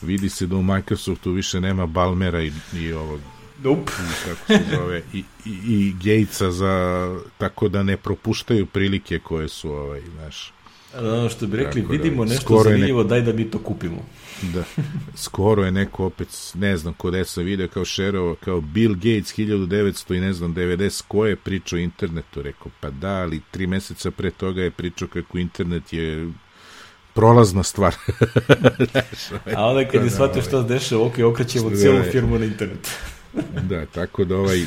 vidi 0.02 0.28
se 0.28 0.46
da 0.46 0.56
u 0.56 0.62
Microsoftu 0.62 1.30
više 1.30 1.60
nema 1.60 1.86
Balmera 1.86 2.42
i, 2.42 2.52
i 2.74 2.92
ovog 2.92 3.20
Nope. 3.62 3.92
kako 4.24 4.46
se 4.46 4.76
zove, 4.76 5.02
i, 5.12 5.24
i, 5.44 5.50
i 5.66 5.94
Gatesa 6.02 6.50
za, 6.50 7.06
tako 7.38 7.68
da 7.68 7.82
ne 7.82 7.96
propuštaju 7.96 8.66
prilike 8.66 9.18
koje 9.18 9.48
su, 9.48 9.70
ovaj, 9.70 10.00
znaš, 10.16 10.52
Ono 10.98 11.28
što 11.28 11.46
bi 11.46 11.56
rekli, 11.56 11.82
Tako 11.82 11.92
vidimo 11.92 12.24
da, 12.24 12.32
nešto 12.32 12.62
zanimljivo, 12.64 13.02
neko... 13.02 13.08
daj 13.08 13.20
da 13.20 13.32
mi 13.32 13.50
to 13.50 13.58
kupimo. 13.58 14.06
Da, 14.42 14.64
skoro 15.14 15.64
je 15.64 15.70
neko 15.70 16.04
opet, 16.04 16.28
ne 16.54 16.76
znam 16.76 16.94
kod 16.94 17.14
sam 17.28 17.44
video 17.44 17.68
kao 17.68 17.84
šerovo, 17.84 18.34
kao 18.34 18.60
Bill 18.60 18.94
Gates 18.94 19.38
1900 19.38 20.16
i 20.16 20.20
ne 20.20 20.32
znam 20.32 20.54
90 20.54 21.02
ko 21.08 21.26
je 21.26 21.36
pričao 21.36 21.76
o 21.76 21.80
internetu, 21.80 22.42
rekao 22.42 22.72
pa 22.80 22.90
da, 22.90 23.10
ali 23.10 23.40
tri 23.50 23.66
meseca 23.66 24.10
pre 24.10 24.30
toga 24.30 24.62
je 24.62 24.70
pričao 24.70 25.08
kako 25.08 25.38
internet 25.38 25.92
je 25.92 26.32
prolazna 27.14 27.62
stvar. 27.62 27.94
A 29.56 29.66
onda 29.66 29.88
kad 29.88 30.04
je 30.04 30.10
shvatio 30.10 30.42
što 30.42 30.62
se 30.62 30.68
dešava, 30.68 31.06
ok, 31.06 31.18
okrećemo 31.18 31.70
cijelu 31.70 32.02
firmu 32.12 32.38
na 32.38 32.44
internet. 32.44 32.90
da, 33.70 33.86
tako 33.86 34.24
da 34.24 34.36
ovaj, 34.36 34.64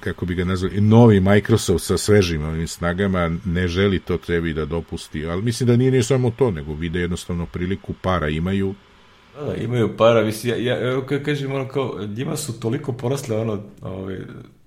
kako 0.00 0.26
bi 0.26 0.34
ga 0.34 0.44
nazvali, 0.44 0.80
novi 0.80 1.20
Microsoft 1.20 1.84
sa 1.84 1.98
svežim 1.98 2.44
ovim 2.44 2.68
snagama 2.68 3.30
ne 3.44 3.68
želi 3.68 3.98
to 3.98 4.18
trebi 4.18 4.52
da 4.52 4.64
dopusti, 4.64 5.26
ali 5.26 5.42
mislim 5.42 5.66
da 5.66 5.76
nije 5.76 5.90
ni 5.90 6.02
samo 6.02 6.30
to, 6.30 6.50
nego 6.50 6.74
vide 6.74 7.00
jednostavno 7.00 7.46
priliku, 7.46 7.94
para 8.02 8.28
imaju. 8.28 8.74
Da, 9.38 9.44
da 9.46 9.54
imaju 9.54 9.96
para, 9.96 10.24
mislim, 10.24 10.52
ja, 10.52 10.74
ja 10.74 10.90
evo 10.90 11.02
kada 11.02 11.24
kažem, 11.24 11.52
ono 11.52 11.68
kao, 11.68 12.06
njima 12.16 12.36
su 12.36 12.60
toliko 12.60 12.92
porasle, 12.92 13.36
ono, 13.36 13.62
ovaj, 13.82 14.18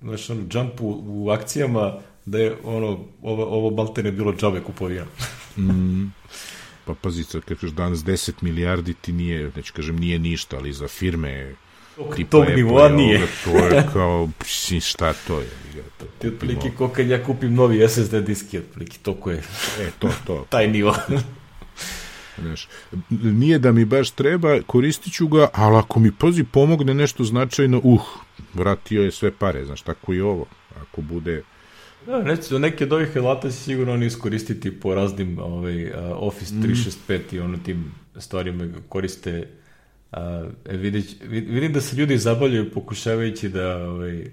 znaš, 0.02 0.30
ono, 0.30 0.40
jump 0.52 0.80
u, 0.80 1.02
u 1.06 1.30
akcijama, 1.30 1.94
da 2.26 2.38
je, 2.38 2.56
ono, 2.64 3.04
ovo, 3.22 3.44
ovo 3.44 3.70
balte 3.70 4.02
ne 4.02 4.12
bilo 4.12 4.34
džabe 4.34 4.60
kupovina. 4.60 5.06
mm. 5.56 6.12
Pa 6.84 6.94
pazi, 6.94 7.24
sad 7.24 7.42
kažeš 7.42 7.70
danas 7.70 7.98
10 7.98 8.32
milijardi 8.40 8.94
ti 8.94 9.12
nije, 9.12 9.50
neću 9.56 9.72
kažem 9.76 9.96
nije 9.96 10.18
ništa, 10.18 10.56
ali 10.56 10.72
za 10.72 10.88
firme 10.88 11.54
tipa 12.16 12.30
tog 12.30 12.44
nivoa 12.56 12.88
nije. 12.88 13.26
to 13.44 13.58
je 13.58 13.84
kao, 13.92 14.28
psi, 14.38 14.80
šta 14.80 15.12
to 15.26 15.40
je? 15.40 15.48
To, 15.98 16.04
ti 16.18 16.28
otprilike 16.28 16.70
ko 16.70 16.88
kad 16.88 17.08
ja 17.08 17.24
kupim 17.24 17.54
novi 17.54 17.88
SSD 17.88 18.14
diski, 18.14 18.58
otprilike 18.58 18.98
to 19.02 19.30
je. 19.30 19.42
E, 19.80 19.90
to, 19.98 20.10
to. 20.26 20.46
taj 20.50 20.68
nivo. 20.68 20.96
Znaš, 22.38 22.68
nije 23.10 23.58
da 23.58 23.72
mi 23.72 23.84
baš 23.84 24.10
treba, 24.10 24.62
koristit 24.66 25.12
ću 25.12 25.28
ga, 25.28 25.48
ali 25.52 25.76
ako 25.76 26.00
mi 26.00 26.12
pazi 26.12 26.44
pomogne 26.44 26.94
nešto 26.94 27.24
značajno, 27.24 27.80
uh, 27.84 28.02
vratio 28.54 29.02
je 29.02 29.10
sve 29.10 29.30
pare, 29.30 29.64
znaš, 29.64 29.82
tako 29.82 30.14
i 30.14 30.20
ovo. 30.20 30.46
Ako 30.80 31.00
bude... 31.00 31.42
Da, 32.06 32.22
neće, 32.22 32.58
neke 32.58 32.84
od 32.84 32.92
ovih 32.92 33.16
alata 33.16 33.50
si 33.50 33.62
sigurno 33.62 33.92
oni 33.92 34.06
iskoristiti 34.06 34.80
po 34.80 34.94
raznim 34.94 35.38
ovaj, 35.38 35.92
Office 36.14 36.54
365 36.54 37.18
mm. 37.32 37.36
i 37.36 37.40
ono 37.40 37.58
tim 37.64 37.92
stvarima 38.16 38.68
koriste 38.88 39.48
uh, 40.16 40.50
vidić, 40.70 41.06
vidim 41.28 41.72
da 41.72 41.80
se 41.80 41.96
ljudi 41.96 42.18
zabavljaju 42.18 42.70
pokušavajući 42.70 43.48
da 43.48 43.76
ovaj, 43.76 44.20
uh, 44.20 44.26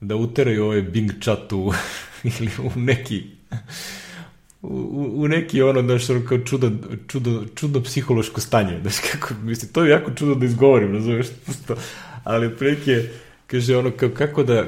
da 0.00 0.16
uteraju 0.16 0.64
ovaj 0.64 0.82
Bing 0.82 1.10
chat 1.22 1.52
u, 1.52 1.72
ili 2.40 2.50
u 2.58 2.78
neki 2.80 3.24
u, 4.62 5.22
u 5.22 5.28
neki 5.28 5.62
ono, 5.62 5.82
znaš, 5.82 6.10
ono 6.10 6.26
kao 6.26 6.38
čudo, 6.38 6.70
čudo, 7.08 7.44
čudno 7.54 7.82
psihološko 7.82 8.40
stanje, 8.40 8.80
znaš, 8.80 8.94
kako, 9.12 9.34
mislim, 9.42 9.72
to 9.72 9.84
je 9.84 9.90
jako 9.90 10.10
čudno 10.14 10.34
da 10.34 10.46
izgovorim, 10.46 10.92
razumeš, 10.92 11.26
pusto, 11.46 11.76
ali 12.24 12.56
prilike, 12.56 13.08
kaže 13.46 13.76
ono, 13.76 13.90
kao, 13.90 14.08
kako 14.08 14.42
da, 14.42 14.64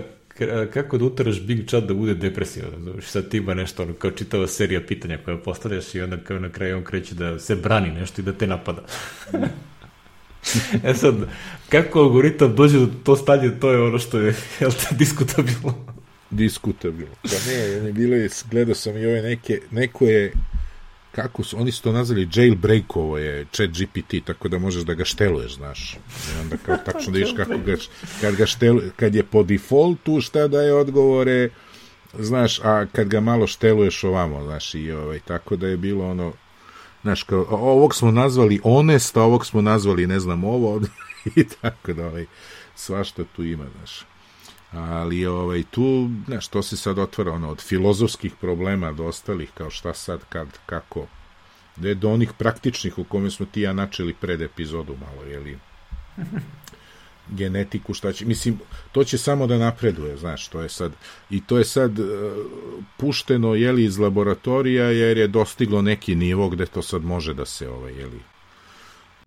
kako 0.73 0.99
da 0.99 1.05
utaraš 1.05 1.41
Bing 1.41 1.69
chat 1.69 1.85
da 1.85 1.95
bude 1.95 2.15
depresivan, 2.15 2.71
razumeš, 2.73 3.05
sad 3.05 3.29
ti 3.29 3.37
ima 3.37 3.55
nešto, 3.55 3.83
ono, 3.83 3.93
kao 3.93 4.11
čitava 4.11 4.47
serija 4.47 4.81
pitanja 4.89 5.19
koja 5.25 5.37
postavljaš 5.37 5.95
i 5.95 6.01
onda 6.01 6.17
kao 6.17 6.39
na 6.39 6.49
kraju 6.49 6.77
on 6.77 6.85
kreće 6.85 7.15
da 7.15 7.39
se 7.39 7.57
brani 7.57 7.91
nešto 7.91 8.21
i 8.21 8.25
da 8.25 8.33
te 8.33 8.47
napada. 8.47 8.83
e 10.85 10.95
sad, 10.95 11.15
kako 11.69 12.01
algoritam 12.01 12.55
dođe 12.57 12.79
do 12.79 12.89
to 13.05 13.17
stanje, 13.17 13.51
to 13.61 13.71
je 13.71 13.83
ono 13.83 13.99
što 13.99 14.19
je, 14.19 14.35
jel 14.61 14.71
te, 14.71 14.95
diskutabilno 14.95 15.97
diskutabilno. 16.31 17.15
Pa 17.23 17.51
ne, 17.51 17.81
ne 17.81 17.93
bilo 17.93 18.17
je, 18.17 18.29
gledao 18.51 18.75
sam 18.75 18.97
i 18.97 19.07
ove 19.07 19.23
neke, 19.23 19.61
neko 19.71 20.05
je, 20.05 20.33
kako 21.13 21.43
su, 21.43 21.61
oni 21.61 21.73
su 21.73 21.83
to 21.83 21.93
nazvali 21.93 22.29
jailbreakovo 22.35 23.19
je 23.19 23.47
chat 23.53 23.71
GPT, 23.71 24.25
tako 24.25 24.49
da 24.49 24.59
možeš 24.59 24.83
da 24.83 24.95
ga 24.95 25.05
šteluješ, 25.05 25.55
znaš. 25.55 25.95
I 25.95 26.41
onda 26.41 26.57
kao 26.57 26.77
tačno 26.87 27.13
da 27.13 27.19
viš 27.19 27.33
kako 27.37 27.59
ga, 27.59 27.77
kad 28.21 28.35
ga 28.37 28.47
štel, 28.47 28.81
kad 28.97 29.15
je 29.15 29.23
po 29.23 29.43
defaultu 29.43 30.21
šta 30.21 30.49
daje 30.49 30.75
odgovore, 30.75 31.51
znaš, 32.19 32.61
a 32.65 32.87
kad 32.93 33.09
ga 33.09 33.21
malo 33.21 33.47
šteluješ 33.47 34.05
ovamo, 34.05 34.45
znaš, 34.45 34.75
i 34.75 34.93
ovaj, 34.93 35.21
tako 35.21 35.57
da 35.57 35.67
je 35.69 35.77
bilo 35.77 36.11
ono, 36.11 36.33
znaš, 37.07 37.23
kao, 37.23 37.47
ovog 37.51 37.95
smo 37.95 38.11
nazvali 38.11 38.61
honest, 38.63 39.17
a 39.17 39.23
ovog 39.23 39.47
smo 39.47 39.63
nazvali, 39.63 40.07
ne 40.07 40.21
znam, 40.21 40.45
ovo, 40.45 40.81
i 41.37 41.45
tako 41.45 41.93
da, 41.93 42.07
ovaj, 42.07 42.27
svašta 42.75 43.25
tu 43.37 43.45
ima, 43.45 43.65
znaš. 43.77 44.07
Ali 44.73 45.27
ovaj, 45.27 45.63
tu, 45.71 46.11
znaš, 46.27 46.49
to 46.49 46.63
se 46.63 46.77
sad 46.77 46.99
otvara 46.99 47.33
ono, 47.33 47.51
od 47.51 47.61
filozofskih 47.63 48.35
problema 48.41 48.93
do 48.93 49.05
ostalih, 49.05 49.51
kao 49.55 49.71
šta 49.71 49.95
sad, 49.95 50.21
kad, 50.29 50.49
kako, 50.67 51.07
da 51.77 51.89
je 51.89 51.95
do 51.95 52.11
onih 52.11 52.33
praktičnih 52.39 52.99
u 52.99 53.05
kome 53.05 53.31
smo 53.31 53.47
ti 53.47 53.61
ja 53.61 53.73
načeli 53.73 54.15
pred 54.15 54.43
epizodu 54.43 54.97
malo, 54.97 55.29
jeli, 55.31 55.59
genetiku, 57.39 57.95
šta 57.95 58.13
će, 58.13 58.25
mislim, 58.25 58.59
to 58.93 59.05
će 59.05 59.19
samo 59.19 59.47
da 59.47 59.59
napreduje, 59.59 60.17
znaš, 60.17 60.49
to 60.49 60.61
je 60.61 60.69
sad, 60.69 60.93
i 61.31 61.41
to 61.41 61.59
je 61.59 61.65
sad 61.65 61.93
pušteno, 62.97 63.55
jeli, 63.55 63.85
iz 63.85 63.99
laboratorija, 63.99 64.85
jer 64.85 65.19
je 65.19 65.29
dostiglo 65.29 65.83
neki 65.83 66.15
nivo 66.15 66.49
gde 66.49 66.67
to 66.67 66.83
sad 66.83 67.05
može 67.05 67.35
da 67.35 67.45
se, 67.45 67.69
ovaj, 67.69 67.93
jeli, 67.93 68.21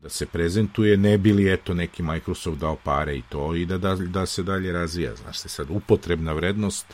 da 0.01 0.09
se 0.09 0.25
prezentuje, 0.25 0.97
ne 0.97 1.17
bili 1.17 1.53
eto 1.53 1.73
neki 1.73 2.03
Microsoft 2.03 2.59
dao 2.59 2.75
pare 2.75 3.17
i 3.17 3.21
to 3.29 3.55
i 3.55 3.65
da, 3.65 3.77
da, 3.77 3.95
da 3.95 4.25
se 4.25 4.43
dalje 4.43 4.71
razvija. 4.71 5.15
Znaš 5.15 5.39
se 5.39 5.49
sad, 5.49 5.67
upotrebna 5.69 6.33
vrednost 6.33 6.85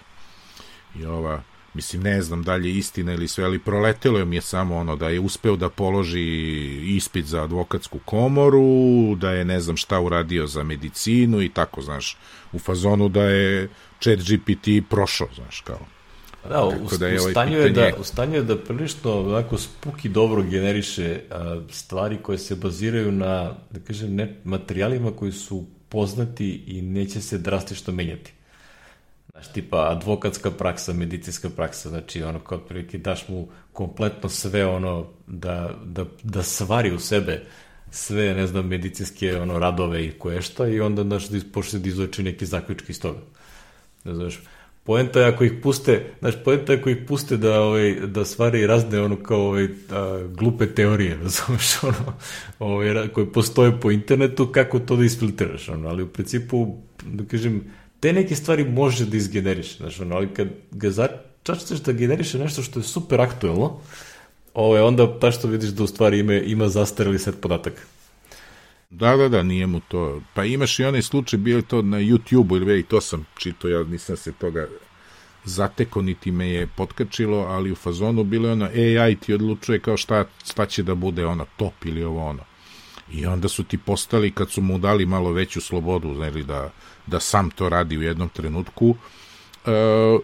i 0.99 1.05
ova, 1.05 1.43
mislim, 1.73 2.03
ne 2.03 2.21
znam 2.21 2.43
da 2.43 2.55
li 2.55 2.69
je 2.69 2.76
istina 2.76 3.13
ili 3.13 3.28
sve, 3.28 3.43
ali 3.43 3.59
proletelo 3.59 4.26
mi 4.26 4.36
je 4.36 4.41
samo 4.41 4.76
ono 4.76 4.95
da 4.95 5.09
je 5.09 5.19
uspeo 5.19 5.55
da 5.55 5.69
položi 5.69 6.23
ispit 6.95 7.26
za 7.26 7.43
advokatsku 7.43 7.99
komoru, 8.05 9.15
da 9.15 9.32
je 9.32 9.45
ne 9.45 9.59
znam 9.59 9.78
šta 9.78 9.99
uradio 9.99 10.47
za 10.47 10.63
medicinu 10.63 11.41
i 11.41 11.49
tako, 11.49 11.82
znaš, 11.82 12.17
u 12.53 12.59
fazonu 12.59 13.09
da 13.09 13.23
je 13.23 13.69
chat 13.99 14.19
GPT 14.19 14.89
prošao, 14.89 15.28
znaš, 15.36 15.61
kao. 15.61 15.95
Da, 16.50 16.64
u, 16.64 16.98
da 16.98 17.08
je 17.08 17.20
u, 17.20 17.22
ovaj 17.22 17.32
stanju 17.32 17.58
je 17.58 17.70
da, 17.70 17.91
u 18.00 18.04
stanju 18.04 18.36
je 18.36 18.43
da 18.43 18.58
prilično 18.58 19.20
onako 19.20 19.58
spuki 19.58 20.10
dobro 20.10 20.43
generiše 20.43 21.20
a, 21.32 21.62
stvari 21.70 22.18
koje 22.22 22.38
se 22.38 22.56
baziraju 22.56 23.12
na, 23.12 23.54
da 23.72 23.80
kažem, 23.80 24.16
ne, 24.16 24.36
materijalima 24.43 25.12
koji 25.12 25.32
su 25.32 25.66
poznati 25.89 26.64
i 26.68 26.82
neće 26.82 27.22
se 27.22 27.38
drastično 27.38 27.93
menjati. 27.93 28.34
Znaš, 29.32 29.48
tipa 29.54 29.91
advokatska 29.91 30.52
praksa, 30.52 30.93
medicinska 30.93 31.50
praksa, 31.50 31.89
znači 31.89 32.24
ono 32.24 32.39
kao 32.39 32.58
prilike 32.58 32.98
daš 32.98 33.28
mu 33.28 33.48
kompletno 33.74 34.30
sve 34.30 34.66
ono 34.66 35.08
da, 35.28 35.70
da, 35.86 36.06
da 36.24 36.43
svari 36.43 36.91
u 36.91 37.00
sebe 37.00 37.41
sve, 37.91 38.34
ne 38.34 38.48
znam, 38.48 38.68
medicinske 38.68 39.38
ono 39.38 39.60
radove 39.60 40.06
i 40.06 40.12
koje 40.12 40.41
šta 40.41 40.68
i 40.68 40.80
onda 40.80 41.04
znaš, 41.04 41.28
da 41.28 41.39
počne 41.54 41.80
da 41.80 41.88
izvoči 41.88 42.24
neki 42.24 42.46
zaključki 42.46 42.91
iz 42.91 43.02
toga. 43.02 43.20
Da 44.04 44.16
znaš, 44.16 44.39
poenta 44.86 45.19
je 45.19 45.25
ako 45.25 45.43
ih 45.43 45.53
puste, 45.63 46.13
znaš, 46.19 46.36
poenta 46.43 46.73
je 46.73 46.79
ako 46.79 46.89
ih 46.89 46.97
puste 47.07 47.38
da, 47.38 47.61
ovaj, 47.61 47.93
da 48.05 48.25
stvari 48.25 48.67
razne 48.67 49.01
ono 49.01 49.15
kao 49.15 49.47
ovaj, 49.47 49.67
a, 49.91 50.27
glupe 50.38 50.67
teorije, 50.67 51.17
razumeš, 51.23 51.83
ono, 51.83 52.13
ovaj, 52.59 53.07
koje 53.07 53.31
postoje 53.31 53.79
po 53.81 53.91
internetu, 53.91 54.47
kako 54.47 54.79
to 54.79 54.95
da 54.95 55.05
isfiltriraš, 55.05 55.69
ono, 55.69 55.89
ali 55.89 56.03
u 56.03 56.07
principu, 56.07 56.77
da 57.05 57.25
kažem, 57.25 57.63
te 57.99 58.13
neke 58.13 58.36
stvari 58.36 58.63
može 58.63 59.05
da 59.05 59.17
izgeneriš, 59.17 59.77
znaš, 59.77 59.99
ono, 59.99 60.15
ali 60.15 60.27
kad 60.33 60.47
ga 60.71 60.91
začneš 60.91 61.79
da 61.79 61.91
generiše 61.91 62.39
nešto 62.39 62.61
što 62.61 62.79
je 62.79 62.83
super 62.83 63.21
aktuelno, 63.21 63.79
ovaj, 64.53 64.81
onda 64.81 65.19
ta 65.19 65.31
što 65.31 65.47
vidiš 65.47 65.69
da 65.69 65.83
u 65.83 65.88
stvari 65.88 66.19
ima, 66.19 66.33
ima 66.33 66.67
zastareli 66.69 67.19
set 67.19 67.41
podataka. 67.41 67.81
Da, 68.96 69.18
da, 69.18 69.30
da, 69.30 69.43
nije 69.43 69.68
mu 69.68 69.80
to. 69.80 70.22
Pa 70.34 70.46
imaš 70.46 70.80
i 70.80 70.84
onaj 70.84 71.02
slučaj, 71.02 71.39
bio 71.39 71.62
to 71.62 71.82
na 71.82 71.98
YouTube-u 71.98 72.56
ili 72.56 72.80
i 72.80 72.84
to 72.84 73.02
sam 73.02 73.26
čito, 73.38 73.68
ja 73.68 73.84
nisam 73.84 74.18
se 74.18 74.32
toga 74.32 74.68
zateko, 75.43 76.02
niti 76.02 76.32
me 76.32 76.48
je 76.50 76.68
potkačilo, 76.68 77.38
ali 77.38 77.72
u 77.72 77.76
fazonu 77.76 78.24
bilo 78.24 78.48
je 78.48 78.52
ono, 78.52 78.66
AI 78.66 79.16
ti 79.16 79.34
odlučuje 79.34 79.80
kao 79.80 79.98
šta, 79.98 80.26
šta 80.46 80.66
će 80.66 80.84
da 80.84 80.96
bude 80.96 81.26
ono 81.26 81.46
top 81.58 81.86
ili 81.86 82.04
ovo 82.04 82.26
ono. 82.26 82.43
I 83.12 83.26
onda 83.26 83.48
su 83.48 83.64
ti 83.64 83.78
postali, 83.78 84.32
kad 84.32 84.52
su 84.52 84.62
mu 84.62 84.78
dali 84.78 85.06
malo 85.06 85.32
veću 85.32 85.62
slobodu, 85.62 86.14
znači 86.16 86.43
da, 86.43 86.72
da 87.08 87.20
sam 87.20 87.50
to 87.50 87.70
radi 87.70 87.98
u 87.98 88.02
jednom 88.02 88.30
trenutku, 88.30 88.89
uh, 88.89 90.22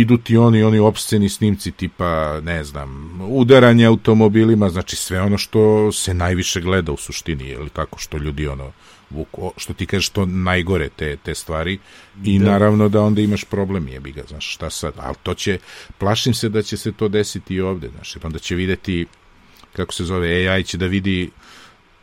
idu 0.00 0.16
ti 0.16 0.36
oni 0.36 0.62
oni 0.62 0.78
opsceni 0.78 1.28
snimci 1.28 1.70
tipa, 1.72 2.40
ne 2.40 2.64
znam, 2.64 3.20
udaranje 3.28 3.86
automobilima, 3.86 4.68
znači 4.68 4.96
sve 4.96 5.20
ono 5.20 5.38
što 5.38 5.92
se 5.92 6.14
najviše 6.14 6.60
gleda 6.60 6.92
u 6.92 6.96
suštini, 6.96 7.48
ili 7.48 7.70
tako 7.70 7.98
što 7.98 8.18
ljudi 8.18 8.48
ono 8.48 8.72
vuku, 9.10 9.52
što 9.56 9.74
ti 9.74 9.86
kažeš 9.86 10.08
to 10.08 10.26
najgore 10.26 10.88
te, 10.88 11.16
te 11.16 11.34
stvari 11.34 11.78
i 12.24 12.38
da. 12.38 12.50
naravno 12.50 12.88
da 12.88 13.02
onda 13.02 13.20
imaš 13.20 13.44
problem 13.44 13.88
jebi 13.88 14.12
ga, 14.12 14.22
znaš 14.28 14.54
šta 14.54 14.70
sad, 14.70 14.94
ali 14.96 15.14
to 15.22 15.34
će, 15.34 15.58
plašim 15.98 16.34
se 16.34 16.48
da 16.48 16.62
će 16.62 16.76
se 16.76 16.92
to 16.92 17.08
desiti 17.08 17.54
i 17.54 17.60
ovde, 17.60 17.88
znaš, 17.88 18.16
onda 18.22 18.38
će 18.38 18.54
videti 18.54 19.06
kako 19.72 19.92
se 19.92 20.04
zove, 20.04 20.48
AI 20.48 20.62
će 20.64 20.78
da 20.78 20.86
vidi 20.86 21.30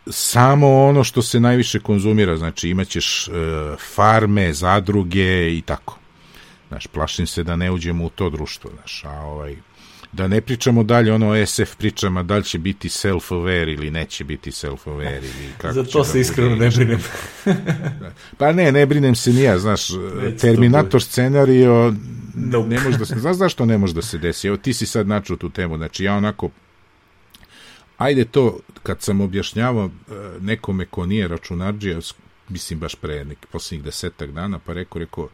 samo 0.08 0.84
ono 0.84 1.04
što 1.04 1.22
se 1.22 1.40
najviše 1.40 1.80
konzumira, 1.80 2.38
znači 2.38 2.70
imaćeš 2.70 3.28
uh, 3.28 3.34
farme, 3.96 4.54
zadruge 4.54 5.58
i 5.58 5.62
tako 5.62 6.01
Znaš, 6.72 6.88
plašim 6.88 7.28
se 7.28 7.44
da 7.44 7.56
ne 7.56 7.72
uđemo 7.72 8.06
u 8.06 8.10
to 8.10 8.30
društvo, 8.30 8.72
znaš, 8.76 9.04
a 9.06 9.22
ovaj, 9.22 9.56
da 10.12 10.28
ne 10.28 10.42
pričamo 10.42 10.84
dalje 10.84 11.14
ono 11.14 11.30
o 11.30 11.46
SF 11.46 11.76
pričama, 11.76 12.24
da 12.24 12.38
li 12.38 12.44
će 12.44 12.60
biti 12.60 12.90
self-aware 12.90 13.74
ili 13.74 13.92
neće 13.92 14.24
biti 14.24 14.52
self-aware 14.52 15.18
ili 15.18 15.52
kako 15.62 15.74
Za 15.74 15.84
to 15.84 16.00
da 16.00 16.06
se 16.06 16.14
da 16.14 16.20
iskreno 16.20 16.56
ne 16.56 16.70
brinem. 16.70 17.00
pa 18.38 18.52
ne, 18.52 18.72
ne 18.72 18.86
brinem 18.86 19.16
se 19.16 19.34
nija, 19.34 19.60
znaš, 19.60 19.90
Neće 20.24 20.38
Terminator 20.38 21.04
scenario 21.04 21.94
nope. 22.36 22.70
ne 22.70 22.80
može 22.80 22.98
da 22.98 23.06
se, 23.06 23.20
znaš 23.20 23.36
zašto 23.44 23.66
ne 23.66 23.78
može 23.78 23.94
da 23.94 24.02
se 24.02 24.18
desi? 24.18 24.48
Evo 24.48 24.58
ti 24.58 24.74
si 24.74 24.86
sad 24.86 25.08
načuo 25.08 25.38
tu 25.38 25.50
temu, 25.50 25.78
znači 25.78 26.04
ja 26.04 26.16
onako 26.16 26.50
ajde 27.98 28.26
to, 28.26 28.60
kad 28.84 29.02
sam 29.02 29.22
objašnjavao 29.22 29.86
e, 29.86 30.14
nekome 30.40 30.86
ko 30.86 31.06
nije 31.06 31.28
računarđija, 31.28 32.00
mislim 32.52 32.80
baš 32.80 32.96
pre 32.96 33.26
neki 33.26 33.48
poslednjih 33.52 33.84
desetak 33.86 34.32
dana, 34.32 34.60
pa 34.60 34.74
rekao, 34.74 35.00
rekao, 35.00 35.30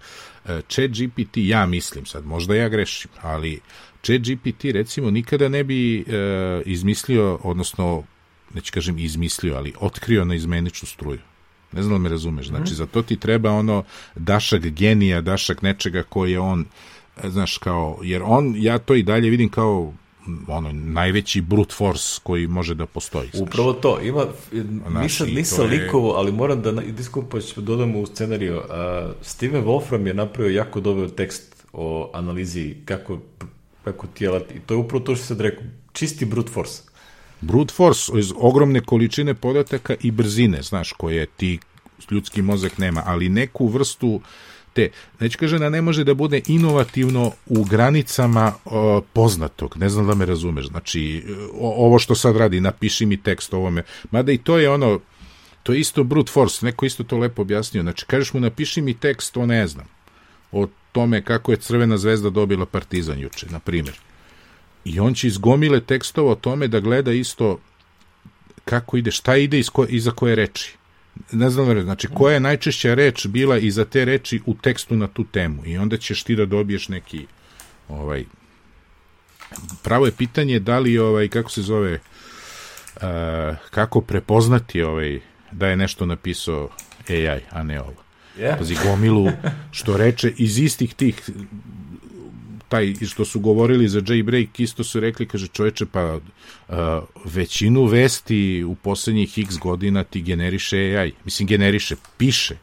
e, 0.45 0.61
chat 0.69 0.91
GPT, 0.91 1.37
ja 1.37 1.65
mislim 1.65 2.05
sad, 2.05 2.25
možda 2.25 2.55
ja 2.55 2.69
grešim, 2.69 3.11
ali 3.21 3.59
chat 4.01 4.21
GPT 4.21 4.63
recimo 4.63 5.11
nikada 5.11 5.49
ne 5.49 5.63
bi 5.63 5.99
e, 5.99 6.03
izmislio, 6.65 7.39
odnosno, 7.43 8.03
neću 8.53 8.73
kažem 8.73 8.99
izmislio, 8.99 9.55
ali 9.55 9.73
otkrio 9.79 10.25
na 10.25 10.35
izmeničnu 10.35 10.87
struju. 10.87 11.19
Ne 11.71 11.83
znam 11.83 11.93
da 11.93 12.03
me 12.03 12.09
razumeš, 12.09 12.47
znači 12.47 12.71
mm. 12.71 12.75
za 12.75 12.85
to 12.85 13.01
ti 13.01 13.17
treba 13.19 13.51
ono 13.51 13.83
dašak 14.15 14.61
genija, 14.61 15.21
dašak 15.21 15.61
nečega 15.61 16.03
koji 16.03 16.31
je 16.31 16.39
on, 16.39 16.65
e, 17.23 17.29
znaš, 17.29 17.57
kao, 17.57 17.99
jer 18.03 18.21
on, 18.25 18.55
ja 18.57 18.77
to 18.79 18.95
i 18.95 19.03
dalje 19.03 19.29
vidim 19.29 19.49
kao 19.49 19.93
ono, 20.47 20.71
najveći 20.71 21.41
brute 21.41 21.75
force 21.75 22.19
koji 22.23 22.47
može 22.47 22.75
da 22.75 22.85
postoji. 22.85 23.29
Znaš. 23.33 23.49
Upravo 23.49 23.73
to, 23.73 24.01
ima, 24.01 24.25
mi 25.01 25.09
sad 25.09 25.27
nisam 25.27 25.71
je... 25.71 25.79
likovo, 25.79 26.13
ali 26.13 26.31
moram 26.31 26.61
da 26.61 26.71
diskupać, 26.71 27.55
dodamo 27.55 27.99
u 27.99 28.05
scenariju, 28.05 28.57
uh, 28.57 28.63
Steven 29.21 29.63
Wolfram 29.63 30.07
je 30.07 30.13
napravio 30.13 30.55
jako 30.55 30.79
dobar 30.79 31.09
tekst 31.09 31.65
o 31.73 32.11
analizi 32.13 32.75
kako, 32.85 33.19
kako 33.83 34.07
tijela, 34.07 34.41
i 34.55 34.59
to 34.65 34.73
je 34.73 34.77
upravo 34.77 35.03
to 35.03 35.15
što 35.15 35.25
sad 35.25 35.41
rekao, 35.41 35.63
čisti 35.93 36.25
brute 36.25 36.51
force. 36.51 36.81
Brute 37.41 37.73
force 37.73 38.11
iz 38.19 38.33
ogromne 38.35 38.81
količine 38.81 39.33
podataka 39.33 39.95
i 40.01 40.11
brzine, 40.11 40.61
znaš, 40.61 40.91
koje 40.91 41.25
ti 41.25 41.59
ljudski 42.11 42.41
mozak 42.41 42.77
nema, 42.77 43.03
ali 43.05 43.29
neku 43.29 43.67
vrstu 43.67 44.21
te, 44.77 44.89
neću 45.19 45.37
kaže 45.39 45.59
da 45.59 45.69
ne 45.69 45.81
može 45.81 46.03
da 46.03 46.13
bude 46.13 46.41
inovativno 46.47 47.31
u 47.45 47.63
granicama 47.63 48.53
o, 48.65 49.01
poznatog, 49.13 49.77
ne 49.77 49.89
znam 49.89 50.07
da 50.07 50.15
me 50.15 50.25
razumeš, 50.25 50.67
znači 50.67 51.23
o, 51.53 51.85
ovo 51.85 51.99
što 51.99 52.15
sad 52.15 52.37
radi, 52.37 52.61
napiši 52.61 53.05
mi 53.05 53.17
tekst 53.17 53.53
ovome, 53.53 53.83
mada 54.11 54.31
i 54.31 54.37
to 54.37 54.57
je 54.57 54.69
ono, 54.69 54.99
to 55.63 55.73
je 55.73 55.79
isto 55.79 56.03
brute 56.03 56.31
force, 56.31 56.65
neko 56.65 56.85
isto 56.85 57.03
to 57.03 57.17
lepo 57.17 57.41
objasnio, 57.41 57.83
znači 57.83 58.05
kažeš 58.05 58.33
mu 58.33 58.39
napiši 58.39 58.81
mi 58.81 58.93
tekst, 58.93 59.33
to 59.33 59.45
ne 59.45 59.67
znam, 59.67 59.85
o 60.51 60.67
tome 60.91 61.21
kako 61.21 61.51
je 61.51 61.57
Crvena 61.57 61.97
zvezda 61.97 62.29
dobila 62.29 62.65
Partizan 62.65 63.19
juče, 63.19 63.47
na 63.49 63.59
primjer. 63.59 63.97
I 64.85 64.99
on 64.99 65.13
će 65.13 65.27
izgomile 65.27 65.81
tekstova 65.81 66.31
o 66.31 66.35
tome 66.35 66.67
da 66.67 66.79
gleda 66.79 67.11
isto 67.11 67.59
kako 68.65 68.97
ide, 68.97 69.11
šta 69.11 69.37
ide 69.37 69.59
iz 69.59 69.69
ko, 69.69 69.85
iza 69.89 70.11
koje 70.11 70.35
reči 70.35 70.77
ne 71.31 71.49
znam, 71.49 71.81
znači 71.81 72.07
koja 72.13 72.33
je 72.33 72.39
najčešća 72.39 72.93
reč 72.93 73.27
bila 73.27 73.57
iza 73.57 73.85
te 73.85 74.05
reči 74.05 74.41
u 74.45 74.53
tekstu 74.53 74.95
na 74.95 75.07
tu 75.07 75.23
temu 75.23 75.65
i 75.65 75.77
onda 75.77 75.97
ćeš 75.97 76.23
ti 76.23 76.35
da 76.35 76.45
dobiješ 76.45 76.89
neki 76.89 77.25
ovaj 77.89 78.25
pravo 79.83 80.05
je 80.05 80.11
pitanje 80.11 80.59
da 80.59 80.79
li 80.79 80.97
ovaj 80.97 81.27
kako 81.27 81.51
se 81.51 81.61
zove 81.61 81.93
uh, 82.95 83.01
kako 83.69 84.01
prepoznati 84.01 84.81
ovaj 84.81 85.19
da 85.51 85.67
je 85.67 85.77
nešto 85.77 86.05
napisao 86.05 86.69
AI, 87.09 87.39
a 87.49 87.63
ne 87.63 87.81
ovo. 87.81 87.93
Yeah. 88.39 88.57
Pazi, 88.57 88.75
gomilu, 88.83 89.31
što 89.71 89.97
reče, 89.97 90.33
iz 90.37 90.59
istih 90.59 90.93
tih 90.93 91.29
taj 92.69 92.93
što 93.09 93.25
su 93.25 93.39
govorili 93.39 93.87
za 93.87 94.01
Jailbreak 94.07 94.59
isto 94.59 94.83
su 94.83 94.99
rekli, 94.99 95.27
kaže 95.27 95.47
čoveče, 95.47 95.85
pa 95.85 96.15
uh, 96.15 96.75
većinu 97.25 97.85
vesti 97.85 98.63
u 98.63 98.75
poslednjih 98.75 99.37
x 99.37 99.57
godina 99.57 100.03
ti 100.03 100.21
generiše 100.21 100.77
AI. 100.77 101.11
Mislim, 101.25 101.47
generiše, 101.47 101.95
piše. 102.17 102.57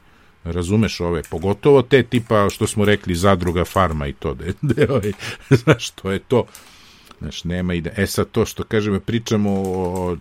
Razumeš 0.44 1.00
ove, 1.00 1.22
pogotovo 1.30 1.82
te 1.82 2.02
tipa 2.02 2.48
što 2.50 2.66
smo 2.66 2.84
rekli 2.84 3.14
zadruga 3.14 3.64
farma 3.64 4.06
i 4.06 4.12
to, 4.12 4.34
da 4.34 4.44
de, 4.62 4.86
ovaj, 4.92 5.12
znaš, 5.50 5.90
to 5.90 6.10
je 6.10 6.18
to. 6.18 6.44
Znaš, 7.18 7.44
nema 7.44 7.74
ide. 7.74 7.92
E 7.96 8.06
sad 8.06 8.30
to 8.30 8.46
što 8.46 8.64
kažemo, 8.64 9.00
pričamo 9.00 9.50
o 9.66 10.16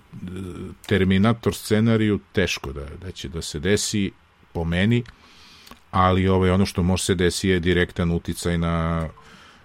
Terminator 0.88 1.55
scenariju, 1.55 2.19
teško 2.31 2.73
da, 2.73 2.85
da 3.01 3.11
će 3.11 3.30
da 3.30 3.41
se 3.41 3.60
desi 3.60 4.11
po 4.53 4.64
meni, 4.64 5.03
ali 5.91 6.27
ovaj, 6.27 6.49
ono 6.49 6.65
što 6.65 6.84
može 6.84 7.03
se 7.03 7.15
desi 7.15 7.49
je 7.49 7.60
direktan 7.60 8.11
uticaj 8.11 8.57
na 8.57 9.07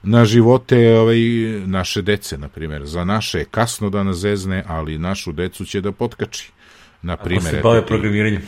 na 0.03 0.25
živote 0.25 0.99
ovaj, 0.99 1.19
naše 1.67 2.03
dece, 2.03 2.39
na 2.39 2.49
primjer. 2.49 2.87
Za 2.87 3.05
naše 3.05 3.39
je 3.39 3.45
kasno 3.45 3.91
da 3.91 4.03
nas 4.03 4.17
zezne, 4.17 4.65
ali 4.67 4.99
našu 4.99 5.33
decu 5.33 5.65
će 5.65 5.81
da 5.81 5.93
potkači. 5.93 6.53
Na 7.03 7.17
primjer, 7.17 7.47
Ako 7.47 7.57
se 7.57 7.63
bave 7.63 7.87
programiranjem. 7.87 8.43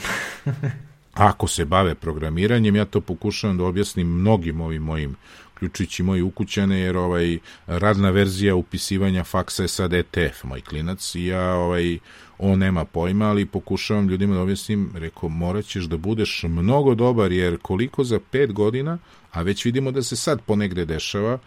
ako 1.14 1.48
se 1.48 1.64
bave 1.64 1.94
programiranjem, 1.94 2.76
ja 2.76 2.84
to 2.84 3.00
pokušavam 3.00 3.58
da 3.58 3.64
objasnim 3.64 4.08
mnogim 4.08 4.60
ovim 4.60 4.82
mojim 4.82 5.16
uključujući 5.60 6.02
moji 6.02 6.22
ukućane, 6.22 6.80
jer 6.80 6.96
ovaj 6.96 7.38
radna 7.66 8.10
verzija 8.10 8.54
upisivanja 8.54 9.24
faksa 9.24 9.62
je 9.62 9.68
sad 9.68 9.92
ETF, 9.92 10.44
moj 10.44 10.60
klinac, 10.60 11.14
i 11.14 11.26
ja 11.26 11.54
ovaj, 11.54 11.98
on 12.42 12.58
nema 12.58 12.84
pojma, 12.84 13.28
ali 13.28 13.46
pokušavam 13.46 14.08
ljudima 14.08 14.34
da 14.34 14.40
objasnim, 14.40 14.90
rekao, 14.94 15.28
morat 15.28 15.64
ćeš 15.64 15.84
da 15.84 15.96
budeš 15.96 16.42
mnogo 16.42 16.94
dobar, 16.94 17.32
jer 17.32 17.58
koliko 17.62 18.04
za 18.04 18.20
pet 18.30 18.52
godina, 18.52 18.98
a 19.32 19.42
već 19.42 19.64
vidimo 19.64 19.90
da 19.90 20.02
se 20.02 20.16
sad 20.16 20.40
ponegde 20.46 20.84
dešava, 20.84 21.38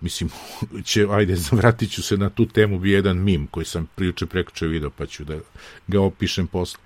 mislim, 0.00 0.30
će, 0.88 1.06
ajde, 1.10 1.36
vratit 1.52 1.90
ću 1.90 2.02
se 2.02 2.16
na 2.16 2.30
tu 2.30 2.46
temu, 2.46 2.78
bi 2.78 2.90
jedan 2.90 3.18
mim 3.18 3.46
koji 3.46 3.66
sam 3.66 3.88
prijuče 3.94 4.26
prekuče 4.26 4.66
video, 4.66 4.90
pa 4.90 5.06
ću 5.06 5.24
da 5.24 5.38
ga 5.86 6.00
opišem 6.00 6.46
posle. 6.46 6.80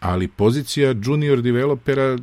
Ali 0.00 0.28
pozicija 0.28 0.94
junior 1.04 1.42
developera 1.42 2.18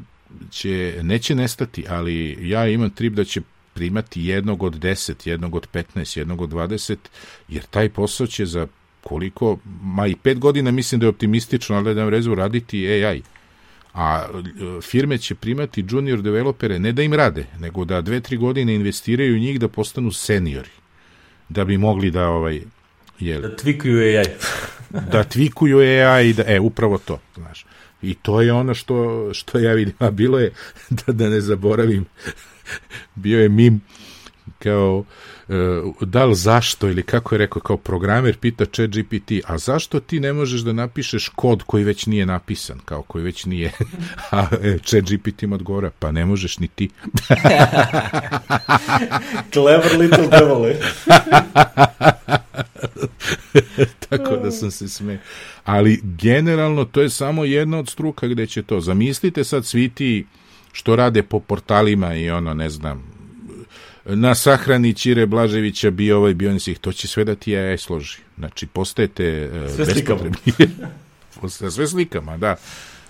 će, 0.50 1.00
neće 1.04 1.36
nestati, 1.36 1.86
ali 1.90 2.38
ja 2.50 2.68
imam 2.68 2.90
trip 2.90 3.14
da 3.14 3.24
će 3.24 3.42
primati 3.74 4.24
jednog 4.24 4.64
od 4.64 4.80
10, 4.80 5.28
jednog 5.28 5.56
od 5.56 5.68
15, 5.74 6.18
jednog 6.18 6.42
od 6.42 6.50
20, 6.50 6.96
jer 7.48 7.64
taj 7.64 7.90
posao 7.90 8.28
će 8.28 8.46
za 8.46 8.68
koliko, 9.04 9.58
ma 9.82 10.08
i 10.08 10.16
pet 10.16 10.40
godina 10.40 10.72
mislim 10.72 11.00
da 11.00 11.06
je 11.06 11.10
optimistično, 11.10 11.76
ali 11.76 11.96
da 11.96 12.10
rezu 12.10 12.36
raditi 12.36 12.88
AI. 12.88 13.22
A 13.94 14.26
e, 14.26 14.82
firme 14.82 15.18
će 15.18 15.36
primati 15.36 15.86
junior 15.90 16.22
developere 16.22 16.80
ne 16.80 16.92
da 16.92 17.02
im 17.02 17.14
rade, 17.14 17.46
nego 17.60 17.86
da 17.86 18.02
dve, 18.02 18.20
tri 18.20 18.38
godine 18.38 18.76
investiraju 18.76 19.36
u 19.36 19.40
njih 19.40 19.60
da 19.60 19.68
postanu 19.68 20.12
seniori. 20.12 20.70
Da 21.50 21.66
bi 21.66 21.78
mogli 21.78 22.12
da 22.12 22.28
ovaj, 22.30 22.62
je 23.20 23.40
da 23.40 23.56
tvikuju 23.56 24.00
AI. 24.00 24.26
da 25.12 25.24
tvikuju 25.24 25.80
AI, 25.80 26.34
da, 26.34 26.44
e, 26.48 26.60
upravo 26.60 26.98
to, 26.98 27.20
znaš. 27.36 27.66
I 28.02 28.14
to 28.14 28.42
je 28.42 28.54
ono 28.54 28.74
što, 28.74 29.30
što 29.34 29.60
ja 29.60 29.74
vidim, 29.74 29.94
a 30.00 30.12
bilo 30.12 30.40
je, 30.40 30.52
da, 31.06 31.14
da 31.14 31.30
ne 31.30 31.42
zaboravim, 31.42 32.06
bio 33.16 33.42
je 33.42 33.50
mim 33.50 33.82
kao 34.60 34.98
uh, 34.98 35.06
da 36.02 36.26
li 36.26 36.36
zašto 36.36 36.88
ili 36.88 37.04
kako 37.04 37.36
je 37.36 37.40
rekao 37.40 37.62
kao 37.62 37.78
programer 37.78 38.38
pita 38.38 38.66
chat 38.66 38.90
GPT 38.90 39.32
a 39.46 39.58
zašto 39.58 40.00
ti 40.00 40.20
ne 40.20 40.34
možeš 40.34 40.62
da 40.62 40.74
napišeš 40.74 41.30
kod 41.36 41.64
koji 41.64 41.84
već 41.84 42.06
nije 42.06 42.26
napisan 42.26 42.80
kao 42.86 43.02
koji 43.02 43.24
već 43.24 43.46
nije? 43.46 43.72
A 44.32 44.48
e, 44.64 44.78
chat 44.84 45.04
GPT 45.04 45.44
im 45.44 45.54
odgovara 45.54 45.90
pa 46.00 46.12
ne 46.12 46.26
možeš 46.26 46.60
ni 46.60 46.68
ti. 46.68 46.90
Clever 49.54 50.00
little 50.00 50.28
devil 50.28 50.66
eh? 50.66 50.80
tako 54.10 54.38
da 54.38 54.52
sam 54.52 54.72
se 54.72 54.88
sme 54.88 55.20
ali 55.64 56.02
generalno 56.04 56.86
to 56.86 57.02
je 57.02 57.10
samo 57.10 57.46
jedna 57.46 57.80
od 57.80 57.90
struka 57.90 58.28
gde 58.28 58.48
će 58.48 58.64
to. 58.64 58.80
Zamislite 58.80 59.44
sad 59.44 59.66
svi 59.66 59.90
ti 59.90 60.26
što 60.72 60.96
rade 60.96 61.24
po 61.24 61.40
portalima 61.40 62.16
i 62.16 62.30
ono, 62.30 62.54
ne 62.54 62.70
znam, 62.70 63.09
na 64.16 64.36
sahrani 64.36 64.94
Čire 64.94 65.26
Blaževića 65.26 65.92
bio 65.92 66.18
ovaj 66.18 66.34
bio 66.34 66.58
ih, 66.68 66.80
to 66.80 66.92
će 66.94 67.08
sve 67.08 67.24
da 67.24 67.36
ti 67.36 67.58
AI 67.58 67.78
složi. 67.78 68.18
Znači, 68.38 68.68
postajete 68.68 69.50
uh, 69.54 69.76
sve 69.76 69.86
bespotrebni. 69.86 70.54
sve 71.72 71.88
slikama, 71.88 72.38
da. 72.38 72.56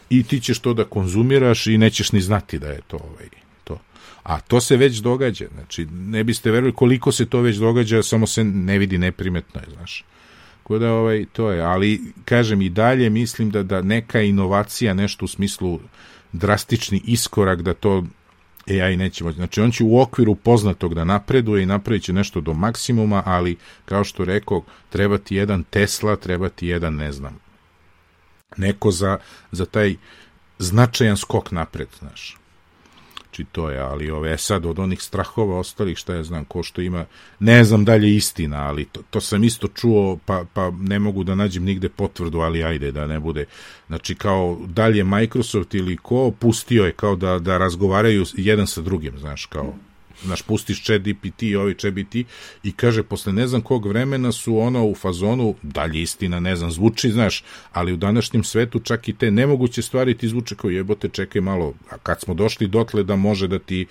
I 0.10 0.24
ti 0.24 0.40
ćeš 0.40 0.60
to 0.60 0.74
da 0.74 0.84
konzumiraš 0.84 1.68
i 1.68 1.78
nećeš 1.78 2.12
ni 2.12 2.22
znati 2.22 2.60
da 2.60 2.68
je 2.68 2.82
to 2.88 2.98
ovaj, 2.98 3.28
to. 3.64 3.80
A 4.24 4.40
to 4.40 4.62
se 4.62 4.78
već 4.78 4.98
događa. 4.98 5.46
Znači, 5.54 5.86
ne 5.86 6.24
biste 6.24 6.52
verovali 6.52 6.74
koliko 6.74 7.12
se 7.12 7.26
to 7.26 7.42
već 7.42 7.58
događa, 7.58 8.04
samo 8.04 8.28
se 8.28 8.44
ne 8.44 8.78
vidi 8.78 8.98
neprimetno 8.98 9.62
je, 9.62 9.68
znaš. 9.76 10.06
Tako 10.64 10.80
da, 10.80 10.94
ovaj, 10.94 11.26
to 11.34 11.52
je. 11.52 11.62
Ali, 11.62 12.02
kažem, 12.26 12.62
i 12.62 12.70
dalje 12.70 13.10
mislim 13.10 13.50
da, 13.50 13.64
da 13.64 13.82
neka 13.82 14.22
inovacija, 14.22 14.94
nešto 14.94 15.26
u 15.26 15.28
smislu 15.28 15.80
drastični 16.34 17.02
iskorak 17.06 17.62
da 17.62 17.74
to 17.74 18.04
AI 18.70 18.98
neće 18.98 19.24
moći. 19.24 19.36
Znači, 19.36 19.62
on 19.62 19.72
će 19.72 19.84
u 19.84 20.00
okviru 20.00 20.36
poznatog 20.36 20.96
da 20.96 21.04
napreduje 21.04 21.64
i 21.64 21.66
napravit 21.66 22.04
će 22.04 22.14
nešto 22.14 22.42
do 22.42 22.54
maksimuma, 22.54 23.24
ali, 23.26 23.58
kao 23.86 24.04
što 24.04 24.26
rekao, 24.26 24.64
treba 24.90 25.18
ti 25.18 25.36
jedan 25.36 25.64
Tesla, 25.64 26.16
treba 26.16 26.50
ti 26.50 26.68
jedan, 26.68 26.96
ne 26.96 27.12
znam, 27.12 27.40
neko 28.58 28.92
za, 28.92 29.18
za 29.52 29.66
taj 29.66 29.96
značajan 30.60 31.18
skok 31.18 31.52
napred, 31.52 31.88
znaš. 32.00 32.39
Znači 33.40 33.52
to 33.52 33.70
je, 33.70 33.80
ali 33.80 34.12
ove 34.12 34.38
sad 34.38 34.66
od 34.66 34.80
onih 34.80 35.02
strahova 35.02 35.60
ostalih, 35.60 35.98
šta 35.98 36.16
ja 36.16 36.24
znam, 36.24 36.46
ko 36.46 36.64
što 36.64 36.82
ima, 36.82 37.06
ne 37.40 37.64
znam 37.64 37.86
dalje 37.86 38.16
istina, 38.16 38.58
ali 38.68 38.86
to, 38.86 39.02
to 39.10 39.22
sam 39.22 39.44
isto 39.44 39.68
čuo, 39.68 40.20
pa, 40.26 40.44
pa 40.54 40.72
ne 40.72 41.00
mogu 41.00 41.24
da 41.24 41.36
nađem 41.36 41.64
nigde 41.64 41.90
potvrdu, 41.90 42.40
ali 42.40 42.64
ajde 42.64 42.92
da 42.92 43.08
ne 43.08 43.20
bude. 43.20 43.46
Znači 43.88 44.16
kao 44.16 44.58
dalje 44.68 45.04
Microsoft 45.04 45.74
ili 45.74 45.98
ko 45.98 46.32
pustio 46.32 46.86
je 46.86 46.92
kao 46.92 47.16
da, 47.16 47.40
da 47.40 47.58
razgovaraju 47.58 48.26
jedan 48.36 48.68
sa 48.68 48.82
drugim, 48.82 49.20
znaš, 49.20 49.46
kao 49.46 49.74
naš 50.24 50.42
pustiš 50.42 50.84
chat 50.84 51.02
GPT 51.02 51.44
i 51.44 51.56
ovaj 51.56 51.74
chat 51.74 51.94
GPT 51.94 52.16
i 52.64 52.72
kaže 52.72 53.04
posle 53.04 53.34
ne 53.34 53.48
znam 53.48 53.62
kog 53.62 53.86
vremena 53.86 54.32
su 54.32 54.58
ono 54.58 54.86
u 54.86 54.96
fazonu, 54.96 55.56
dalje 55.62 56.02
istina, 56.02 56.40
ne 56.40 56.56
znam, 56.56 56.72
zvuči, 56.72 57.12
znaš, 57.12 57.44
ali 57.72 57.94
u 57.94 57.98
današnjem 57.98 58.44
svetu 58.44 58.80
čak 58.80 59.10
i 59.10 59.14
te 59.14 59.32
nemoguće 59.32 59.82
stvari 59.82 60.18
ti 60.18 60.28
zvuče 60.28 60.56
kao 60.56 60.70
jebote, 60.70 61.10
čekaj 61.10 61.42
malo, 61.42 61.74
a 61.90 61.98
kad 61.98 62.22
smo 62.22 62.34
došli 62.34 62.68
dotle 62.68 63.04
da 63.04 63.16
može 63.16 63.48
da 63.48 63.60
ti 63.60 63.86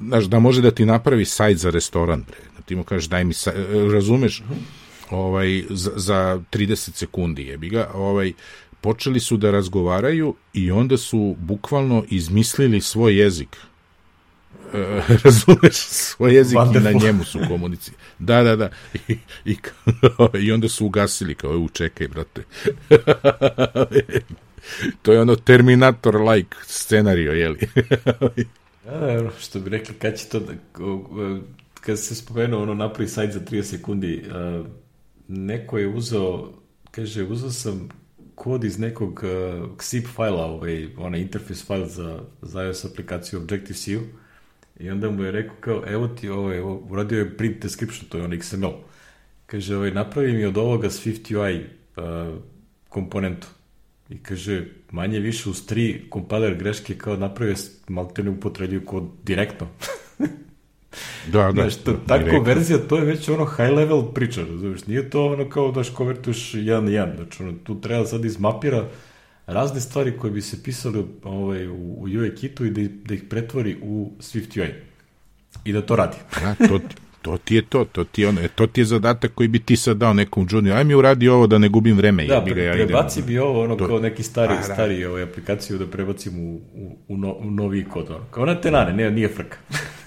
znaš, 0.00 0.24
da 0.24 0.38
može 0.38 0.62
da 0.62 0.70
ti 0.70 0.84
napravi 0.84 1.24
sajt 1.24 1.58
za 1.58 1.70
restoran, 1.70 2.24
bre. 2.26 2.38
Da 2.56 2.62
ti 2.62 2.74
mu 2.74 2.84
kažeš 2.84 3.08
daj 3.08 3.24
mi 3.24 3.34
sajt, 3.34 3.56
razumeš, 3.92 4.42
ovaj, 5.10 5.64
za, 5.70 5.90
za 5.96 6.40
30 6.52 6.94
sekundi 6.94 7.46
jebi 7.46 7.68
ga, 7.68 7.90
ovaj, 7.94 8.32
počeli 8.80 9.20
su 9.20 9.36
da 9.36 9.50
razgovaraju 9.50 10.34
i 10.54 10.70
onda 10.70 10.96
su 10.96 11.36
bukvalno 11.38 12.04
izmislili 12.08 12.80
svoj 12.80 13.16
jezik 13.16 13.56
razumeš, 15.24 15.76
svoj 15.76 16.34
jezik 16.34 16.58
Wonderful. 16.58 16.90
i 16.90 16.94
na 16.94 17.00
njemu 17.04 17.24
su 17.24 17.38
komunici. 17.48 17.92
Da, 18.18 18.42
da, 18.42 18.56
da. 18.56 18.70
I, 19.08 19.18
i, 19.44 19.56
i 20.40 20.52
onda 20.52 20.68
su 20.68 20.86
ugasili, 20.86 21.34
kao, 21.34 21.50
u, 21.50 21.68
čekaj, 21.68 22.08
brate. 22.08 22.42
to 25.02 25.12
je 25.12 25.20
ono 25.20 25.36
Terminator-like 25.36 26.56
scenario, 26.62 27.32
jeli? 27.32 27.58
ja, 28.86 29.30
što 29.40 29.60
bi 29.60 29.70
rekli, 29.70 29.94
kad 29.94 30.18
će 30.18 30.28
to 30.28 30.40
da, 30.40 30.52
kad 31.80 31.98
se 31.98 32.14
spomenuo 32.14 32.62
ono 32.62 32.74
napravi 32.74 33.08
sajt 33.08 33.32
za 33.32 33.40
30 33.40 33.62
sekundi, 33.62 34.24
neko 35.28 35.78
je 35.78 35.88
uzeo, 35.88 36.52
kaže, 36.90 37.24
uzeo 37.24 37.50
sam 37.50 37.88
kod 38.34 38.64
iz 38.64 38.78
nekog 38.78 39.24
uh, 39.24 39.70
XIP 39.76 40.06
fajla, 40.14 40.44
ovaj, 40.44 40.88
onaj 40.96 41.20
interfejs 41.20 41.66
fajl 41.66 41.84
za, 41.84 42.20
za 42.42 42.62
iOS 42.62 42.84
aplikaciju 42.84 43.40
Objective-C 43.40 43.98
i 44.80 44.90
onda 44.90 45.10
mu 45.10 45.24
je 45.24 45.32
rekao 45.32 45.56
kao, 45.60 45.82
evo 45.86 46.08
ti 46.08 46.28
ovaj, 46.28 46.60
uradio 46.60 47.18
je 47.18 47.36
print 47.36 47.62
description, 47.62 48.08
to 48.08 48.18
je 48.18 48.24
on 48.24 48.30
XML. 48.30 48.72
Kaže, 49.46 49.76
ovaj, 49.76 49.90
napravi 49.90 50.32
mi 50.32 50.44
od 50.44 50.58
ovoga 50.58 50.88
Swift 50.88 51.36
UI 51.36 51.60
uh, 51.60 52.38
komponentu. 52.88 53.46
I 54.08 54.18
kaže, 54.18 54.64
manje 54.90 55.18
više 55.18 55.50
uz 55.50 55.66
tri 55.66 56.06
kompiler 56.10 56.54
greške 56.54 56.94
kao 56.94 57.16
napravio 57.16 57.54
malte 57.88 58.22
ne 58.22 58.84
kod 58.84 59.04
direktno. 59.22 59.68
Da, 61.32 61.42
da. 61.42 61.52
Znaš, 61.52 61.76
to, 61.76 61.92
ta 62.06 62.18
direktno. 62.18 62.38
konverzija, 62.38 62.78
to 62.78 62.96
je 62.96 63.04
već 63.04 63.28
ono 63.28 63.44
high 63.44 63.70
level 63.70 64.02
priča, 64.14 64.44
znaš, 64.58 64.86
nije 64.86 65.10
to 65.10 65.26
ono 65.26 65.48
kao 65.48 65.72
daš 65.72 65.90
konvertuješ 65.90 66.54
jedan 66.54 66.84
na 66.84 66.90
jedan, 66.90 67.16
znači 67.16 67.42
ono, 67.42 67.52
tu 67.64 67.80
treba 67.80 68.06
sad 68.06 68.24
izmapira 68.24 68.88
razne 69.52 69.80
stvari 69.80 70.18
koje 70.18 70.30
bi 70.30 70.42
se 70.42 70.62
pisali 70.62 71.04
ovaj, 71.22 71.66
u, 71.68 71.74
u 71.74 72.02
UI 72.02 72.34
kitu 72.34 72.64
i 72.64 72.70
da, 72.70 72.94
da 73.04 73.14
ih 73.14 73.22
pretvori 73.30 73.76
u 73.82 74.12
Swift 74.18 74.60
UI. 74.60 74.74
I 75.64 75.72
da 75.72 75.82
to 75.82 75.96
radi. 75.96 76.16
Da, 76.40 76.54
to, 76.68 76.80
To 77.22 77.38
ti 77.38 77.54
je 77.54 77.62
to, 77.62 77.84
to 77.84 78.04
ti 78.04 78.22
je, 78.22 78.28
ono, 78.28 78.40
to 78.54 78.66
ti 78.66 78.80
je 78.80 78.84
zadatak 78.84 79.34
koji 79.34 79.48
bi 79.48 79.58
ti 79.58 79.76
sad 79.76 79.96
dao 79.96 80.12
nekom 80.12 80.46
junior. 80.50 80.76
Aj 80.76 80.84
mi 80.84 80.94
uradi 80.94 81.28
ovo 81.28 81.46
da 81.46 81.58
ne 81.58 81.68
gubim 81.68 81.96
vreme. 81.96 82.24
Da, 82.26 82.40
pre, 82.44 82.64
ja 82.64 82.72
prebaci 82.72 83.22
bi 83.22 83.38
ovo 83.38 83.62
ono 83.62 83.76
to... 83.76 83.86
kao 83.86 83.98
neki 83.98 84.22
stari, 84.22 84.52
A, 84.52 84.56
da. 84.56 84.62
stari 84.62 85.04
ovaj, 85.04 85.22
aplikaciju 85.22 85.78
da 85.78 85.86
prebacim 85.86 86.38
u, 86.38 86.60
u, 86.74 86.96
u, 87.08 87.16
no, 87.16 87.32
u 87.32 87.50
novi 87.50 87.84
kod. 87.84 88.10
Ono. 88.10 88.24
Kao 88.30 88.46
na 88.46 88.60
tenane, 88.60 88.92
ne, 88.92 89.10
nije 89.10 89.28
frka. 89.28 89.56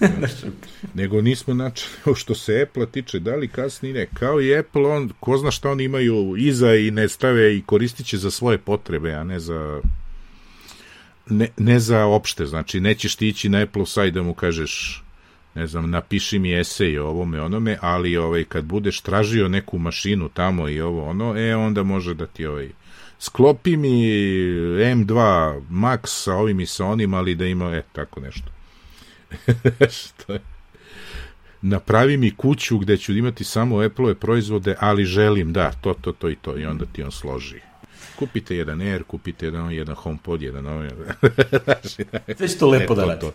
Nego 0.94 1.22
nismo 1.22 1.54
načeli, 1.54 2.14
što 2.14 2.34
se 2.34 2.62
Apple 2.62 2.86
tiče, 2.86 3.18
da 3.18 3.36
li 3.36 3.48
kasnije 3.48 3.94
ne. 3.94 4.06
Kao 4.14 4.40
i 4.40 4.58
Apple, 4.58 4.86
on, 4.86 5.10
ko 5.20 5.36
zna 5.36 5.50
šta 5.50 5.70
oni 5.70 5.84
imaju 5.84 6.34
iza 6.38 6.74
i 6.74 6.90
ne 6.90 7.08
stave 7.08 7.56
i 7.56 7.62
koristit 7.62 8.06
će 8.06 8.16
za 8.16 8.30
svoje 8.30 8.58
potrebe, 8.58 9.12
a 9.12 9.24
ne 9.24 9.40
za 9.40 9.80
ne, 11.26 11.48
ne 11.56 11.80
za 11.80 12.04
opšte, 12.04 12.46
znači 12.46 12.80
nećeš 12.80 13.16
ti 13.16 13.28
ići 13.28 13.48
na 13.48 13.62
Apple 13.62 13.86
site 13.86 14.10
da 14.10 14.22
mu 14.22 14.34
kažeš 14.34 15.03
ne 15.54 15.66
znam, 15.66 15.90
napiši 15.90 16.38
mi 16.38 16.60
esej 16.60 16.98
o 16.98 17.06
ovome 17.06 17.40
onome, 17.40 17.78
ali 17.80 18.16
ovaj, 18.16 18.44
kad 18.44 18.64
budeš 18.64 19.00
tražio 19.00 19.48
neku 19.48 19.78
mašinu 19.78 20.28
tamo 20.28 20.68
i 20.68 20.80
ovo 20.80 21.04
ono, 21.04 21.38
e, 21.38 21.56
onda 21.56 21.82
može 21.82 22.14
da 22.14 22.26
ti 22.26 22.46
ovaj, 22.46 22.68
sklopi 23.18 23.76
mi 23.76 24.06
M2 24.78 25.14
Max 25.70 26.00
sa 26.04 26.34
ovim 26.34 26.60
i 26.60 26.66
sa 26.66 26.86
onim, 26.86 27.14
ali 27.14 27.34
da 27.34 27.46
ima, 27.46 27.76
e, 27.76 27.82
tako 27.92 28.20
nešto. 28.20 28.48
Što 29.98 30.32
je? 30.32 30.40
Napravi 31.62 32.16
mi 32.16 32.30
kuću 32.30 32.78
gde 32.78 32.96
ću 32.96 33.12
imati 33.12 33.44
samo 33.44 33.80
Apple-ove 33.80 34.14
proizvode, 34.14 34.76
ali 34.80 35.04
želim, 35.04 35.52
da, 35.52 35.72
to, 35.72 35.94
to, 35.94 36.12
to 36.12 36.30
i 36.30 36.36
to, 36.36 36.58
i 36.58 36.64
onda 36.64 36.84
ti 36.92 37.02
on 37.02 37.10
složi. 37.10 37.60
Kupite 38.18 38.56
jedan 38.56 38.80
Air, 38.80 39.04
kupite 39.04 39.46
jedan, 39.46 39.72
jedan 39.72 39.94
HomePod, 39.94 40.42
jedan 40.42 40.66
ovaj. 40.66 40.90
Sve 42.36 42.48
će 42.48 42.58
to 42.58 42.68
lepo 42.68 42.92
e, 42.92 42.96
da 42.96 43.04
radi. 43.04 43.26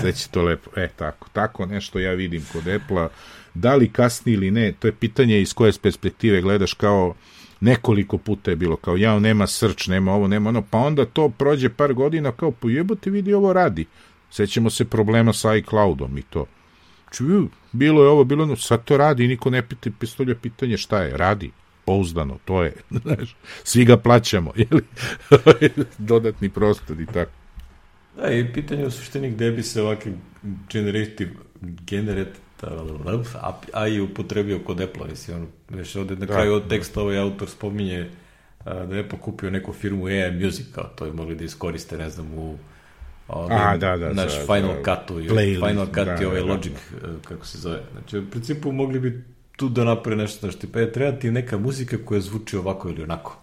Sve 0.00 0.12
će 0.12 0.28
to 0.28 0.42
lepo. 0.42 0.70
E, 0.80 0.88
tako. 0.96 1.28
Tako 1.32 1.66
nešto 1.66 1.98
ja 1.98 2.12
vidim 2.12 2.46
kod 2.52 2.68
Apple-a. 2.68 3.08
Da 3.54 3.74
li 3.74 3.92
kasni 3.92 4.32
ili 4.32 4.50
ne, 4.50 4.72
to 4.72 4.88
je 4.88 4.92
pitanje 4.92 5.40
iz 5.40 5.54
koje 5.54 5.72
perspektive 5.82 6.40
gledaš 6.40 6.74
kao 6.74 7.14
nekoliko 7.60 8.18
puta 8.18 8.50
je 8.50 8.56
bilo 8.56 8.76
kao 8.76 8.96
ja 8.96 9.18
nema 9.18 9.46
search, 9.46 9.88
nema 9.88 10.12
ovo, 10.12 10.28
nema 10.28 10.48
ono, 10.48 10.62
pa 10.70 10.78
onda 10.78 11.04
to 11.04 11.28
prođe 11.28 11.68
par 11.68 11.94
godina 11.94 12.32
kao 12.32 12.50
pojebote 12.50 13.10
vidi 13.10 13.34
ovo 13.34 13.52
radi. 13.52 13.86
Sećamo 14.30 14.70
se 14.70 14.84
problema 14.84 15.32
sa 15.32 15.54
iCloudom 15.54 16.18
i 16.18 16.22
to. 16.22 16.46
Ču, 17.12 17.24
bilo 17.72 18.02
je 18.02 18.08
ovo, 18.08 18.24
bilo 18.24 18.42
ono, 18.42 18.56
sad 18.56 18.84
to 18.84 18.96
radi 18.96 19.28
niko 19.28 19.50
ne 19.50 19.68
pita, 19.68 19.90
pistolja 20.00 20.34
pitanje 20.34 20.76
šta 20.76 21.02
je, 21.02 21.16
radi 21.16 21.50
pouzdano, 21.84 22.38
to 22.44 22.62
je, 22.62 22.72
znaš, 23.02 23.36
svi 23.64 23.84
ga 23.84 23.96
plaćamo, 23.96 24.52
jeli, 24.56 24.82
dodatni 25.98 26.48
prostor 26.48 27.00
i 27.00 27.06
tako. 27.06 27.30
Da, 28.16 28.30
i 28.30 28.52
pitanje 28.52 28.86
u 28.86 28.90
suštini 28.90 29.30
gde 29.30 29.50
bi 29.50 29.62
se 29.62 29.82
ovakvi 29.82 30.12
generative, 30.70 31.30
generate, 31.62 32.38
a 33.72 33.88
i 33.88 34.00
upotrebio 34.00 34.58
kod 34.58 34.80
Apple, 34.80 35.06
mislim, 35.10 35.36
ono, 35.36 35.46
već 35.68 35.96
ovde 35.96 36.16
na 36.16 36.26
da, 36.26 36.34
kraju 36.34 36.54
od 36.54 36.68
teksta 36.68 37.00
ovaj 37.00 37.18
autor 37.18 37.48
spominje 37.50 38.10
a, 38.64 38.86
da 38.86 38.96
je 38.96 39.08
pokupio 39.08 39.50
neku 39.50 39.72
firmu 39.72 40.06
AI 40.06 40.44
Music, 40.44 40.66
kao 40.74 40.84
to 40.84 41.06
je 41.06 41.12
mogli 41.12 41.34
da 41.34 41.44
iskoriste, 41.44 41.98
ne 41.98 42.10
znam, 42.10 42.34
u 42.34 42.58
ovim, 43.28 43.56
a, 43.56 43.76
da, 43.76 43.96
da, 43.96 44.12
naš 44.12 44.32
da, 44.38 44.54
Final 44.54 44.74
da, 44.82 44.96
Cut-u, 44.96 45.20
Final 45.68 45.86
Cut 45.86 45.94
da, 45.94 46.18
i 46.22 46.24
ovaj 46.24 46.40
da, 46.40 46.46
Logic, 46.46 46.72
da. 47.02 47.08
kako 47.28 47.46
se 47.46 47.58
zove. 47.58 47.80
Znači, 47.92 48.18
u 48.18 48.30
principu 48.30 48.72
mogli 48.72 49.00
bi 49.00 49.24
tu 49.56 49.68
da 49.68 49.84
napravi 49.84 50.16
nešto, 50.16 50.40
znači, 50.40 50.58
tipa, 50.58 50.80
je, 50.80 50.92
treba 50.92 51.18
ti 51.18 51.30
neka 51.30 51.58
muzika 51.58 51.96
koja 52.04 52.20
zvuči 52.20 52.56
ovako 52.56 52.88
ili 52.88 53.02
onako. 53.02 53.38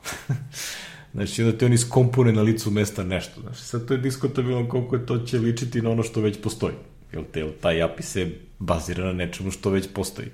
znači, 1.13 1.43
onda 1.43 1.57
ti 1.57 1.65
oni 1.65 1.77
skompone 1.77 2.31
na 2.31 2.41
licu 2.41 2.71
mesta 2.71 3.03
nešto. 3.03 3.41
Znači, 3.41 3.61
sad 3.61 3.87
to 3.87 3.93
je 3.93 3.97
diskutabilno 3.99 4.69
koliko 4.69 4.95
je 4.95 5.05
to 5.05 5.19
će 5.19 5.39
ličiti 5.39 5.81
na 5.81 5.89
ono 5.89 6.03
što 6.03 6.21
već 6.21 6.41
postoji. 6.41 6.75
Jel, 7.13 7.23
te, 7.31 7.51
taj 7.61 7.81
API 7.81 8.03
se 8.03 8.31
bazira 8.59 9.05
na 9.05 9.13
nečemu 9.13 9.51
što 9.51 9.69
već 9.69 9.87
postoji. 9.93 10.27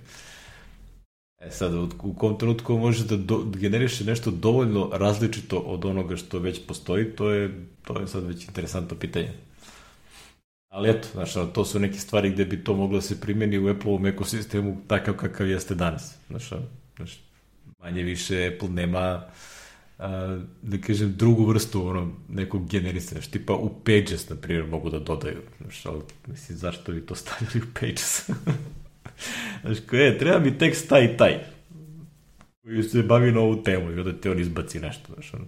E 1.40 1.52
sad, 1.52 1.74
u 2.04 2.14
kom 2.14 2.38
trenutku 2.38 2.78
može 2.78 3.06
da, 3.06 3.18
do, 3.18 3.44
generiše 3.56 4.04
nešto 4.04 4.32
dovoljno 4.32 4.90
različito 4.94 5.58
od 5.58 5.86
onoga 5.86 6.16
što 6.16 6.40
već 6.40 6.62
postoji, 6.68 7.06
to 7.06 7.32
je, 7.32 7.66
to 7.84 8.00
je 8.00 8.08
sad 8.08 8.24
već 8.24 8.48
interesantno 8.48 8.98
pitanje. 8.98 9.34
Ali 10.70 10.90
eto, 10.90 11.08
znaš, 11.14 11.34
to 11.54 11.66
su 11.66 11.80
neke 11.80 12.00
stvari 12.00 12.30
gde 12.30 12.46
bi 12.46 12.64
to 12.64 12.74
moglo 12.74 12.98
da 12.98 13.02
se 13.02 13.22
primjeni 13.22 13.58
u 13.58 13.70
Apple-ovom 13.70 14.06
ekosistemu 14.06 14.78
takav 14.88 15.14
kakav 15.14 15.48
jeste 15.48 15.76
danas. 15.76 16.16
Znaš, 16.28 16.50
znaš 16.96 17.20
manje 17.80 18.04
više 18.04 18.52
Apple 18.56 18.70
nema 18.70 19.24
a, 20.00 20.40
da 20.62 20.78
kažem, 20.78 21.14
drugu 21.18 21.46
vrstu 21.46 21.88
ono, 21.88 22.12
nekog 22.30 22.70
generisanja. 22.70 23.22
Tipa 23.22 23.54
u 23.54 23.70
Pages, 23.84 24.30
na 24.30 24.36
primjer, 24.36 24.68
mogu 24.68 24.90
da 24.90 25.00
dodaju. 25.00 25.42
Znaš, 25.62 25.86
ali, 25.86 26.02
mislim, 26.28 26.58
zašto 26.58 26.92
bi 26.92 27.06
to 27.06 27.16
stavili 27.16 27.62
u 27.62 27.74
Pages? 27.80 28.30
znaš, 29.62 29.78
ko 29.90 29.96
je, 29.96 30.18
treba 30.18 30.40
mi 30.40 30.58
tekst 30.58 30.90
taj 30.90 31.06
i 31.06 31.18
taj 31.18 31.40
koji 32.64 32.84
se 32.84 33.04
bavi 33.04 33.32
na 33.32 33.40
ovu 33.40 33.64
temu 33.64 33.92
i 33.92 34.00
onda 34.00 34.14
te 34.22 34.32
on 34.32 34.40
izbaci 34.40 34.80
nešto. 34.80 35.14
Znaš, 35.14 35.34
ono. 35.34 35.46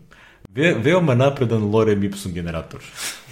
Ve, 0.50 0.74
veoma 0.74 1.16
napredan 1.16 1.64
lorem 1.64 2.04
ipsum 2.04 2.34
generator. 2.34 2.82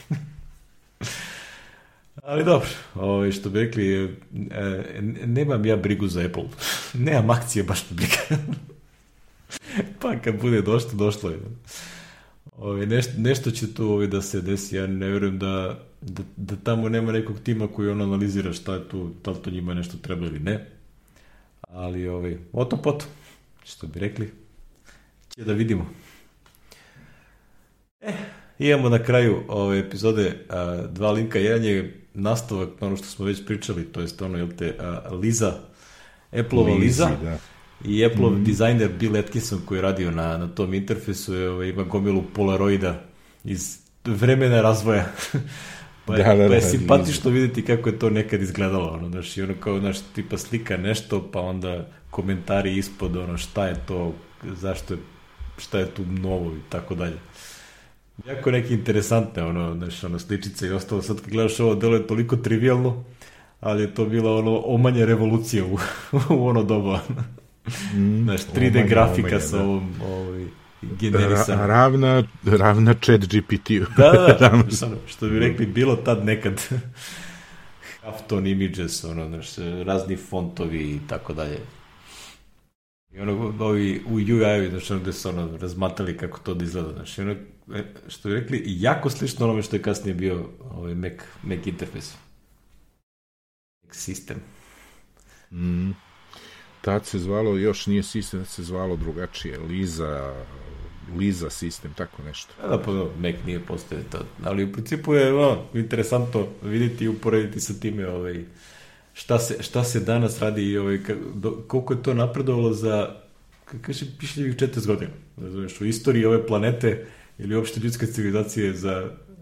Ali 2.27 2.43
dobro, 2.43 2.67
ovo, 2.95 3.13
ovaj, 3.13 3.31
što 3.31 3.49
bi 3.49 3.59
rekli, 3.59 4.03
e, 4.51 5.01
nemam 5.25 5.65
ja 5.65 5.75
brigu 5.75 6.07
za 6.07 6.25
Apple. 6.25 6.43
nemam 7.05 7.29
akcije 7.29 7.63
baš 7.63 7.83
briga. 7.89 8.43
pa 10.01 10.19
kad 10.19 10.41
bude 10.41 10.61
došlo, 10.61 10.91
došlo 10.93 11.29
je. 11.29 11.37
Ovo, 12.57 12.71
ovaj, 12.71 12.85
nešto, 12.85 13.13
nešto 13.17 13.51
će 13.51 13.73
tu 13.73 13.83
ovo, 13.83 13.93
ovaj, 13.93 14.07
da 14.07 14.21
se 14.21 14.41
desi, 14.41 14.75
ja 14.75 14.87
ne 14.87 15.09
verujem 15.09 15.39
da, 15.39 15.79
da, 16.01 16.23
da 16.37 16.55
tamo 16.55 16.89
nema 16.89 17.11
nekog 17.11 17.39
tima 17.43 17.67
koji 17.67 17.89
on 17.89 18.01
analizira 18.01 18.53
šta 18.53 18.73
je 18.73 18.89
tu, 18.89 19.11
da 19.23 19.31
li 19.31 19.37
to 19.43 19.49
njima 19.49 19.73
nešto 19.73 19.97
treba 19.97 20.25
ili 20.25 20.39
ne. 20.39 20.65
Ali, 21.61 22.07
ovaj, 22.07 22.37
o 22.53 22.65
to 22.65 22.77
potom, 22.77 23.07
što 23.63 23.87
bi 23.87 23.99
rekli, 23.99 24.31
će 25.35 25.43
da 25.43 25.53
vidimo. 25.53 25.89
E, 28.01 28.13
imamo 28.59 28.89
na 28.89 29.03
kraju 29.03 29.43
ove 29.47 29.79
epizode 29.79 30.45
a, 30.49 30.83
dva 30.91 31.11
linka. 31.11 31.39
Jedan 31.39 31.63
je 31.63 32.06
nastavak 32.17 32.69
na 32.81 32.87
ono 32.87 32.97
što 32.97 33.05
smo 33.05 33.25
već 33.25 33.45
pričali, 33.45 33.85
to 33.85 34.01
je 34.01 34.07
ono, 34.21 34.37
jel 34.37 34.47
te, 34.57 34.77
uh, 34.79 35.19
Liza, 35.19 35.53
Apple-ova 36.31 36.75
Liza, 36.75 37.09
da. 37.23 37.37
i 37.85 38.05
Apple-ov 38.05 38.31
mm. 38.31 38.43
dizajner 38.43 38.91
Bill 38.99 39.17
Atkinson 39.17 39.59
koji 39.65 39.77
je 39.77 39.81
radio 39.81 40.11
na, 40.11 40.37
na 40.37 40.47
tom 40.47 40.73
interfejsu, 40.73 41.33
je, 41.33 41.49
ovaj, 41.49 41.69
ima 41.69 41.83
gomilu 41.83 42.23
polaroida 42.33 43.03
iz 43.43 43.79
vremena 44.05 44.61
razvoja. 44.61 45.05
pa 46.05 46.15
je, 46.15 46.23
da, 46.23 46.35
da, 46.35 46.47
pa 46.47 46.53
je 46.53 46.61
da, 46.61 46.67
simpatično 46.67 47.31
videti 47.31 47.65
kako 47.65 47.89
je 47.89 47.99
to 47.99 48.09
nekad 48.09 48.41
izgledalo, 48.41 48.87
ono, 48.87 49.09
znaš, 49.09 49.37
i 49.37 49.41
ono 49.41 49.53
kao, 49.59 49.79
znaš, 49.79 49.97
tipa 50.15 50.37
slika 50.37 50.77
nešto, 50.77 51.29
pa 51.31 51.39
onda 51.39 51.87
komentari 52.09 52.77
ispod, 52.77 53.17
ono, 53.17 53.37
šta 53.37 53.67
je 53.67 53.75
to, 53.87 54.13
zašto 54.43 54.93
je, 54.93 54.99
šta 55.57 55.79
je 55.79 55.85
tu 55.85 56.05
novo 56.05 56.55
i 56.55 56.69
tako 56.69 56.95
dalje. 56.95 57.17
Jako 58.25 58.51
neke 58.51 58.73
interesantne, 58.73 59.43
ono, 59.43 59.75
znaš, 59.75 60.03
ono, 60.03 60.19
sličice 60.19 60.67
i 60.67 60.71
ostalo. 60.71 61.01
Sad 61.01 61.21
kad 61.21 61.29
gledaš 61.29 61.59
ovo, 61.59 61.75
delo 61.75 61.95
je 61.95 62.07
toliko 62.07 62.35
trivialno, 62.35 63.03
ali 63.59 63.81
je 63.81 63.93
to 63.93 64.05
bila 64.05 64.35
ono 64.35 64.61
omanje 64.65 65.05
revolucija 65.05 65.65
u, 65.65 65.77
u 66.37 66.47
ono 66.47 66.63
doba. 66.63 66.99
Mm, 67.93 68.23
znaš, 68.23 68.41
3D 68.41 68.69
omanje, 68.69 68.87
grafika 68.87 69.27
omanje, 69.27 69.41
sa 69.41 69.57
da. 69.57 69.63
ovom, 69.63 69.93
ovaj, 70.03 70.45
generisana. 70.81 71.65
Ra, 71.65 71.67
ravna, 71.67 72.23
ravna 72.45 72.93
chat 72.93 73.21
GPT-u. 73.21 73.85
Da, 73.97 74.11
da, 74.11 74.37
da, 74.39 74.63
što, 74.75 74.89
što 75.07 75.27
bi 75.27 75.39
rekli, 75.39 75.65
bilo 75.65 75.95
tad 75.95 76.25
nekad. 76.25 76.61
Afton 78.07 78.47
Images, 78.47 79.03
ono, 79.03 79.27
znaš, 79.27 79.47
razni 79.85 80.15
fontovi 80.15 80.79
i 80.79 80.99
tako 81.07 81.33
dalje. 81.33 81.59
I 83.11 83.19
ono, 83.19 83.53
ovi 83.59 84.03
u 84.05 84.13
UI-u, 84.13 84.69
znaš, 84.69 84.91
ono, 84.91 84.99
gde 84.99 85.13
su 85.13 85.29
ono, 85.29 85.57
razmatali 85.57 86.17
kako 86.17 86.39
to 86.39 86.53
da 86.53 86.65
izgleda, 86.65 86.93
znaš, 86.93 87.17
i 87.17 87.21
ono, 87.21 87.35
e, 87.73 87.83
što 88.07 88.29
bi 88.29 88.35
rekli, 88.35 88.63
jako 88.65 89.09
slično 89.09 89.45
onome 89.45 89.61
što 89.61 89.75
je 89.75 89.81
kasnije 89.81 90.13
bio 90.15 90.49
ovaj 90.71 90.95
Mac, 90.95 91.13
Mac 91.43 91.59
interfejs. 91.65 92.13
Mac 93.83 93.95
sistem. 93.95 94.37
Mm. 95.51 95.91
Tad 96.81 97.05
se 97.05 97.19
zvalo, 97.19 97.57
još 97.57 97.87
nije 97.87 98.03
sistem, 98.03 98.39
tad 98.39 98.49
se 98.49 98.63
zvalo 98.63 98.95
drugačije, 98.95 99.59
Liza, 99.59 100.35
Liza 101.17 101.49
sistem, 101.49 101.93
tako 101.93 102.23
nešto. 102.23 102.53
Da, 102.69 102.81
pa 102.81 102.91
Mac 102.91 103.35
nije 103.45 103.65
postoje 103.65 104.03
to. 104.11 104.19
Ali 104.43 104.63
u 104.63 104.71
principu 104.73 105.13
je 105.13 105.31
no, 105.31 105.63
interesantno 105.73 106.47
vidjeti 106.63 107.05
i 107.05 107.07
uporediti 107.07 107.59
sa 107.59 107.73
time 107.73 108.07
ovaj, 108.07 108.45
šta, 109.17 109.39
se, 109.39 109.63
šta 109.63 109.83
se 109.83 109.99
danas 109.99 110.39
radi 110.39 110.63
i 110.63 110.77
ovaj, 110.77 110.99
koliko 111.67 111.93
je 111.93 112.03
to 112.03 112.13
napredovalo 112.13 112.73
za 112.73 113.15
kaže, 113.81 114.05
pišljivih 114.19 114.55
40 114.55 114.87
godina. 114.87 115.11
Razumeš, 115.37 115.81
u 115.81 115.85
istoriji 115.85 116.25
ove 116.25 116.47
planete 116.47 117.05
ili 117.37 117.55
uopšte 117.55 117.79
ljudske 117.79 118.05
civilizacije 118.05 118.73
za 118.73 118.91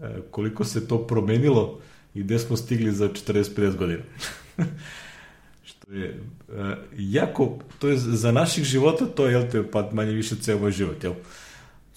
e, 0.02 0.20
koliko 0.30 0.64
se 0.64 0.88
to 0.88 1.06
promenilo 1.06 1.80
i 2.14 2.22
gde 2.22 2.38
smo 2.38 2.56
stigli 2.56 2.92
za 2.92 3.08
40-50 3.08 3.76
godina. 3.76 4.02
što 5.64 5.92
je 5.92 6.20
uh, 6.48 6.54
jako, 6.96 7.58
to 7.78 7.88
je 7.88 7.96
za 7.96 8.32
naših 8.32 8.64
života, 8.64 9.06
to 9.06 9.26
je, 9.26 9.32
jel 9.32 9.50
te, 9.50 9.70
pa 9.70 9.90
manje 9.92 10.12
više 10.12 10.36
ceo 10.36 10.58
moj 10.58 10.72
život, 10.72 11.04
jel? 11.04 11.12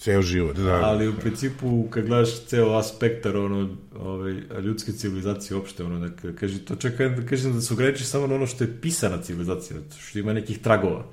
Ceo 0.00 0.22
život, 0.22 0.56
da. 0.56 0.80
Ali 0.84 1.08
u 1.08 1.14
principu, 1.14 1.88
kad 1.90 2.06
gledaš 2.06 2.44
ceo 2.46 2.72
aspektar 2.72 3.36
ono, 3.36 3.76
ovaj, 3.96 4.32
ljudske 4.62 4.92
civilizacije 4.92 5.56
uopšte, 5.56 5.84
ono, 5.84 6.08
da 6.08 6.32
kaže, 6.32 6.64
to 6.64 6.76
čekaj 6.76 7.08
da 7.08 7.26
kažem 7.26 7.52
da 7.52 7.60
se 7.60 7.74
ograniči 7.74 8.04
samo 8.04 8.26
na 8.26 8.34
ono 8.34 8.46
što 8.46 8.64
je 8.64 8.80
pisana 8.80 9.22
civilizacija, 9.22 9.80
što 9.98 10.18
ima 10.18 10.32
nekih 10.32 10.58
tragova. 10.58 11.04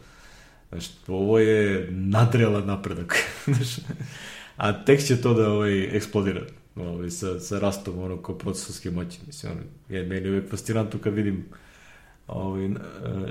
Znaš, 0.70 0.90
ovo 1.08 1.40
je 1.40 1.88
nadrela 1.92 2.62
napredak. 2.62 3.16
Znaš, 3.46 3.78
a 4.58 4.86
tek 4.86 5.04
će 5.04 5.22
to 5.22 5.34
da 5.34 5.52
ovaj, 5.52 5.98
eksplodira 5.98 6.42
ovaj, 6.76 7.10
sa, 7.10 7.40
sa 7.40 7.60
rastom 7.60 8.00
ono, 8.00 8.18
ko 8.18 8.34
procesorske 8.34 8.92
moći. 8.92 9.20
Mislim, 9.28 9.52
ono, 9.52 9.62
je 9.90 10.06
meni 10.06 10.30
uvek 10.30 10.50
fascinantno 10.50 11.00
kad 11.00 11.14
vidim 11.14 11.46
ovaj, 12.28 12.70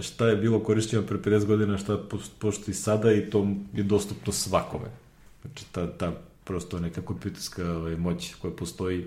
šta 0.00 0.28
je 0.28 0.36
bilo 0.36 0.60
korišćeno 0.60 1.02
pre 1.02 1.18
50 1.18 1.44
godina, 1.44 1.78
šta 1.78 1.98
pošto 2.38 2.70
i 2.70 2.74
sada 2.74 3.12
i 3.12 3.30
to 3.30 3.48
je 3.74 3.82
dostupno 3.82 4.32
svakome. 4.32 5.05
Znači, 5.46 5.64
ta, 5.72 5.92
ta 5.98 6.12
prosto 6.44 6.80
neka 6.80 7.02
kompjuterska 7.02 7.70
ovaj, 7.70 7.96
moć 7.96 8.34
koja 8.34 8.54
postoji. 8.54 9.06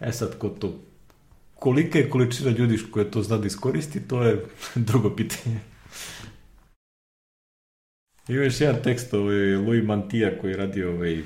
E 0.00 0.12
sad, 0.12 0.38
ko 0.38 0.48
to, 0.48 0.78
kolika 1.54 1.98
je 1.98 2.10
količina 2.10 2.50
ljudi 2.50 2.78
koja 2.90 3.10
to 3.10 3.22
zna 3.22 3.38
da 3.38 3.46
iskoristi, 3.46 4.08
to 4.08 4.22
je 4.22 4.44
drugo 4.88 5.16
pitanje. 5.16 5.60
Ima 8.28 8.44
još 8.44 8.60
jedan 8.60 8.82
tekst, 8.82 9.14
ovaj, 9.14 9.56
Louis 9.56 9.84
Mantija 9.84 10.38
koji 10.40 10.50
je 10.50 10.56
radio 10.56 10.90
ovaj, 10.90 11.22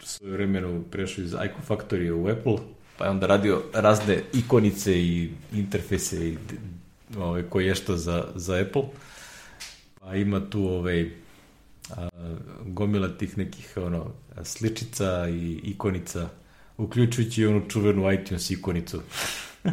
svoje 0.00 0.32
vremenu 0.32 0.84
prešao 0.90 1.24
iz 1.24 1.32
Ico 1.32 1.74
Factory 1.74 2.10
u 2.10 2.28
Apple, 2.28 2.56
pa 2.98 3.04
je 3.04 3.10
onda 3.10 3.26
radio 3.26 3.62
razne 3.72 4.22
ikonice 4.34 5.00
i 5.02 5.30
interfejse 5.52 6.28
i 6.28 6.36
ovaj, 7.18 7.42
koje 7.42 7.66
je 7.66 7.74
što 7.74 7.96
za, 7.96 8.24
za 8.34 8.56
Apple. 8.56 8.82
Pa 10.00 10.14
ima 10.14 10.50
tu 10.50 10.68
ovaj, 10.68 11.10
a, 11.90 12.08
gomila 12.64 13.08
tih 13.08 13.38
nekih 13.38 13.72
ono, 13.76 14.12
sličica 14.42 15.28
i 15.28 15.60
ikonica, 15.64 16.28
uključujući 16.76 17.46
onu 17.46 17.68
čuvenu 17.68 18.12
iTunes 18.12 18.50
ikonicu. 18.50 19.02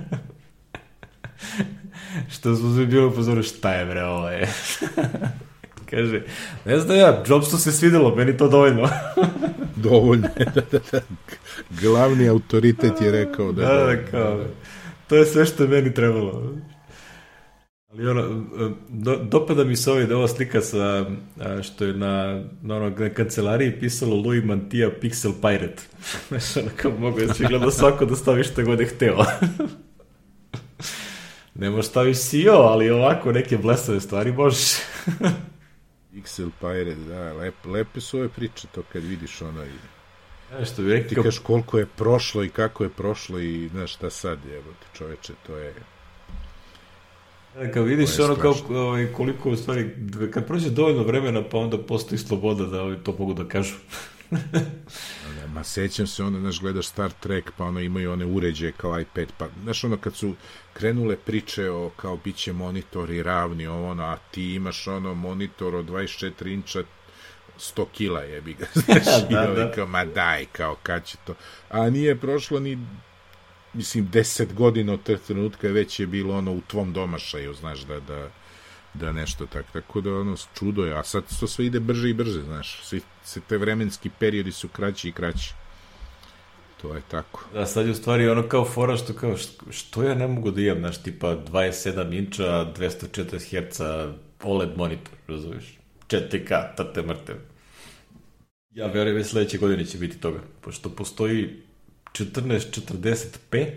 što 2.33 2.55
smo 2.55 2.75
svi 2.75 2.85
bilo 2.85 3.11
pozorili, 3.11 3.43
šta 3.43 3.73
je 3.73 3.85
bre 3.85 4.03
ovo 4.03 4.29
je? 4.29 4.47
Kaže, 5.89 6.21
ne 6.65 6.79
znam 6.79 6.97
ja, 6.97 7.23
Jobsu 7.27 7.57
se 7.57 7.71
svidelo, 7.71 8.15
meni 8.15 8.37
to 8.37 8.47
dovoljno. 8.47 8.89
dovoljno, 9.75 10.27
da, 10.55 10.61
da, 10.71 10.79
da. 10.91 11.01
Glavni 11.81 12.29
autoritet 12.29 13.01
je 13.01 13.11
rekao 13.11 13.51
da... 13.51 13.61
Da, 13.61 13.85
da, 13.85 14.05
kao, 14.11 14.45
to 15.07 15.15
je 15.15 15.25
sve 15.25 15.45
što 15.45 15.63
je 15.63 15.69
meni 15.69 15.93
trebalo. 15.93 16.53
Ali 17.93 18.07
ono, 18.07 18.45
do, 18.89 19.15
dopada 19.15 19.63
mi 19.63 19.75
se 19.75 19.91
ovaj 19.91 20.05
da 20.05 20.17
ova 20.17 20.27
slika 20.27 20.61
sa, 20.61 21.05
što 21.63 21.85
je 21.85 21.93
na, 21.93 22.43
na, 22.61 22.75
ono, 22.75 22.89
na 22.89 23.09
kancelariji 23.09 23.79
pisalo 23.79 24.15
Louis 24.15 24.43
Mantija 24.43 24.89
Pixel 25.01 25.33
Pirate. 25.41 25.83
Znaš, 26.27 26.57
ono 26.57 26.69
kao 26.75 26.91
mogu 26.91 27.19
je 27.19 27.33
svi 27.33 27.45
gleda 27.45 27.71
svako 27.71 28.05
da 28.05 28.15
staviš 28.15 28.51
šta 28.51 28.63
god 28.63 28.79
je 28.79 28.85
hteo. 28.85 29.17
ne 31.55 31.69
možeš 31.69 31.89
staviš 31.89 32.17
CEO, 32.29 32.61
ali 32.61 32.89
ovako 32.89 33.31
neke 33.31 33.57
blesave 33.57 33.99
stvari 33.99 34.31
možeš. 34.31 34.71
Pixel 36.13 36.49
Pirate, 36.59 37.01
da, 37.07 37.33
lep, 37.33 37.65
lepe 37.65 38.01
su 38.01 38.17
ove 38.17 38.29
priče, 38.29 38.67
to 38.75 38.83
kad 38.93 39.03
vidiš 39.03 39.41
ono 39.41 39.65
i... 39.65 39.75
Ja, 40.53 40.65
što 40.65 40.81
bi 40.81 40.93
rekao... 40.93 41.09
Ti 41.09 41.15
kaš 41.23 41.39
koliko 41.39 41.79
je 41.79 41.85
prošlo 41.85 42.43
i 42.43 42.49
kako 42.49 42.83
je 42.83 42.89
prošlo 42.89 43.39
i 43.39 43.69
znaš 43.69 43.93
šta 43.93 44.09
sad 44.09 44.39
je, 44.45 44.61
čoveče, 44.93 45.33
to 45.47 45.57
je... 45.57 45.73
Ja, 47.61 47.71
kad 47.71 47.85
vidiš 47.85 48.19
ono 48.19 48.35
kao, 48.35 48.55
ovaj, 48.69 49.07
koliko 49.13 49.49
u 49.49 49.55
stvari, 49.55 49.89
kad 50.33 50.47
prođe 50.47 50.69
dovoljno 50.69 51.03
vremena, 51.03 51.43
pa 51.49 51.57
onda 51.57 51.77
postoji 51.77 52.19
sloboda 52.19 52.65
da 52.65 52.81
ovaj, 52.81 52.97
to 53.03 53.15
mogu 53.19 53.33
da 53.33 53.47
kažu. 53.47 53.73
ne, 54.31 55.47
ma 55.53 55.63
sećam 55.63 56.07
se 56.07 56.23
onda, 56.23 56.39
znaš, 56.39 56.59
gledaš 56.59 56.87
Star 56.87 57.11
Trek, 57.11 57.51
pa 57.57 57.65
ono 57.65 57.79
imaju 57.79 58.11
one 58.11 58.25
uređaje 58.25 58.71
kao 58.71 58.99
iPad, 58.99 59.27
pa, 59.37 59.47
znaš, 59.63 59.83
ono, 59.83 59.97
kad 59.97 60.15
su 60.15 60.33
krenule 60.73 61.15
priče 61.15 61.69
o 61.69 61.89
kao 61.95 62.17
bit 62.17 62.35
će 62.35 62.53
monitori 62.53 63.23
ravni, 63.23 63.67
ovo, 63.67 63.89
ono, 63.89 64.03
a 64.03 64.17
ti 64.31 64.53
imaš 64.53 64.87
ono 64.87 65.13
monitor 65.13 65.75
od 65.75 65.85
24 65.85 66.53
inča 66.53 66.83
100 67.59 67.85
kila 67.91 68.21
jebi 68.21 68.53
ga, 68.53 68.65
znaš, 68.85 69.05
da, 69.29 69.49
i 69.53 69.55
da. 69.55 69.71
kao, 69.71 69.87
ma 69.87 70.05
daj, 70.05 70.45
kao, 70.51 70.75
kad 70.83 71.05
će 71.05 71.17
to, 71.25 71.35
a 71.69 71.89
nije 71.89 72.19
prošlo 72.19 72.59
ni 72.59 72.77
mislim, 73.73 74.09
deset 74.11 74.53
godina 74.53 74.93
od 74.93 75.03
tog 75.03 75.19
trenutka 75.27 75.67
već 75.67 75.99
je 75.99 76.07
bilo 76.07 76.37
ono 76.37 76.51
u 76.51 76.61
tvom 76.67 76.93
domašaju, 76.93 77.53
znaš, 77.53 77.79
da, 77.79 77.99
da, 77.99 78.29
da 78.93 79.11
nešto 79.11 79.45
tako, 79.45 79.67
tako 79.73 80.01
da 80.01 80.15
ono 80.15 80.35
čudo 80.59 80.85
je, 80.85 80.93
a 80.93 81.03
sad 81.03 81.23
to 81.39 81.47
sve 81.47 81.65
ide 81.65 81.79
brže 81.79 82.09
i 82.09 82.13
brže, 82.13 82.41
znaš, 82.41 82.79
svi, 82.83 83.01
se 83.23 83.41
te 83.41 83.57
vremenski 83.57 84.09
periodi 84.19 84.51
su 84.51 84.67
kraći 84.67 85.09
i 85.09 85.11
kraći. 85.11 85.53
To 86.81 86.95
je 86.95 87.01
tako. 87.07 87.45
Da, 87.53 87.65
sad 87.65 87.85
je 87.85 87.91
u 87.91 87.95
stvari 87.95 88.29
ono 88.29 88.47
kao 88.49 88.65
fora 88.65 88.97
što 88.97 89.13
kao, 89.13 89.35
što 89.71 90.03
ja 90.03 90.15
ne 90.15 90.27
mogu 90.27 90.51
da 90.51 90.61
imam, 90.61 90.79
znaš, 90.79 91.03
tipa 91.03 91.27
27 91.27 92.17
inča, 92.17 92.43
240 92.43 93.69
Hz, 93.69 93.81
OLED 94.43 94.77
monitor, 94.77 95.13
razumiješ? 95.27 95.77
4K, 96.07 96.75
tate 96.75 97.01
mrtev. 97.01 97.35
Ja 98.71 98.87
verujem 98.87 99.17
već 99.17 99.27
sledeće 99.27 99.57
godine 99.57 99.85
će 99.85 99.97
biti 99.97 100.19
toga, 100.19 100.39
pošto 100.61 100.89
postoji 100.89 101.63
1440p, 102.13 103.67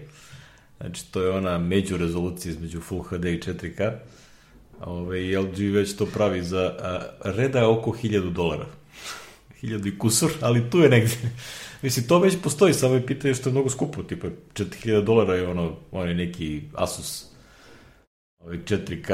znači 0.80 1.12
to 1.12 1.22
je 1.22 1.30
ona 1.30 1.58
među 1.58 1.96
rezolucija 1.96 2.52
između 2.52 2.80
Full 2.80 3.02
HD 3.02 3.24
i 3.24 3.40
4K, 3.40 3.92
Ove, 4.80 5.38
LG 5.38 5.58
već 5.58 5.96
to 5.96 6.06
pravi 6.06 6.42
za 6.42 6.74
a, 6.80 7.02
reda 7.24 7.58
je 7.58 7.66
oko 7.66 7.90
1000 7.90 8.32
dolara. 8.32 8.66
1000 9.62 9.88
i 9.88 9.98
kusur, 9.98 10.30
ali 10.40 10.70
tu 10.70 10.78
je 10.78 10.88
negde. 10.88 11.16
Mislim, 11.82 12.08
to 12.08 12.18
već 12.18 12.36
postoji, 12.42 12.74
samo 12.74 12.94
je 12.94 13.06
pitanje 13.06 13.34
što 13.34 13.48
je 13.48 13.52
mnogo 13.52 13.70
skupo, 13.70 14.02
tipa 14.02 14.28
4000 14.54 15.04
dolara 15.04 15.34
je 15.34 15.48
ono, 15.48 15.76
on 15.92 16.08
je 16.08 16.14
neki 16.14 16.62
Asus, 16.74 17.26
ovaj 18.38 18.58
4K, 18.58 19.12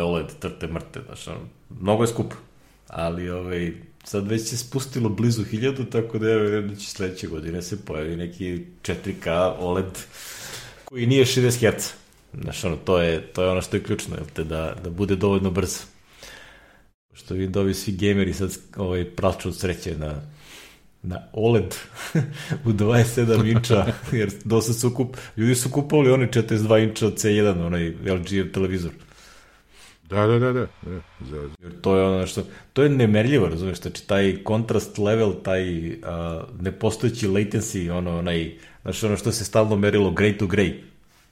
OLED, 0.00 0.26
trte, 0.38 0.66
mrte, 0.66 1.00
znaš, 1.06 1.28
ono, 1.28 1.40
mnogo 1.80 2.02
je 2.02 2.08
skupo. 2.08 2.36
Ali, 2.88 3.30
ovaj, 3.30 3.72
sad 4.04 4.28
već 4.28 4.48
se 4.48 4.56
spustilo 4.56 5.08
blizu 5.08 5.44
1000, 5.44 5.90
tako 5.90 6.18
da 6.18 6.28
ja 6.28 6.36
verujem 6.36 6.68
da 6.68 6.76
će 6.76 6.86
sledeće 6.86 7.26
godine 7.26 7.62
se 7.62 7.84
pojavi 7.84 8.16
neki 8.16 8.64
4K 8.82 9.54
OLED 9.58 9.98
koji 10.84 11.06
nije 11.06 11.24
60 11.24 11.70
Hz. 11.70 11.92
Znaš, 12.42 12.64
ono, 12.64 12.76
to 12.76 13.00
je, 13.00 13.20
to 13.32 13.42
je 13.42 13.50
ono 13.50 13.62
što 13.62 13.76
je 13.76 13.82
ključno, 13.82 14.16
jel 14.16 14.24
te, 14.34 14.44
da, 14.44 14.76
da 14.84 14.90
bude 14.90 15.16
dovoljno 15.16 15.50
brzo. 15.50 15.78
Što 17.12 17.34
vidim 17.34 17.52
da 17.52 17.60
ovi 17.60 17.74
svi 17.74 17.92
gameri 17.92 18.34
sad 18.34 18.58
ovaj, 18.76 19.04
praču 19.04 19.48
od 19.48 19.56
sreće 19.56 19.98
na, 19.98 20.14
na 21.02 21.22
OLED 21.32 21.74
u 22.66 22.68
27 22.68 23.50
inča, 23.50 23.86
jer 24.12 24.30
dosta 24.44 24.72
su 24.72 24.94
kup, 24.94 25.16
ljudi 25.36 25.54
su 25.54 25.70
kupovali 25.70 26.10
oni 26.10 26.26
42 26.26 26.88
inča 26.88 27.06
C1, 27.06 27.66
onaj 27.66 27.88
LG 27.88 28.52
televizor. 28.52 28.92
Da, 30.08 30.26
da, 30.26 30.38
da, 30.38 30.52
da. 30.52 30.66
da. 30.82 31.36
Jer 31.62 31.80
to 31.80 31.96
je 31.96 32.04
ono 32.04 32.26
što, 32.26 32.42
to 32.72 32.82
je 32.82 32.88
nemerljivo, 32.88 33.48
razumiješ, 33.48 33.80
znači 33.80 34.06
taj 34.06 34.36
kontrast 34.44 34.98
level, 34.98 35.34
taj 35.42 35.88
uh, 35.88 35.94
nepostojeći 36.60 37.28
latency, 37.28 37.90
ono, 37.90 38.18
onaj, 38.18 38.58
znači 38.82 39.06
ono 39.06 39.16
što 39.16 39.32
se 39.32 39.44
stalno 39.44 39.76
merilo 39.76 40.10
gray 40.10 40.38
to 40.38 40.46
gray, 40.46 40.74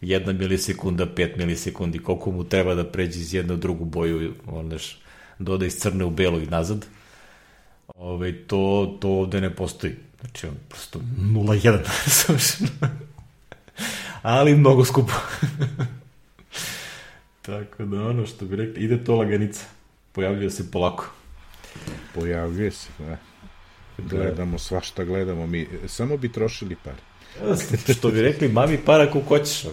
jedna 0.00 0.32
milisekunda, 0.32 1.06
pet 1.06 1.36
milisekundi, 1.36 1.98
koliko 1.98 2.30
mu 2.30 2.44
treba 2.44 2.74
da 2.74 2.84
pređe 2.84 3.20
iz 3.20 3.34
jedne 3.34 3.54
u 3.54 3.56
drugu 3.56 3.84
boju, 3.84 4.32
onaš, 4.46 4.98
doda 5.38 5.66
iz 5.66 5.76
crne 5.76 6.04
u 6.04 6.10
belo 6.10 6.38
i 6.38 6.46
nazad. 6.46 6.86
Ove, 7.94 8.32
to, 8.32 8.96
to 9.00 9.08
ovde 9.08 9.40
ne 9.40 9.54
postoji. 9.54 9.92
Znači, 10.20 10.46
on 10.46 10.54
prosto 10.68 10.98
0-1, 11.18 12.78
Ali 14.22 14.56
mnogo 14.56 14.84
skupo. 14.84 15.12
Tako 17.42 17.84
da 17.84 18.02
ono 18.02 18.26
što 18.26 18.44
bi 18.44 18.56
rekli, 18.56 18.84
ide 18.84 19.04
to 19.04 19.16
laganica. 19.16 19.64
Pojavljuje 20.12 20.50
se 20.50 20.70
polako. 20.70 21.10
Pojavljuje 22.14 22.70
se, 22.70 22.88
da. 22.98 23.16
Gledamo 23.98 24.58
svašta, 24.58 25.04
gledamo 25.04 25.46
mi. 25.46 25.68
Samo 25.86 26.16
bi 26.16 26.32
trošili 26.32 26.76
pare. 26.84 26.96
što 27.98 28.10
bi 28.10 28.22
rekli, 28.22 28.48
mami 28.48 28.78
para 28.84 29.06
kako 29.06 29.20
hoćeš. 29.20 29.64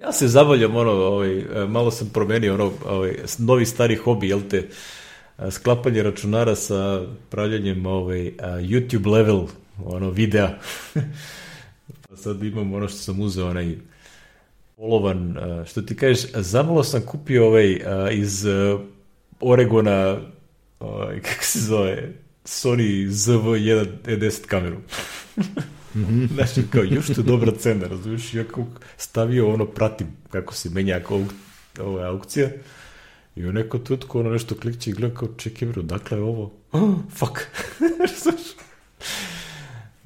Ja 0.00 0.12
se 0.12 0.28
zabavljam, 0.28 0.76
ono, 0.76 0.90
ovaj, 0.90 1.44
malo 1.68 1.90
sam 1.90 2.10
promenio, 2.14 2.54
ono, 2.54 2.72
ovaj, 2.84 3.16
novi 3.38 3.66
stari 3.66 3.96
hobi, 3.96 4.28
jel 4.28 4.40
te, 4.50 4.68
sklapanje 5.50 6.02
računara 6.02 6.54
sa 6.54 7.06
pravljanjem 7.30 7.86
ovaj, 7.86 8.32
YouTube 8.40 9.10
level 9.12 9.46
ono, 9.84 10.10
videa. 10.10 10.58
pa 12.08 12.16
sad 12.16 12.42
imam 12.42 12.72
ono 12.74 12.88
što 12.88 12.98
sam 12.98 13.20
uzeo, 13.20 13.50
onaj 13.50 13.76
polovan, 14.78 15.36
što 15.66 15.82
ti 15.82 15.96
kažeš, 15.96 16.30
zamalo 16.34 16.84
sam 16.84 17.00
kupio 17.06 17.46
ovaj 17.46 17.80
iz 18.12 18.46
Oregona, 19.40 20.18
ovaj, 20.80 21.20
kako 21.20 21.44
se 21.44 21.58
zove, 21.58 22.12
Sony 22.44 23.08
ZV-1 23.08 23.86
E10 24.04 24.46
kameru. 24.46 24.76
Mm-hmm. 25.94 26.28
Znači, 26.34 26.62
kao, 26.72 26.82
još 26.84 27.06
to 27.06 27.22
dobra 27.22 27.52
cena, 27.52 27.86
razumiješ? 27.86 28.34
Ja 28.34 28.44
kao 28.44 28.66
stavio 28.96 29.52
ono, 29.52 29.66
pratim 29.66 30.06
kako 30.30 30.54
se 30.54 30.70
menja 30.70 31.00
kao, 31.00 31.24
je 31.76 32.06
aukcija. 32.06 32.48
I 33.36 33.46
u 33.46 33.52
neko 33.52 33.78
tutku 33.78 34.18
ono 34.18 34.30
nešto 34.30 34.54
klikće 34.54 34.90
i 34.90 34.92
gleda 34.92 35.14
kao, 35.14 35.28
čekaj 35.36 35.68
bro, 35.68 35.82
dakle 35.82 36.18
je 36.18 36.22
ovo? 36.22 36.52
Oh, 36.72 36.94
fuck. 37.18 37.38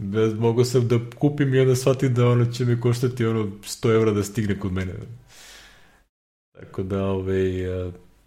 Bez, 0.02 0.34
mogu 0.34 0.64
sam 0.64 0.88
da 0.88 0.98
kupim 1.18 1.54
i 1.54 1.60
onda 1.60 1.76
shvatim 1.76 2.14
da 2.14 2.28
ono 2.28 2.46
će 2.46 2.64
mi 2.64 2.80
koštati 2.80 3.26
ono 3.26 3.44
100 3.44 3.94
evra 3.94 4.10
da 4.10 4.22
stigne 4.22 4.58
kod 4.58 4.72
mene. 4.72 4.92
Tako 6.52 6.82
da, 6.82 7.04
ovaj, 7.04 7.66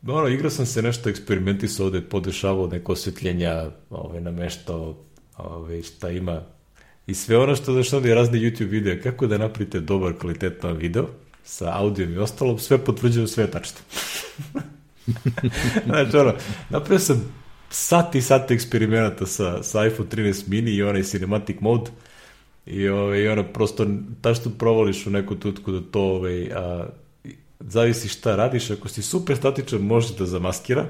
ono, 0.08 0.28
igrao 0.28 0.50
sam 0.50 0.66
se 0.66 0.82
nešto, 0.82 1.10
eksperimentisao 1.10 1.86
ovde, 1.86 2.02
podešavao 2.02 2.68
neko 2.68 2.92
osvetljenja, 2.92 3.72
ovaj, 3.90 4.22
nameštao 4.22 4.96
ovaj, 5.38 5.82
šta 5.82 6.10
ima 6.10 6.42
i 7.08 7.14
sve 7.14 7.38
ono 7.38 7.56
što 7.56 7.74
znaš 7.74 7.94
ovdje 7.94 8.16
razne 8.16 8.40
YouTube 8.40 8.70
videa, 8.70 9.02
kako 9.02 9.28
da 9.28 9.38
napravite 9.38 9.80
dobar 9.80 10.14
kvalitetan 10.14 10.78
video 10.78 11.08
sa 11.44 11.78
audijom 11.78 12.14
i 12.14 12.18
ostalom, 12.18 12.60
sve 12.60 12.78
potvrđuju 12.78 13.28
sve 13.28 13.52
tačno. 13.52 13.78
znači, 15.86 16.18
ono, 16.18 16.34
napravio 16.70 17.00
sam 17.00 17.45
sat 17.70 18.16
i 18.16 18.22
sat 18.22 18.52
eksperimenata 18.52 19.26
sa, 19.26 19.64
sa 19.64 19.86
iPhone 19.88 20.10
13 20.10 20.48
mini 20.48 20.72
i 20.72 20.84
onaj 20.84 21.04
cinematic 21.04 21.58
mode 21.60 21.92
i, 22.66 22.88
ovaj, 22.88 23.20
i 23.20 23.28
ono, 23.28 23.44
prosto, 23.44 23.88
ta 24.22 24.34
što 24.34 24.50
provališ 24.50 25.08
u 25.08 25.10
neku 25.10 25.36
tutku 25.36 25.72
da 25.72 25.82
to, 25.92 26.02
ovaj, 26.02 26.52
a, 26.52 26.88
zavisi 27.60 28.10
šta 28.10 28.36
radiš, 28.36 28.72
ako 28.72 28.88
si 28.88 29.02
super 29.02 29.38
statičan, 29.38 29.82
može 29.82 30.16
da 30.18 30.26
zamaskira, 30.26 30.86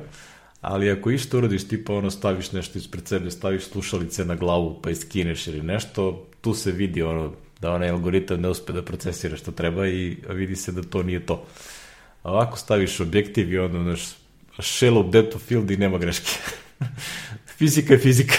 ali 0.62 0.92
ako 0.92 1.12
išto 1.12 1.38
uradiš, 1.38 1.68
tipa 1.68 1.94
ono 1.94 2.12
staviš 2.12 2.52
nešto 2.52 2.78
ispred 2.78 3.08
sebe, 3.08 3.32
staviš 3.32 3.64
slušalice 3.64 4.26
na 4.26 4.36
glavu 4.36 4.80
pa 4.82 4.90
iskineš 4.90 5.48
ili 5.48 5.62
nešto, 5.62 6.28
tu 6.42 6.54
se 6.54 6.72
vidi 6.72 7.02
ono 7.02 7.34
da 7.62 7.72
onaj 7.72 7.90
algoritam 7.90 8.42
ne 8.42 8.50
uspe 8.50 8.74
da 8.74 8.82
procesira 8.82 9.38
što 9.38 9.52
treba 9.52 9.88
i 9.88 10.18
vidi 10.30 10.56
se 10.56 10.72
da 10.72 10.82
to 10.82 11.04
nije 11.04 11.26
to. 11.26 11.46
Ovako 12.24 12.58
staviš 12.58 13.00
objektiv 13.00 13.54
i 13.54 13.60
ono, 13.60 13.84
znaš, 13.84 14.16
shallow 14.58 15.10
depth 15.10 15.36
of 15.36 15.42
field 15.42 15.72
i 15.72 15.78
nema 15.78 15.98
greške. 15.98 16.32
fizika 17.58 17.94
je 17.94 18.00
fizika. 18.00 18.36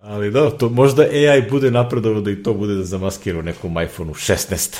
Ali 0.00 0.30
da, 0.30 0.50
to 0.50 0.68
možda 0.68 1.02
AI 1.02 1.50
bude 1.50 1.70
napredovao 1.70 2.20
da 2.20 2.30
i 2.30 2.42
to 2.42 2.54
bude 2.54 2.74
da 2.74 2.84
zamaskira 2.84 3.38
u 3.38 3.42
nekom 3.42 3.82
iPhone-u 3.82 4.14
16 4.14 4.76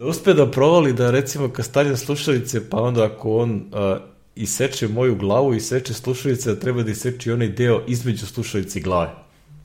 da 0.00 0.06
uspe 0.06 0.34
da 0.34 0.50
provali 0.50 0.92
da 0.92 1.10
recimo 1.10 1.48
kad 1.48 1.64
stavljam 1.64 1.96
slušalice, 1.96 2.70
pa 2.70 2.82
onda 2.82 3.04
ako 3.04 3.36
on 3.36 3.50
uh, 3.52 4.00
iseče 4.34 4.88
moju 4.88 5.16
glavu 5.16 5.54
i 5.54 5.60
seče 5.60 5.94
slušalice, 5.94 6.54
da 6.54 6.60
treba 6.60 6.82
da 6.82 6.90
iseče 6.90 7.32
onaj 7.32 7.48
deo 7.48 7.82
između 7.88 8.26
slušalice 8.26 8.78
i 8.78 8.82
glave, 8.82 9.10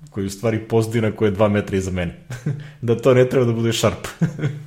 koji 0.09 0.25
u 0.25 0.29
stvari 0.29 0.59
pozdina 0.67 1.11
koja 1.11 1.27
je 1.27 1.31
dva 1.31 1.47
metra 1.47 1.77
iza 1.77 1.91
mene. 1.91 2.19
da 2.81 2.97
to 2.97 3.13
ne 3.13 3.29
treba 3.29 3.45
da 3.45 3.53
bude 3.53 3.73
šarp. 3.73 4.07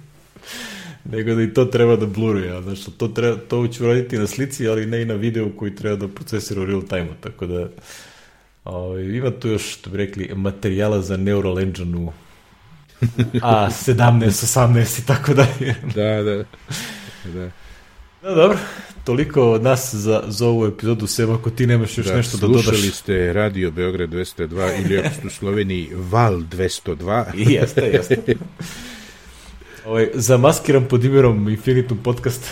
nego 1.09 1.35
da 1.35 1.43
i 1.43 1.55
to 1.55 1.64
treba 1.64 1.97
da 1.97 2.06
bluruje. 2.06 2.62
Znači, 2.62 2.90
to, 2.98 3.09
treba, 3.09 3.36
to 3.48 3.68
ću 3.68 3.86
raditi 3.86 4.18
na 4.18 4.26
slici, 4.26 4.68
ali 4.68 4.86
ne 4.86 5.02
i 5.02 5.05
na 5.05 5.14
videu 5.14 5.51
koji 5.56 5.74
treba 5.74 5.97
da 5.97 6.09
procesira 6.09 6.62
u 6.62 6.66
real 6.66 6.82
time 6.82 7.09
Tako 7.20 7.47
da, 7.47 7.68
ovaj, 8.64 9.02
ima 9.02 9.30
tu 9.30 9.48
još, 9.48 9.72
što 9.72 9.90
bi 9.90 9.97
rekli, 9.97 10.30
materijala 10.35 11.02
za 11.02 11.16
Neural 11.16 11.59
Engine 11.59 11.98
u 11.98 12.12
a 13.43 13.70
17, 13.70 14.26
18 14.26 15.02
i 15.02 15.06
tako 15.06 15.35
dalje. 15.35 15.74
da, 15.97 16.22
da. 16.22 16.44
da. 17.32 17.51
No 18.22 18.35
dobro, 18.35 18.59
toliko 19.05 19.51
od 19.51 19.62
nas 19.62 19.94
za, 19.94 20.22
za 20.26 20.47
ovu 20.47 20.66
epizodu, 20.66 21.06
Seba, 21.06 21.35
ako 21.35 21.51
ti 21.51 21.66
nemaš 21.66 21.98
još 21.98 22.06
da, 22.06 22.16
nešto 22.16 22.36
da 22.36 22.47
dodaš. 22.47 22.64
Slušali 22.64 22.90
ste 22.90 23.32
Radio 23.32 23.70
Beograd 23.70 24.10
202 24.10 24.85
ili 24.85 24.98
ako 24.98 25.14
ste 25.14 25.26
u 25.26 25.30
Sloveniji 25.30 25.89
Val 25.94 26.35
202. 26.35 27.24
I 27.35 27.52
jeste, 27.52 27.80
jeste. 27.80 28.16
Ovaj, 29.89 30.09
zamaskiram 30.15 30.89
pod 30.89 31.05
imenom 31.05 31.48
Infinitum 31.48 31.98
podcast. 32.02 32.51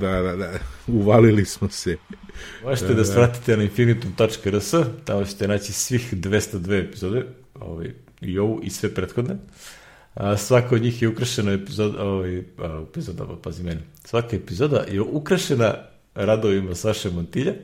da, 0.00 0.22
da, 0.22 0.36
da, 0.36 0.52
uvalili 0.86 1.44
smo 1.44 1.68
se. 1.68 1.96
Možete 2.64 2.86
da, 2.86 2.94
da, 2.94 2.98
da 2.98 3.04
svratite 3.04 3.56
na 3.56 3.62
infinitum.rs, 3.62 4.74
tamo 5.04 5.24
ćete 5.24 5.48
naći 5.48 5.72
svih 5.72 6.14
202 6.14 6.88
epizode, 6.88 7.26
ovaj, 7.60 7.94
i 8.20 8.38
ovu 8.38 8.60
i 8.62 8.70
sve 8.70 8.94
prethodne. 8.94 9.36
A, 10.14 10.36
svaka 10.36 10.74
od 10.74 10.82
njih 10.82 11.02
je 11.02 11.08
ukrašena 11.08 11.52
epizoda, 11.52 12.04
ovaj, 12.04 12.38
a, 12.58 12.84
epizoda, 12.88 13.26
pazi 13.42 13.62
meni, 13.62 13.80
svaka 14.04 14.36
epizoda 14.36 14.84
je 14.90 15.00
ukrašena 15.00 15.74
radovima 16.14 16.74
Saše 16.74 17.10
Montilja. 17.10 17.54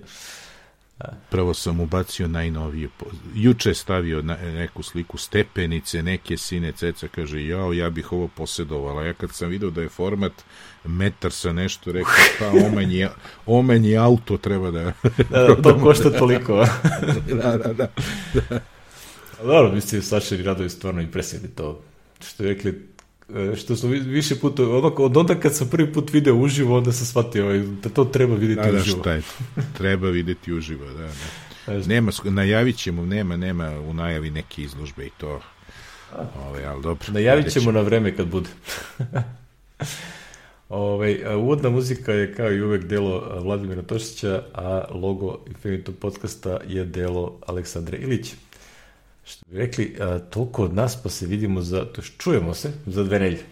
Prvo 1.31 1.55
sam 1.55 1.81
ubacio 1.81 2.28
najnovije. 2.28 2.89
Juče 3.35 3.74
stavio 3.74 4.23
na, 4.23 4.36
neku 4.36 4.82
sliku 4.82 5.18
stepenice, 5.18 6.02
neke 6.02 6.36
sine 6.36 6.73
ceca, 6.73 7.09
kaže, 7.09 7.47
jao, 7.47 7.73
ja 7.73 7.90
bih 7.90 8.12
ovo 8.12 8.28
posedovala. 8.28 9.05
Ja 9.05 9.12
kad 9.12 9.35
sam 9.35 9.48
video 9.48 9.70
da 9.70 9.82
je 9.82 9.89
format 9.89 10.32
metar 10.85 11.32
sa 11.32 11.52
nešto, 11.52 11.93
rekao, 11.93 12.14
pa 12.39 12.66
omen 12.66 12.90
je, 12.90 13.10
omen 13.47 13.85
je 13.85 13.97
auto 13.97 14.36
treba 14.36 14.70
da... 14.70 14.82
da, 15.31 15.40
da 15.43 15.62
to 15.62 15.78
košta 15.81 16.10
toliko. 16.10 16.56
da, 17.43 17.56
da, 17.56 17.73
da. 17.73 17.89
da. 18.35 18.60
Dobro, 19.43 19.73
mislim, 19.73 20.02
Sašeri 20.02 20.43
radovi 20.43 20.70
stvarno 20.70 21.01
impresivni 21.01 21.48
to. 21.48 21.82
Što 22.20 22.43
je 22.43 22.48
rekli, 22.48 22.89
što 23.57 23.77
su 23.77 23.89
više 23.89 24.36
puta, 24.36 24.62
ono, 24.62 24.89
od 24.89 25.16
onda 25.16 25.35
kad 25.35 25.57
sam 25.57 25.69
prvi 25.69 25.93
put 25.93 26.12
video 26.12 26.36
uživo, 26.36 26.77
onda 26.77 26.93
sam 26.93 27.07
shvatio 27.07 27.44
ovaj, 27.44 27.59
da 27.59 27.89
to 27.89 28.05
treba 28.05 28.35
videti 28.35 28.70
da, 28.70 28.78
uživo. 28.78 28.97
Da, 28.97 29.03
šta 29.03 29.12
je, 29.12 29.23
treba 29.78 30.09
videti 30.11 30.53
uživo, 30.53 30.85
da, 30.86 31.09
da. 31.73 31.86
Nema, 31.93 32.12
najavit 32.24 32.77
ćemo, 32.77 33.07
nema, 33.07 33.36
nema 33.36 33.81
u 33.81 33.94
najavi 33.94 34.31
neke 34.31 34.62
izložbe 34.62 35.07
i 35.07 35.11
to. 35.19 35.40
Ove, 36.15 36.28
ovaj, 36.47 36.66
ali 36.66 36.82
dobro. 36.82 37.12
Najavit 37.12 37.53
ćemo 37.53 37.73
na 37.73 37.81
vreme 37.81 38.16
kad 38.16 38.27
bude. 38.27 38.48
Ove, 40.69 41.19
ovaj, 41.24 41.36
uvodna 41.36 41.70
muzika 41.70 42.12
je 42.12 42.35
kao 42.35 42.53
i 42.53 42.62
uvek 42.62 42.85
delo 42.85 43.40
Vladimira 43.43 43.82
Tošića, 43.82 44.43
a 44.55 44.85
logo 44.90 45.39
Infinitum 45.47 45.94
podcasta 45.94 46.59
je 46.69 46.85
delo 46.85 47.39
Aleksandre 47.47 47.98
Ilića. 47.98 48.36
Što 49.27 49.44
bi 49.51 49.59
rekli, 49.59 49.97
a, 50.01 50.19
toliko 50.19 50.65
od 50.65 50.74
nas, 50.74 51.03
pa 51.03 51.09
se 51.09 51.27
vidimo 51.27 51.62
za, 51.62 51.85
to 51.85 52.03
čujemo 52.03 52.55
se 52.55 52.73
za 52.86 53.05
dve 53.05 53.19
nelje. 53.19 53.43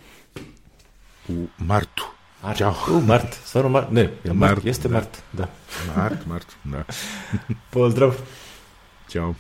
U 1.29 1.47
martu. 1.59 2.05
Mart. 2.43 2.59
Ćao. 2.59 2.75
U, 2.91 3.01
mart. 3.01 3.37
Stvarno 3.45 3.71
mart. 3.71 3.91
Ne, 3.91 4.03
je 4.03 4.33
mart, 4.33 4.35
mart 4.35 4.65
jeste 4.65 4.89
da. 4.89 4.95
mart. 4.95 5.23
Da. 5.33 5.49
Mart, 5.97 6.27
mart, 6.27 6.47
da. 6.65 6.85
Pozdrav. 7.73 8.15
Ćao. 9.09 9.35